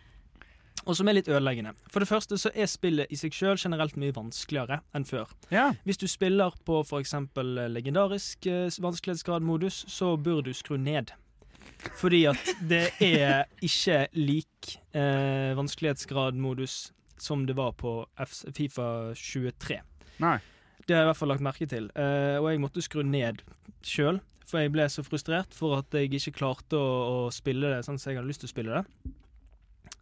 Og 0.88 0.96
som 0.96 1.08
er 1.10 1.18
litt 1.18 1.28
ødeleggende. 1.28 1.74
For 1.92 2.00
det 2.00 2.08
første 2.08 2.38
så 2.40 2.50
er 2.54 2.68
spillet 2.70 3.10
i 3.12 3.16
seg 3.18 3.34
sjøl 3.34 3.58
generelt 3.60 3.96
mye 4.00 4.14
vanskeligere 4.14 4.78
enn 4.96 5.04
før. 5.08 5.28
Ja. 5.52 5.72
Hvis 5.84 6.00
du 6.00 6.06
spiller 6.08 6.54
på 6.64 6.80
f.eks. 6.80 7.14
legendarisk 7.74 8.46
eh, 8.48 8.70
vanskelighetsgradmodus, 8.80 9.82
så 9.90 10.14
bør 10.16 10.40
du 10.46 10.52
skru 10.56 10.78
ned. 10.80 11.12
Fordi 11.98 12.22
at 12.30 12.54
det 12.70 12.86
er 13.04 13.50
ikke 13.68 14.06
lik 14.16 14.78
eh, 14.96 15.52
vanskelighetsgradmodus 15.58 16.78
som 17.20 17.44
det 17.46 17.58
var 17.58 17.74
på 17.76 18.00
F 18.22 18.38
Fifa 18.54 19.12
23. 19.18 19.80
Nei. 20.22 20.38
Det 20.86 20.96
har 20.96 21.02
jeg 21.02 21.08
i 21.08 21.10
hvert 21.10 21.20
fall 21.20 21.32
lagt 21.34 21.44
merke 21.44 21.68
til. 21.68 21.90
Eh, 21.98 22.38
og 22.40 22.48
jeg 22.48 22.62
måtte 22.62 22.84
skru 22.84 23.02
ned 23.04 23.42
sjøl, 23.84 24.22
for 24.48 24.62
jeg 24.62 24.72
ble 24.72 24.86
så 24.90 25.04
frustrert 25.06 25.54
for 25.56 25.78
at 25.82 25.94
jeg 25.94 26.10
ikke 26.16 26.38
klarte 26.40 26.78
å, 26.78 26.88
å 27.28 27.32
spille 27.34 27.70
det 27.74 27.84
sånn 27.86 28.00
som 28.00 28.10
jeg 28.12 28.20
hadde 28.20 28.30
lyst 28.30 28.44
til 28.44 28.48
å 28.50 28.54
spille 28.54 28.78
det. 28.78 29.14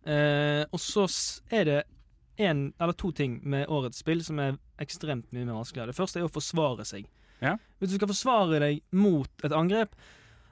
Eh, 0.06 0.62
og 0.70 0.80
så 0.80 1.06
er 1.50 1.66
det 1.66 1.80
en 2.36 2.68
eller 2.78 2.94
to 2.94 3.10
ting 3.16 3.40
med 3.48 3.66
årets 3.72 4.02
spill 4.04 4.22
som 4.24 4.38
er 4.42 4.58
ekstremt 4.82 5.32
mye 5.32 5.46
mer 5.46 5.58
vanskeligere. 5.58 5.90
Det 5.90 5.98
første 5.98 6.20
er 6.20 6.28
å 6.28 6.32
forsvare 6.32 6.86
seg. 6.86 7.08
Ja. 7.40 7.56
Hvis 7.80 7.92
du 7.92 7.98
skal 7.98 8.12
forsvare 8.12 8.60
deg 8.62 8.80
mot 8.96 9.44
et 9.44 9.54
angrep, 9.56 9.96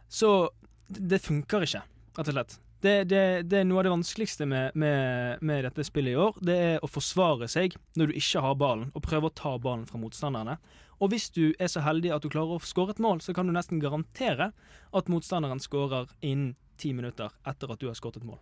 så 0.08 0.50
Det, 0.84 1.16
funker 1.18 1.64
ikke, 1.64 1.80
rett 2.18 2.28
og 2.28 2.34
slett. 2.34 2.58
Det, 2.84 2.92
det, 3.08 3.20
det 3.48 3.62
er 3.62 3.64
noe 3.64 3.80
av 3.80 3.86
det 3.86 3.92
vanskeligste 3.94 4.44
med, 4.44 4.74
med, 4.76 5.40
med 5.40 5.64
dette 5.64 5.86
spillet 5.88 6.12
i 6.12 6.18
år. 6.20 6.36
Det 6.44 6.56
er 6.60 6.84
å 6.84 6.90
forsvare 6.92 7.48
seg 7.48 7.72
når 7.96 8.10
du 8.10 8.18
ikke 8.20 8.42
har 8.44 8.58
ballen, 8.60 8.90
og 8.92 9.02
prøve 9.06 9.30
å 9.30 9.32
ta 9.32 9.54
ballen 9.56 9.86
fra 9.88 9.96
motstanderne. 10.02 10.58
Og 11.02 11.12
hvis 11.12 11.28
du 11.34 11.52
er 11.58 11.70
så 11.70 11.82
heldig 11.84 12.12
at 12.14 12.24
du 12.24 12.30
klarer 12.32 12.56
å 12.56 12.64
skåre 12.64 12.94
et 12.94 13.02
mål, 13.02 13.22
så 13.24 13.34
kan 13.36 13.48
du 13.48 13.54
nesten 13.54 13.82
garantere 13.82 14.52
at 14.94 15.10
motstanderen 15.10 15.62
skårer 15.62 16.10
innen 16.20 16.54
ti 16.80 16.92
minutter 16.94 17.32
etter 17.46 17.70
at 17.70 17.80
du 17.80 17.88
har 17.90 17.98
skåret 17.98 18.20
et 18.20 18.26
mål. 18.26 18.40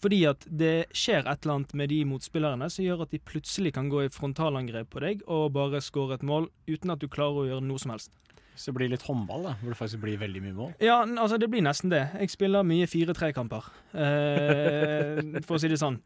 Fordi 0.00 0.22
at 0.30 0.46
det 0.48 0.88
skjer 0.96 1.26
et 1.28 1.44
eller 1.44 1.58
annet 1.58 1.74
med 1.76 1.90
de 1.92 1.98
motspillerne 2.08 2.70
som 2.72 2.84
gjør 2.86 3.04
at 3.04 3.12
de 3.12 3.20
plutselig 3.20 3.74
kan 3.76 3.90
gå 3.92 4.06
i 4.06 4.12
frontalangrep 4.12 4.88
på 4.94 5.02
deg 5.04 5.24
og 5.28 5.52
bare 5.56 5.82
skåre 5.84 6.16
et 6.16 6.24
mål 6.24 6.48
uten 6.70 6.94
at 6.94 7.02
du 7.02 7.08
klarer 7.12 7.42
å 7.42 7.48
gjøre 7.50 7.66
noe 7.66 7.82
som 7.82 7.92
helst. 7.92 8.14
Så 8.56 8.72
det 8.72 8.76
blir 8.76 8.90
litt 8.92 9.04
håndball, 9.06 9.44
da, 9.46 9.52
hvor 9.60 9.72
det 9.72 9.78
faktisk 9.78 10.02
blir 10.02 10.18
veldig 10.20 10.40
mye 10.44 10.56
mål. 10.56 10.72
Ja, 10.84 10.98
altså 11.04 11.38
det 11.40 11.48
blir 11.52 11.64
nesten 11.64 11.92
det. 11.92 12.02
Jeg 12.18 12.32
spiller 12.32 12.66
mye 12.66 12.88
4-3-kamper, 12.90 13.68
eh, 13.94 15.20
for 15.46 15.56
å 15.56 15.60
si 15.62 15.70
det 15.72 15.80
sånn. 15.80 16.00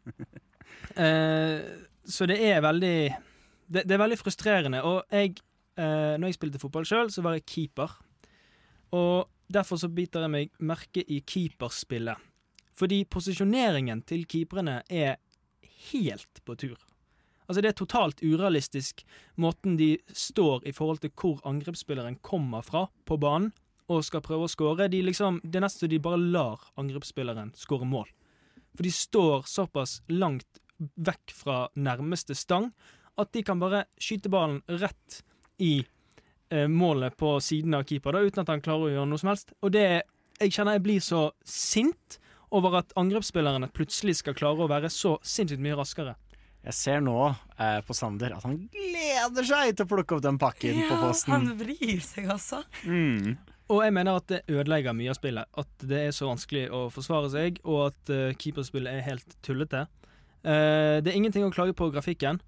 Eh, 1.01 1.59
så 2.07 2.27
det 2.29 2.35
er 2.45 2.61
veldig 2.63 2.97
det, 3.67 3.81
det 3.83 3.95
er 3.95 4.01
veldig 4.01 4.17
frustrerende. 4.21 4.81
Og 4.85 5.11
jeg, 5.11 5.33
eh, 5.77 6.15
når 6.19 6.31
jeg 6.31 6.37
spilte 6.39 6.61
fotball 6.61 6.87
sjøl, 6.87 7.11
så 7.13 7.23
var 7.25 7.37
jeg 7.37 7.45
keeper. 7.49 7.93
Og 8.95 9.27
derfor 9.51 9.79
så 9.79 9.89
biter 9.91 10.25
jeg 10.25 10.33
meg 10.33 10.57
merke 10.59 11.03
i 11.05 11.21
keeperspillet. 11.25 12.17
Fordi 12.75 13.03
posisjoneringen 13.07 14.01
til 14.07 14.25
keeperne 14.27 14.81
er 14.91 15.17
helt 15.91 16.41
på 16.45 16.57
tur. 16.59 16.77
Altså 17.45 17.61
Det 17.61 17.69
er 17.69 17.77
totalt 17.77 18.23
urealistisk 18.25 19.03
måten 19.37 19.77
de 19.77 19.95
står 20.09 20.65
i 20.65 20.73
forhold 20.73 21.03
til 21.03 21.13
hvor 21.13 21.39
angrepsspilleren 21.45 22.17
kommer 22.25 22.65
fra 22.65 22.87
på 23.05 23.17
banen 23.21 23.53
og 23.87 24.01
skal 24.03 24.23
prøve 24.25 24.47
å 24.47 24.51
skåre. 24.51 24.89
De 24.89 25.03
liksom, 25.05 25.39
det 25.43 25.59
er 25.59 25.67
nesten 25.67 25.85
så 25.85 25.91
de 25.91 26.01
bare 26.01 26.17
lar 26.17 26.63
angrepsspilleren 26.81 27.53
skåre 27.55 27.85
mål. 27.85 28.09
For 28.73 28.83
de 28.83 28.91
står 28.91 29.45
såpass 29.47 29.99
langt 30.09 30.59
vekk 30.79 31.31
fra 31.37 31.59
nærmeste 31.77 32.35
stang 32.35 32.71
at 33.21 33.31
de 33.31 33.45
kan 33.45 33.61
bare 33.61 33.85
skyte 34.01 34.31
ballen 34.33 34.63
rett 34.81 35.21
i 35.61 35.85
eh, 36.49 36.67
målet 36.67 37.15
på 37.17 37.37
siden 37.43 37.77
av 37.77 37.85
keeper, 37.87 38.15
da, 38.15 38.25
uten 38.25 38.43
at 38.43 38.51
han 38.53 38.63
klarer 38.65 38.89
å 38.89 38.93
gjøre 38.93 39.09
noe 39.11 39.21
som 39.21 39.33
helst. 39.33 39.55
Og 39.61 39.73
det 39.75 40.03
Jeg 40.35 40.51
kjenner 40.51 40.75
jeg 40.75 40.83
blir 40.83 40.99
så 40.99 41.19
sint 41.47 42.17
over 42.51 42.73
at 42.81 42.91
angrepsspillerne 42.99 43.69
plutselig 43.71 44.17
skal 44.19 44.35
klare 44.35 44.65
å 44.65 44.67
være 44.67 44.89
så 44.91 45.13
sinnssykt 45.23 45.63
mye 45.63 45.77
raskere. 45.79 46.17
Jeg 46.65 46.75
ser 46.75 47.03
nå 47.05 47.15
eh, 47.29 47.79
på 47.85 47.95
Sander 47.95 48.33
at 48.35 48.43
han 48.43 48.57
gleder 48.73 49.45
seg 49.47 49.75
til 49.77 49.85
å 49.85 49.91
plukke 49.91 50.17
opp 50.17 50.23
den 50.25 50.39
pakken 50.41 50.81
på 50.89 50.97
posten. 50.97 51.35
han 51.35 51.51
vrir 51.59 52.01
seg, 52.03 52.27
altså. 52.33 52.63
Mm. 52.83 53.37
Og 53.71 53.81
jeg 53.81 53.93
mener 53.95 54.19
at 54.19 54.27
det 54.29 54.41
ødelegger 54.49 54.97
mye 54.97 55.13
av 55.13 55.17
spillet. 55.17 55.51
At 55.61 55.85
det 55.89 56.01
er 56.07 56.15
så 56.15 56.29
vanskelig 56.29 56.65
å 56.73 56.87
forsvare 56.93 57.29
seg, 57.33 57.61
og 57.65 57.87
at 57.91 58.11
uh, 58.13 58.33
keeperspillet 58.37 58.97
er 58.97 59.05
helt 59.07 59.37
tullete. 59.45 59.85
Uh, 60.45 61.01
det 61.01 61.09
er 61.09 61.17
ingenting 61.17 61.45
å 61.47 61.53
klage 61.53 61.73
på 61.77 61.89
grafikken. 61.93 62.41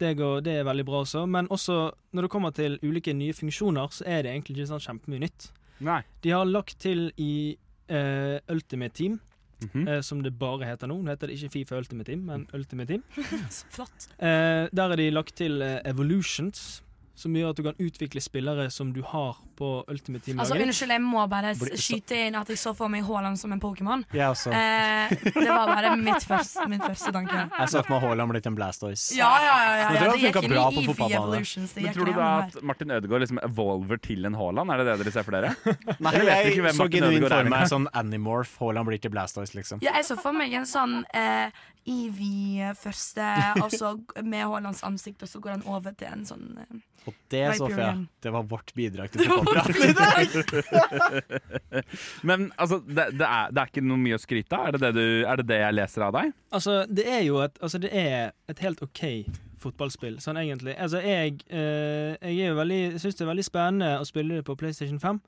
Det, 0.00 0.14
går, 0.18 0.40
det 0.46 0.56
er 0.58 0.66
veldig 0.66 0.84
bra 0.88 1.02
også. 1.04 1.26
Men 1.30 1.48
også 1.54 1.90
når 2.14 2.26
det 2.26 2.30
kommer 2.32 2.54
til 2.54 2.78
ulike 2.82 3.14
nye 3.14 3.34
funksjoner, 3.36 3.92
så 3.94 4.06
er 4.06 4.24
det 4.24 4.32
egentlig 4.32 4.58
ikke 4.58 4.72
sånn 4.72 4.86
kjempemye 4.88 5.26
nytt. 5.26 5.50
Nei. 5.84 6.00
De 6.24 6.32
har 6.34 6.48
lagt 6.48 6.78
til 6.82 7.08
i 7.20 7.56
uh, 7.90 8.38
Ultimate 8.52 8.94
Team, 8.94 9.20
mm 9.62 9.68
-hmm. 9.72 9.96
uh, 9.96 10.00
som 10.00 10.22
det 10.22 10.38
bare 10.38 10.64
heter 10.64 10.86
nå. 10.86 11.02
Nå 11.02 11.10
heter 11.10 11.26
det 11.26 11.36
ikke 11.36 11.52
Fifa 11.52 11.76
Ultimate 11.76 12.12
Team, 12.12 12.20
men 12.26 12.46
Ultimate 12.54 12.86
Team. 12.86 13.02
Så 13.50 13.66
flott. 13.70 14.08
Uh, 14.18 14.68
der 14.72 14.92
er 14.92 14.96
de 14.96 15.10
lagt 15.10 15.36
til 15.36 15.62
Evolutions, 15.84 16.82
som 17.14 17.34
gjør 17.36 17.52
at 17.54 17.58
du 17.58 17.62
kan 17.62 17.76
utvikle 17.78 18.20
spillere 18.22 18.66
som 18.74 18.90
du 18.94 19.00
har 19.06 19.36
på 19.54 19.68
Ultimate 19.90 20.24
Team. 20.24 20.40
Altså, 20.42 20.56
unnskyld, 20.58 20.90
jeg 20.96 21.02
må 21.04 21.22
bare 21.30 21.52
skyte 21.54 22.16
inn 22.26 22.34
at 22.34 22.48
jeg 22.50 22.58
så 22.58 22.72
for 22.74 22.90
meg 22.90 23.04
Haaland 23.06 23.38
som 23.38 23.52
en 23.54 23.60
Pokémon. 23.62 24.02
Ja, 24.16 24.32
også. 24.34 24.50
Eh, 24.50 25.14
det 25.28 25.46
var 25.46 25.70
bare 25.70 25.92
mitt 26.00 26.26
første, 26.26 26.66
min 26.70 26.82
første 26.82 27.12
tanke. 27.14 27.44
Jeg 27.52 27.70
så 27.70 27.84
for 27.84 27.94
meg 27.94 28.02
Haaland 28.08 28.34
blitt 28.34 28.48
en 28.50 28.58
Blastoise. 28.58 29.14
Ja, 29.18 29.30
ja, 29.38 29.44
ja. 29.44 29.68
ja, 29.68 29.76
ja. 29.84 29.92
Det 29.94 30.08
det 30.10 30.24
gikk 30.24 30.40
inn 30.42 30.54
bra 30.56 30.64
i 30.72 30.84
på 30.88 30.96
EV. 30.96 31.14
Evolutions. 31.20 31.76
Men 31.78 31.94
tror 31.94 32.10
du 32.10 32.14
da 32.18 32.30
at 32.42 32.58
Martin 32.66 32.96
Ødegaard 32.96 33.24
liksom 33.26 33.40
evolver 33.46 34.02
til 34.02 34.26
en 34.26 34.38
Haaland? 34.40 34.74
Er 34.74 34.82
det 34.82 34.88
det 34.90 34.96
dere 35.04 35.14
ser 35.14 35.28
for 35.28 35.38
dere? 35.38 35.54
Nei, 36.04 36.14
Jeg 36.18 36.26
vet 36.30 36.50
ikke 36.50 36.66
jeg 36.66 36.78
så 36.80 36.88
genuint 36.96 37.28
for 37.28 37.52
meg 37.54 37.70
sånn 37.70 37.86
Animorph. 37.94 38.58
Haaland 38.58 38.90
blir 38.90 39.02
til 39.06 39.14
Blastoise, 39.14 39.54
liksom. 39.54 39.84
Ja, 39.86 39.94
jeg 40.00 40.08
så 40.10 40.18
for 40.18 40.34
meg 40.34 40.50
en 40.58 40.66
sånn 40.66 41.04
eh, 41.14 41.54
Eevee 41.84 42.72
første, 42.78 43.28
så 43.76 43.94
med 44.24 44.40
Haalands 44.40 44.82
ansikt, 44.86 45.22
og 45.22 45.28
så 45.28 45.40
går 45.42 45.58
han 45.58 45.64
over 45.68 45.92
til 45.98 46.08
en 46.08 46.24
sånn 46.24 46.46
uh, 46.56 46.76
Og 47.10 47.16
det, 47.32 47.42
Sofia, 47.58 47.90
det 48.24 48.32
var 48.32 48.46
vårt 48.48 48.72
bidrag 48.76 49.12
til 49.12 49.28
fotballprat. 49.28 50.62
Men 52.28 52.48
altså, 52.56 52.80
det, 52.86 53.10
det, 53.18 53.28
er, 53.28 53.52
det 53.52 53.64
er 53.64 53.72
ikke 53.72 53.84
noe 53.84 54.00
mye 54.00 54.16
å 54.16 54.22
skryte 54.22 54.56
av? 54.56 54.70
Er 54.70 54.78
det 54.78 54.84
det, 54.86 54.92
du, 54.96 55.24
er 55.28 55.42
det 55.42 55.48
det 55.52 55.60
jeg 55.60 55.76
leser 55.76 56.06
av 56.08 56.14
deg? 56.16 56.32
Altså, 56.56 56.78
det 56.88 57.08
er 57.18 57.26
jo 57.26 57.42
et, 57.44 57.60
altså, 57.60 57.82
det 57.84 57.92
er 57.92 58.32
et 58.48 58.64
helt 58.64 58.80
OK 58.84 59.04
fotballspill, 59.64 60.18
sånn 60.20 60.40
egentlig. 60.40 60.74
Altså, 60.80 61.00
jeg, 61.04 61.40
eh, 61.48 62.14
jeg 62.20 62.36
er 62.36 62.52
jo 62.52 62.60
veldig 62.60 62.82
syns 63.00 63.16
det 63.18 63.24
er 63.24 63.32
veldig 63.32 63.46
spennende 63.46 63.90
å 64.00 64.06
spille 64.08 64.40
det 64.40 64.46
på 64.48 64.56
PlayStation 64.60 65.00
5. 65.00 65.20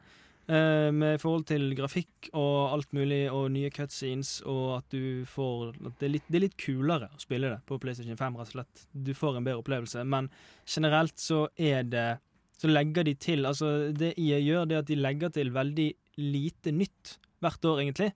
eh, 0.49 0.91
med 0.95 1.21
forhold 1.23 1.47
til 1.51 1.75
grafikk 1.79 2.31
og 2.33 2.75
alt 2.75 2.95
mulig, 2.97 3.25
og 3.33 3.51
nye 3.55 3.71
cutscenes, 3.75 4.39
og 4.47 4.79
at 4.79 4.95
du 4.95 5.25
får 5.31 5.75
at 5.75 5.99
det, 6.01 6.07
er 6.09 6.15
litt, 6.17 6.29
det 6.29 6.41
er 6.41 6.47
litt 6.47 6.57
kulere 6.61 7.11
å 7.11 7.23
spille 7.23 7.53
det 7.55 7.61
på 7.69 7.79
PlayStation 7.83 8.19
5, 8.19 8.39
rett 8.41 8.53
og 8.53 8.57
slett. 8.59 8.87
Du 8.93 9.13
får 9.17 9.39
en 9.39 9.47
bedre 9.47 9.63
opplevelse. 9.65 10.07
Men 10.07 10.31
generelt 10.67 11.19
så 11.21 11.47
er 11.57 11.85
det 11.85 12.09
Så 12.57 12.71
legger 12.71 13.05
de 13.05 13.13
til 13.21 13.45
Altså, 13.45 13.93
det 13.93 14.15
IA 14.17 14.39
gjør, 14.41 14.65
det 14.65 14.75
er 14.77 14.81
at 14.81 14.89
de 14.89 14.97
legger 14.97 15.29
til 15.29 15.51
veldig 15.53 15.91
lite 16.17 16.73
nytt 16.73 17.19
hvert 17.45 17.65
år, 17.69 17.83
egentlig. 17.83 18.15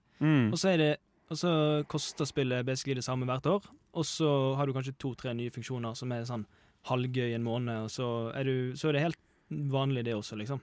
Og 0.49 0.57
så 0.57 0.71
er 0.71 0.77
det 0.81 0.91
og 1.31 1.37
så 1.39 1.51
koster 1.87 2.27
spillet 2.27 2.65
basically 2.67 2.97
det 2.99 3.05
samme 3.05 3.25
hvert 3.29 3.45
år. 3.47 3.67
Og 3.95 4.05
så 4.05 4.27
har 4.59 4.67
du 4.67 4.73
kanskje 4.75 4.97
to-tre 4.99 5.31
nye 5.35 5.51
funksjoner 5.53 5.95
som 5.95 6.11
er 6.11 6.27
sånn 6.27 6.43
halvgøy 6.89 7.35
en 7.35 7.45
måned, 7.45 7.85
og 7.85 7.91
så 7.93 8.07
er, 8.35 8.47
du, 8.47 8.75
så 8.75 8.89
er 8.89 8.97
det 8.97 9.03
helt 9.05 9.19
vanlig 9.71 10.03
det 10.07 10.15
også, 10.17 10.35
liksom. 10.39 10.59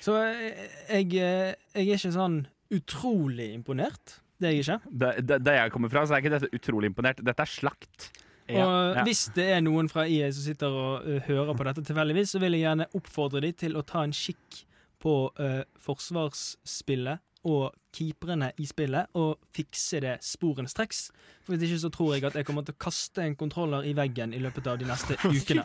Så 0.00 0.16
jeg, 0.18 0.68
jeg, 0.88 1.12
jeg 1.12 1.84
er 1.84 1.94
ikke 1.98 2.14
sånn 2.14 2.42
utrolig 2.72 3.52
imponert. 3.52 4.18
Det 4.42 4.48
er 4.48 4.56
jeg 4.56 4.64
ikke. 4.64 4.78
Da, 4.90 5.12
det, 5.20 5.38
det 5.46 5.54
jeg 5.58 5.72
kommer 5.74 5.92
fra, 5.92 6.02
så 6.06 6.16
er 6.16 6.24
ikke 6.24 6.34
dette 6.34 6.50
utrolig 6.56 6.90
imponert. 6.90 7.22
Dette 7.22 7.44
er 7.44 7.50
slakt. 7.50 8.10
Ja, 8.50 8.64
og 8.66 8.96
ja. 8.98 9.04
hvis 9.06 9.28
det 9.36 9.46
er 9.54 9.60
noen 9.62 9.88
fra 9.90 10.04
IA 10.10 10.30
som 10.34 10.44
sitter 10.44 10.74
og 10.74 11.06
ø, 11.06 11.18
hører 11.28 11.54
på 11.56 11.66
dette 11.68 11.84
tilfeldigvis, 11.86 12.34
så 12.34 12.40
vil 12.42 12.56
jeg 12.56 12.66
gjerne 12.66 12.88
oppfordre 12.98 13.42
dem 13.44 13.54
til 13.58 13.78
å 13.78 13.84
ta 13.86 14.02
en 14.02 14.14
kikk 14.16 14.64
på 15.02 15.14
uh, 15.38 15.62
forsvarsspillet 15.82 17.22
og 17.50 17.72
keeperne 17.92 18.52
i 18.62 18.66
spillet, 18.68 19.10
og 19.18 19.40
fikse 19.54 19.98
det 20.02 20.12
sporenstreks. 20.22 21.08
For 21.42 21.54
Hvis 21.54 21.70
ikke 21.70 21.80
så 21.82 21.90
tror 21.94 22.12
jeg 22.14 22.26
at 22.28 22.36
jeg 22.38 22.46
kommer 22.46 22.62
til 22.66 22.76
å 22.76 22.82
kaste 22.82 23.24
en 23.24 23.34
kontroller 23.38 23.88
i 23.88 23.94
veggen 23.98 24.34
i 24.34 24.42
løpet 24.42 24.68
av 24.70 24.78
de 24.78 24.86
neste 24.86 25.18
ukene. 25.26 25.64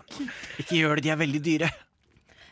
Ikke 0.57 0.79
gjør 0.79 0.97
det, 0.97 1.05
de 1.05 1.13
er 1.13 1.21
veldig 1.21 1.43
dyre. 1.45 1.69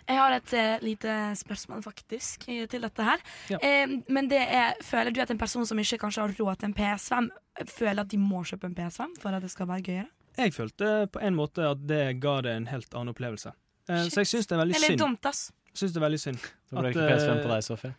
Jeg 0.05 0.17
har 0.19 0.35
et 0.35 0.53
eh, 0.53 0.75
lite 0.85 1.13
spørsmål 1.39 1.81
faktisk 1.85 2.45
eh, 2.53 2.65
til 2.69 2.83
dette 2.85 3.05
her. 3.07 3.23
Ja. 3.49 3.57
Eh, 3.57 3.95
men 4.13 4.29
det 4.29 4.41
er, 4.43 4.75
føler 4.85 5.11
du 5.15 5.21
at 5.23 5.31
en 5.33 5.39
person 5.41 5.65
som 5.65 5.79
ikke 5.81 5.97
kanskje 6.03 6.21
har 6.27 6.35
råd 6.39 6.61
til 6.61 6.69
en 6.69 6.75
PS5, 6.77 7.29
føler 7.71 8.03
at 8.03 8.11
de 8.11 8.19
må 8.21 8.43
kjøpe 8.45 8.69
en 8.69 8.75
PS5 8.77 9.15
for 9.23 9.33
at 9.33 9.41
det 9.45 9.51
skal 9.53 9.69
være 9.71 9.85
gøyere? 9.87 10.09
Jeg 10.37 10.53
følte 10.53 11.07
på 11.13 11.21
en 11.23 11.37
måte 11.37 11.63
at 11.63 11.85
det 11.87 12.19
ga 12.21 12.41
det 12.43 12.57
en 12.59 12.67
helt 12.67 12.91
annen 12.93 13.13
opplevelse. 13.15 13.53
Eh, 13.89 14.07
Så 14.11 14.21
jeg 14.25 14.27
syns 14.33 14.47
det 14.51 14.57
er 14.57 14.61
veldig 14.65 14.75
Det 14.75 14.89
synd. 14.91 14.99
dumt, 14.99 15.25
ass. 15.25 15.47
Synes 15.75 15.93
det 15.93 15.99
er 15.99 16.05
veldig 16.05 16.19
synd 16.21 16.37
Da 16.71 16.79
ble 16.79 16.91
det 16.91 16.91
At, 16.91 16.95
ikke 16.95 17.15
PS5 17.15 17.41
på 17.41 17.47
eh, 17.47 17.53
deg, 17.55 17.63
Sofie. 17.63 17.95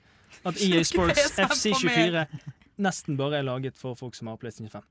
at 0.47 0.63
EA 0.63 0.83
Sports 0.85 1.41
FC24 1.41 2.27
nesten 2.77 3.17
bare 3.17 3.39
er 3.41 3.47
laget 3.47 3.79
for 3.81 3.97
folk 3.97 4.15
som 4.15 4.29
har 4.29 4.37
PlayStation 4.37 4.69
5. 4.69 4.83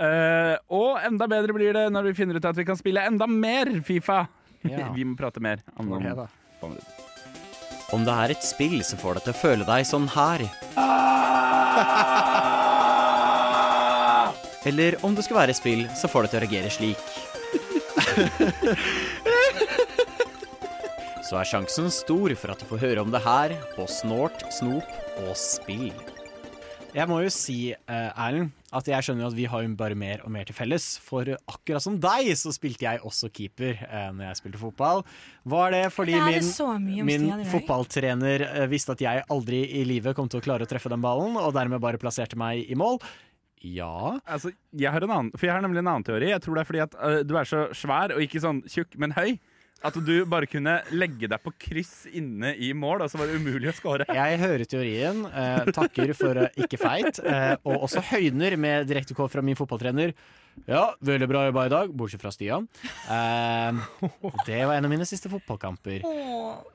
Uh, 0.00 0.56
og 0.72 1.02
enda 1.04 1.26
bedre 1.28 1.52
blir 1.52 1.76
det 1.76 1.84
når 1.92 2.08
vi 2.08 2.14
finner 2.16 2.38
ut 2.38 2.48
at 2.48 2.56
vi 2.56 2.64
kan 2.64 2.78
spille 2.80 3.02
enda 3.04 3.28
mer 3.28 3.68
Fifa. 3.84 4.22
Ja. 4.64 4.88
vi 4.96 5.04
må 5.04 5.18
prate 5.20 5.42
mer 5.44 5.60
om 5.76 5.92
Ok, 5.92 6.06
minutter. 6.62 6.92
Om 7.94 8.00
det 8.06 8.14
er 8.24 8.30
et 8.34 8.44
spill 8.44 8.78
som 8.84 8.98
får 8.98 9.12
deg 9.14 9.22
til 9.26 9.34
å 9.34 9.42
føle 9.42 9.64
deg 9.68 9.80
sånn 9.86 10.08
her. 10.16 10.40
Eller 14.66 14.90
om 15.06 15.14
det 15.14 15.22
skulle 15.22 15.42
være 15.44 15.52
et 15.54 15.60
spill 15.60 15.82
som 15.94 16.10
får 16.10 16.22
deg 16.26 16.30
til 16.32 16.40
å 16.40 16.44
reagere 16.46 16.70
slik. 16.74 17.00
Så 21.26 21.34
er 21.40 21.48
sjansen 21.48 21.88
stor 21.90 22.30
for 22.38 22.52
at 22.52 22.60
du 22.62 22.68
får 22.68 22.82
høre 22.84 23.02
om 23.02 23.10
det 23.10 23.18
her 23.24 23.50
på 23.74 23.86
Snort, 23.90 24.44
Snop 24.54 24.86
og 25.24 25.32
Spill. 25.38 25.90
Jeg 26.94 27.08
må 27.10 27.18
jo 27.24 27.30
si, 27.34 27.74
eh, 27.74 28.10
Erlend, 28.14 28.52
at 28.76 28.88
jeg 28.90 29.06
skjønner 29.06 29.26
jo 29.26 29.30
at 29.30 29.36
vi 29.36 29.46
har 29.50 29.64
jo 29.64 29.72
bare 29.78 29.98
mer 29.98 30.22
og 30.26 30.32
mer 30.34 30.48
til 30.48 30.56
felles. 30.56 30.86
For 31.02 31.28
akkurat 31.34 31.84
som 31.84 31.98
deg, 32.02 32.30
så 32.38 32.52
spilte 32.54 32.86
jeg 32.86 33.02
også 33.06 33.30
keeper 33.34 33.80
eh, 33.86 34.08
når 34.14 34.30
jeg 34.30 34.40
spilte 34.42 34.60
fotball. 34.60 35.04
Var 35.48 35.74
det 35.74 35.84
fordi 35.94 36.16
det 36.16 36.42
min 36.84 37.06
Min 37.06 37.44
fotballtrener 37.50 38.46
eh, 38.46 38.66
visste 38.70 38.96
at 38.96 39.04
jeg 39.04 39.24
aldri 39.32 39.62
i 39.80 39.84
livet 39.88 40.16
kom 40.16 40.30
til 40.30 40.42
å 40.42 40.46
klare 40.46 40.66
å 40.66 40.70
treffe 40.70 40.92
den 40.92 41.04
ballen, 41.04 41.38
og 41.40 41.54
dermed 41.56 41.82
bare 41.82 42.00
plasserte 42.00 42.38
meg 42.38 42.64
i 42.68 42.78
mål. 42.78 43.00
Ja. 43.64 44.18
Altså, 44.28 44.52
jeg 44.76 44.92
har 44.92 45.02
en 45.02 45.12
annen, 45.12 45.34
for 45.34 45.48
jeg 45.48 45.56
har 45.56 45.64
nemlig 45.64 45.82
en 45.82 45.90
annen 45.90 46.06
teori. 46.06 46.30
Jeg 46.30 46.42
tror 46.44 46.58
det 46.58 46.62
er 46.62 46.70
fordi 46.70 46.82
at 46.84 46.96
uh, 47.00 47.20
du 47.26 47.36
er 47.38 47.48
så 47.48 47.66
svær 47.74 48.14
og 48.14 48.22
ikke 48.22 48.42
sånn 48.44 48.62
tjukk, 48.70 48.98
men 49.00 49.16
høy. 49.16 49.36
At 49.86 49.96
du 50.02 50.14
bare 50.26 50.48
kunne 50.50 50.80
legge 50.90 51.28
deg 51.30 51.42
på 51.44 51.52
kryss 51.62 52.08
inne 52.10 52.54
i 52.58 52.72
mål, 52.74 53.04
og 53.04 53.12
så 53.12 53.20
var 53.20 53.30
det 53.30 53.38
umulig 53.38 53.70
å 53.70 53.76
skåre. 53.76 54.06
Jeg 54.10 54.40
hører 54.42 54.66
teorien. 54.66 55.22
Eh, 55.30 55.70
takker 55.76 56.10
for 56.18 56.42
eh, 56.42 56.64
ikke 56.64 56.80
feit. 56.80 57.20
Eh, 57.22 57.54
og 57.62 57.86
også 57.86 58.02
høyner 58.10 58.58
med 58.58 58.88
direktekål 58.90 59.30
fra 59.30 59.44
min 59.46 59.58
fotballtrener. 59.58 60.14
Ja, 60.66 60.96
veldig 61.04 61.28
bra 61.30 61.44
jobba 61.46 61.66
i 61.66 61.70
dag, 61.70 61.92
bortsett 61.94 62.22
fra 62.22 62.32
Stian. 62.34 62.66
Eh, 62.82 63.82
det 64.48 64.62
var 64.66 64.74
en 64.74 64.88
av 64.88 64.90
mine 64.90 65.06
siste 65.06 65.30
fotballkamper. 65.30 66.02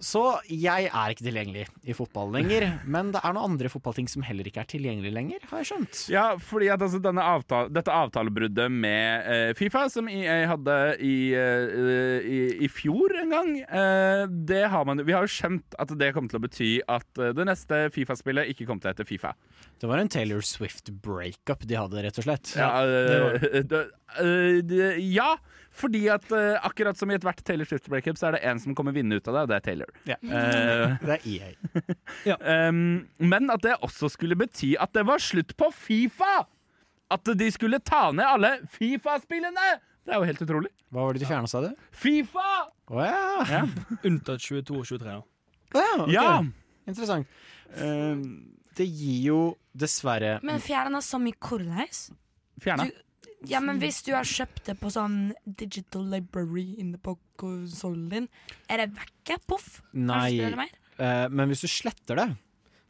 Så 0.02 0.22
jeg 0.48 0.88
er 0.88 1.14
ikke 1.14 1.26
tilgjengelig 1.26 1.66
i 1.84 1.96
fotball 1.98 2.32
lenger. 2.36 2.68
Men 2.86 3.12
det 3.16 3.22
er 3.24 3.36
noen 3.36 3.52
andre 3.56 3.72
fotballting 3.72 4.08
som 4.12 4.24
heller 4.26 4.48
ikke 4.48 4.64
er 4.64 4.70
tilgjengelig 4.72 5.12
lenger, 5.16 5.44
har 5.50 5.62
jeg 5.62 5.72
skjønt. 5.72 6.04
Ja, 6.14 6.26
fordi 6.42 6.70
at 6.74 6.86
altså, 6.86 7.02
avtale, 7.02 7.72
dette 7.74 7.96
avtalebruddet 7.96 8.72
med 8.72 9.28
eh, 9.32 9.52
Fifa, 9.58 9.88
som 9.92 10.10
EA 10.12 10.46
hadde 10.52 10.78
i, 11.04 11.16
eh, 11.38 12.22
i, 12.22 12.42
i 12.68 12.72
fjor 12.72 13.16
en 13.22 13.36
gang, 13.36 13.54
eh, 13.66 14.24
det 14.52 14.64
har 14.72 14.88
man 14.88 15.04
Vi 15.06 15.16
har 15.16 15.26
jo 15.26 15.34
skjønt 15.34 15.78
at 15.82 15.94
det 16.00 16.12
kommer 16.16 16.32
til 16.32 16.42
å 16.42 16.46
bety 16.46 16.72
at 16.88 17.22
eh, 17.22 17.34
det 17.36 17.48
neste 17.50 17.84
Fifa-spillet 17.96 18.52
ikke 18.54 18.68
kommer 18.70 18.86
til 18.86 18.92
å 18.92 18.96
hete 18.96 19.08
Fifa. 19.10 19.36
Det 19.82 19.90
var 19.90 20.02
en 20.02 20.12
Taylor 20.12 20.44
Swift-breakup 20.46 21.66
de 21.68 21.78
hadde, 21.78 22.04
rett 22.06 22.20
og 22.22 22.26
slett. 22.28 22.54
Ja, 22.58 22.70
det, 22.86 23.64
det, 23.70 23.71
det, 23.72 24.84
ja 25.00 25.36
fordi 25.72 26.02
at 26.12 26.26
eh, 26.36 26.58
akkurat 26.66 26.98
som 27.00 27.12
i 27.12 27.16
ethvert 27.16 27.40
Taylor 27.48 27.68
Swift-breakup, 27.68 28.18
så 28.20 28.28
er 28.30 28.38
det 28.38 28.42
en 28.48 28.60
som 28.60 28.76
kommer 28.76 28.96
vinne 28.96 29.18
ut 29.18 29.28
av 29.32 29.38
det, 29.38 29.44
og 29.44 29.52
det 29.52 29.58
er 29.58 29.66
Taylor. 29.66 29.94
Ja. 30.10 30.18
Uh, 30.20 30.98
Det 31.08 31.16
er 31.16 31.28
EA. 31.32 32.68
Um, 32.68 32.82
men 33.32 33.54
at 33.54 33.64
det 33.64 33.78
også 33.80 34.12
skulle 34.12 34.36
bety 34.40 34.74
at 34.82 34.92
det 34.98 35.06
var 35.08 35.24
slutt 35.24 35.56
på 35.60 35.72
Fifa! 35.76 36.42
At 37.12 37.28
de 37.36 37.48
skulle 37.52 37.82
ta 37.84 38.10
ned 38.16 38.28
alle 38.28 38.54
Fifa-spillene! 38.72 39.74
Det 40.02 40.16
er 40.16 40.20
jo 40.20 40.28
helt 40.28 40.44
utrolig. 40.44 40.72
Hva 40.92 41.06
var 41.06 41.16
det 41.16 41.24
de 41.24 41.30
fjerna, 41.30 41.50
sa 41.50 41.62
du? 41.64 41.72
Fifa! 41.96 42.48
Oh, 42.92 43.04
ja. 43.06 43.44
Ja. 43.48 43.62
Unntatt 44.08 44.44
22 44.44 44.76
og 44.76 44.88
23. 44.90 45.06
da. 45.08 45.22
Ja, 45.72 45.92
okay. 46.02 46.16
ja. 46.18 46.32
Interessant. 46.90 47.38
Um, 47.80 48.26
Det 48.76 48.88
gir 48.88 49.20
jo 49.30 49.38
dessverre 49.72 50.40
Men 50.44 50.60
fjerna 50.60 51.00
som 51.04 51.24
i 51.30 51.32
hvordan? 51.32 51.88
Fjerna. 52.60 52.90
Ja, 53.50 53.62
men 53.64 53.80
hvis 53.82 54.02
du 54.06 54.12
har 54.14 54.28
kjøpt 54.28 54.68
det 54.70 54.76
på 54.82 54.92
sånn 54.94 55.32
digital 55.46 56.06
library 56.12 56.76
inne 56.82 57.00
på 57.02 57.16
konsollen 57.42 58.10
din, 58.12 58.28
er 58.70 58.84
det 58.84 58.92
vekke? 59.00 59.40
Poff? 59.50 59.80
Nei, 59.98 60.38
eh, 60.42 61.26
men 61.30 61.50
hvis 61.50 61.66
du 61.66 61.70
sletter 61.72 62.22
det, 62.22 62.28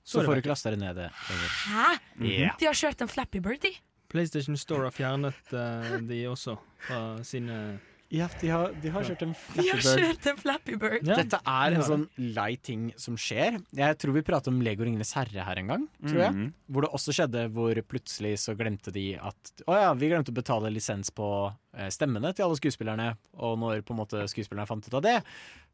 Så 0.03 0.17
så 0.17 0.19
det 0.19 0.27
får 0.27 0.35
du 0.35 0.41
ikke 0.41 0.51
lasta 0.51 0.73
det 0.73 0.81
ned 0.81 0.97
det 0.97 1.07
lenger. 1.07 1.55
Hæ? 1.69 1.87
Ja. 2.25 2.51
De 2.59 2.67
har 2.67 2.75
kjørt 2.75 3.03
en 3.05 3.11
Flappy 3.11 3.39
Bird, 3.39 3.61
de. 3.63 3.71
PlayStation 4.11 4.57
Store 4.59 4.89
har 4.89 4.95
fjernet 4.95 5.53
uh, 5.53 5.99
de 6.03 6.25
også 6.27 6.57
fra 6.83 7.01
sine 7.23 7.79
Ja, 8.11 8.25
de 8.41 8.49
har, 8.51 8.73
de 8.83 8.89
har 8.91 9.05
kjørt 9.07 9.21
en 9.23 9.31
De 9.55 9.63
har 9.69 9.79
Flappy 9.79 9.85
Bird. 9.87 9.99
kjørt 10.01 10.25
en 10.31 10.37
Flappy 10.41 10.75
Bird. 10.81 11.05
Ja, 11.07 11.15
Dette 11.21 11.39
er 11.47 11.75
en 11.77 11.83
sånn 11.87 12.01
lei 12.35 12.57
ting 12.59 12.89
som 12.99 13.15
skjer. 13.15 13.61
Jeg 13.77 13.97
tror 14.01 14.13
vi 14.17 14.21
pratet 14.27 14.49
om 14.51 14.57
Lego 14.65 14.83
Ringenes 14.83 15.13
herre 15.15 15.45
her 15.47 15.61
en 15.61 15.67
gang. 15.71 15.85
tror 16.03 16.19
jeg 16.19 16.33
Mhm. 16.33 16.53
Hvor 16.69 16.81
det 16.83 16.91
også 16.91 17.13
skjedde 17.15 17.45
hvor 17.53 17.73
plutselig 17.87 18.33
så 18.43 18.55
glemte 18.59 18.91
de 18.91 19.15
at 19.15 19.51
Å 19.65 19.79
ja, 19.79 19.93
vi 19.93 20.09
glemte 20.09 20.31
å 20.31 20.35
betale 20.35 20.69
lisens 20.73 21.09
på 21.09 21.53
eh, 21.73 21.87
stemmene 21.89 22.33
til 22.35 22.43
alle 22.45 22.59
skuespillerne. 22.59 23.15
Og 23.39 23.57
når 23.59 23.81
på 23.87 23.91
en 23.95 24.01
måte 24.03 24.27
skuespillerne 24.27 24.67
fant 24.67 24.85
ut 24.85 24.93
av 24.93 25.01
det, 25.01 25.23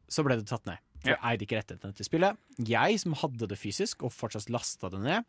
så 0.08 0.22
ble 0.24 0.36
det 0.38 0.46
tatt 0.46 0.64
ned. 0.66 0.78
For 1.02 1.10
jeg 1.10 1.18
eide 1.22 1.42
ikke 1.44 1.58
rettighetene 1.58 1.94
til 1.94 2.06
spillet. 2.06 2.36
Jeg 2.58 3.00
som 3.00 3.12
hadde 3.14 3.46
det 3.50 3.58
fysisk, 3.58 4.02
og 4.04 4.12
fortsatt 4.14 4.48
lasta 4.50 4.88
det 4.90 5.00
ned, 5.00 5.24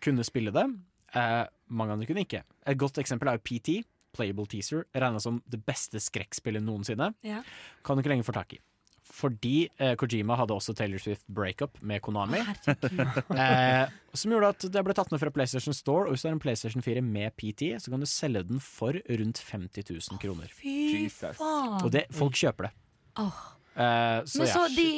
kunne 0.00 0.22
spille 0.26 0.50
det. 0.52 0.66
Eh, 1.14 1.46
mange 1.70 1.92
andre 1.94 2.06
kunne 2.06 2.26
ikke. 2.26 2.42
Et 2.66 2.76
godt 2.78 2.98
eksempel 2.98 3.28
er 3.30 3.38
jo 3.38 3.46
PT. 3.46 3.84
Playable 4.16 4.46
teaser, 4.50 4.84
regna 4.94 5.20
som 5.22 5.42
det 5.48 5.60
beste 5.66 6.00
skrekkspillet 6.02 6.64
noensinne, 6.64 7.12
Ja. 7.26 7.42
kan 7.84 7.96
du 7.96 8.02
ikke 8.02 8.14
lenger 8.14 8.28
få 8.28 8.34
tak 8.36 8.52
i. 8.56 8.60
Fordi 9.08 9.68
eh, 9.80 9.94
Kojima 9.96 10.36
hadde 10.36 10.52
også 10.52 10.74
Taylor 10.76 11.00
Swift 11.00 11.24
breakup 11.32 11.78
med 11.80 12.02
Konami. 12.04 12.38
eh, 12.68 13.88
som 14.12 14.32
gjorde 14.34 14.50
at 14.52 14.66
det 14.74 14.82
ble 14.84 14.94
tatt 14.96 15.10
ned 15.12 15.22
fra 15.22 15.32
PlayStation 15.32 15.72
Store. 15.76 16.06
Og 16.06 16.12
hvis 16.12 16.24
du 16.24 16.28
har 16.28 16.36
en 16.36 16.42
PlayStation 16.42 16.84
4 16.84 17.00
med 17.04 17.32
PT, 17.40 17.70
så 17.80 17.90
kan 17.92 18.04
du 18.04 18.08
selge 18.10 18.44
den 18.50 18.60
for 18.60 18.92
rundt 19.08 19.40
50 19.40 19.88
000 19.88 20.20
kroner. 20.20 20.52
Fy 20.52 21.06
faen. 21.08 21.78
Og 21.80 21.88
det, 21.94 22.04
folk 22.14 22.36
kjøper 22.36 22.68
det. 22.68 22.74
Oh. 23.18 23.40
Eh, 23.78 24.20
så 24.28 24.42
Men 24.42 24.48
ja. 24.50 24.52
så 24.52 24.66
de 24.74 24.90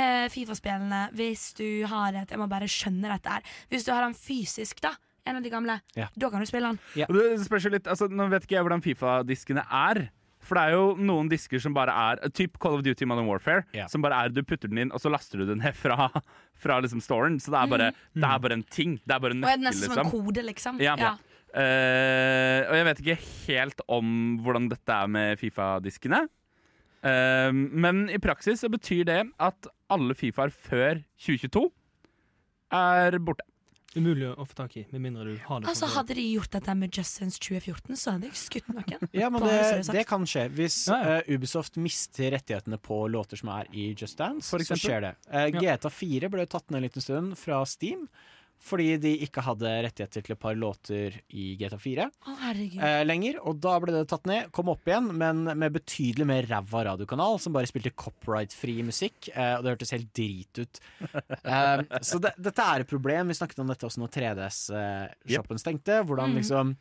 eh, 0.00 0.26
Fifa-spillene, 0.32 1.02
hvis 1.18 1.52
du 1.58 1.84
har 1.90 2.14
et 2.22 2.30
Jeg 2.30 2.38
må 2.40 2.46
bare 2.50 2.68
skjønne 2.70 3.10
dette 3.10 3.36
her. 3.36 3.42
Hvis 3.68 3.84
du 3.86 3.92
har 3.92 4.06
den 4.06 4.16
fysisk, 4.16 4.80
da, 4.84 4.94
en 5.28 5.40
av 5.40 5.44
de 5.44 5.52
gamle, 5.52 5.80
Ja. 5.96 6.08
da 6.16 6.30
kan 6.32 6.40
du 6.40 6.48
spille 6.48 6.72
den. 6.72 7.06
Og 7.08 7.18
det 7.18 7.26
spørs 7.46 7.66
jo 7.68 7.74
litt, 7.74 7.86
altså 7.86 8.08
Nå 8.10 8.28
vet 8.32 8.46
ikke 8.46 8.56
jeg 8.58 8.66
hvordan 8.66 8.84
Fifa-diskene 8.84 9.64
er. 9.68 10.08
For 10.48 10.56
det 10.56 10.62
er 10.68 10.76
jo 10.76 10.84
noen 11.02 11.28
disker 11.28 11.60
som 11.60 11.74
bare 11.76 11.92
er 11.92 12.30
Typ 12.30 12.58
Call 12.62 12.78
of 12.78 12.84
Duty 12.86 13.04
Modern 13.10 13.26
Warfare. 13.28 13.64
Ja. 13.76 13.88
Som 13.90 14.04
bare 14.04 14.24
er 14.24 14.32
Du 14.32 14.40
putter 14.46 14.70
den 14.70 14.78
inn, 14.84 14.92
og 14.94 15.02
så 15.02 15.10
laster 15.12 15.42
du 15.42 15.48
den 15.50 15.60
ned 15.60 15.76
fra, 15.76 16.08
fra 16.62 16.78
liksom 16.80 17.02
storen. 17.04 17.40
Så 17.42 17.52
det 17.52 17.60
er, 17.60 17.72
bare, 17.72 17.90
det 18.14 18.28
er 18.30 18.44
bare 18.44 18.58
en 18.60 18.64
ting. 18.64 18.98
Det 19.04 19.16
er 19.16 19.24
bare 19.24 19.36
en 19.36 19.42
nøkkel, 19.44 19.66
nesten 19.66 19.90
som 19.90 19.98
en 19.98 20.04
liksom. 20.06 20.14
kode, 20.14 20.46
liksom? 20.46 20.80
Ja. 20.84 20.94
Eh, 21.48 22.60
og 22.68 22.74
jeg 22.76 22.86
vet 22.90 23.02
ikke 23.02 23.20
helt 23.48 23.84
om 23.88 24.10
hvordan 24.44 24.68
dette 24.72 24.98
er 25.04 25.10
med 25.10 25.40
Fifa-diskene. 25.40 26.26
Uh, 26.98 27.54
men 27.54 28.08
i 28.10 28.18
praksis 28.18 28.64
så 28.64 28.66
betyr 28.72 29.04
det 29.06 29.20
at 29.38 29.68
alle 29.94 30.16
Fifaer 30.18 30.50
før 30.50 30.98
2022 31.22 31.68
er 32.74 33.18
borte. 33.22 33.46
Umulig 33.96 34.28
å 34.36 34.44
få 34.44 34.52
tak 34.58 34.74
i, 34.76 34.82
med 34.92 35.00
mindre 35.00 35.24
du 35.24 35.36
har 35.46 35.62
det. 35.62 35.70
Altså. 35.70 35.88
Hadde 35.94 36.14
de 36.18 36.24
gjort 36.28 36.52
dette 36.52 36.74
med 36.76 36.92
Just 36.92 37.16
Since 37.16 37.40
2014, 37.40 37.96
så 37.96 38.14
hadde 38.14 38.28
jeg 38.28 38.36
skutt 38.36 38.68
noen. 38.68 39.06
Ja, 39.16 39.30
men 39.32 39.46
det 39.46 39.88
det, 39.88 40.04
kan 40.08 40.26
skje. 40.28 40.44
Hvis 40.52 40.82
Ja, 40.90 40.98
ja. 41.00 41.14
eh, 41.22 41.30
Ubisoft 41.34 41.78
mister 41.80 42.34
rettighetene 42.36 42.76
på 42.84 43.00
låter 43.08 43.40
som 43.40 43.50
er 43.56 43.70
i 43.72 43.90
Just 43.96 44.20
Dance, 44.20 44.52
så 44.52 44.76
skjer 44.76 45.06
det. 45.06 45.14
Uh, 45.32 45.46
GTA 45.56 45.92
4 45.92 46.30
ble 46.32 46.44
tatt 46.46 46.68
ned 46.68 46.82
en 46.82 46.88
liten 46.90 47.04
stund 47.04 47.38
fra 47.40 47.62
Steam. 47.68 48.04
Fordi 48.60 48.96
de 48.98 49.12
ikke 49.22 49.42
hadde 49.46 49.70
rettigheter 49.86 50.24
til 50.26 50.34
et 50.34 50.40
par 50.42 50.56
låter 50.58 51.14
i 51.30 51.52
GTA 51.60 51.78
4 51.78 52.08
Å, 52.26 52.34
eh, 52.82 53.04
lenger. 53.06 53.38
Og 53.46 53.60
da 53.62 53.76
ble 53.80 53.92
det 53.94 54.08
tatt 54.10 54.26
ned, 54.26 54.50
kom 54.52 54.68
opp 54.72 54.84
igjen, 54.90 55.06
men 55.14 55.44
med 55.56 55.72
betydelig 55.76 56.26
mer 56.26 56.42
ræva 56.50 56.82
radiokanal, 56.90 57.38
som 57.40 57.52
bare 57.54 57.70
spilte 57.70 57.94
copyright-fri 57.94 58.82
musikk. 58.82 59.28
Eh, 59.34 59.54
og 59.56 59.62
det 59.64 59.76
hørtes 59.76 59.94
helt 59.94 60.12
drit 60.12 60.58
ut. 60.64 60.80
Eh, 61.48 61.80
så 62.04 62.18
det, 62.20 62.34
dette 62.36 62.60
er 62.60 62.80
et 62.82 62.88
problem. 62.90 63.28
Vi 63.30 63.34
snakket 63.38 63.60
om 63.62 63.68
dette 63.70 63.86
også 63.86 64.02
når 64.02 64.10
3DS-shoppen 64.12 65.58
stengte. 65.62 66.02
Hvordan 66.04 66.30
Mhm. 66.34 66.36
liksom 66.42 66.76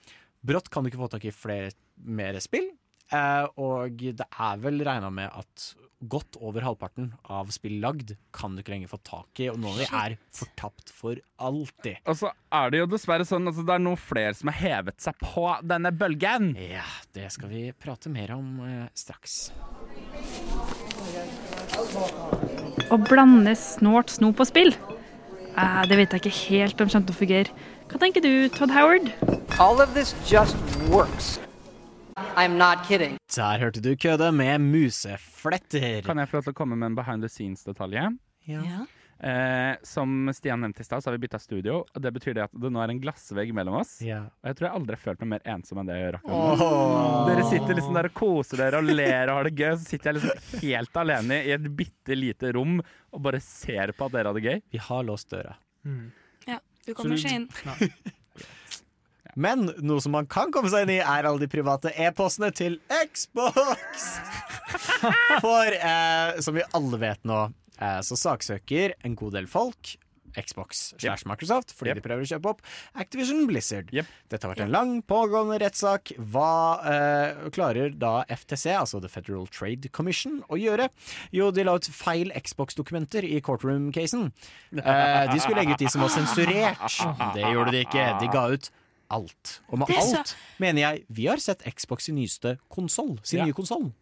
Brått 0.47 0.69
kan 0.69 0.83
du 0.83 0.89
ikke 0.89 0.99
få 1.01 1.09
tak 1.09 1.25
i 1.25 1.31
flere 1.33 1.71
mer 2.05 2.37
spill. 2.39 2.69
Eh, 3.13 3.45
og 3.63 4.01
det 4.19 4.25
er 4.27 4.63
vel 4.63 4.81
regna 4.83 5.11
med 5.13 5.31
at 5.31 5.67
godt 5.97 6.37
over 6.45 6.61
halvparten 6.61 7.09
av 7.33 7.49
spill 7.53 7.79
lagd 7.81 8.11
kan 8.35 8.53
du 8.53 8.61
ikke 8.61 8.75
lenger 8.75 8.91
få 8.91 8.99
tak 9.07 9.41
i, 9.41 9.47
og 9.49 9.57
noen 9.61 9.73
av 9.73 9.79
de 9.81 9.87
er 9.87 10.17
fortapt 10.35 10.91
for 10.93 11.17
alltid. 11.41 12.01
Og 12.05 12.19
så 12.19 12.31
er 12.53 12.73
det 12.73 12.81
jo 12.83 12.89
dessverre 12.91 13.25
sånn 13.25 13.49
at 13.49 13.57
det 13.57 13.73
er 13.73 13.81
noen 13.81 13.97
flere 14.01 14.35
som 14.37 14.51
har 14.51 14.59
hevet 14.59 15.01
seg 15.01 15.17
på 15.23 15.47
denne 15.65 15.93
bølgen. 15.95 16.51
Ja, 16.61 16.85
det 17.17 17.31
skal 17.33 17.49
vi 17.53 17.63
prate 17.73 18.13
mer 18.13 18.35
om 18.37 18.59
eh, 18.67 18.85
straks. 18.97 19.39
Å 22.87 23.01
blande 23.07 23.57
snålt 23.57 24.13
snop 24.19 24.43
og 24.43 24.51
spill? 24.51 24.75
Eh, 25.57 25.81
det 25.89 25.97
vet 25.97 26.13
jeg 26.13 26.21
ikke 26.21 26.37
helt 26.43 26.85
om 26.85 26.93
kommer 26.93 27.09
til 27.09 27.17
å 27.17 27.21
fungere. 27.23 27.67
Hva 27.87 28.03
tenker 28.03 28.21
du, 28.21 28.31
Todd 28.53 28.75
Howard? 28.75 29.09
All 29.57 29.81
of 29.81 29.95
this 29.97 30.13
just 30.29 30.57
works. 30.91 31.37
I'm 32.35 32.57
not 32.57 32.85
kidding. 32.87 33.17
Der 33.35 33.59
hørte 33.59 33.81
du 33.81 33.95
Køde 33.95 34.31
med 34.31 34.61
musefletter. 34.61 36.01
Kan 36.05 36.17
jeg 36.17 36.29
få 36.29 36.37
lov 36.39 36.47
til 36.47 36.53
å 36.55 36.57
komme 36.57 36.77
med 36.77 36.91
en 36.91 36.95
behind 36.97 37.21
the 37.25 37.29
scenes-detalj? 37.29 38.17
ja. 38.47 38.85
Eh, 39.17 39.75
som 39.81 40.29
Stian 40.29 40.61
nevnte 40.61 40.83
i 40.83 40.85
stad, 40.85 41.01
så 41.01 41.09
har 41.09 41.15
vi 41.17 41.23
bytta 41.25 41.39
studio. 41.41 41.79
Og 41.95 42.01
Det 42.01 42.11
betyr 42.13 42.35
det 42.37 42.43
at 42.43 42.51
det 42.53 42.69
nå 42.69 42.81
er 42.83 42.91
en 42.93 42.99
glassvegg 43.01 43.49
mellom 43.57 43.79
oss. 43.79 43.95
Yeah. 44.05 44.27
Og 44.43 44.51
jeg 44.51 44.57
tror 44.59 44.67
jeg 44.67 44.75
aldri 44.77 44.93
har 44.97 45.01
følt 45.01 45.23
meg 45.23 45.31
mer 45.31 45.47
ensom 45.55 45.81
enn 45.81 45.89
det 45.89 45.95
jeg 45.97 46.03
gjør 46.05 46.17
akkurat 46.19 46.61
nå. 46.61 46.67
Dere 47.31 47.47
sitter 47.49 47.79
liksom 47.79 47.97
der 47.97 48.09
og 48.11 48.13
koser 48.19 48.61
dere 48.61 48.81
og 48.83 48.91
ler 48.91 49.31
og 49.31 49.39
har 49.39 49.49
det 49.49 49.55
gøy. 49.57 49.71
Så 49.73 49.89
sitter 49.95 50.11
jeg 50.11 50.19
liksom 50.19 50.61
helt 50.67 51.01
alene 51.01 51.39
i 51.49 51.55
et 51.57 51.65
bitte 51.81 52.17
lite 52.17 52.53
rom 52.57 52.77
og 52.77 53.23
bare 53.25 53.41
ser 53.41 53.95
på 53.97 54.05
at 54.05 54.17
dere 54.19 54.29
har 54.29 54.37
det 54.37 54.45
gøy. 54.45 54.61
Vi 54.77 54.83
har 54.89 55.09
låst 55.09 55.33
døra. 55.33 55.57
ja. 56.45 56.61
Du 56.85 56.93
kommer 56.95 57.17
ikke 57.17 57.33
inn. 57.35 57.49
Men 59.37 59.67
noe 59.85 60.01
som 60.01 60.15
man 60.17 60.25
kan 60.29 60.49
komme 60.55 60.71
seg 60.73 60.87
inn 60.87 60.95
i, 60.97 60.99
er 61.03 61.27
alle 61.29 61.43
de 61.43 61.49
private 61.51 61.91
e-postene 61.93 62.49
til 62.57 62.79
Xbox! 62.89 64.07
For 65.45 65.77
eh, 65.77 66.41
som 66.43 66.57
vi 66.57 66.65
alle 66.75 66.99
vet 67.01 67.21
nå, 67.27 67.43
eh, 67.77 68.01
så 68.05 68.17
saksøker 68.17 68.97
en 69.05 69.15
god 69.19 69.37
del 69.37 69.47
folk 69.51 69.95
Xbox 70.37 70.93
slash 71.01 71.25
Microsoft 71.25 71.71
fordi 71.73 71.89
Yep. 71.93 71.97
de 71.97 72.03
prøver 72.05 72.25
å 72.25 72.29
kjøpe 72.29 72.49
opp 72.51 72.59
Activision 73.01 73.45
Blizzard. 73.49 73.89
Yep. 73.95 74.09
Dette 74.29 74.45
har 74.45 74.51
vært 74.53 74.63
en 74.67 74.73
lang, 74.73 74.91
pågående 75.09 75.57
rettssak. 75.63 76.11
Hva 76.33 76.49
eh, 76.91 77.47
klarer 77.55 77.95
da 77.97 78.19
FTC, 78.29 78.67
altså 78.77 79.01
The 79.01 79.09
Federal 79.09 79.47
Trade 79.49 79.89
Commission, 79.89 80.43
å 80.53 80.59
gjøre? 80.61 80.89
Jo, 81.33 81.49
de 81.55 81.65
la 81.65 81.77
ut 81.79 81.89
feil 81.89 82.29
Xbox-dokumenter 82.37 83.25
i 83.25 83.39
courtroom-casen. 83.41 84.27
Eh, 84.77 85.23
de 85.31 85.39
skulle 85.41 85.61
legge 85.63 85.77
ut 85.77 85.85
de 85.85 85.89
som 85.95 86.05
var 86.05 86.13
sensurert. 86.13 86.99
Det 87.37 87.47
gjorde 87.47 87.73
de 87.73 87.85
ikke. 87.87 88.05
De 88.21 88.29
ga 88.33 88.45
ut 88.53 88.69
alt. 89.09 89.59
Og 89.69 89.79
med 89.79 89.87
så- 89.87 90.17
alt 90.19 90.35
mener 90.59 90.81
jeg 90.81 91.05
Vi 91.09 91.25
har 91.27 91.37
sett 91.37 91.63
Xbox 91.75 92.03
sin 92.05 92.15
nyeste 92.15 92.57
konsoll. 92.69 93.17
Sin 93.23 93.39
Ja. 93.39 93.45
nye 93.45 93.53
konsoll. 93.53 93.93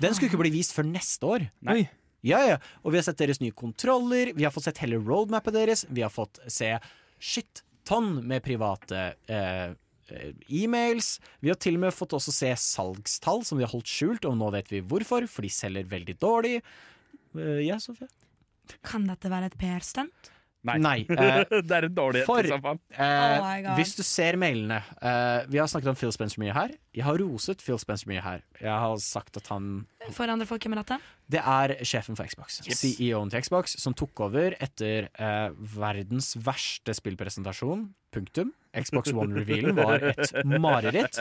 Den 0.00 0.14
skulle 0.14 0.30
ikke 0.30 0.40
bli 0.40 0.50
vist 0.50 0.72
før 0.74 0.84
neste 0.90 1.20
år. 1.24 1.50
Nei. 1.62 1.88
Ja, 2.22 2.38
ja. 2.46 2.56
Og 2.84 2.92
vi 2.92 2.98
har 2.98 3.02
sett 3.02 3.18
deres 3.18 3.40
nye 3.40 3.52
kontroller, 3.52 4.32
vi 4.34 4.42
har 4.42 4.50
fått 4.50 4.64
sett 4.64 4.78
hele 4.78 4.98
roadmappet 4.98 5.52
deres, 5.52 5.84
vi 5.88 6.00
har 6.02 6.10
fått 6.10 6.38
se 6.50 6.78
shit 7.20 7.62
tonn 7.84 8.24
med 8.26 8.42
private 8.42 9.14
eh, 9.28 9.74
eh, 10.10 10.32
e-mails. 10.50 11.20
Vi 11.40 11.48
har 11.48 11.56
til 11.56 11.74
og 11.74 11.80
med 11.80 11.92
fått 11.94 12.12
også 12.16 12.32
se 12.32 12.50
salgstall 12.56 13.44
som 13.44 13.58
de 13.58 13.64
har 13.64 13.70
holdt 13.70 13.86
skjult, 13.86 14.24
og 14.24 14.36
nå 14.36 14.50
vet 14.52 14.68
vi 14.68 14.80
hvorfor, 14.82 15.28
for 15.28 15.42
de 15.42 15.48
selger 15.48 15.84
veldig 15.84 16.18
dårlig. 16.18 16.62
Eh, 17.36 17.60
ja, 17.66 17.76
Sofie? 17.78 18.08
Kan 18.82 19.06
dette 19.06 19.30
være 19.30 19.46
et 19.46 19.58
PR-stunt? 19.58 20.32
Nei. 20.66 20.76
Nei. 20.82 20.98
eh, 21.10 21.60
det 21.62 21.76
er 21.78 21.88
en 21.88 21.94
dårlig 21.96 22.24
For-. 22.28 22.46
Eh, 22.46 23.06
Oh 23.06 23.74
hvis 23.76 23.94
du 23.96 24.02
ser 24.06 24.36
mailene 24.40 24.78
eh, 25.00 25.46
Vi 25.50 25.58
har 25.60 25.68
snakket 25.70 25.90
om 25.92 25.96
Phil 25.98 26.12
Spencer 26.14 26.40
mye 26.42 26.54
her. 26.54 26.74
Jeg 26.96 27.04
har 27.06 27.18
roset 27.20 27.62
Phil 27.64 27.78
Spencer 27.80 28.08
mye 28.10 28.22
her. 28.24 28.42
Jeg 28.60 28.72
har 28.72 28.96
sagt 29.02 29.36
at 29.40 29.48
han 29.52 29.86
For 30.14 30.30
andre 30.30 30.46
folk 30.48 30.66
med 30.70 30.80
dette? 30.82 30.98
Det 31.32 31.40
er 31.42 31.74
sjefen 31.86 32.18
for 32.18 32.28
Xbox. 32.28 32.60
Yes. 32.66 32.82
CEO-en 32.82 33.30
til 33.32 33.42
Xbox, 33.42 33.76
som 33.82 33.94
tok 33.96 34.26
over 34.28 34.54
etter 34.62 35.08
eh, 35.10 35.48
verdens 35.76 36.34
verste 36.38 36.94
spillpresentasjon. 36.96 37.88
Punktum. 38.14 38.52
Xbox 38.76 39.12
One-revealen 39.12 39.76
var 39.76 40.02
et 40.12 40.32
mareritt. 40.60 41.18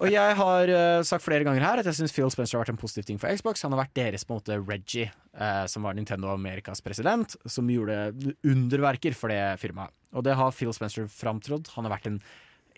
Og 0.00 0.08
jeg 0.10 0.36
har 0.38 0.72
uh, 0.72 1.04
sagt 1.06 1.24
flere 1.24 1.46
ganger 1.46 1.64
her 1.64 1.80
at 1.80 1.88
jeg 1.88 1.98
syns 1.98 2.14
Phil 2.14 2.30
Spencer 2.32 2.56
har 2.56 2.64
vært 2.64 2.72
en 2.74 2.80
positiv 2.80 3.06
ting 3.08 3.20
for 3.20 3.32
Xbox. 3.32 3.64
Han 3.66 3.74
har 3.76 3.84
vært 3.84 3.94
deres 3.98 4.24
på 4.26 4.34
en 4.34 4.40
måte 4.40 4.58
Reggie, 4.60 5.10
uh, 5.36 5.64
som 5.70 5.86
var 5.86 5.96
Nintendo 5.96 6.32
Amerikas 6.32 6.84
president, 6.84 7.36
som 7.44 7.68
gjorde 7.72 8.12
underverker 8.48 9.16
for 9.16 9.32
det 9.32 9.40
firmaet. 9.62 9.94
Og 10.12 10.24
det 10.26 10.36
har 10.36 10.52
Phil 10.56 10.72
Spencer 10.76 11.08
framtrådt. 11.12 11.72
Han 11.76 11.88
har 11.88 11.96
vært 11.96 12.10
en, 12.10 12.20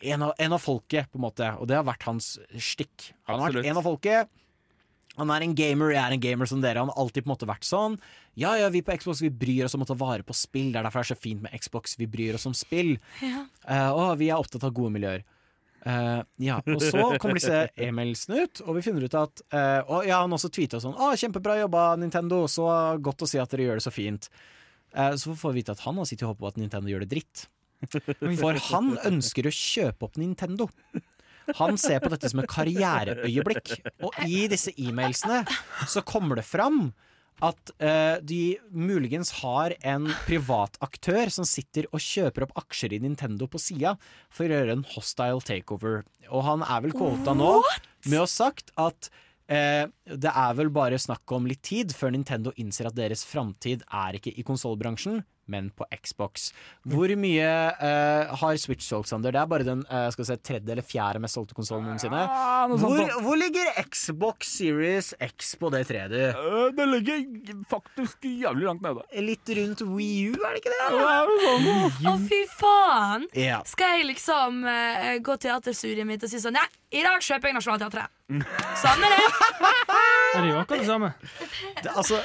en, 0.02 0.28
av, 0.28 0.35
en 0.39 0.56
av 0.59 0.62
folket, 0.62 1.11
på 1.11 1.19
en 1.19 1.27
måte, 1.27 1.51
og 1.59 1.70
det 1.70 1.78
har 1.78 1.86
vært 1.86 2.06
hans 2.11 2.35
stikk. 2.59 3.12
Han 3.31 3.43
har 3.43 3.55
vært 3.55 3.70
en 3.70 3.82
av 3.82 3.86
folket. 3.86 4.35
Han 5.20 5.31
er 5.31 5.45
en 5.47 5.55
gamer, 5.55 5.93
jeg 5.95 6.03
er 6.03 6.15
en 6.16 6.23
gamer 6.23 6.51
som 6.51 6.62
dere. 6.62 6.82
Han 6.82 6.91
har 6.91 6.99
alltid 6.99 7.24
på 7.24 7.31
en 7.31 7.35
måte 7.35 7.49
vært 7.49 7.66
sånn. 7.69 7.99
Ja, 8.41 8.57
ja, 8.59 8.70
vi 8.74 8.82
på 8.82 8.97
Xbox 8.99 9.23
vi 9.23 9.31
bryr 9.31 9.69
oss 9.69 9.77
om 9.78 9.85
å 9.85 9.89
ta 9.89 9.95
vare 9.99 10.27
på 10.27 10.35
spill. 10.35 10.73
Det 10.73 10.81
er 10.81 10.89
derfor 10.89 11.05
det 11.05 11.07
er 11.07 11.15
så 11.15 11.20
fint 11.20 11.45
med 11.45 11.55
Xbox. 11.61 11.95
Vi 12.01 12.09
bryr 12.11 12.39
oss 12.39 12.49
om 12.51 12.57
spill. 12.57 12.97
Ja. 13.23 13.45
Uh, 13.62 13.91
og 13.93 14.19
vi 14.23 14.32
er 14.32 14.41
opptatt 14.43 14.66
av 14.66 14.74
gode 14.74 14.97
miljøer. 14.97 15.23
Uh, 15.85 16.24
ja, 16.41 16.59
Og 16.65 16.81
så 16.81 17.11
kommer 17.20 17.36
disse 17.36 17.66
e-mailsene 17.77 18.47
ut, 18.47 18.62
og 18.65 18.78
vi 18.78 18.82
finner 18.86 19.05
ut 19.05 19.16
at 19.20 19.43
uh, 19.53 19.82
Og 19.93 20.07
ja, 20.09 20.23
han 20.23 20.32
også 20.32 20.49
tweeta 20.49 20.78
sånn 20.81 20.95
Å, 20.97 21.11
kjempebra 21.20 21.59
jobba, 21.61 21.91
Nintendo. 22.01 22.47
Så 22.51 22.66
godt 23.05 23.27
å 23.27 23.28
si 23.28 23.39
at 23.43 23.53
dere 23.53 23.69
gjør 23.69 23.82
det 23.82 23.86
så 23.86 23.93
fint. 23.95 24.31
Eh, 24.95 25.16
så 25.16 25.35
får 25.35 25.53
vi 25.53 25.62
vite 25.62 25.74
at 25.74 25.82
han 25.85 25.99
har 25.99 26.07
sittet 26.09 26.27
og 26.27 26.35
håpet 26.35 26.45
på 26.45 26.53
at 26.53 26.61
Nintendo 26.62 26.91
gjør 26.93 27.05
det 27.05 27.11
dritt. 27.11 27.47
For 28.41 28.61
han 28.70 28.95
ønsker 29.11 29.49
å 29.49 29.55
kjøpe 29.55 30.07
opp 30.07 30.19
Nintendo. 30.20 30.69
Han 31.61 31.79
ser 31.81 32.01
på 32.03 32.11
dette 32.12 32.31
som 32.31 32.43
et 32.43 32.51
karriereøyeblikk. 32.51 33.75
Og 34.05 34.16
i 34.27 34.47
disse 34.51 34.75
e-mailsene 34.81 35.43
så 35.91 36.05
kommer 36.07 36.41
det 36.41 36.47
fram 36.49 36.89
at 37.43 37.73
uh, 37.83 38.21
de 38.23 38.57
muligens 38.71 39.33
har 39.41 39.75
en 39.83 40.07
privat 40.29 40.79
aktør 40.85 41.33
som 41.35 41.47
sitter 41.49 41.89
og 41.91 42.03
kjøper 42.03 42.47
opp 42.47 42.55
aksjer 42.62 42.95
i 42.95 43.03
Nintendo 43.03 43.49
på 43.51 43.61
sida 43.61 43.97
for 44.33 44.47
å 44.47 44.61
gjøre 44.61 44.79
en 44.79 44.87
hostile 44.95 45.43
takeover. 45.45 46.05
Og 46.31 46.47
han 46.47 46.65
er 46.66 46.85
vel 46.87 46.95
quota 46.95 47.35
nå 47.37 47.57
med 48.07 48.19
å 48.21 48.25
ha 48.25 48.31
sagt 48.31 48.71
at 48.81 49.11
uh, 49.51 49.85
det 50.07 50.31
er 50.31 50.59
vel 50.61 50.71
bare 50.75 51.01
snakk 51.01 51.35
om 51.35 51.49
litt 51.51 51.65
tid 51.66 51.95
før 51.97 52.15
Nintendo 52.15 52.55
innser 52.61 52.91
at 52.91 52.99
deres 52.99 53.27
framtid 53.29 53.85
er 53.91 54.21
ikke 54.21 54.35
i 54.39 54.47
konsollbransjen, 54.47 55.25
men 55.51 55.71
på 55.77 55.87
Xbox. 55.95 56.51
Hvor 56.89 57.11
mye 57.21 57.49
uh, 57.79 58.35
har 58.41 58.59
Switch 58.61 58.87
solgt, 58.87 59.11
Sander? 59.11 59.35
Det 59.35 59.41
er 59.43 59.51
bare 59.51 59.66
den 59.66 59.83
uh, 59.91 60.09
skal 60.15 60.27
vi 60.29 60.39
tredje 60.45 60.75
eller 60.75 60.87
fjerde 60.87 61.23
mest 61.25 61.39
solgte 61.39 61.57
konsollen 61.57 61.89
noensinne. 61.89 62.23
Ja, 62.25 62.66
Hvor, 62.71 63.03
hvor 63.25 63.39
ligger 63.41 63.83
Xbox 63.85 64.55
Series 64.59 65.12
X 65.21 65.55
på 65.61 65.71
det 65.75 65.85
treet, 65.91 66.12
du? 66.15 66.21
Uh, 66.39 66.69
Det 66.75 66.89
ligger 66.91 67.25
faktisk 67.71 68.25
jævlig 68.29 68.69
langt 68.69 68.85
nede. 68.85 69.05
Litt 69.25 69.55
rundt 69.59 69.85
Wii 69.89 70.31
U, 70.33 70.39
er 70.39 70.57
det 70.57 70.62
ikke 70.62 70.75
det? 70.75 70.83
Å. 70.95 72.11
Å, 72.11 72.16
fy 72.29 72.41
faen! 72.59 73.29
Yeah. 73.37 73.65
Skal 73.69 73.99
jeg 73.99 74.09
liksom 74.12 74.62
eh, 74.69 75.16
gå 75.25 75.37
teaterstudiet 75.41 76.07
mitt 76.09 76.25
og 76.25 76.31
si 76.31 76.41
sånn 76.43 76.55
Nei, 76.55 76.66
i 76.95 77.03
dag 77.03 77.23
kjøper 77.25 77.51
jeg 77.51 77.57
Nationaltheatret. 77.59 78.12
Sånn 78.25 79.03
er 79.05 79.13
det. 79.13 79.25
Det 80.35 80.39
er 80.41 80.47
jo 80.49 80.55
akkurat 80.63 80.81
det 80.81 80.87
samme. 80.89 81.11
Det, 81.85 81.91
altså, 81.93 82.19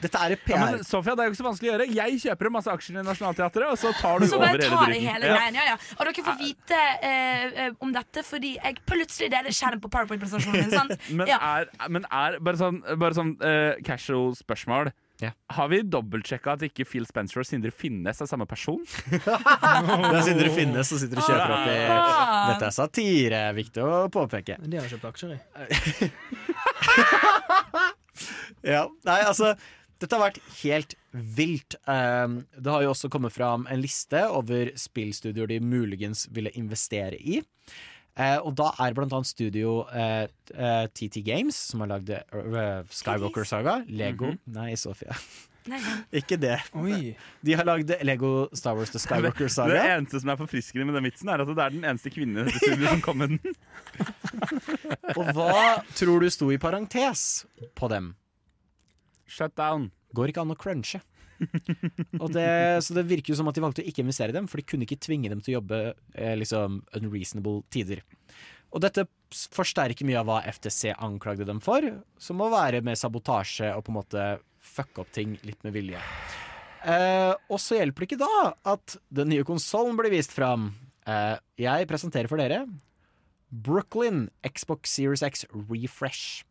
dette 0.00 0.22
er 0.24 0.34
PR. 0.40 0.54
Ja, 0.54 0.60
men 0.72 0.86
Sofia, 0.88 1.12
det 1.14 1.22
er 1.22 1.28
jo 1.28 1.34
ikke 1.34 1.40
så 1.42 1.46
vanskelig 1.46 1.68
å 1.68 1.74
gjøre. 1.74 1.86
Jeg 1.98 2.16
kjøper 2.24 2.50
masse 2.54 2.72
aksjer 2.72 2.96
i 2.96 3.04
Nationaltheatret, 3.04 3.66
og 3.68 3.78
så 3.78 3.92
tar 4.00 4.24
du 4.24 4.26
Så 4.30 4.38
over 4.40 4.48
hele 4.48 4.62
dritten. 4.64 5.04
hele 5.04 5.28
Ja. 5.28 5.36
greien. 5.36 5.58
Ja, 5.60 5.66
ja. 5.68 5.76
Og 5.98 6.02
dere 6.08 6.24
får 6.30 6.38
vite 6.40 6.80
eh, 7.04 7.44
eh, 7.66 7.70
om 7.84 7.92
dette 7.94 8.24
fordi 8.26 8.54
jeg 8.56 8.80
plutselig 8.88 9.30
deler 9.36 9.54
skjerm 9.54 9.84
på 9.84 9.92
PowerPoint-presentasjonen 9.92 10.64
min. 10.64 10.72
sant? 10.72 10.96
Men 11.20 11.28
er, 11.36 11.68
men 11.92 12.08
er 12.10 12.40
bare 12.40 12.58
sånn, 12.64 12.80
bare 12.98 13.14
sånn 13.20 13.34
uh, 13.44 13.76
casual 13.86 14.32
spørsmål. 14.40 14.90
Ja. 15.22 15.30
Har 15.54 15.68
vi 15.70 15.78
dobbeltsjekka 15.86 16.56
at 16.56 16.64
ikke 16.66 16.84
Phil 16.90 17.04
Spencer 17.06 17.38
og 17.40 17.46
Sindre 17.46 17.70
Finnes 17.70 18.18
er 18.20 18.26
samme 18.26 18.46
person? 18.50 18.80
Det 19.14 19.20
er 19.30 20.24
Sindre 20.26 20.50
Finnes 20.56 20.90
som 20.90 20.98
sitter 20.98 21.20
og 21.22 21.28
kjøper 21.28 21.54
opp 21.54 21.68
i 21.70 21.76
Ah. 21.94 22.48
Dette 22.50 22.66
er 22.66 22.74
satire, 22.74 23.40
viktig 23.56 23.84
å 23.84 24.08
påpeke. 24.12 24.58
De 24.64 24.80
har 24.80 24.90
kjøpt 24.90 25.06
aksjer 25.12 25.36
i. 25.36 25.38
Ja, 28.64 28.84
nei, 29.04 29.18
altså 29.26 29.54
Dette 30.00 30.16
har 30.16 30.22
vært 30.26 30.38
helt 30.62 30.94
vilt. 31.12 31.76
Um, 31.86 32.40
det 32.58 32.72
har 32.72 32.82
jo 32.84 32.92
også 32.92 33.10
kommet 33.12 33.34
fram 33.34 33.66
en 33.70 33.80
liste 33.82 34.20
over 34.32 34.72
spillstudioer 34.78 35.52
de 35.52 35.60
muligens 35.62 36.26
ville 36.34 36.52
investere 36.58 37.16
i. 37.20 37.38
Eh, 38.14 38.36
og 38.46 38.52
da 38.54 38.68
er 38.84 38.94
blant 38.94 39.14
annet 39.16 39.26
studio 39.26 39.80
eh, 39.90 40.28
eh, 40.54 40.84
TT 40.94 41.18
Games, 41.26 41.56
som 41.72 41.82
har 41.82 41.90
lagd 41.96 42.12
eh, 42.14 42.84
Skywalker 42.94 43.46
Saga. 43.48 43.80
Lego 43.90 44.36
Nei, 44.54 44.74
Sofia. 44.78 45.16
Nei, 45.64 45.78
nei. 45.80 45.94
Ikke 46.20 46.36
det. 46.36 46.58
Oi. 46.76 47.14
De 47.40 47.54
har 47.56 47.64
lagd 47.64 47.88
Lego 48.04 48.50
Star 48.52 48.76
Wars 48.76 48.92
The 48.92 49.00
Skywalker 49.04 49.48
Saga. 49.48 49.72
Det 49.72 49.94
eneste 49.96 50.20
som 50.20 50.30
er 50.34 50.38
forfriskende 50.38 50.86
med 50.90 50.98
den 50.98 51.08
vitsen, 51.08 51.30
er 51.32 51.42
at 51.42 51.48
det 51.50 51.56
er 51.64 51.74
den 51.74 51.86
eneste 51.88 52.12
kvinnen 52.12 52.50
i 52.50 52.54
studioet 52.58 52.92
som 52.92 53.02
kom 53.04 53.22
med 53.22 53.34
den. 53.34 53.56
Og 55.16 55.32
hva 55.32 55.80
tror 55.96 56.20
du 56.20 56.28
sto 56.30 56.50
i 56.52 56.60
parentes 56.60 57.46
på 57.74 57.88
dem? 57.90 58.12
Shut 59.24 59.56
down. 59.56 59.88
Går 60.14 60.30
ikke 60.30 60.44
an 60.44 60.52
å 60.52 60.58
crunche. 60.60 61.00
Det, 62.34 62.48
så 62.82 62.94
det 62.96 63.04
virker 63.06 63.32
jo 63.32 63.36
som 63.38 63.48
at 63.50 63.56
de 63.56 63.62
valgte 63.62 63.82
å 63.84 63.88
ikke 63.88 64.02
investere 64.02 64.32
i 64.32 64.36
dem, 64.36 64.46
for 64.50 64.58
de 64.58 64.66
kunne 64.66 64.86
ikke 64.86 64.98
tvinge 65.02 65.30
dem 65.30 65.42
til 65.44 65.54
å 65.54 65.58
jobbe 65.58 65.80
eh, 65.92 66.34
liksom 66.38 66.80
unreasonable 66.96 67.62
tider. 67.74 68.02
Og 68.74 68.82
dette 68.82 69.04
forsterker 69.54 70.06
mye 70.06 70.18
av 70.18 70.26
hva 70.26 70.40
FTC 70.50 70.96
anklagde 70.96 71.46
dem 71.46 71.60
for, 71.62 71.84
som 72.18 72.42
å 72.42 72.50
være 72.52 72.82
med 72.86 72.98
sabotasje 72.98 73.70
og 73.76 73.84
på 73.86 73.92
en 73.92 73.98
måte 74.00 74.24
fucke 74.64 75.04
opp 75.04 75.12
ting 75.14 75.36
litt 75.46 75.60
med 75.66 75.76
vilje. 75.76 76.00
Eh, 76.84 77.32
og 77.48 77.60
så 77.62 77.78
hjelper 77.78 78.04
det 78.04 78.10
ikke 78.10 78.24
da 78.24 78.50
at 78.74 78.96
den 79.14 79.30
nye 79.32 79.46
konsollen 79.46 79.96
blir 79.98 80.12
vist 80.12 80.34
fram. 80.34 80.72
Eh, 81.06 81.36
jeg 81.60 81.88
presenterer 81.88 82.28
for 82.30 82.40
dere 82.40 82.64
Brooklyn 83.54 84.26
Xbox 84.44 84.90
Series 84.96 85.22
X 85.22 85.46
Refresh. 85.52 86.42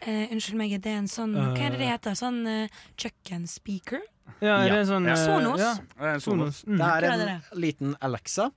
Eh, 0.00 0.30
unnskyld 0.32 0.56
meg, 0.56 0.72
er 0.72 0.78
det 0.80 0.92
en 0.96 1.08
sånn 1.08 1.34
Hva 1.36 1.58
er 1.60 1.70
det 1.74 1.78
det 1.82 1.88
heter? 1.90 2.14
Sånn 2.16 2.38
uh, 2.46 2.68
kjøkkenspeaker? 2.96 4.00
Ja, 4.40 4.60
er 4.62 4.68
Ja. 4.68 4.74
det 4.76 4.86
sånn 4.88 5.04
Ja. 5.06 5.12
eh, 5.12 5.26
Sonos? 5.26 5.60
Ja, 5.60 5.74
Eh, 6.14 6.18
Sonos. 6.18 6.62
Mm. 6.64 6.78
Det 6.78 6.86
er 6.86 7.04
er 7.04 7.28
en 7.28 7.42
liten 7.60 7.96
Alexa. 8.00 8.50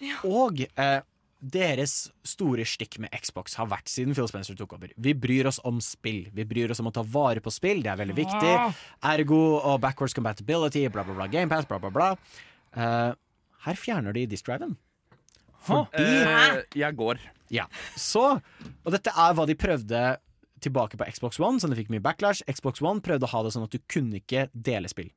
Ja. 0.00 0.14
Og 0.24 0.60
uh, 0.78 1.00
deres 1.42 2.10
store 2.24 2.64
stikk 2.64 2.98
med 3.00 3.10
Xbox 3.10 3.54
har 3.56 3.66
vært 3.66 3.88
siden 3.88 4.14
Phil 4.14 4.28
Spencer 4.28 4.54
tok 4.56 4.72
over. 4.74 4.88
Vi 4.96 5.12
bryr 5.14 5.46
oss 5.46 5.58
om 5.64 5.80
spill. 5.80 6.28
Vi 6.32 6.44
bryr 6.44 6.70
oss 6.70 6.80
om 6.80 6.86
å 6.86 6.92
ta 6.92 7.02
vare 7.02 7.40
på 7.40 7.50
spill. 7.52 7.82
Det 7.82 7.90
er 7.90 7.96
veldig 7.96 8.14
viktig. 8.16 8.74
Ergo 9.02 9.58
og 9.60 9.80
backwards 9.80 10.14
compatibility, 10.14 10.86
bla, 10.88 11.02
bla, 11.04 11.14
bla. 11.14 11.26
GamePass, 11.26 11.66
bla, 11.66 11.78
bla, 11.78 11.90
bla. 11.90 12.16
Eh, 12.76 13.12
her 13.66 13.74
fjerner 13.74 14.12
de 14.14 14.26
disk-driven. 14.26 14.76
Fordi 15.64 15.88
Eh, 15.98 16.62
jeg 16.74 16.96
går. 16.96 17.18
ja. 17.50 17.66
Så, 17.96 18.40
og 18.84 18.92
dette 18.92 19.08
er 19.10 19.34
hva 19.34 19.46
de 19.46 19.54
prøvde 19.54 20.16
tilbake 20.64 20.98
på 21.00 21.06
Xbox 21.10 21.40
One, 21.42 21.60
så 21.60 21.70
det 21.70 21.78
fikk 21.78 21.92
mye 21.92 22.02
backlash. 22.04 22.44
Xbox 22.50 22.82
One 22.84 23.04
prøvde 23.04 23.28
å 23.28 23.32
ha 23.34 23.42
det 23.44 23.52
sånn 23.54 23.66
at 23.66 23.74
du 23.74 23.82
kunne 23.90 24.20
ikke 24.20 24.48
dele 24.52 24.90
spill. 24.90 25.12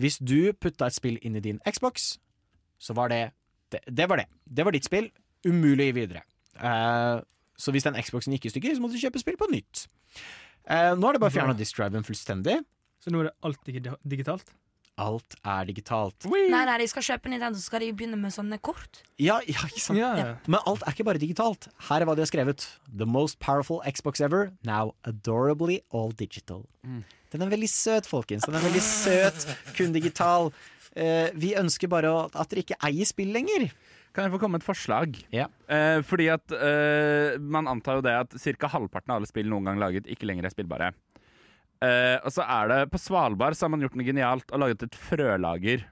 Hvis 0.00 0.18
du 0.18 0.52
putta 0.58 0.88
et 0.88 0.96
spill 0.96 1.20
inn 1.22 1.38
i 1.38 1.42
din 1.44 1.60
Xbox, 1.66 2.16
så 2.82 2.96
var 2.98 3.12
det 3.12 3.22
det, 3.72 3.80
det 3.90 4.08
var 4.10 4.20
det. 4.20 4.26
Det 4.44 4.66
var 4.66 4.74
ditt 4.74 4.86
spill. 4.86 5.08
Umulig 5.46 5.86
å 5.86 5.90
gi 5.90 5.96
videre. 5.96 6.24
Uh, 6.58 7.22
så 7.58 7.74
hvis 7.74 7.86
den 7.86 7.98
Xboxen 8.00 8.34
gikk 8.36 8.48
i 8.48 8.52
stykker, 8.54 8.74
så 8.76 8.82
måtte 8.82 8.98
du 8.98 9.02
kjøpe 9.02 9.22
spill 9.22 9.38
på 9.40 9.50
nytt. 9.52 9.86
Uh, 10.64 10.94
nå 10.98 11.08
er 11.08 11.16
det 11.16 11.22
bare 11.24 11.34
fjerna 11.34 11.56
disk-driven 11.58 12.06
fullstendig. 12.06 12.60
Så 13.02 13.12
nå 13.12 13.20
er 13.20 13.30
det 13.30 13.34
alt 13.44 13.72
digitalt? 14.08 14.54
Alt 15.00 15.34
er 15.42 15.66
digitalt. 15.66 16.26
Nei, 16.30 16.60
nei, 16.68 16.76
de 16.78 16.86
skal 16.86 17.02
kjøpe 17.02 17.30
Nintendo, 17.32 17.58
så 17.58 17.66
skal 17.66 17.82
de 17.82 17.88
begynne 17.96 18.18
med 18.20 18.30
sånne 18.34 18.60
kort. 18.62 19.00
Ja, 19.18 19.40
ja, 19.48 19.64
ikke 19.66 19.82
sant? 19.82 19.98
yeah. 19.98 20.20
ja. 20.20 20.28
Men 20.46 20.60
alt 20.70 20.84
er 20.86 20.94
ikke 20.94 21.08
bare 21.08 21.22
digitalt. 21.22 21.66
Her 21.88 22.04
er 22.04 22.08
hva 22.08 22.14
de 22.14 22.22
har 22.22 22.30
skrevet. 22.30 22.68
The 22.86 23.08
most 23.08 23.40
powerful 23.42 23.82
Xbox 23.88 24.22
ever, 24.22 24.52
now 24.62 24.94
adorably 25.02 25.80
all 25.90 26.14
digital. 26.14 26.62
Den 27.34 27.42
er 27.42 27.50
veldig 27.50 27.70
søt, 27.72 28.06
folkens. 28.06 28.46
Den 28.46 28.54
er 28.54 28.62
veldig 28.62 28.84
søt, 28.86 29.48
kun 29.74 29.96
digital. 29.96 30.52
Uh, 30.94 31.26
vi 31.34 31.56
ønsker 31.58 31.90
bare 31.90 32.12
at 32.30 32.52
dere 32.52 32.62
ikke 32.62 32.78
eier 32.86 33.10
spill 33.10 33.34
lenger. 33.34 33.72
Kan 34.14 34.28
jeg 34.28 34.34
få 34.36 34.38
komme 34.38 34.54
med 34.54 34.62
et 34.62 34.68
forslag? 34.68 35.16
Ja. 35.34 35.48
Eh, 35.66 35.98
fordi 36.06 36.28
at 36.30 36.52
eh, 36.54 37.34
man 37.42 37.66
antar 37.66 37.98
jo 37.98 38.04
det 38.06 38.12
at 38.14 38.36
ca. 38.38 38.68
halvparten 38.70 39.10
av 39.10 39.18
alle 39.18 39.26
spill 39.26 39.48
noen 39.50 39.66
gang 39.66 39.80
laget, 39.82 40.06
ikke 40.06 40.28
lenger 40.30 40.46
er 40.46 40.54
spillbare. 40.54 40.92
Eh, 41.84 42.18
og 42.24 42.32
så 42.32 42.44
er 42.46 42.70
det 42.70 42.78
På 42.92 43.00
Svalbard 43.00 43.56
så 43.56 43.66
har 43.66 43.74
man 43.74 43.84
gjort 43.84 43.96
noe 43.98 44.06
genialt 44.06 44.52
og 44.52 44.62
laget 44.62 44.86
et 44.86 44.96
frølager. 44.98 45.84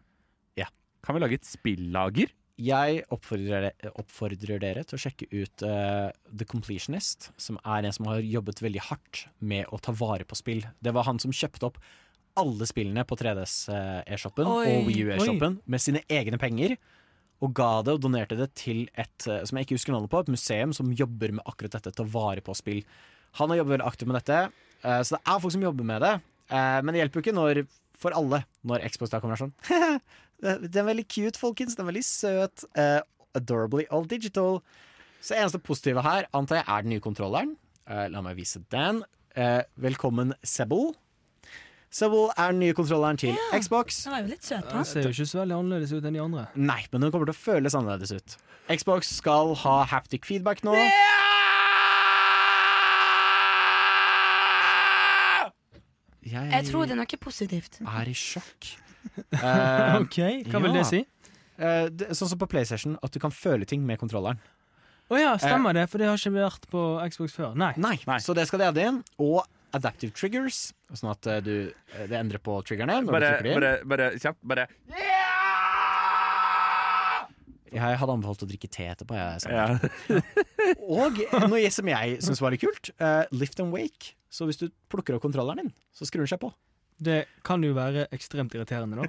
Ja. 0.58 0.68
Kan 1.04 1.18
vi 1.18 1.24
lage 1.24 1.40
et 1.40 1.48
spillager? 1.48 2.32
Jeg 2.62 3.02
oppfordrer, 3.10 3.72
oppfordrer 3.98 4.60
dere 4.62 4.84
til 4.86 4.98
å 4.98 5.00
sjekke 5.00 5.26
ut 5.32 5.64
uh, 5.64 6.12
The 6.28 6.46
Completionist, 6.46 7.30
som 7.40 7.56
er 7.64 7.88
en 7.88 7.96
som 7.96 8.10
har 8.10 8.20
jobbet 8.22 8.60
veldig 8.62 8.82
hardt 8.90 9.24
med 9.40 9.70
å 9.72 9.80
ta 9.82 9.94
vare 9.96 10.26
på 10.28 10.36
spill. 10.38 10.60
Det 10.84 10.92
var 10.94 11.08
han 11.08 11.18
som 11.22 11.34
kjøpte 11.34 11.70
opp 11.70 11.80
alle 12.38 12.68
spillene 12.68 13.04
på 13.04 13.16
3DS 13.20 13.56
eh, 13.72 14.14
e-shoppen 14.14 14.48
Oi. 14.48 14.60
og 14.64 14.86
Wii 14.88 15.02
U 15.04 15.10
e-shoppen 15.12 15.58
med 15.68 15.82
sine 15.84 16.00
egne 16.12 16.38
penger. 16.40 16.76
Og 17.42 17.50
ga 17.56 17.82
det 17.84 17.96
og 17.96 18.04
donerte 18.04 18.38
det 18.38 18.52
til 18.56 18.84
et 18.94 19.26
uh, 19.26 19.42
som 19.48 19.58
jeg 19.58 19.66
ikke 19.66 19.80
husker 19.80 19.96
navnet 19.96 20.12
på, 20.12 20.20
et 20.22 20.30
museum 20.32 20.76
som 20.76 20.92
jobber 20.94 21.34
med 21.34 21.44
akkurat 21.48 21.74
dette, 21.74 21.92
ta 21.96 22.06
vare 22.06 22.44
på 22.44 22.54
spill. 22.56 22.84
Han 23.40 23.50
har 23.50 23.62
jobbet 23.62 23.78
veldig 23.78 23.88
aktivt 23.88 24.12
med 24.12 24.20
dette, 24.20 24.38
så 24.82 25.16
det 25.16 25.22
er 25.22 25.40
folk 25.42 25.54
som 25.54 25.64
jobber 25.64 25.86
med 25.88 26.02
det. 26.04 26.12
Eh, 26.52 26.78
men 26.82 26.92
det 26.94 27.02
hjelper 27.02 27.20
jo 27.20 27.24
ikke 27.26 27.36
når, 27.36 27.62
for 28.02 28.16
alle 28.18 28.42
når 28.66 28.84
Xbox 28.92 29.12
da 29.12 29.20
kommer 29.22 29.38
er 29.38 29.44
sånn 29.44 29.54
Det 30.42 30.80
er 30.80 30.88
veldig 30.88 31.04
cute, 31.06 31.38
folkens. 31.38 31.76
Den 31.78 31.86
er 31.86 31.92
veldig 31.92 32.04
søt. 32.06 32.64
Eh, 32.74 32.98
adorably 33.38 33.86
all 33.94 34.08
digital. 34.10 34.58
Så 35.22 35.36
eneste 35.38 35.60
positive 35.62 36.02
her 36.02 36.26
antar 36.34 36.60
jeg 36.60 36.66
er 36.66 36.82
den 36.82 36.96
nye 36.96 37.04
kontrolleren. 37.04 37.54
Eh, 37.86 38.08
la 38.10 38.22
meg 38.26 38.34
vise 38.40 38.62
den. 38.74 39.04
Eh, 39.38 39.62
velkommen, 39.80 40.34
Sebel. 40.42 40.90
Sebel 41.92 42.30
er 42.34 42.50
den 42.54 42.62
nye 42.64 42.74
kontrolleren 42.74 43.20
til 43.20 43.36
Xbox. 43.54 44.02
Den 44.06 44.16
var 44.16 44.24
jo 44.24 44.32
litt 44.32 44.46
søt, 44.48 44.64
da. 44.66 44.78
Den 44.80 44.88
ser 44.88 45.06
jo 45.06 45.12
ikke 45.14 45.28
så 45.28 45.42
veldig 45.42 45.58
annerledes 45.60 45.92
ut 45.94 46.08
enn 46.08 46.16
de 46.16 46.22
andre. 46.24 46.46
Nei, 46.56 46.80
men 46.90 47.04
den 47.04 47.12
kommer 47.14 47.28
til 47.28 47.36
å 47.36 47.38
føles 47.38 47.76
annerledes 47.78 48.14
ut. 48.16 48.36
Xbox 48.72 49.12
skal 49.20 49.54
ha 49.62 49.76
haptic 49.92 50.26
feedback 50.26 50.64
nå. 50.66 50.74
Jeg, 56.22 56.52
Jeg 56.52 56.68
tror 56.70 56.86
det 56.86 56.94
er 56.94 57.00
noe 57.02 57.18
positivt. 57.20 57.80
er 57.82 58.08
i 58.08 58.14
sjokk. 58.14 58.72
Uh, 59.34 59.98
OK, 60.02 60.18
hva 60.46 60.62
vil 60.62 60.70
ja. 60.70 60.74
det 60.78 60.84
si? 60.88 61.02
Uh, 61.58 61.86
det, 61.90 62.12
sånn 62.16 62.30
som 62.30 62.40
på 62.40 62.48
PlayStation, 62.50 62.94
at 63.02 63.14
du 63.14 63.18
kan 63.22 63.34
føle 63.34 63.66
ting 63.68 63.82
med 63.86 63.98
kontrolleren. 64.02 64.38
Å 65.12 65.18
ja, 65.18 65.32
stemmer 65.40 65.76
det, 65.76 65.88
for 65.92 66.00
det 66.00 66.08
har 66.08 66.16
ikke 66.16 66.32
vært 66.38 66.68
på 66.72 66.82
Xbox 67.12 67.34
før. 67.36 67.56
Nei. 67.58 67.74
Nei, 67.76 67.98
Nei. 68.08 68.20
Så 68.22 68.32
det 68.36 68.46
skal 68.48 68.62
de 68.62 68.68
adde 68.70 68.86
inn. 68.88 69.02
Og 69.20 69.42
adaptive 69.76 70.14
triggers, 70.16 70.70
sånn 70.92 71.10
at 71.12 71.28
eh, 71.28 71.40
du, 71.44 71.54
eh, 71.96 72.06
det 72.08 72.16
endrer 72.18 72.40
på 72.44 72.58
triggerne. 72.68 73.00
Når 73.04 73.16
Bare, 73.16 73.32
bare, 73.44 73.72
bare 73.88 74.08
kjapt. 74.20 74.40
Bare 74.44 74.68
Jeg 77.72 78.00
hadde 78.00 78.12
anbefalt 78.12 78.44
å 78.44 78.48
drikke 78.48 78.68
te 78.72 78.88
etterpå. 78.92 79.16
Jeg, 79.16 79.52
ja. 79.52 79.68
Og 80.98 81.22
noe 81.48 81.70
som 81.74 81.88
jeg 81.92 82.18
syns 82.24 82.42
var 82.42 82.54
litt 82.54 82.64
kult, 82.64 82.92
uh, 83.02 83.24
lift 83.34 83.60
and 83.62 83.74
wake. 83.74 84.14
Så 84.32 84.48
hvis 84.48 84.60
du 84.60 84.68
plukker 84.92 85.16
opp 85.16 85.24
kontrolleren 85.24 85.66
din, 85.66 85.74
så 85.92 86.08
skrur 86.08 86.24
den 86.24 86.32
seg 86.32 86.40
på. 86.42 86.52
Det 87.02 87.24
kan 87.42 87.62
jo 87.64 87.72
være 87.74 88.04
ekstremt 88.14 88.52
irriterende, 88.54 89.02
da. 89.02 89.08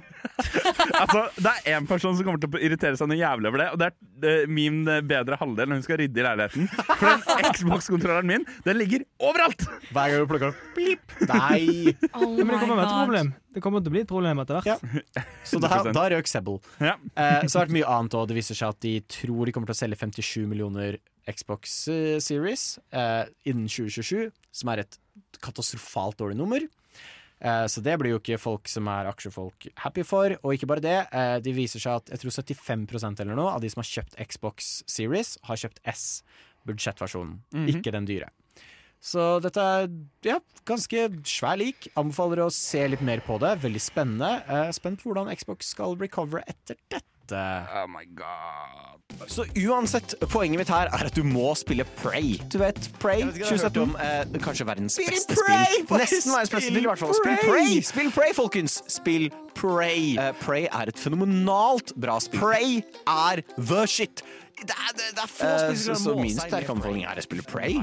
Altså, 1.04 1.20
det 1.38 1.50
er 1.50 1.76
én 1.76 1.86
person 1.88 2.16
som 2.16 2.26
kommer 2.26 2.40
til 2.42 2.50
å 2.56 2.60
irritere 2.62 2.98
seg 2.98 3.08
noe 3.08 3.18
jævlig 3.18 3.48
over 3.50 3.62
det, 3.62 3.68
og 3.74 3.80
det 3.80 4.32
er 4.32 4.50
min 4.50 4.82
eh, 4.90 5.00
bedre 5.06 5.38
halvdel 5.40 5.70
når 5.70 5.78
hun 5.78 5.84
skal 5.86 5.98
rydde 6.00 6.20
i 6.20 6.26
leiligheten. 6.26 6.66
For 6.74 7.06
den 7.06 7.48
Xbox-kontrolleren 7.54 8.30
min, 8.30 8.46
den 8.66 8.78
ligger 8.80 9.06
overalt! 9.22 9.64
Hver 9.94 10.12
gang 10.12 10.24
du 10.24 10.30
plukker 10.32 10.52
opp 10.52 10.76
Blip! 10.76 11.16
Nei! 11.30 11.94
Oh 12.12 12.34
Ja, 12.34 12.44
men 12.44 12.52
det 12.54 12.60
kommer 12.60 12.80
være 12.80 12.88
et 12.90 12.98
problem. 12.98 13.32
Det 13.54 13.62
kommer 13.64 13.84
til 13.84 13.92
å 13.92 13.94
bli 13.94 14.02
et 14.04 14.10
problem 14.10 14.42
etter 14.42 14.58
hvert. 14.58 14.86
Ja. 15.14 15.24
Så 15.46 15.62
da, 15.62 15.80
da 15.94 16.06
røk 16.16 16.30
Sebble. 16.30 16.58
Ja. 16.82 16.96
Eh, 17.14 17.46
så 17.46 17.60
har 17.62 17.68
det 17.68 17.68
vært 17.68 17.76
mye 17.78 17.96
annet 17.96 18.18
òg. 18.18 18.28
Det 18.30 18.38
viser 18.40 18.58
seg 18.58 18.74
at 18.74 18.82
de 18.84 18.94
tror 19.18 19.46
de 19.46 19.54
kommer 19.54 19.70
til 19.70 19.76
å 19.78 19.82
selge 19.84 20.00
57 20.02 20.48
millioner 20.50 20.98
Xbox 21.30 21.88
eh, 21.88 22.18
Series 22.20 22.78
eh, 22.92 23.24
innen 23.48 23.66
2027, 23.68 24.30
som 24.52 24.68
er 24.74 24.84
et 24.84 24.98
katastrofalt 25.44 26.18
dårlig 26.20 26.36
nummer. 26.38 26.64
Eh, 27.44 27.66
så 27.68 27.82
det 27.84 27.98
blir 28.00 28.14
jo 28.14 28.20
ikke 28.22 28.38
folk 28.40 28.68
som 28.70 28.86
er 28.88 29.08
aksjefolk 29.10 29.66
happy 29.82 30.04
for. 30.06 30.36
Og 30.42 30.54
ikke 30.56 30.68
bare 30.70 30.84
det, 30.84 30.96
eh, 31.12 31.38
det 31.44 31.54
viser 31.56 31.82
seg 31.82 31.98
at 32.00 32.14
jeg 32.14 32.22
tror 32.22 32.36
75 32.44 33.20
eller 33.20 33.34
noe 33.36 33.52
av 33.56 33.60
de 33.64 33.68
som 33.72 33.82
har 33.82 33.90
kjøpt 33.90 34.16
Xbox 34.30 34.82
Series, 34.86 35.36
har 35.44 35.56
kjøpt 35.60 35.80
S, 35.90 36.22
budsjettversjonen, 36.64 37.40
Mhm. 37.52 37.68
ikke 37.74 37.92
den 37.92 38.06
dyre. 38.08 38.30
Så 39.04 39.38
dette 39.44 39.60
er 39.60 39.88
ja, 40.24 40.38
ganske 40.64 40.96
svær 41.28 41.58
lik. 41.60 41.88
Anbefaler 41.94 42.40
å 42.40 42.50
se 42.50 42.86
litt 42.88 43.02
mer 43.04 43.20
på 43.20 43.36
det. 43.38 43.58
Veldig 43.60 43.82
spennende. 43.84 44.30
Eh, 44.48 44.70
spent 44.72 45.02
på 45.02 45.12
hvordan 45.12 45.28
Xbox 45.36 45.66
skal 45.74 45.94
recovere 46.00 46.42
etter 46.48 46.76
dette. 46.88 47.04
Oh 47.32 47.86
my 47.88 48.04
god. 48.14 48.94
Så 49.30 49.44
uansett, 49.68 50.14
poenget 50.32 50.58
mitt 50.58 50.68
her 50.72 50.88
er 50.92 51.06
at 51.06 51.14
du 51.16 51.22
må 51.26 51.52
spille 51.58 51.84
Prey. 52.00 52.36
Du 52.52 52.58
vet, 52.58 52.78
Prey 53.00 53.22
2017. 53.22 53.82
Om, 53.82 53.96
eh, 54.00 54.40
kanskje 54.42 54.66
verdens 54.66 54.98
beste 54.98 55.36
spill. 55.38 55.86
Nesten 56.00 56.32
verdens 56.34 56.50
beste 56.50 56.70
spill, 56.70 56.82
i 56.82 56.88
hvert 56.88 56.98
fall. 57.02 57.14
Spill 57.14 57.36
Prey! 57.44 57.80
Spill 57.84 58.10
Prey, 58.14 58.32
folkens! 58.36 58.80
Spill 58.90 59.28
Prey. 59.54 60.16
Uh, 60.18 60.32
Prey 60.42 60.66
er 60.66 60.90
et 60.90 60.98
fenomenalt 60.98 61.94
bra 62.00 62.18
spill. 62.20 62.40
Prey 62.40 62.82
er 63.06 63.44
the 63.58 63.86
shit. 63.86 64.24
Det 64.54 64.70
er, 64.70 64.92
det, 64.94 65.06
det 65.16 65.22
er 65.24 65.30
få 65.30 65.48
spill 65.58 65.78
så, 65.82 65.94
så 65.98 66.12
min 66.14 66.36
sterke 66.38 66.70
anbefaling 66.70 67.02
er 67.10 67.18
å 67.18 67.24
spille 67.24 67.42
Prey. 67.42 67.74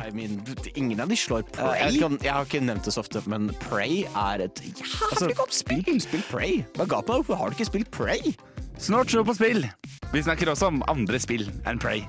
ingen 0.76 1.02
av 1.04 1.10
de 1.12 1.18
slår 1.20 1.44
Prey. 1.52 1.80
jeg, 1.82 1.98
ikke 2.00 2.06
om- 2.08 2.20
jeg 2.24 2.32
har 2.32 2.46
ikke 2.48 2.62
nevnt 2.64 2.88
det 2.88 2.94
så 2.96 3.04
ofte, 3.04 3.22
men 3.28 3.50
Prey 3.68 4.06
er 4.16 4.46
et 4.48 4.62
jævlig 4.64 5.36
godt 5.38 5.54
spill. 5.54 5.84
Spill 6.02 6.24
Prey. 6.30 6.64
Hva 6.80 6.88
ga 6.88 7.02
på 7.02 7.14
deg? 7.14 7.26
Hvorfor 7.26 7.36
har 7.42 7.50
du 7.52 7.60
ikke 7.60 7.70
spilt 7.72 7.92
Prey? 7.92 8.34
Snart 8.82 9.10
show 9.14 9.24
på 9.26 9.34
spill. 9.38 9.68
Vi 10.14 10.24
snakker 10.26 10.50
også 10.50 10.72
om 10.72 10.80
andre 10.90 11.20
spill 11.22 11.44
enn 11.70 11.78
Prey. 11.82 12.02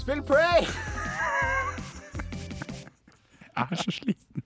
Spill 0.00 0.22
Prey! 0.24 0.64
Jeg 3.54 3.66
er 3.68 3.78
så 3.78 3.92
sliten. 3.92 4.42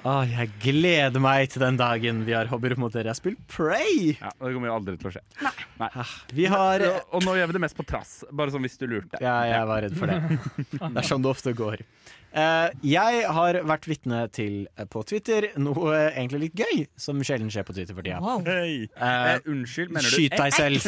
Åh, 0.00 0.24
jeg 0.32 0.48
gleder 0.64 1.20
meg 1.20 1.50
til 1.52 1.60
den 1.60 1.76
dagen 1.76 2.22
vi 2.24 2.32
har 2.32 2.48
hobbyer 2.48 2.72
mot 2.80 2.92
dere. 2.94 3.12
Jeg 3.12 3.18
spiller 3.18 3.42
Prey! 3.52 4.14
Ja, 4.16 4.30
det 4.32 4.54
kommer 4.56 4.70
jo 4.70 4.76
aldri 4.78 4.94
til 4.96 5.10
å 5.10 5.12
skje. 5.12 5.20
Nei. 5.44 5.90
Vi 6.34 6.48
har 6.48 6.86
Og, 6.88 7.12
og 7.18 7.26
nå 7.28 7.34
gjør 7.36 7.50
vi 7.52 7.56
det 7.58 7.62
mest 7.66 7.76
på 7.76 7.84
trass, 7.86 8.14
bare 8.32 8.54
sånn 8.54 8.64
hvis 8.64 8.80
du 8.80 8.86
lurte. 8.88 9.20
Ja, 9.20 9.36
jeg 9.50 9.68
var 9.68 9.84
redd 9.84 10.00
for 10.00 10.08
det. 10.08 10.40
Det 10.80 10.90
er 11.04 11.06
sånn 11.06 11.20
det 11.24 11.30
ofte 11.30 11.52
går. 11.56 11.84
Eh, 12.30 12.68
jeg 12.86 13.24
har 13.26 13.58
vært 13.66 13.88
vitne 13.90 14.20
til 14.34 14.68
eh, 14.78 14.86
på 14.90 15.02
Twitter 15.08 15.48
noe 15.58 15.94
eh, 15.96 16.20
egentlig 16.20 16.44
litt 16.44 16.62
gøy, 16.62 16.84
som 17.00 17.18
sjelden 17.26 17.50
skjer 17.50 17.66
på 17.66 17.74
Twitter 17.74 17.96
for 17.96 18.06
tida. 18.06 18.20
Wow. 18.22 18.44
Hey. 18.46 18.86
Eh, 18.94 19.40
unnskyld, 19.50 19.90
mener 19.96 20.06
du 20.06 20.14
Skyt 20.14 20.36
deg 20.38 20.54
selv. 20.54 20.86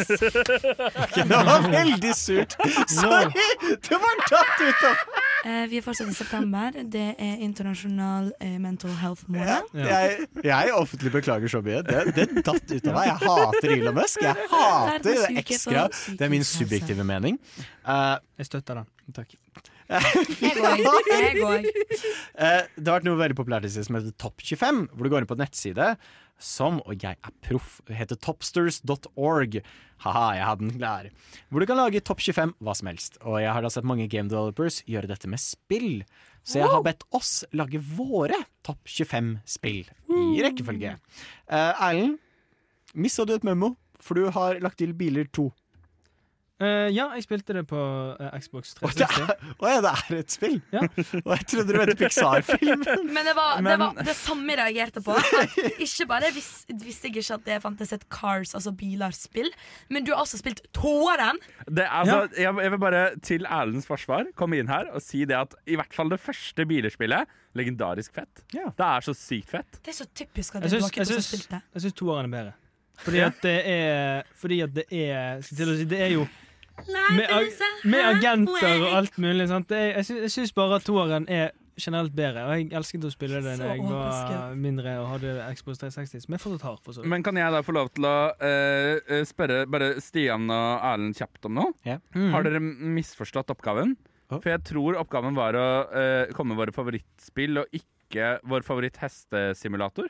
okay, 1.02 1.26
det 1.32 1.42
var 1.50 1.66
veldig 1.72 2.14
surt. 2.14 2.56
Sorry! 3.00 3.48
Det 3.82 3.98
var 4.06 4.26
tatt 4.30 4.66
ut 4.68 4.88
av 4.92 5.06
Eh, 5.42 5.64
vi 5.66 5.80
er 5.80 5.82
fortsatt 5.82 6.06
i 6.06 6.14
september. 6.14 6.76
Det 6.86 7.06
er 7.18 7.40
internasjonal 7.42 8.28
eh, 8.38 8.52
mental 8.62 8.92
health-måned. 9.00 9.72
jeg, 9.74 10.28
jeg 10.46 10.74
offentlig 10.76 11.10
beklager 11.16 11.50
så 11.50 11.58
mye. 11.66 11.80
Det, 11.82 12.04
det 12.14 12.28
datt 12.46 12.62
ut 12.70 12.86
av 12.86 12.94
meg. 12.94 13.08
Jeg 13.08 13.18
hater 13.26 13.74
Elon 13.74 13.96
Musk. 13.98 14.22
Jeg 14.22 14.46
hater 14.52 15.02
det 15.08 15.42
ekstra. 15.42 15.88
Det 16.14 16.28
er 16.28 16.30
min 16.30 16.46
subjektive 16.46 17.06
mening. 17.08 17.40
Eh, 17.82 18.16
Jeg 18.38 18.52
støtter 18.52 18.84
den. 18.84 18.90
takk. 19.18 19.34
Jeg 19.88 20.56
går. 20.58 21.08
Jeg 21.12 21.46
òg. 21.46 21.66
Eh, 21.66 22.62
det 22.76 22.86
har 22.86 22.98
vært 22.98 23.08
noe 23.08 23.20
veldig 23.20 23.38
populært 23.38 23.66
i 23.68 23.72
som 23.74 23.98
heter 23.98 24.14
Topp 24.20 24.44
25, 24.44 24.84
hvor 24.92 25.06
du 25.06 25.12
går 25.12 25.24
inn 25.24 25.30
på 25.30 25.38
en 25.38 25.42
nettside 25.44 25.94
som, 26.42 26.80
og 26.82 26.98
jeg 26.98 27.18
er 27.22 27.34
proff, 27.44 27.78
heter 27.92 28.18
topsters.org. 28.18 29.60
Haha, 30.02 30.24
jeg 30.34 30.46
hadde 30.48 30.64
den 30.64 30.74
klar. 30.74 31.08
Hvor 31.48 31.62
du 31.62 31.68
kan 31.70 31.78
lage 31.78 32.02
topp 32.02 32.22
25 32.24 32.56
hva 32.58 32.74
som 32.74 32.90
helst. 32.90 33.18
Og 33.22 33.38
jeg 33.44 33.52
har 33.54 33.62
da 33.62 33.70
sett 33.70 33.86
mange 33.86 34.08
game 34.10 34.30
developers 34.30 34.80
gjøre 34.90 35.10
dette 35.12 35.30
med 35.30 35.42
spill. 35.42 36.02
Så 36.42 36.58
jeg 36.58 36.70
har 36.72 36.82
bedt 36.82 37.06
oss 37.14 37.44
lage 37.54 37.78
våre 37.78 38.40
topp 38.66 38.90
25 38.90 39.36
spill 39.46 39.84
i 40.10 40.42
rekkefølge. 40.42 40.96
Erlend, 41.46 41.78
Erlend, 41.86 42.18
mista 42.98 43.26
du 43.28 43.36
et 43.36 43.46
memo? 43.46 43.76
For 44.02 44.18
du 44.18 44.26
har 44.34 44.58
lagt 44.58 44.80
til 44.82 44.96
Biler 44.98 45.28
2. 45.30 45.46
Eh, 46.62 46.88
ja, 46.94 47.08
jeg 47.16 47.24
spilte 47.24 47.56
det 47.56 47.64
på 47.66 47.78
uh, 47.78 48.34
Xbox 48.38 48.76
360. 48.78 49.22
er, 49.26 49.54
å 49.58 49.70
ja, 49.70 49.80
det 49.82 49.92
er 49.92 50.18
et 50.20 50.34
spill? 50.34 50.58
Ja. 50.70 50.84
Og 51.24 51.32
jeg 51.34 51.46
trodde 51.50 51.74
du 51.74 51.78
var 51.80 51.90
en 51.90 51.98
Pixar-film. 51.98 52.84
Men 53.16 53.26
det 53.26 53.34
var, 53.38 53.58
det 53.66 53.78
var 53.80 53.98
det 54.06 54.14
samme 54.18 54.54
jeg 54.54 54.60
reagerte 54.60 55.02
på. 55.02 55.16
Ikke 55.86 56.06
bare 56.12 56.30
vis, 56.36 56.50
visste 56.70 57.10
jeg 57.10 57.22
ikke 57.22 57.38
at 57.40 57.48
det 57.48 57.58
fantes 57.64 57.94
et 57.96 58.06
Cars, 58.12 58.54
altså 58.54 58.72
biler-spill, 58.76 59.50
men 59.92 60.04
du 60.06 60.12
har 60.12 60.22
også 60.22 60.38
spilt 60.40 60.60
toeren. 60.76 61.38
Det 61.66 61.84
er, 61.84 61.90
altså, 61.90 62.18
jeg, 62.38 62.54
jeg 62.64 62.72
vil 62.74 62.80
bare 62.82 63.02
til 63.24 63.46
Erlends 63.48 63.88
forsvar 63.88 64.30
komme 64.38 64.60
inn 64.60 64.70
her 64.70 64.90
og 64.92 65.02
si 65.04 65.24
det 65.28 65.36
at 65.38 65.54
i 65.66 65.78
hvert 65.78 65.94
fall 65.94 66.12
det 66.12 66.20
første 66.22 66.66
bilerspillet, 66.68 67.30
legendarisk 67.58 68.14
fett. 68.16 68.44
Ja. 68.54 68.70
Det 68.76 68.88
er 68.88 69.06
så 69.06 69.16
sykt 69.16 69.52
fett. 69.52 69.80
Det 69.80 69.94
er 69.94 69.98
så 70.02 70.08
typisk 70.08 70.58
at 70.58 70.66
du 70.66 70.76
har 70.76 70.88
ikke 70.88 71.22
spilt 71.24 71.50
det. 71.52 71.62
jeg 71.74 71.86
syns 71.86 71.98
toeren 71.98 72.30
er 72.30 72.36
bedre. 72.36 72.58
Fordi 73.02 73.22
at 73.24 73.42
det 73.42 73.58
er 73.66 74.22
Fordi 74.36 74.60
at 74.60 74.74
det 74.76 74.84
er 74.92 75.40
skal 75.42 75.56
til 75.62 75.72
å 75.72 75.76
si, 75.78 75.86
Det 75.90 76.00
er 76.04 76.10
jo 76.14 76.26
med, 77.16 77.26
ag 77.30 77.50
med 77.84 78.06
agenter 78.10 78.84
og 78.84 78.94
alt 79.00 79.18
mulig. 79.20 79.48
Sant? 79.50 79.74
Jeg, 79.74 80.06
syns, 80.08 80.22
jeg 80.26 80.34
syns 80.36 80.54
bare 80.56 80.78
at 80.80 80.86
toeren 80.88 81.28
er 81.30 81.52
generelt 81.80 82.12
bedre. 82.16 82.44
Og 82.46 82.54
jeg 82.56 82.68
elsket 82.76 83.06
å 83.06 83.10
spille 83.12 83.40
det 83.44 83.56
da 83.60 83.72
jeg 83.72 83.84
var 83.86 84.54
mindre 84.58 84.94
og 85.02 85.10
hadde 85.14 85.34
Xbox 85.56 85.80
360, 85.82 86.24
som 86.26 86.36
jeg 86.36 86.44
fortsatt 86.44 86.66
har. 86.68 86.78
For 86.84 86.96
så. 86.96 87.04
Men 87.08 87.24
kan 87.26 87.38
jeg 87.38 87.54
da 87.54 87.62
få 87.64 87.74
lov 87.76 87.92
til 87.96 88.08
å 88.08 88.16
eh, 88.36 88.94
eh, 89.06 89.26
spørre 89.28 89.64
bare 89.70 89.94
Stian 90.04 90.48
og 90.52 90.86
Erlend 90.92 91.18
kjapt 91.18 91.48
om 91.48 91.60
noe? 91.60 91.76
Ja. 91.88 91.98
Mm. 92.16 92.30
Har 92.34 92.46
dere 92.46 92.62
misforstått 92.62 93.52
oppgaven? 93.54 93.96
For 94.32 94.48
jeg 94.48 94.62
tror 94.64 94.96
oppgaven 94.96 95.36
var 95.36 95.56
å 95.60 95.66
uh, 95.92 96.30
komme 96.32 96.54
med 96.54 96.62
våre 96.62 96.72
favorittspill, 96.72 97.58
og 97.60 97.76
ikke 97.76 98.38
vår 98.48 98.64
favoritt-hestesimulator. 98.64 100.08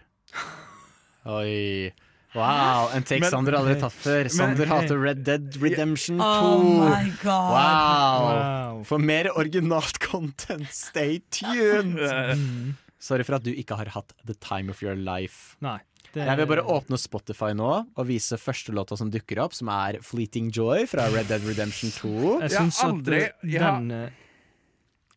Oi. 1.32 1.90
Wow, 2.34 2.88
en 2.96 3.02
take 3.04 3.20
Men- 3.20 3.30
Sander 3.30 3.52
aldri 3.58 3.74
tatt 3.80 3.92
før. 3.92 4.28
Sander 4.32 4.64
Men- 4.64 4.68
hater 4.72 4.98
Red 4.98 5.22
Dead 5.24 5.56
Redemption 5.60 6.16
2. 6.18 6.24
Oh 6.24 6.62
my 6.88 7.10
god. 7.22 7.50
Wow. 7.52 8.28
Wow. 8.28 8.82
For 8.88 8.98
mer 8.98 9.28
originalt 9.36 9.98
content, 10.00 10.68
stay 10.72 11.18
tuned! 11.30 11.98
Sorry 13.02 13.24
for 13.26 13.34
at 13.34 13.42
du 13.44 13.50
ikke 13.52 13.76
har 13.76 13.86
hatt 13.96 14.12
the 14.24 14.34
time 14.34 14.70
of 14.70 14.80
your 14.82 14.94
life. 14.96 15.56
Nei. 15.60 15.78
Det, 16.12 16.26
Jeg 16.28 16.36
vil 16.42 16.46
bare 16.46 16.62
åpne 16.68 16.98
Spotify 17.00 17.52
nå 17.56 17.68
og 17.96 18.06
vise 18.06 18.36
første 18.36 18.72
låta 18.76 18.96
som 19.00 19.08
dukker 19.10 19.38
opp, 19.40 19.54
som 19.56 19.68
er 19.72 19.96
Fleeting 20.04 20.50
Joy 20.52 20.84
fra 20.86 21.06
Red 21.12 21.28
Dead 21.32 21.40
Redemption 21.48 21.90
2. 21.90 22.10
Jeg 22.42 22.50
Jeg 22.50 22.58
har 22.58 22.66
syns 22.66 22.80
at 22.84 22.90
aldri- 22.90 23.22
eh, 23.22 23.30
jeg 23.48 23.60
har- 23.62 23.78
den 23.80 23.90
eh, 23.90 24.10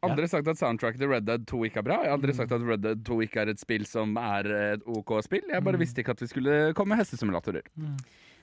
aldri 0.10 0.28
sagt 0.32 0.52
at 0.52 0.60
soundtracket 0.60 1.02
til 1.02 1.12
Red 1.12 1.28
Dead 1.30 1.48
2 1.50 1.64
ikke 1.70 1.82
er 1.82 1.88
bra. 1.88 2.02
Jeg 2.04 2.12
har 2.12 2.20
aldri 2.20 2.36
sagt 2.38 2.54
at 2.56 2.66
Red 2.66 2.84
Dead 2.86 3.02
2 3.08 3.22
ikke 3.28 3.44
er 3.44 3.54
et 3.54 3.62
spill 3.62 3.88
som 3.90 4.16
er 4.22 4.52
et 4.76 4.86
OK 4.86 5.18
spill. 5.26 5.46
Jeg 5.52 5.66
bare 5.66 5.82
visste 5.82 6.04
ikke 6.04 6.16
at 6.16 6.24
vi 6.24 6.32
skulle 6.32 6.60
komme 6.78 6.96
med 6.96 7.04
hestesimulatorer. 7.04 7.68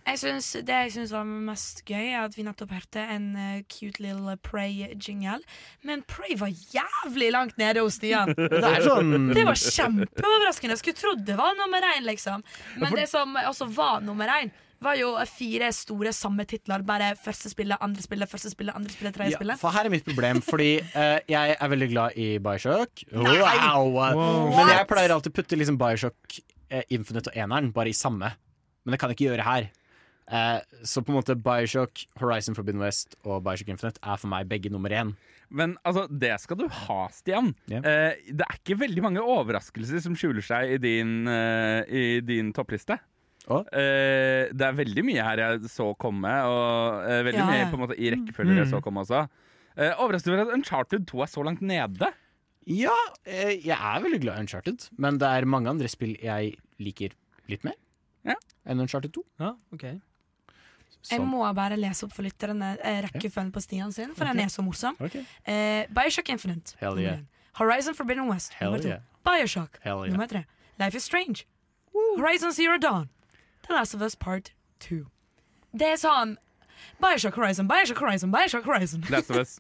Jeg 0.02 0.18
synes, 0.18 0.46
det 0.66 0.74
jeg 0.74 0.92
syns 0.96 1.12
var 1.14 1.26
mest 1.28 1.84
gøy, 1.86 2.08
er 2.10 2.24
at 2.24 2.34
vi 2.34 2.42
nettopp 2.42 2.72
hørte 2.74 3.04
en 3.14 3.28
uh, 3.38 3.60
cute 3.70 4.02
little 4.02 4.34
Pray-jingle. 4.42 5.38
Men 5.86 6.02
Pray 6.10 6.34
var 6.40 6.50
jævlig 6.74 7.30
langt 7.32 7.58
nede 7.58 7.84
hos 7.84 8.00
Stian. 8.00 8.34
Det 8.52 8.72
sånn 8.82 9.30
Det 9.30 9.46
var 9.46 9.58
kjempeoverraskende. 9.58 10.74
Jeg 10.74 10.82
skulle 10.82 10.98
trodd 10.98 11.22
det 11.28 11.38
var 11.38 11.54
nummer 11.60 11.86
én, 11.94 12.02
liksom. 12.08 12.42
Men 12.82 12.98
det 12.98 13.06
som 13.12 13.38
også 13.38 13.70
var 13.70 14.02
nummer 14.02 14.30
én, 14.40 14.50
var 14.84 14.98
jo 14.98 15.12
fire 15.30 15.70
store 15.74 16.12
samme 16.16 16.46
titler. 16.48 16.84
Bare 16.86 17.12
første 17.20 17.50
spillet, 17.52 17.80
andre 17.84 18.04
spillet, 18.04 18.30
første 18.30 18.52
spillet, 18.52 18.76
andre 18.76 18.92
spillet, 18.92 19.16
tredje 19.16 19.34
ja, 19.34 19.40
spillet. 19.40 19.60
For 19.60 19.74
her 19.74 19.88
er 19.88 19.94
mitt 19.94 20.06
problem, 20.06 20.42
fordi 20.44 20.70
uh, 20.94 21.18
jeg 21.30 21.56
er 21.58 21.72
veldig 21.74 21.90
glad 21.92 22.18
i 22.20 22.30
Bioshock. 22.42 23.04
Wow. 23.12 24.00
Men 24.56 24.72
jeg 24.74 24.88
pleier 24.90 25.14
alltid 25.14 25.32
å 25.32 25.36
putte 25.40 25.58
liksom 25.60 25.78
Bioshock 25.80 26.40
uh, 26.72 26.82
Infinite 26.94 27.32
og 27.32 27.38
eneren 27.44 27.72
bare 27.74 27.92
i 27.92 27.96
samme. 27.96 28.34
Men 28.82 28.94
det 28.94 29.00
kan 29.02 29.12
jeg 29.12 29.20
ikke 29.20 29.30
gjøre 29.30 29.48
her. 29.48 29.70
Uh, 30.32 30.58
så 30.86 31.02
på 31.02 31.12
en 31.12 31.18
måte 31.18 31.36
Bioshock, 31.36 32.06
Horizon 32.20 32.56
Forbidden 32.58 32.82
West 32.82 33.18
og 33.26 33.42
Bioshock 33.46 33.74
Infinite 33.74 34.02
er 34.02 34.18
for 34.18 34.32
meg 34.32 34.50
begge 34.50 34.72
nummer 34.72 34.92
én. 34.94 35.16
Men 35.52 35.76
altså, 35.84 36.06
det 36.08 36.32
skal 36.40 36.58
du 36.62 36.66
ha, 36.72 36.98
Stian. 37.12 37.52
Yeah. 37.68 37.84
Eh, 37.84 38.32
det 38.32 38.46
er 38.46 38.58
ikke 38.58 38.78
veldig 38.80 39.04
mange 39.04 39.24
overraskelser 39.34 40.00
som 40.04 40.16
skjuler 40.18 40.44
seg 40.44 40.76
i 40.76 40.78
din, 40.80 41.26
eh, 41.28 41.82
i 41.92 42.04
din 42.24 42.52
toppliste. 42.56 42.96
Eh, 43.50 44.52
det 44.54 44.66
er 44.68 44.76
veldig 44.78 45.02
mye 45.04 45.22
her 45.26 45.36
jeg 45.42 45.60
så 45.72 45.88
komme, 45.98 46.30
og 46.46 47.02
eh, 47.10 47.22
veldig 47.26 47.40
Ja, 47.42 47.46
mye 47.50 47.70
på 47.72 47.78
en 47.78 47.82
måte 47.88 47.96
i 47.98 48.10
rekkefølge 48.14 48.54
jeg 48.60 48.66
Mm. 48.68 48.70
så 48.70 48.82
komme 48.84 49.02
også. 49.02 49.28
Eh, 49.76 49.90
overrasket 49.98 50.28
over 50.32 50.42
at 50.46 50.54
Uncharted 50.54 51.06
2 51.06 51.22
er 51.22 51.26
så 51.26 51.42
langt 51.44 51.60
nede. 51.62 52.12
Ja, 52.66 52.94
eh, 53.26 53.56
jeg 53.58 53.74
er 53.74 54.00
veldig 54.04 54.20
glad 54.22 54.36
i 54.38 54.40
Uncharted, 54.46 54.88
men 54.96 55.18
det 55.18 55.26
er 55.26 55.44
mange 55.44 55.68
andre 55.68 55.88
spill 55.88 56.14
jeg 56.22 56.54
liker 56.78 57.10
litt 57.48 57.64
mer 57.64 57.74
Ja. 58.24 58.34
enn 58.66 58.78
Uncharted 58.80 59.12
2. 59.12 59.24
Ja, 59.40 59.54
ok. 59.72 59.82
Jeg 61.10 61.18
må 61.26 61.42
bare 61.52 61.74
lese 61.76 62.04
opp 62.06 62.12
for 62.14 62.22
lytterne 62.22 62.76
eh, 62.78 63.02
rekkefølgen 63.02 63.50
på 63.50 63.60
Stian 63.60 63.90
sin, 63.92 64.14
for 64.14 64.24
den 64.24 64.38
er 64.38 64.46
så 64.46 64.62
morsom. 64.62 64.94
Ok. 65.00 65.16
Eh, 65.44 65.86
Bioshock 65.90 66.28
Infinite. 66.30 66.76
Hell 66.78 66.94
nummer 66.94 67.02
yeah. 67.02 67.18
Horizon 67.58 67.94
Forbidden 67.94 68.28
West. 68.30 68.52
Hell 68.54 68.70
nummer 68.70 68.82
to. 68.82 68.88
yeah. 68.88 69.00
Bioshock. 69.26 69.80
Hell 69.82 70.04
yeah. 70.04 70.12
Nummer 70.12 70.28
tre. 70.28 70.44
Life 70.78 70.94
is 70.94 71.02
Strange. 71.02 71.44
Horizon 72.16 72.52
Zero 72.52 72.78
Dawn. 72.78 73.08
The 73.66 73.74
Last 73.74 73.94
of 73.94 74.02
Us 74.02 74.14
Part 74.14 74.52
2. 74.80 75.06
Det 75.72 75.86
er 75.94 76.00
sånn 76.00 76.36
Bioshock 77.00 77.36
Horizon, 77.38 77.68
Bioshock 77.70 77.98
Horizon, 78.02 78.32
Bioshock 78.32 78.64
Horizon. 78.66 79.04
Last 79.10 79.30
of 79.30 79.36
Us. 79.36 79.58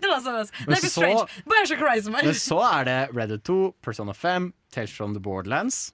The 0.00 0.08
Last 0.08 0.26
of 0.26 0.34
Us. 0.34 0.50
Life 0.66 0.84
is 0.84 0.92
Strange. 0.92 1.24
Bioshock 1.48 1.78
Horizon. 1.80 2.12
Men 2.12 2.34
så 2.34 2.58
er 2.60 2.84
det 2.84 2.98
Reddit 3.16 3.44
2, 3.48 3.74
Persona 3.82 4.12
5, 4.12 4.52
Tales 4.70 4.90
from 4.92 5.14
the 5.14 5.20
Borderlands, 5.20 5.92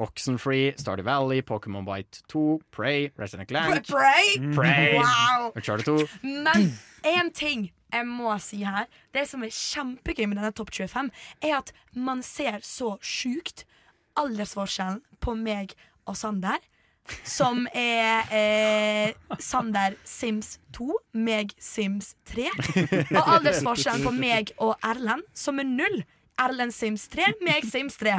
Oxenfree, 0.00 0.72
Stardew 0.76 1.04
Valley, 1.04 1.42
Pokémon 1.42 1.84
Bite 1.84 2.22
2, 2.28 2.60
Prey, 2.72 3.10
Resident 3.16 3.48
Clank, 3.48 3.86
Prey? 3.86 4.38
Prey, 4.54 4.98
Wow! 4.98 5.52
Uncharted 5.54 5.84
2. 5.86 6.08
Men 6.22 6.72
én 7.04 7.30
ting 7.32 7.70
jeg 7.92 8.06
må 8.08 8.32
si 8.40 8.62
her, 8.64 8.86
det 9.12 9.26
som 9.28 9.42
er 9.44 9.52
kjempegøy 9.52 10.26
med 10.26 10.38
denne 10.40 10.50
Topp 10.56 10.72
25, 10.72 11.10
er 11.44 11.58
at 11.58 11.72
man 11.94 12.22
ser 12.24 12.58
så 12.64 12.96
sjukt 13.04 13.66
aldersforskjellen 14.16 15.02
på 15.22 15.34
meg 15.36 15.76
og 16.06 16.16
Sander. 16.18 16.62
Som 17.26 17.64
er 17.74 18.28
eh, 18.30 19.36
Sander 19.42 19.96
Sims 20.06 20.54
2, 20.76 20.86
meg 21.18 21.50
Sims 21.58 22.12
3. 22.30 22.46
Og 23.18 23.32
aldersforskjellen 23.36 24.06
på 24.06 24.12
meg 24.14 24.52
og 24.62 24.76
Erlend, 24.86 25.26
som 25.34 25.58
er 25.58 25.66
null. 25.66 26.02
Erlend 26.42 26.74
Sims 26.74 27.06
3, 27.12 27.28
meg 27.44 27.66
Sims 27.68 27.98
3. 28.00 28.16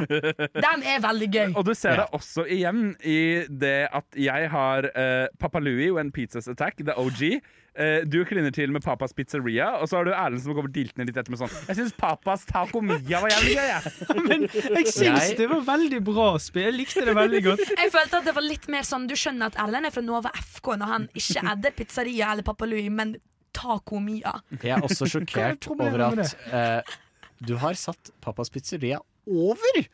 Den 0.54 0.86
er 0.86 1.02
veldig 1.04 1.28
gøy. 1.32 1.50
Og 1.54 1.66
du 1.66 1.74
ser 1.76 2.00
det 2.02 2.06
også 2.16 2.46
igjen 2.50 2.94
i 3.00 3.44
det 3.48 3.88
at 3.94 4.18
jeg 4.18 4.48
har 4.52 4.88
uh, 4.94 5.26
Papa 5.40 5.62
Louie 5.62 5.92
When 5.94 6.12
Pizzas 6.14 6.48
Attack, 6.50 6.80
the 6.80 6.96
OG. 6.96 7.40
Uh, 7.74 8.06
du 8.06 8.20
kliner 8.22 8.52
til 8.54 8.70
med 8.70 8.84
Papas 8.84 9.12
Pizzeria, 9.16 9.72
og 9.82 9.88
så 9.90 9.98
har 9.98 10.06
du 10.06 10.12
Erlend 10.14 10.44
som 10.44 10.54
kommer 10.54 10.70
diltende 10.70 11.08
litt 11.08 11.16
etter 11.18 11.34
med 11.34 11.40
sånn 11.40 11.50
Jeg 11.66 11.80
syns 11.80 11.96
Papas 11.98 12.44
Taco 12.46 12.78
Mia 12.84 13.18
var 13.24 13.32
jævlig 13.34 13.56
gøy, 13.58 13.70
jeg. 13.72 13.94
Men 14.28 14.46
jeg 14.52 14.92
syns 14.94 15.34
det 15.40 15.48
var 15.50 15.64
veldig 15.66 16.00
bra 16.06 16.28
spill. 16.38 16.68
Jeg 16.68 16.76
likte 16.78 17.06
det 17.08 17.16
veldig 17.18 17.42
godt. 17.48 17.64
Jeg 17.74 17.94
følte 17.96 18.20
at 18.20 18.30
det 18.30 18.36
var 18.36 18.46
litt 18.46 18.70
mer 18.70 18.86
sånn 18.86 19.08
Du 19.10 19.16
skjønner 19.18 19.50
at 19.50 19.58
Erlend 19.64 19.90
er 19.90 19.94
fra 19.94 20.04
Nova 20.06 20.30
FK 20.38 20.76
når 20.78 20.92
han 20.92 21.08
ikke 21.18 21.42
edder 21.54 21.74
pizzeria 21.74 22.30
eller 22.30 22.46
Papa 22.46 22.68
Louie, 22.70 22.92
men 22.94 23.16
Taco 23.54 23.98
Mia. 24.02 24.38
Jeg 24.62 24.74
er 24.76 24.86
også 24.86 25.06
sjokkert 25.08 25.68
over 25.70 26.06
at 26.08 26.36
eh, 26.50 26.94
du 27.40 27.56
har 27.62 27.74
satt 27.78 28.10
Pappas 28.24 28.50
Pizzeria 28.52 29.00
over 29.26 29.84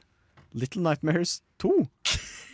Little 0.52 0.82
Nightmares 0.82 1.40
2. 1.62 1.72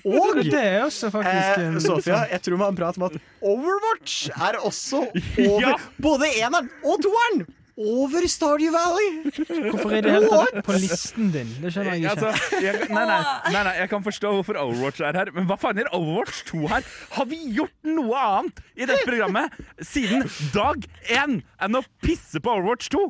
Og 0.07 0.37
Det 0.47 0.55
er 0.55 0.85
også 0.85 1.09
faktisk 1.11 1.59
eh, 1.59 1.79
Sofia, 1.83 2.19
jeg 2.31 2.43
tror 2.45 2.57
vi 2.57 2.63
har 2.63 2.71
en 2.71 2.77
prat 2.79 2.99
om 3.01 3.07
at 3.09 3.17
Overwatch 3.43 4.29
er 4.37 4.59
også 4.63 5.01
over 5.49 5.61
Ja. 5.65 5.77
både 6.03 6.29
eneren 6.39 6.69
og 6.85 7.01
toeren! 7.03 7.47
Over 7.77 8.25
Stardew 8.25 8.71
Valley! 8.73 9.33
Hvorfor 9.69 9.91
er 9.93 10.01
det 10.07 10.13
helt 10.15 10.31
tatt 10.33 10.63
på 10.65 10.77
listen 10.81 11.27
din? 11.35 11.51
Det 11.61 11.75
skjønner 11.75 11.93
jeg 11.99 12.07
ikke. 12.07 12.13
Altså, 12.15 12.55
jeg, 12.65 12.87
nei, 12.89 13.03
nei, 13.11 13.19
nei, 13.53 13.65
nei, 13.67 13.75
jeg 13.83 13.91
kan 13.93 14.07
forstå 14.07 14.31
hvorfor 14.39 14.57
Overwatch 14.63 15.03
er 15.05 15.19
her, 15.19 15.29
men 15.37 15.45
hva 15.51 15.59
faen 15.61 15.83
gjør 15.83 15.91
Overwatch 15.99 16.39
2 16.55 16.63
her? 16.73 16.87
Har 17.19 17.29
vi 17.29 17.41
gjort 17.59 17.77
noe 17.91 18.23
annet 18.23 18.63
i 18.81 18.89
dette 18.89 19.05
programmet 19.05 19.59
siden 19.85 20.25
dag 20.55 20.89
én 21.19 21.43
enn 21.67 21.77
å 21.77 21.85
pisse 22.07 22.41
på 22.41 22.55
Overwatch 22.55 22.89
2? 22.97 23.05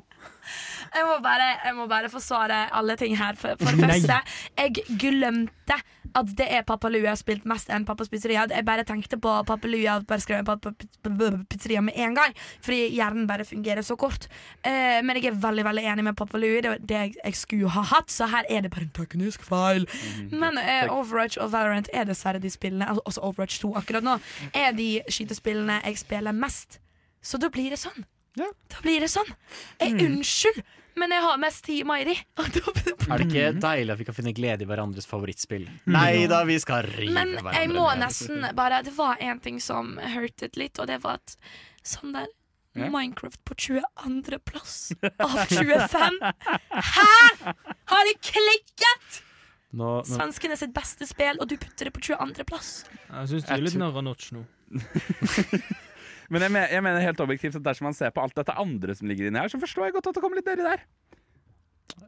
Jeg 0.96 1.04
må 1.08 1.18
bare, 1.24 1.48
jeg 1.64 1.76
må 1.76 1.86
bare 1.90 2.08
forsvare 2.12 2.62
alle 2.76 2.96
ting 2.96 3.16
her. 3.18 3.36
For, 3.36 3.58
for 3.60 3.76
det 3.76 3.90
første, 3.90 4.20
jeg 4.56 4.98
glemte 5.00 5.76
at 6.16 6.30
det 6.38 6.46
er 6.48 6.62
pappa 6.64 6.88
lue 6.88 7.02
jeg 7.02 7.10
har 7.10 7.18
spilt 7.20 7.44
mest 7.48 7.68
enn 7.72 7.84
Pappas 7.84 8.08
Pizzeria. 8.08 8.46
Jeg 8.48 8.64
bare 8.64 8.86
tenkte 8.88 9.18
på 9.20 9.32
pappa 9.48 9.68
lue 9.68 9.84
og 9.92 10.06
bare 10.08 10.22
skrev 10.24 10.44
Pappa 10.46 10.72
Pizzeria 11.50 11.82
med 11.84 11.98
en 12.00 12.16
gang. 12.16 12.32
Fordi 12.64 12.86
hjernen 12.94 13.26
bare 13.28 13.44
fungerer 13.44 13.84
så 13.84 13.98
kort. 14.00 14.28
Eh, 14.62 15.02
men 15.04 15.18
jeg 15.18 15.32
er 15.32 15.38
veldig 15.42 15.66
veldig 15.66 15.84
enig 15.92 16.06
med 16.08 16.16
pappa 16.16 16.40
lue 16.40 16.62
Det 16.64 16.72
var 16.72 16.80
det 16.80 17.00
jeg, 17.02 17.14
jeg 17.20 17.36
skulle 17.42 17.74
ha 17.76 17.84
hatt, 17.92 18.10
så 18.12 18.30
her 18.32 18.48
er 18.48 18.64
det 18.64 18.72
bare 18.72 18.86
en 18.88 18.94
teknisk 18.96 19.44
feil. 19.44 19.84
Men 20.32 20.58
eh, 20.62 20.88
Overwatch 20.88 21.36
og 21.42 21.52
Valorant 21.52 21.90
er 21.92 22.08
dessverre 22.08 22.40
de 22.40 22.50
spillene, 22.52 22.88
altså 22.88 23.04
også 23.04 23.26
Overwatch 23.28 23.60
2 23.66 23.74
akkurat 23.82 24.06
nå, 24.06 24.16
er 24.56 24.72
de 24.76 24.90
skytespillene 25.12 25.82
jeg 25.84 26.00
spiller 26.00 26.32
mest. 26.36 26.80
Så 27.20 27.40
da 27.42 27.50
blir 27.52 27.74
det 27.74 27.80
sånn. 27.82 28.06
Ja. 28.36 28.48
Da 28.72 28.82
blir 28.84 29.00
det 29.02 29.10
sånn. 29.10 29.28
Jeg, 29.80 29.96
Unnskyld, 30.06 30.62
men 30.96 31.12
jeg 31.14 31.22
har 31.24 31.36
mest 31.40 31.64
tid 31.66 31.86
Mairi. 31.88 32.16
Er 33.06 33.20
det 33.22 33.26
ikke 33.28 33.50
deilig 33.62 33.92
at 33.94 34.00
vi 34.00 34.06
kan 34.08 34.16
finne 34.16 34.32
glede 34.34 34.64
i 34.64 34.66
hverandres 34.66 35.06
favorittspill? 35.06 35.68
Nei 35.86 36.26
da, 36.30 36.40
vi 36.48 36.56
skal 36.58 36.82
rive 36.88 37.12
Men 37.14 37.36
hverandre 37.36 37.60
jeg 37.62 37.70
må 37.70 37.84
ned. 37.92 38.00
nesten 38.02 38.48
bare 38.58 38.80
Det 38.82 38.94
var 38.96 39.20
én 39.22 39.38
ting 39.44 39.60
som 39.62 39.94
hurtet 40.16 40.58
litt, 40.58 40.80
og 40.82 40.88
det 40.90 40.98
var 41.04 41.20
at 41.20 41.36
sånn 41.86 42.16
der 42.16 42.26
Minecraft 42.76 43.38
på 43.48 43.54
22. 43.56 44.36
plass 44.44 44.90
av 45.22 45.36
25. 45.48 46.18
Hæ?! 46.90 47.54
Har 47.88 48.02
det 48.10 48.16
klikket?! 48.20 49.22
Nå, 49.76 49.86
nå, 50.00 50.04
Svenskene 50.04 50.58
sitt 50.60 50.74
beste 50.76 51.06
spill, 51.08 51.38
og 51.40 51.48
du 51.48 51.56
putter 51.60 51.88
det 51.88 51.94
på 51.96 52.02
22. 52.04 52.44
plass. 52.48 52.70
Jeg 53.08 53.30
syns 53.32 53.46
du 53.48 53.54
er 53.54 53.64
litt 53.64 53.78
narr 53.80 53.96
av 53.96 54.04
notch 54.04 54.28
nå. 54.36 54.44
Men 56.30 56.42
jeg, 56.42 56.52
me- 56.56 56.66
jeg 56.72 56.82
mener 56.82 57.00
helt 57.04 57.20
objektivt 57.22 57.56
at 57.60 57.64
dersom 57.68 57.86
man 57.90 57.94
ser 57.94 58.10
på 58.14 58.22
alt 58.24 58.34
dette 58.34 58.54
andre 58.58 58.94
som 58.98 59.06
ligger 59.10 59.28
inni 59.30 59.38
her, 59.38 59.48
så 59.52 59.60
forstår 59.62 59.88
jeg 59.88 59.96
godt 59.98 60.08
at 60.10 60.16
det 60.18 60.22
kommer 60.24 60.40
litt 60.40 60.48
dere 60.48 60.64
der. 60.72 60.82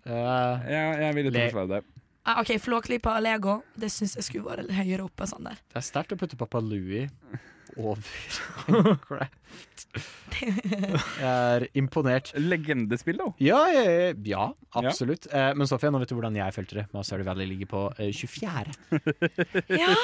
Ja, 0.08 0.58
Jeg, 0.68 0.98
jeg 1.04 1.14
vil 1.18 1.30
ikke 1.30 1.44
forsvare 1.50 1.70
det. 1.76 1.84
Ah, 2.28 2.40
OK, 2.42 2.50
Flåklypa 2.60 3.14
og 3.16 3.22
Lego, 3.24 3.54
det 3.78 3.88
syns 3.94 4.16
jeg 4.18 4.26
skulle 4.26 4.44
vært 4.50 4.72
høyere 4.76 5.06
oppe. 5.06 5.24
Sånn 5.30 5.46
der. 5.48 5.60
det 5.72 5.78
er 5.80 5.86
sterkt 5.86 6.12
å 6.12 6.18
putte 6.20 6.36
Papa 6.36 6.60
Louie 6.60 7.06
over 7.78 8.02
Minecraft. 8.68 9.34
Jeg 10.38 11.24
er 11.24 11.64
imponert. 11.78 12.30
Legendespill, 12.36 13.18
da. 13.18 13.28
Ja, 13.42 13.60
ja, 13.72 14.12
ja 14.24 14.44
absolutt. 14.76 15.26
Eh, 15.32 15.50
men 15.58 15.66
Sofia, 15.66 15.90
nå 15.90 16.00
vet 16.02 16.12
du 16.12 16.14
hvordan 16.18 16.36
jeg 16.36 16.54
følte 16.54 16.80
det. 16.80 16.84
Stardew 16.92 17.26
Valley 17.26 17.48
ligger 17.48 17.70
på 17.72 17.84
eh, 17.98 18.12
24. 18.14 18.74
Ja. 19.78 19.94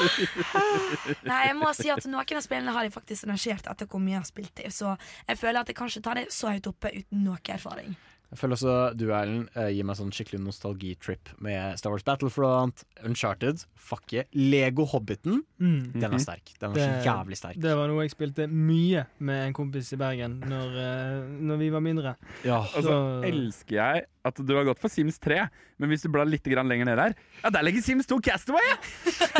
Nei, 1.24 1.40
jeg 1.48 1.56
må 1.58 1.70
si 1.76 1.90
at 1.92 2.06
noen 2.08 2.38
av 2.38 2.44
spillene 2.44 2.74
har 2.74 2.86
jeg 2.86 2.94
faktisk 2.94 3.28
rangert 3.28 3.68
etter 3.70 3.88
hvor 3.90 4.02
mye 4.02 4.16
jeg 4.16 4.22
har 4.22 4.28
spilt 4.28 4.64
i, 4.64 4.70
så 4.72 4.96
jeg 5.28 5.38
føler 5.40 5.60
at 5.62 5.70
jeg 5.70 5.78
kanskje 5.78 6.02
tar 6.04 6.20
det 6.20 6.26
så 6.34 6.52
høyt 6.54 6.68
oppe 6.70 6.92
uten 6.94 7.24
noe 7.26 7.38
erfaring. 7.54 7.94
Jeg 8.34 8.40
føler 8.40 8.56
også 8.56 8.72
du, 8.98 9.04
Erlend, 9.14 9.44
eh, 9.54 9.68
gir 9.76 9.86
meg 9.86 9.94
sånn 9.94 10.10
skikkelig 10.10 10.40
nostalgitrip 10.42 11.30
med 11.44 11.78
Star 11.78 11.92
Wars 11.94 12.02
Battlefront, 12.02 12.82
Uncharted, 13.06 13.62
fuck 13.78 14.10
yeah, 14.10 14.26
Lego 14.34 14.82
Hobbiten. 14.90 15.44
Mm. 15.62 15.92
Den 15.94 16.16
er 16.16 16.22
sterk. 16.22 16.50
Den 16.58 16.74
var 16.74 16.80
så 16.82 17.06
jævlig 17.06 17.38
sterk. 17.38 17.60
det 17.62 17.76
var 17.78 17.92
noe 17.92 18.02
jeg 18.02 18.10
spilte 18.16 18.48
mye 18.50 19.04
med 19.22 19.44
en 19.44 19.54
kompis 19.54 19.92
i 19.94 20.00
Bergen 20.00 20.40
når, 20.50 20.74
eh, 20.82 21.30
når 21.46 21.62
vi 21.62 21.70
var 21.76 21.84
mindre. 21.86 22.16
Ja. 22.42 22.58
Og 22.64 22.74
så 22.74 22.82
altså, 22.82 22.98
elsker 23.30 23.78
jeg 23.78 24.04
at 24.26 24.42
du 24.42 24.52
har 24.56 24.66
gått 24.66 24.82
for 24.82 24.90
Sims 24.90 25.22
3, 25.22 25.38
men 25.78 25.94
hvis 25.94 26.02
du 26.02 26.10
blar 26.10 26.26
litt 26.26 26.50
grann 26.50 26.66
lenger 26.66 26.90
ned 26.90 26.98
der, 26.98 27.16
ja, 27.38 27.54
der 27.54 27.68
ligger 27.68 27.86
Sims 27.86 28.10
2 28.10 28.18
Castaway! 28.24 28.66
Ja. 28.66 28.76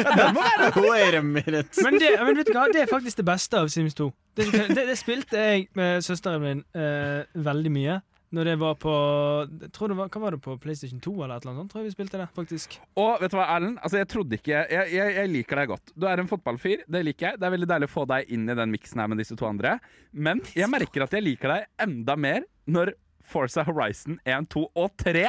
Ja, 0.05 0.17
den 0.23 0.35
må 0.39 0.47
være 0.47 0.71
der! 1.19 1.23
Men, 1.25 1.99
det, 1.99 2.15
men 2.23 2.39
vet 2.39 2.47
du 2.47 2.55
hva, 2.55 2.69
det 2.71 2.87
er 2.87 2.91
faktisk 2.95 3.25
det 3.25 3.27
beste 3.27 3.59
av 3.59 3.75
Sims 3.75 3.99
2. 3.99 4.13
Det, 4.39 4.51
det, 4.55 4.83
det 4.87 4.99
spilte 5.03 5.41
jeg 5.41 5.71
med 5.75 6.05
søsteren 6.07 6.43
min 6.47 6.67
eh, 6.79 7.25
veldig 7.35 7.75
mye. 7.75 8.03
Når 8.35 8.49
det 8.49 8.55
var 8.59 8.79
på 8.81 8.95
jeg 9.45 9.71
tror 9.75 9.93
det 9.93 9.99
var, 9.99 10.09
Hva 10.11 10.23
var 10.25 10.35
det 10.35 10.41
på 10.45 10.57
PlayStation 10.63 11.01
2 11.03 11.13
eller 11.15 11.37
et 11.37 11.45
eller 11.45 11.53
annet 11.53 11.63
sånt? 11.63 11.73
Tror 11.75 11.83
jeg 11.83 11.91
vi 11.91 11.95
spilte 11.95 12.21
det, 12.21 12.27
faktisk. 12.35 12.77
Og 13.01 13.23
vet 13.23 13.35
du 13.35 13.39
hva, 13.39 13.47
Erlend? 13.55 13.79
Altså, 13.79 14.01
jeg 14.01 14.11
trodde 14.11 14.39
ikke 14.41 14.55
jeg, 14.55 14.91
jeg, 14.97 15.15
jeg 15.19 15.33
liker 15.33 15.61
deg 15.61 15.71
godt. 15.75 15.95
Du 15.95 16.09
er 16.11 16.23
en 16.23 16.31
fotballfyr. 16.31 16.85
Det 16.91 17.05
liker 17.07 17.29
jeg. 17.29 17.41
Det 17.41 17.49
er 17.49 17.55
veldig 17.55 17.71
deilig 17.71 17.91
å 17.91 17.95
få 17.95 18.07
deg 18.11 18.35
inn 18.35 18.51
i 18.51 18.59
den 18.59 18.75
miksen 18.75 19.03
her 19.03 19.11
med 19.13 19.23
disse 19.23 19.39
to 19.39 19.49
andre. 19.49 19.79
Men 20.13 20.43
jeg 20.57 20.71
merker 20.73 21.07
at 21.07 21.15
jeg 21.15 21.27
liker 21.27 21.55
deg 21.55 21.69
enda 21.87 22.19
mer 22.19 22.47
når 22.71 22.95
Forza 23.25 23.65
Horizon 23.65 24.19
1, 24.29 24.51
2 24.53 24.63
og 24.77 24.91
3 25.01 25.23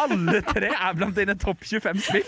Alle 0.00 0.40
tre 0.46 0.70
er 0.72 0.94
blant 0.96 1.16
dine 1.18 1.36
topp 1.36 1.60
25 1.68 2.00
spill. 2.00 2.24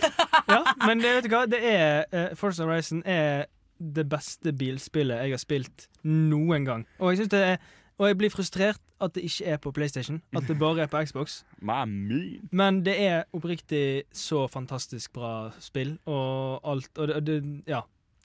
Ja, 0.51 0.61
men 0.85 1.01
det, 1.01 1.15
vet 1.17 1.29
du 1.29 1.33
hva, 1.33 1.45
det 1.49 1.61
er 1.65 2.05
uh, 2.13 2.35
Forza 2.37 2.67
Horizon 2.67 3.01
er 3.09 3.47
det 3.79 4.05
beste 4.09 4.53
bilspillet 4.55 5.25
jeg 5.25 5.35
har 5.35 5.41
spilt 5.43 5.89
noen 6.05 6.67
gang. 6.69 6.85
Og 7.01 7.17
jeg, 7.17 7.31
det 7.33 7.41
er, 7.55 7.65
og 7.99 8.11
jeg 8.11 8.19
blir 8.21 8.33
frustrert 8.33 8.84
at 9.01 9.15
det 9.15 9.25
ikke 9.27 9.45
er 9.45 9.57
på 9.57 9.73
PlayStation. 9.73 10.23
At 10.37 10.47
det 10.49 10.59
bare 10.59 10.83
er 10.83 10.87
på 10.87 11.03
Xbox. 11.05 11.43
Men 12.61 12.85
det 12.85 12.95
er 13.01 13.25
oppriktig 13.33 14.05
så 14.13 14.47
fantastisk 14.47 15.13
bra 15.13 15.51
spill, 15.61 15.99
og 16.07 16.61
alt 16.65 16.99
Og 16.99 17.09
det, 17.09 17.17
og 17.17 17.27
det 17.27 17.63
Ja. 17.67 17.81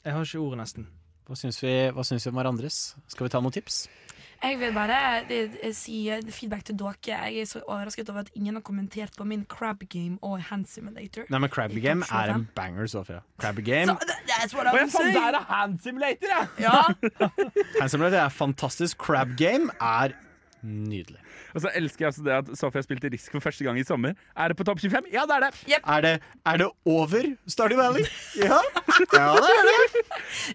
Jeg 0.05 0.13
har 0.13 0.23
ikke 0.23 0.39
ordet, 0.39 0.57
nesten. 0.57 0.87
Hva 1.27 1.35
syns 1.35 1.59
vi, 1.61 1.73
hva 1.93 2.03
syns 2.07 2.25
vi 2.25 2.31
om 2.31 2.37
hverandres? 2.39 2.95
Skal 3.11 3.27
vi 3.27 3.29
ta 3.29 3.41
noen 3.43 3.53
tips? 3.53 3.83
Jeg 4.39 4.55
vil 4.59 4.71
bare 4.73 4.95
eh, 5.27 5.51
eh, 5.61 5.73
si 5.75 6.07
eh, 6.09 6.23
feedback 6.31 6.63
til 6.63 6.77
dere. 6.79 6.93
Jeg 7.07 7.41
er 7.41 7.45
så 7.45 7.59
overrasket 7.67 8.09
over 8.09 8.23
at 8.23 8.29
ingen 8.35 8.55
har 8.55 8.61
kommentert 8.61 9.11
på 9.17 9.23
min 9.27 9.43
Crab 9.45 9.83
Game 9.89 10.17
og 10.21 10.41
Hand 10.41 10.65
Simulator. 10.65 11.27
Nei, 11.29 11.39
men 11.43 11.49
Crab 11.49 11.75
Game 11.75 12.07
er 12.11 12.33
en 12.33 12.47
banger, 12.55 12.87
Sofia. 12.87 13.19
Crab 13.37 13.59
Game 13.65 13.87
So, 13.87 13.97
that's 14.27 14.55
what 14.55 14.67
I'm 14.67 14.89
saying! 14.89 15.13
der 15.13 15.39
er 15.39 15.45
Hand 15.49 15.79
Simulator, 15.83 16.27
ja! 16.31 16.47
Ja, 16.59 16.81
Hand 17.81 17.89
Simulator 17.89 18.17
er 18.17 18.29
fantastisk. 18.29 18.97
Crab 18.97 19.27
Game 19.37 19.69
er 19.81 20.15
Nydelig. 20.64 21.19
Og 21.56 21.64
så 21.64 21.72
elsker 21.77 22.06
jeg 22.06 22.11
også 22.14 22.23
det 22.26 22.34
at 22.36 22.49
Sofia 22.60 22.81
spilte 22.84 23.10
Risk 23.14 23.31
for 23.31 23.44
første 23.44 23.64
gang 23.64 23.80
i 23.80 23.86
sommer. 23.88 24.15
Er 24.36 24.52
det 24.52 24.57
på 24.60 24.65
topp 24.68 24.81
25? 24.81 25.07
Ja, 25.14 25.23
det 25.30 25.38
er 25.38 25.45
det! 25.45 25.80
Er 25.80 26.02
det, 26.03 26.14
er 26.52 26.57
det 26.61 26.68
over 26.86 27.30
Stardew 27.48 27.80
Valley? 27.80 28.03
Ja, 28.40 28.60
ja 29.15 29.27
det 29.40 29.52
er 29.53 29.68
det. 29.69 30.03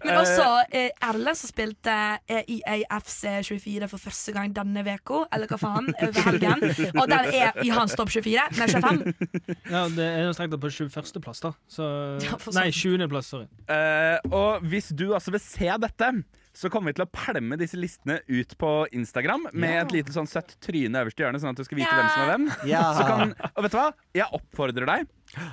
Men 0.03 0.19
også 0.19 0.45
eh, 0.69 0.91
Erlend 1.03 1.39
som 1.39 1.49
spilte 1.49 1.95
eh, 2.29 2.45
EAFC 2.45 3.23
24 3.47 3.89
for 3.89 4.01
første 4.01 4.35
gang 4.35 4.53
denne 4.55 4.83
uka, 4.85 5.23
eller 5.33 5.49
hva 5.49 5.59
faen, 5.61 5.89
over 6.05 6.29
helgen. 6.29 6.63
Og 6.93 7.09
den 7.09 7.33
er 7.33 7.59
i 7.65 7.73
hans 7.73 7.97
topp 7.97 8.13
24, 8.13 8.47
nei 8.59 8.69
25. 8.69 9.59
Ja, 9.71 9.85
det 9.89 10.05
er 10.05 10.23
jo 10.27 10.37
strengt 10.37 10.53
tatt 10.55 10.63
på 10.63 10.71
21.-plass, 10.71 11.43
da. 11.45 11.53
Så, 11.67 11.89
Ja, 12.23 12.37
nei, 12.57 12.69
sånn. 12.69 13.01
20.-plass, 13.01 13.33
sorry. 13.33 13.49
Eh, 13.71 14.17
og 14.29 14.65
hvis 14.69 14.91
du 14.93 15.07
altså 15.15 15.33
vil 15.35 15.43
se 15.43 15.71
dette, 15.85 16.11
så 16.55 16.71
kommer 16.71 16.93
vi 16.93 16.97
til 17.01 17.05
å 17.05 17.11
pælme 17.11 17.57
disse 17.59 17.75
listene 17.79 18.21
ut 18.31 18.55
på 18.61 18.71
Instagram 18.95 19.49
med 19.53 19.73
Ja. 19.75 19.81
et 19.83 19.91
lite 19.91 20.15
sånn 20.15 20.27
søtt 20.31 20.55
tryne 20.63 21.03
øverst 21.03 21.19
i 21.19 21.23
hjørnet, 21.25 21.43
sånn 21.43 21.51
at 21.51 21.59
du 21.59 21.63
skal 21.67 21.81
vite 21.81 21.91
Ja. 21.91 21.99
hvem 21.99 22.09
som 22.13 22.23
er 22.23 22.31
hvem. 22.31 22.47
Ja. 22.71 22.83
Så 22.95 23.05
kan, 23.07 23.35
og 23.55 23.63
vet 23.63 23.71
du 23.75 23.77
hva? 23.77 23.91
Jeg 24.15 24.27
oppfordrer 24.39 24.85
deg 24.87 25.07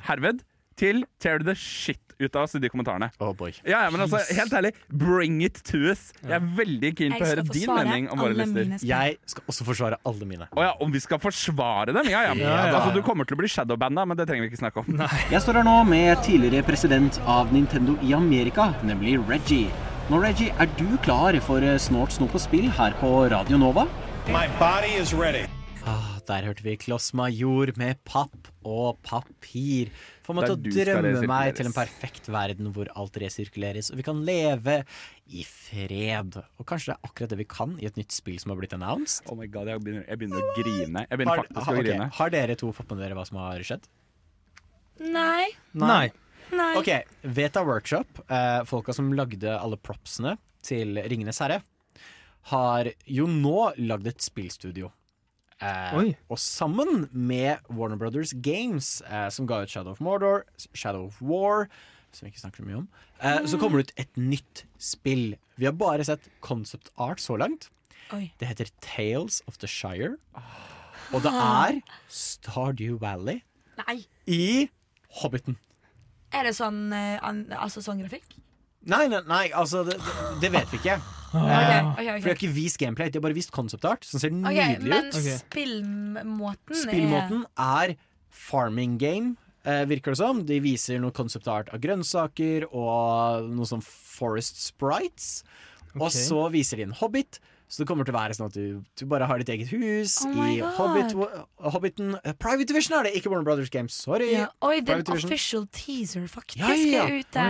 herved 0.08 0.42
til 0.78 1.04
tear 1.20 1.42
the 1.44 1.54
shit 1.54 1.98
ut 2.22 2.36
av 2.38 2.44
oss 2.46 2.54
i 2.54 2.60
de 2.62 2.68
kommentarene. 2.70 3.10
Oh 3.20 3.32
boy. 3.34 3.50
Ja, 3.66 3.82
ja, 3.82 3.90
men 3.90 4.00
altså, 4.04 4.20
helt 4.32 4.52
ærlig, 4.54 4.70
bring 4.88 5.40
it 5.42 5.58
to 5.66 5.76
us. 5.90 6.12
Jeg 6.22 6.32
er 6.38 6.40
veldig 6.56 6.92
keen 6.96 7.12
på 7.12 7.20
å 7.24 7.26
høre 7.28 7.44
din 7.50 7.74
mening 7.74 8.08
om 8.14 8.18
våre 8.22 8.36
lister. 8.38 8.78
Jeg 8.86 9.18
skal 9.26 9.42
også 9.50 9.66
forsvare 9.66 9.98
alle 10.06 10.24
mine. 10.30 10.46
Å 10.54 10.62
ja, 10.62 10.72
om 10.80 10.92
vi 10.94 11.00
skal 11.02 11.18
forsvare 11.18 11.92
dem? 11.92 12.06
Ja, 12.08 12.22
ja. 12.30 12.34
Ja, 12.38 12.66
ja. 12.70 12.78
Altså, 12.78 12.94
du 12.94 13.02
kommer 13.02 13.26
til 13.26 13.34
å 13.36 13.42
bli 13.42 13.48
shadowbanda, 13.50 14.06
men 14.06 14.16
det 14.16 14.28
trenger 14.30 14.46
vi 14.46 14.52
ikke 14.54 14.62
snakke 14.62 14.84
om. 14.84 15.02
Jeg 15.34 15.42
står 15.42 15.60
her 15.60 15.64
nå 15.66 15.76
med 15.88 16.22
tidligere 16.24 16.64
president 16.64 17.18
av 17.26 17.52
Nintendo 17.52 17.98
i 18.00 18.14
Amerika, 18.14 18.70
nemlig 18.86 19.18
Reggie. 19.28 19.68
Nå, 20.10 20.18
Reggie, 20.20 20.52
er 20.60 20.68
du 20.78 20.88
klar 21.04 21.36
for 21.44 21.62
snålt 21.62 21.82
Snort 21.86 22.14
snop 22.16 22.34
og 22.36 22.42
spill 22.42 22.68
her 22.76 22.94
på 23.00 23.10
Radio 23.32 23.58
Nova? 23.60 23.86
My 24.28 24.46
body 24.58 24.92
is 25.00 25.12
ready. 25.16 25.44
Ah, 25.88 26.18
der 26.28 26.44
hørte 26.46 26.62
vi 26.62 26.76
Kloss 26.78 27.08
Major 27.16 27.72
med 27.80 27.98
papp 28.06 28.50
og 28.68 29.00
papir. 29.06 29.90
Får 30.22 30.36
meg 30.38 30.46
til 30.46 30.54
å 30.54 30.74
drømme 30.76 31.24
meg 31.26 31.56
til 31.58 31.66
en 31.70 31.74
perfekt 31.74 32.28
verden 32.30 32.68
hvor 32.76 32.90
alt 32.98 33.16
resirkuleres, 33.18 33.90
og 33.90 33.98
vi 33.98 34.04
kan 34.06 34.20
leve 34.26 34.76
i 35.32 35.42
fred. 35.48 36.38
Og 36.60 36.68
kanskje 36.70 36.92
det 36.92 36.98
er 36.98 37.08
akkurat 37.10 37.32
det 37.34 37.40
vi 37.42 37.48
kan 37.50 37.74
i 37.82 37.88
et 37.90 37.98
nytt 37.98 38.14
spill 38.14 38.38
som 38.42 38.52
har 38.54 38.60
blitt 38.62 38.76
announced? 38.76 39.26
Oh 39.32 39.38
my 39.38 39.48
god, 39.50 39.72
jeg 39.72 39.82
begynner, 39.82 40.06
jeg 40.06 40.20
begynner 40.22 40.44
å 40.44 40.54
grine. 40.60 41.06
Jeg 41.08 41.18
begynner 41.22 41.42
Har, 41.42 41.50
ha- 41.56 41.66
å 41.66 41.78
ok, 41.78 41.82
grine. 41.88 42.10
har 42.20 42.34
dere 42.36 42.58
to 42.62 42.70
fått 42.76 42.92
med 42.94 43.02
dere 43.02 43.18
hva 43.18 43.26
som 43.26 43.40
har 43.42 43.64
skjedd? 43.66 43.88
Nei. 45.02 45.48
Nei. 45.74 45.88
Nei. 45.88 46.04
Ok, 46.52 46.88
Veta 47.22 47.62
Workshop, 47.64 48.18
eh, 48.28 48.62
folka 48.68 48.92
som 48.92 49.12
lagde 49.16 49.54
alle 49.58 49.78
propsene 49.80 50.36
til 50.62 50.98
Ringenes 51.08 51.40
herre, 51.40 51.62
har 52.52 52.90
jo 53.06 53.26
nå 53.30 53.72
lagd 53.78 54.06
et 54.10 54.20
spillstudio. 54.24 54.90
Eh, 55.62 55.94
Oi. 55.94 56.16
og 56.28 56.38
sammen 56.42 57.06
med 57.14 57.62
Warner 57.70 57.96
Brothers 57.96 58.32
Games, 58.34 59.00
eh, 59.06 59.28
som 59.30 59.46
ga 59.46 59.62
ut 59.62 59.70
Shadow 59.70 59.92
of 59.92 60.00
Mordor, 60.00 60.42
Shadow 60.74 61.06
of 61.06 61.20
War, 61.22 61.68
som 62.12 62.26
vi 62.26 62.32
ikke 62.32 62.42
snakker 62.42 62.64
så 62.64 62.66
mye 62.66 62.80
om, 62.82 62.88
eh, 63.20 63.38
så 63.46 63.58
kommer 63.60 63.78
det 63.78 63.92
ut 63.92 64.00
et 64.04 64.16
nytt 64.16 64.64
spill. 64.78 65.36
Vi 65.56 65.64
har 65.64 65.72
bare 65.72 66.04
sett 66.04 66.28
concept 66.40 66.90
art 66.98 67.18
så 67.18 67.38
langt. 67.38 67.70
Oi. 68.12 68.32
Det 68.38 68.48
heter 68.48 68.68
Tales 68.80 69.40
of 69.46 69.56
the 69.58 69.68
Shire. 69.68 70.16
Og 71.14 71.22
det 71.22 71.32
er 71.32 71.80
Stardew 72.08 72.98
Valley 72.98 73.42
Nei. 73.86 74.04
i 74.26 74.68
Hobbiten. 75.22 75.56
Er 76.32 76.44
det 76.48 76.54
sånn, 76.56 76.92
eh, 76.92 77.18
altså 77.58 77.82
sånn 77.84 78.00
grafikk? 78.02 78.38
Nei, 78.84 79.06
nei, 79.08 79.20
nei 79.28 79.48
altså 79.54 79.84
det, 79.86 79.98
det- 80.02 80.40
det 80.40 80.50
vet 80.52 80.70
vi 80.72 80.78
ikke. 80.78 80.96
Okay, 81.32 81.44
okay, 81.46 81.80
ok, 81.80 81.96
ok. 81.96 81.96
For 81.96 82.26
de 82.26 82.28
har 82.28 82.36
ikke 82.40 82.52
vist 82.54 82.78
gameplay, 82.78 83.08
de 83.10 83.16
har 83.18 83.22
bare 83.24 83.34
vist 83.38 83.52
concept 83.52 83.84
art, 83.88 84.04
som 84.04 84.20
ser 84.20 84.30
nydelig 84.34 84.88
men 84.88 85.06
ut. 85.06 85.14
spillmåten 85.46 86.76
Spillmåten 86.82 87.44
er 87.58 87.94
farming 88.28 88.98
game, 88.98 89.36
eh, 89.64 89.84
virker 89.88 90.12
det 90.12 90.18
som. 90.18 90.42
De 90.44 90.58
viser 90.60 90.98
noe 91.00 91.10
concept 91.14 91.48
art 91.48 91.68
av 91.72 91.80
grønnsaker 91.80 92.66
og 92.72 93.48
noe 93.50 93.64
sånn 93.68 93.82
forest 93.84 94.60
sprites. 94.60 95.42
Og 95.94 96.10
så 96.10 96.50
viser 96.50 96.76
de 96.76 96.82
en 96.88 96.92
hobbit. 96.96 97.38
Så 97.72 97.80
det 97.80 97.88
kommer 97.88 98.04
til 98.04 98.12
å 98.12 98.18
være 98.18 98.34
sånn 98.36 98.50
at 98.50 98.56
du, 98.58 98.82
du 99.00 99.02
bare 99.08 99.24
har 99.30 99.40
ditt 99.40 99.48
eget 99.54 99.70
hus 99.72 100.18
Oh 100.28 100.40
i 100.44 100.58
Hobbit, 100.60 101.14
Hobbiten. 101.72 102.10
Eh, 102.20 102.34
Private 102.36 102.68
Division 102.68 102.98
er 102.98 103.08
det, 103.08 103.14
ikke 103.16 103.32
Warner 103.32 103.46
Brothers 103.48 103.72
Games. 103.72 103.96
Sorry. 103.96 104.28
ja. 104.34 104.50
Oi, 104.68 104.82
det 104.84 104.98
en 104.98 105.06
Division. 105.08 105.30
official 105.32 105.64
teaser 105.72 106.26
faktisk 106.28 106.60
Ja, 106.60 106.74
ja. 106.76 107.06
er 107.08 107.22
ute. 107.22 107.46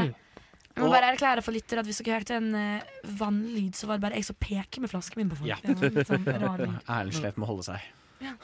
Jeg 0.72 0.80
må 0.86 0.88
bare 0.94 1.10
erklære 1.12 1.42
for 1.44 1.52
lytter 1.52 1.82
at 1.82 1.88
hvis 1.90 1.98
dere 2.00 2.20
hørte 2.20 2.38
en 2.38 2.54
uh, 2.54 3.02
vannlyd, 3.18 3.74
så 3.76 3.90
var 3.90 3.98
det 3.98 4.06
bare 4.06 4.20
jeg 4.22 4.30
som 4.30 4.38
peker 4.40 4.86
med 4.86 4.94
flasken 4.94 5.20
min 5.20 5.32
på 5.34 5.42
folk. 5.42 5.50
Ja. 5.50 5.58
Sånn. 6.06 6.78
Erlend 6.86 7.18
slet 7.18 7.36
med 7.36 7.44
å 7.44 7.50
holde 7.50 7.66
seg. 7.66 7.90
Ja. 8.22 8.38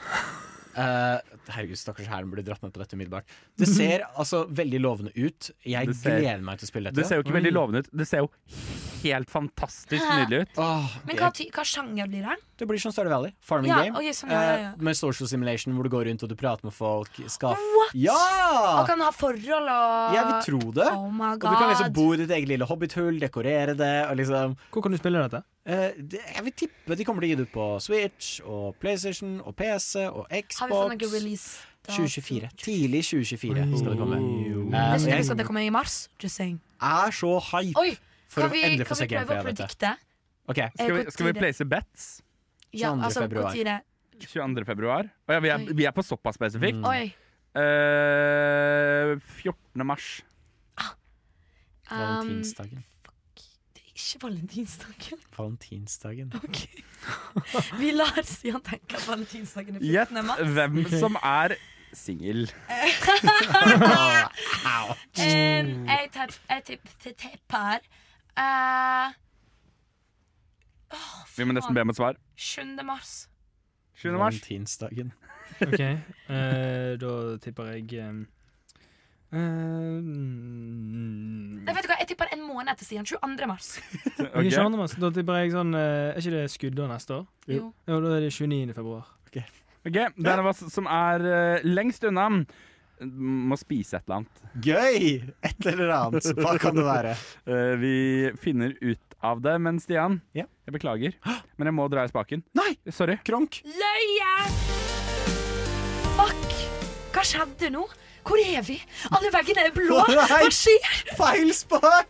Eh, 0.79 1.37
herregud, 1.51 1.79
stakkars 1.81 2.07
hæren 2.07 2.29
burde 2.31 2.45
dratt 2.47 2.61
med 2.63 2.71
på 2.75 2.79
dette 2.81 2.95
umiddelbart. 2.95 3.31
Det 3.59 3.67
ser 3.67 4.05
altså 4.21 4.45
veldig 4.47 4.79
lovende 4.83 5.11
ut. 5.17 5.49
Jeg 5.67 5.95
ser- 5.97 6.19
gleder 6.21 6.45
meg 6.45 6.61
til 6.61 6.69
å 6.69 6.71
spille 6.71 6.91
dette. 6.91 7.01
Det 7.01 7.07
ser 7.09 7.19
jo 7.19 7.25
ikke 7.25 7.35
veldig 7.39 7.53
lovende 7.55 7.83
ut. 7.83 7.89
Det 8.01 8.07
ser 8.07 8.23
jo 8.23 8.29
helt 9.03 9.31
fantastisk 9.31 10.03
nydelig 10.03 10.45
ut. 10.45 10.61
Oh, 10.61 10.87
Men 11.07 11.19
hva, 11.19 11.31
ty 11.35 11.49
hva 11.55 11.65
sjanger 11.67 12.07
blir 12.11 12.27
det? 12.29 12.37
Det 12.59 12.67
blir 12.67 12.79
som 12.83 12.91
Stardew 12.91 13.13
Valley. 13.13 13.31
Farming 13.41 13.71
Ja, 13.71 13.77
game. 13.85 13.95
Okay, 13.95 14.11
sånn, 14.13 14.31
ja, 14.33 14.39
ja, 14.43 14.55
ja. 14.59 14.71
Eh, 14.75 14.81
med 14.83 14.97
social 14.99 15.29
simulation 15.31 15.73
hvor 15.77 15.87
du 15.87 15.89
går 15.93 16.09
rundt 16.09 16.23
og 16.25 16.29
du 16.29 16.35
prater 16.35 16.67
med 16.67 16.73
folk. 16.75 17.09
Skaff 17.31 17.61
What? 17.77 17.93
Ja! 17.95 18.17
Og 18.81 18.87
kan 18.89 18.99
ha 19.05 19.09
forhold 19.15 19.69
og 19.71 20.17
Jeg 20.17 20.25
vil 20.27 20.41
tro 20.49 20.71
det. 20.75 20.89
Oh 20.91 21.07
my 21.09 21.31
Og 21.37 21.39
du 21.47 21.55
kan 21.55 21.69
liksom 21.71 21.93
bo 21.95 22.09
i 22.13 22.19
ditt 22.25 22.33
eget 22.35 22.51
lille 22.51 22.67
hobbithull, 22.67 23.19
dekorere 23.23 23.77
det 23.79 23.93
og 24.09 24.17
liksom 24.19 24.57
Hvor 24.73 24.83
kan 24.83 24.91
du 24.91 24.99
spille 24.99 25.23
dette? 25.23 25.41
eh, 25.65 25.91
det, 25.97 26.19
Jeg 26.35 26.43
vil 26.43 26.53
tippe 26.65 26.95
de 26.99 27.05
kommer 27.07 27.21
til 27.23 27.29
å 27.29 27.31
gi 27.31 27.39
det 27.39 27.47
ut 27.47 27.53
på 27.55 27.67
Switch 27.81 28.41
og 28.43 28.75
PlayStation 28.83 29.39
og 29.45 29.55
PC 29.55 30.05
og 30.09 30.25
Har 30.27 30.67
vi 30.67 30.73
fått 30.73 30.99
noe 30.99 31.11
release? 31.15 31.63
2024. 31.89 32.49
Tidlig 32.59 33.01
2024 33.07 33.77
skal 33.79 33.89
det 33.95 33.97
komme. 33.97 34.17
Um, 34.19 34.69
Det 34.69 34.99
synes 34.99 35.07
jeg 35.07 35.15
jeg 35.15 35.25
skal 35.25 35.37
det 35.39 35.45
komme 35.47 35.63
i 35.65 35.69
mars. 35.73 36.09
Just 36.21 36.35
saying. 36.35 36.59
er 36.81 37.11
så 37.15 37.31
hype 37.39 37.79
Oi, 37.79 37.95
for 38.29 38.45
å 38.45 38.51
vi, 38.51 38.61
endelig 38.67 38.85
få 38.85 38.93
kan 38.93 38.99
se 38.99 39.07
vi 39.07 39.15
prøve 39.15 39.25
gameplay 39.25 39.37
å 39.37 39.39
av 39.39 39.45
dette. 39.47 39.77
predikte? 39.79 39.95
Ok, 40.49 40.59
Skal 40.75 40.93
vi, 40.93 41.11
skal 41.11 41.25
vi 41.29 41.33
place 41.39 41.65
bets? 41.65 42.05
Ja, 42.73 42.91
22. 42.93 43.03
altså, 43.05 43.21
februar. 43.25 43.53
hvor 43.53 43.55
22. 44.19 44.65
februar. 44.67 45.09
Å 45.27 45.33
ja, 45.37 45.39
vi 45.39 45.49
er, 45.53 45.65
vi 45.73 45.85
er 45.87 45.93
på 45.95 46.03
såpass 46.05 46.35
spesifikt. 46.37 46.81
Oi. 46.85 47.13
Eh, 47.59 49.15
14. 49.41 49.85
mars. 49.87 50.09
Um, 51.89 52.43
Fuck, 52.45 53.41
det 53.73 53.81
er 53.81 53.93
ikke 53.95 54.19
valentinsdagen. 54.21 55.21
Valentinsdagen. 55.39 56.29
Ok. 56.37 56.59
Vi 57.79 57.89
lar 57.95 58.19
Stian 58.27 58.61
tenke 58.61 58.99
at 58.99 59.07
valentinsdagen 59.09 59.79
er 59.79 59.87
Gjett 59.87 60.11
14. 60.13 60.27
mars. 60.27 60.43
hvem 60.53 60.77
som 60.99 61.17
er 61.23 61.55
singel. 61.97 62.45
Um, 65.19 65.87
jeg 65.89 66.09
tar- 66.13 66.35
jeg 66.49 66.63
tipp- 66.67 67.15
tipper 67.17 67.79
uh, 70.93 71.23
Vi 71.37 71.45
må 71.47 71.53
nesten 71.57 71.75
be 71.77 71.81
om 71.85 71.91
et 71.93 71.99
svar. 71.99 72.17
7. 72.35 72.63
mars. 72.87 73.27
7. 73.99 74.11
mars. 74.15 74.39
Valentinsdagen. 74.39 75.11
OK, 75.65 75.79
eh, 75.81 76.91
da 77.01 77.13
tipper 77.41 77.71
jeg 77.73 77.87
eh, 77.99 78.13
Nei, 81.65 81.73
vet 81.73 81.83
du 81.85 81.89
hva, 81.91 81.97
Jeg 81.99 82.09
tipper 82.13 82.31
en 82.33 82.43
måned 82.45 82.71
etter 82.73 82.85
siden. 82.87 83.05
22. 83.05 83.47
mars. 83.49 83.71
Ok, 84.19 84.25
Ok. 84.29 84.49
22. 84.53 84.77
mars. 84.79 84.95
Da 85.01 85.11
tipper 85.15 85.41
jeg 85.43 85.53
sånn 85.55 85.73
eh, 85.77 86.13
Er 86.13 86.21
ikke 86.21 86.35
det 86.37 86.43
skuddår 86.53 86.91
neste 86.93 87.17
år? 87.19 87.25
Jo. 87.49 87.69
Jo, 87.89 87.99
da 88.05 88.15
er 88.17 88.25
det 88.27 88.33
29. 88.35 88.73
februar. 88.77 89.05
Ok, 89.29 89.39
Den 90.19 90.41
av 90.41 90.49
oss 90.51 90.63
som 90.73 90.89
er 90.91 91.23
eh, 91.25 91.67
lengst 91.67 92.03
unna, 92.07 92.25
må 92.99 93.55
spise 93.55 93.95
et 93.95 94.03
eller 94.09 94.17
annet. 94.19 94.41
Gøy! 94.65 95.05
Et 95.47 95.67
eller 95.71 95.93
annet. 95.95 96.25
Hva 96.35 96.57
kan 96.59 96.75
det 96.75 96.83
være? 96.87 97.13
Eh, 97.49 97.73
vi 97.79 97.93
finner 98.43 98.75
ut 98.81 99.08
av 99.23 99.41
det. 99.41 99.57
Men 99.59 99.79
Stian, 99.79 100.21
Ja. 100.33 100.43
jeg 100.65 100.73
beklager, 100.79 101.13
men 101.57 101.65
jeg 101.67 101.73
må 101.75 101.89
dra 101.91 102.03
i 102.03 102.07
spaken. 102.11 102.43
Nei! 102.55 102.77
Sorry. 102.89 103.17
Kronk. 103.25 103.61
Løye! 103.65 104.49
Fuck! 106.19 106.53
Hva 107.13 107.23
skjedde 107.25 107.69
nå? 107.73 107.87
Hvor 108.29 108.37
er 108.43 108.61
vi? 108.61 108.75
Alle 109.15 109.29
veggene 109.33 109.63
er 109.65 109.71
blå. 109.73 110.03
Hva 110.05 110.49
skjer? 110.53 111.15
Feil 111.17 111.49
spak! 111.55 112.07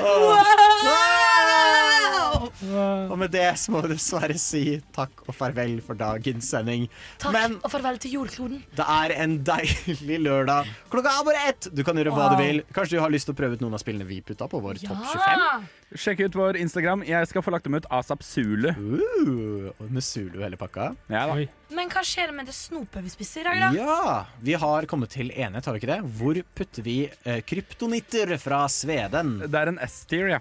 Wow! 0.00 2.29
Og 2.40 3.16
med 3.20 3.32
det 3.34 3.46
så 3.60 3.74
må 3.74 3.82
vi 3.84 3.92
dessverre 3.94 4.36
si 4.40 4.62
takk 4.96 5.24
og 5.26 5.34
farvel 5.36 5.78
for 5.84 5.98
dagens 5.98 6.50
sending. 6.54 6.86
Takk 7.20 7.34
Men 7.36 7.58
og 7.60 7.70
farvel 7.72 8.00
til 8.02 8.16
jordkloden. 8.18 8.62
det 8.76 8.86
er 8.86 9.14
en 9.22 9.36
deilig 9.46 10.20
lørdag. 10.24 10.70
Klokka 10.92 11.12
er 11.16 11.28
bare 11.28 11.44
ett. 11.50 11.70
Du 11.74 11.84
kan 11.86 11.98
gjøre 12.00 12.14
hva 12.14 12.30
du 12.34 12.40
vil. 12.40 12.62
Kanskje 12.76 12.98
du 12.98 13.04
har 13.04 13.12
lyst 13.12 13.28
til 13.28 13.36
å 13.36 13.40
prøve 13.40 13.58
ut 13.58 13.64
noen 13.64 13.76
av 13.76 13.82
spillene 13.82 14.08
vi 14.08 14.22
putta 14.24 14.48
på 14.50 14.62
vår 14.62 14.82
topp 14.82 15.04
25? 15.12 15.44
Ja! 15.44 15.52
Sjekk 15.98 16.20
ut 16.28 16.36
vår 16.38 16.56
Instagram. 16.60 17.02
Jeg 17.06 17.26
skal 17.26 17.42
få 17.42 17.50
lagt 17.50 17.66
dem 17.66 17.74
ut 17.74 17.86
asap 17.90 18.22
Zulu. 18.22 18.68
Uh, 18.70 19.70
med 19.90 20.04
Zulu 20.06 20.38
hele 20.42 20.58
pakka. 20.60 20.92
Ja, 21.10 21.24
da. 21.26 21.34
Oi. 21.34 21.48
Men 21.74 21.90
hva 21.90 22.02
skjer 22.06 22.32
med 22.34 22.46
det 22.50 22.54
snopet 22.54 23.04
vi 23.06 23.10
spiser 23.12 23.42
i 23.42 23.50
dag, 23.50 23.60
da? 23.62 23.70
Ja, 23.74 24.14
vi 24.42 24.54
har 24.58 24.86
kommet 24.90 25.12
til 25.14 25.30
enighet, 25.30 25.66
har 25.66 25.76
vi 25.76 25.82
ikke 25.82 25.92
det? 25.92 26.00
Hvor 26.18 26.40
putter 26.58 26.86
vi 26.86 26.96
eh, 27.10 27.42
kryptonitter 27.46 28.34
fra 28.42 28.64
Sveden? 28.70 29.36
Det 29.46 29.60
er 29.60 29.70
en 29.70 29.78
S-tier, 29.86 30.32
ja. 30.36 30.40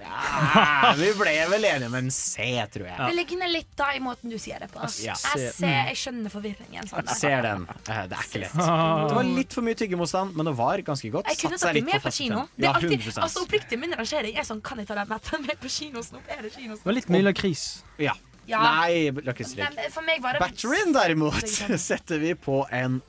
Ja, 0.00 0.92
vi 0.98 1.08
ble 1.18 1.32
vel 1.50 1.64
enige 1.68 1.88
om 1.88 1.94
en 1.98 2.10
C, 2.14 2.44
tror 2.72 2.86
jeg. 2.88 2.98
Det 3.00 3.14
ligner 3.16 3.50
litt 3.50 3.70
da 3.78 3.88
i 3.96 4.00
måten 4.04 4.32
du 4.32 4.36
sier 4.40 4.60
det 4.62 4.68
på. 4.72 4.82
Ja. 5.02 5.14
Jeg, 5.16 5.50
ser, 5.56 5.72
jeg 5.90 5.96
skjønner 6.00 6.32
forvirringen. 6.34 6.88
Sånn. 6.90 7.08
Ser 7.16 7.42
den. 7.46 7.64
Eh, 7.88 8.02
Det 8.10 8.18
er 8.18 8.28
ikke 8.28 8.42
lett. 8.44 8.54
Det 8.60 9.16
var 9.16 9.30
litt 9.30 9.56
for 9.56 9.66
mye 9.66 9.78
tyggemotstand, 9.80 10.36
men 10.36 10.50
det 10.50 10.54
var 10.60 10.84
ganske 10.86 11.10
godt. 11.14 11.32
Jeg 11.32 11.40
kunne 11.42 11.60
tatt 11.62 11.74
litt 11.78 11.88
med 11.88 12.04
på 12.04 12.12
kino. 12.18 12.44
Det 12.56 12.68
er 12.68 12.78
alltid, 12.80 13.08
altså 13.16 13.44
Oppriktig 13.46 13.78
min 13.80 13.94
rangering 13.96 14.36
er 14.36 14.46
sånn 14.48 14.60
Kan 14.64 14.80
jeg 14.82 14.88
ta 14.88 14.96
den 14.98 15.08
med, 15.10 15.32
med 15.46 15.58
på 15.62 15.70
kinosnop? 15.70 16.24
Er 16.32 16.46
det 16.46 16.54
Det 16.56 16.78
var 16.84 16.96
litt 16.96 17.10
mye 17.12 17.26
lakris. 17.28 17.66
Ja. 18.02 18.14
Ja. 18.46 18.60
Nei, 18.62 19.10
lakris 19.26 19.56
Nei, 19.58 19.66
men 19.74 19.90
For 19.90 20.06
meg 20.06 20.20
var 20.22 20.36
det 20.36 20.42
Batterien 20.44 20.92
derimot 20.94 21.42
setter 21.82 22.20
vi 22.22 22.34
på 22.38 22.60
en 22.70 23.00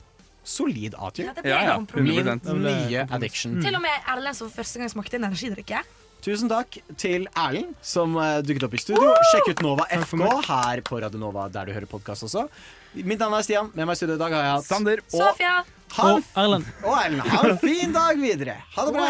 solid 0.48 0.94
A-tier. 0.96 1.28
Ja, 1.28 1.34
det 1.36 1.44
ble 1.44 1.52
Ja, 1.52 1.60
ja. 1.68 1.76
Min 2.00 2.62
nye 2.64 3.04
addiction. 3.12 3.58
Til 3.62 3.76
og 3.76 3.82
med 3.84 4.08
Erlend 4.08 4.38
som 4.38 4.50
første 4.50 4.80
gang 4.80 4.90
smakte 4.90 5.18
en 5.20 5.26
energidrikke. 5.28 5.82
Tusen 6.24 6.50
takk 6.50 6.80
til 6.98 7.28
Erlend 7.38 7.76
som 7.84 8.16
eh, 8.18 8.40
dukket 8.42 8.66
opp 8.66 8.74
i 8.74 8.80
studio. 8.82 9.12
Sjekk 9.30 9.52
ut 9.52 9.62
Nova 9.64 9.86
FK 10.02 10.24
her 10.48 10.82
på 10.86 10.98
Radio 11.04 11.20
Nova 11.22 11.46
der 11.52 11.68
du 11.70 11.74
hører 11.76 11.86
podkast 11.90 12.26
også. 12.26 12.48
Mitt 12.98 13.20
navn 13.22 13.36
er 13.38 13.46
Stian. 13.46 13.70
Med 13.76 13.86
meg 13.86 13.94
i 13.94 14.00
studio 14.00 14.16
i 14.18 14.20
dag 14.20 14.34
har 14.34 14.46
jeg 14.48 14.54
hatt 14.56 14.66
Sander. 14.66 15.02
Sofia. 15.14 15.54
Og 16.04 16.18
Erlend. 16.36 16.66
og 16.82 16.96
Erlend. 16.98 17.22
Ha 17.32 17.42
en 17.52 17.60
fin 17.62 17.94
dag 17.94 18.18
videre. 18.20 18.58
Ha 18.74 18.84
det 18.88 18.96
bra. 18.96 19.06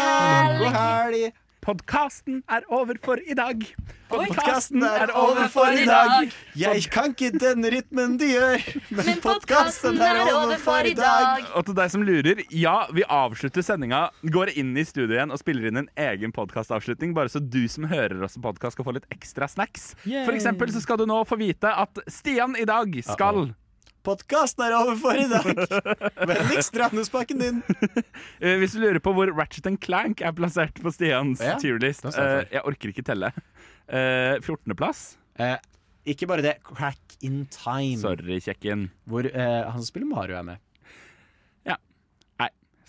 God 0.61 0.77
helg. 0.77 1.25
Podkasten 1.69 2.39
er 2.49 2.63
over 2.73 2.97
for 2.97 3.19
i 3.21 3.35
dag. 3.37 3.61
Podkasten 4.09 4.81
er 4.81 5.11
over 5.13 5.45
for 5.53 5.69
i 5.69 5.83
dag. 5.85 6.31
Jeg 6.57 6.87
kan 6.89 7.11
ikke 7.13 7.29
den 7.37 7.61
rytmen 7.69 8.15
de 8.17 8.31
gjør, 8.31 8.63
men 8.97 9.19
podkasten 9.21 9.99
er 10.01 10.31
over 10.31 10.55
for 10.63 10.89
i 10.89 10.95
dag. 10.97 11.45
Og 11.53 11.67
til 11.67 11.77
deg 11.77 11.91
som 11.93 12.07
lurer, 12.07 12.41
ja, 12.49 12.73
vi 12.89 13.05
avslutter 13.05 13.61
sendinga, 13.61 14.07
går 14.33 14.55
inn 14.57 14.73
i 14.81 14.87
studio 14.87 15.13
igjen 15.13 15.29
og 15.29 15.43
spiller 15.43 15.69
inn 15.69 15.83
en 15.83 15.91
egen 16.09 16.33
podkastavslutning, 16.33 17.13
bare 17.13 17.29
så 17.29 17.37
du 17.37 17.61
som 17.69 17.85
hører 17.91 18.17
oss 18.25 18.39
på 18.39 18.47
podkast, 18.49 18.79
skal 18.79 18.89
få 18.89 18.97
litt 18.97 19.05
ekstra 19.13 19.45
snacks. 19.51 19.91
For 20.07 20.33
eksempel 20.33 20.73
så 20.73 20.81
skal 20.81 20.97
du 20.97 21.05
nå 21.05 21.21
få 21.29 21.37
vite 21.37 21.69
at 21.69 22.01
Stian 22.09 22.57
i 22.57 22.65
dag 22.65 22.97
skal 23.05 23.51
Podkasten 24.05 24.63
er 24.65 24.75
over 24.77 24.95
for 24.99 25.19
i 25.19 25.25
dag. 25.29 25.49
Vennligst 26.29 26.75
dra 26.75 26.89
din. 26.91 27.63
Eh, 28.39 28.55
Hvis 28.59 28.73
du 28.75 28.79
lurer 28.79 28.99
på 29.03 29.11
hvor 29.15 29.31
Ratchet 29.35 29.67
Clank 29.83 30.21
er 30.21 30.31
plassert 30.35 30.79
på 30.79 30.91
Stians 30.95 31.41
Ja, 31.43 31.57
tierlist 31.59 32.05
uh, 32.05 32.11
jeg 32.15 32.45
eh, 32.45 32.53
Jeg 32.55 32.61
orker 32.71 32.93
ikke 32.93 33.03
telle. 33.03 33.33
Eh, 33.87 34.39
14.-plass. 34.39 35.17
Eh, 35.39 35.57
ikke 36.07 36.27
bare 36.29 36.45
det. 36.45 36.55
Crack 36.63 37.17
in 37.21 37.45
time. 37.51 37.99
Sorry, 37.99 38.39
kjekken. 38.43 38.89
Hvor 39.09 39.27
han 39.35 39.79
som 39.79 39.87
spiller 39.91 40.07
Mario, 40.07 40.39
er 40.39 40.43
med. 40.53 40.57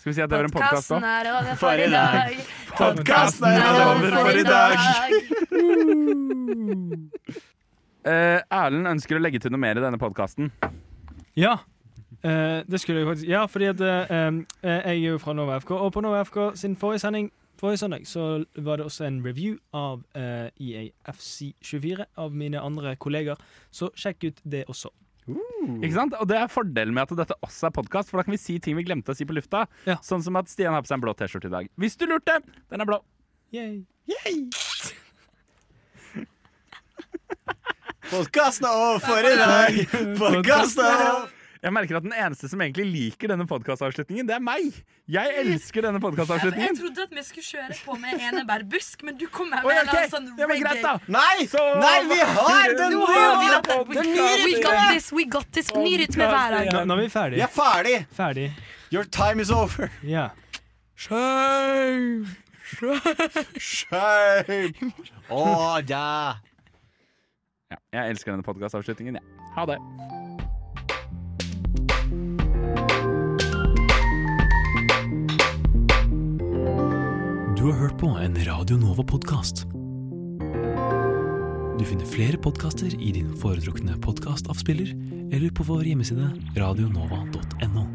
Skal 0.01 0.09
vi 0.09 0.15
si 0.17 0.21
at 0.23 0.31
det 0.31 0.37
var 0.39 0.47
en 0.47 0.49
podkast 0.49 0.89
Podkasten 0.89 1.03
nå? 1.03 1.09
er 1.13 1.27
over 1.29 1.53
For 1.61 1.77
i 1.77 1.85
dag. 1.91 2.33
Podkasten 2.73 3.53
er 3.53 3.85
over 3.85 4.09
for 4.17 4.33
i 4.33 4.41
dag. 4.49 4.73
Eh, 8.01 8.41
Erlend 8.49 8.89
ønsker 8.89 9.13
å 9.13 9.21
legge 9.21 9.37
til 9.37 9.53
noe 9.53 9.61
mer 9.61 9.77
i 9.77 9.81
denne 9.83 10.01
podkasten. 10.01 10.49
Ja. 11.39 11.57
Eh, 12.23 12.61
det 12.67 12.81
skulle 12.81 13.01
jeg 13.01 13.07
faktisk 13.07 13.29
Ja, 13.29 13.45
fordi 13.49 13.65
at 13.71 13.81
eh, 13.81 14.11
eh, 14.11 14.33
jeg 14.63 14.97
er 14.97 15.11
jo 15.11 15.17
fra 15.17 15.33
Nova 15.33 15.59
FK, 15.59 15.71
og 15.71 15.93
på 15.93 16.01
Nova 16.01 16.23
FK 16.23 16.55
sin 16.55 16.75
forrige 16.75 16.99
sending 16.99 17.31
forrige 17.61 17.77
søndag 17.77 18.07
så 18.09 18.45
var 18.57 18.75
det 18.75 18.85
også 18.85 19.05
en 19.05 19.25
review 19.25 19.57
av 19.73 20.01
uh, 20.17 20.49
EA 20.57 20.89
FC24 21.05 22.05
av 22.17 22.33
mine 22.33 22.61
andre 22.61 22.95
kolleger, 22.95 23.35
så 23.71 23.89
sjekk 23.95 24.23
ut 24.23 24.41
det 24.51 24.65
også. 24.67 24.89
Ikke 25.83 25.93
sant? 25.93 26.13
Og 26.17 26.29
det 26.29 26.37
er 26.39 26.47
fordelen 26.49 26.93
med 26.97 27.03
at 27.05 27.13
dette 27.19 27.37
også 27.45 27.67
er 27.69 27.75
podkast, 27.75 28.09
for 28.09 28.17
da 28.17 28.23
kan 28.25 28.33
vi 28.33 28.41
si 28.41 28.57
ting 28.59 28.75
vi 28.79 28.83
glemte 28.87 29.11
å 29.13 29.17
si 29.17 29.25
på 29.29 29.35
lufta. 29.37 29.67
Ja. 29.85 29.99
Sånn 30.01 30.23
som 30.25 30.35
at 30.41 30.49
Stian 30.49 30.73
har 30.73 30.81
på 30.81 30.87
seg 30.89 30.97
en 30.97 31.05
blå 31.05 31.13
T-skjorte 31.17 31.47
i 31.51 31.53
dag. 31.53 31.65
Hvis 31.77 31.97
du 32.01 32.07
lurte, 32.09 32.41
den 32.73 32.81
er 32.81 32.87
blå. 32.89 32.97
Yay. 33.53 33.85
Podkasten 38.11 38.65
er 38.67 38.73
over 38.75 38.99
for 39.03 39.27
i 39.27 39.35
dag. 39.39 39.77
Podkasten 40.19 40.83
er 40.85 41.05
over. 41.11 41.29
Jeg 41.61 41.69
merker 41.75 41.99
at 41.99 42.01
den 42.07 42.13
eneste 42.17 42.47
som 42.49 42.61
egentlig 42.65 42.87
liker 42.89 43.29
denne 43.29 43.45
podkastavslutningen, 43.45 44.25
det 44.25 44.33
er 44.33 44.41
meg. 44.41 44.79
Jeg 45.13 45.29
elsker 45.43 45.85
denne 45.85 45.99
Jeg 46.01 46.73
trodde 46.79 47.03
at 47.05 47.11
vi 47.13 47.21
skulle 47.27 47.45
kjøre 47.45 47.75
på 47.85 47.97
med 48.01 48.17
Enebærbusk, 48.17 49.03
men 49.05 49.13
du 49.19 49.27
kom 49.29 49.51
her 49.53 49.61
Oi, 49.61 49.75
med 49.75 49.83
en 49.83 49.85
ok. 49.85 49.93
eller 49.93 50.01
annen 50.01 50.31
sånn 50.31 50.49
reggae. 50.49 50.63
greit, 50.63 50.81
da. 50.81 50.97
Nei! 51.05 51.45
Så- 51.51 51.79
Nei, 51.83 51.99
vi 52.09 52.17
har 52.17 52.73
den 52.81 52.97
nye 52.97 53.45
dette. 53.53 53.77
den 53.93 54.09
nye 54.09 54.25
We 54.41 54.57
got 54.57 54.73
rytmen. 54.73 54.93
this, 54.95 55.11
we 55.13 55.25
got 55.25 55.51
this. 55.53 55.69
Ny 55.75 55.93
rytme 56.01 56.25
hver 56.33 56.49
dag. 56.57 56.87
Nå, 56.87 56.97
er 56.97 57.01
vi 57.03 57.09
ferdig. 57.13 57.35
Vi 57.37 57.41
er 57.45 57.53
ferdig. 57.61 58.05
Ferdig. 58.17 58.51
Your 58.91 59.03
time 59.05 59.39
is 59.39 59.51
over. 59.51 59.91
Ja. 60.01 60.29
Shame. 60.95 62.25
Shame. 63.59 64.73
Å, 65.29 65.81
da. 65.85 66.35
Ja, 67.71 67.77
jeg 67.95 68.11
elsker 68.11 68.33
denne 68.33 68.43
podkastavslutningen, 68.43 69.15
jeg. 69.15 69.23
Ha 69.55 69.63
det. 69.69 69.77
Du 77.55 77.67
har 77.69 77.77
hørt 77.77 77.95
på 78.01 78.09
en 78.19 78.35
Radio 78.47 78.75
Nova-podkast. 78.81 79.63
Du 81.79 81.87
finner 81.87 82.05
flere 82.11 82.37
podkaster 82.41 82.91
i 82.91 83.13
din 83.15 83.31
foretrukne 83.39 83.95
podkastavspiller 84.03 84.91
eller 85.31 85.55
på 85.55 85.65
vår 85.71 85.87
hjemmeside 85.93 86.27
radionova.no. 86.59 87.87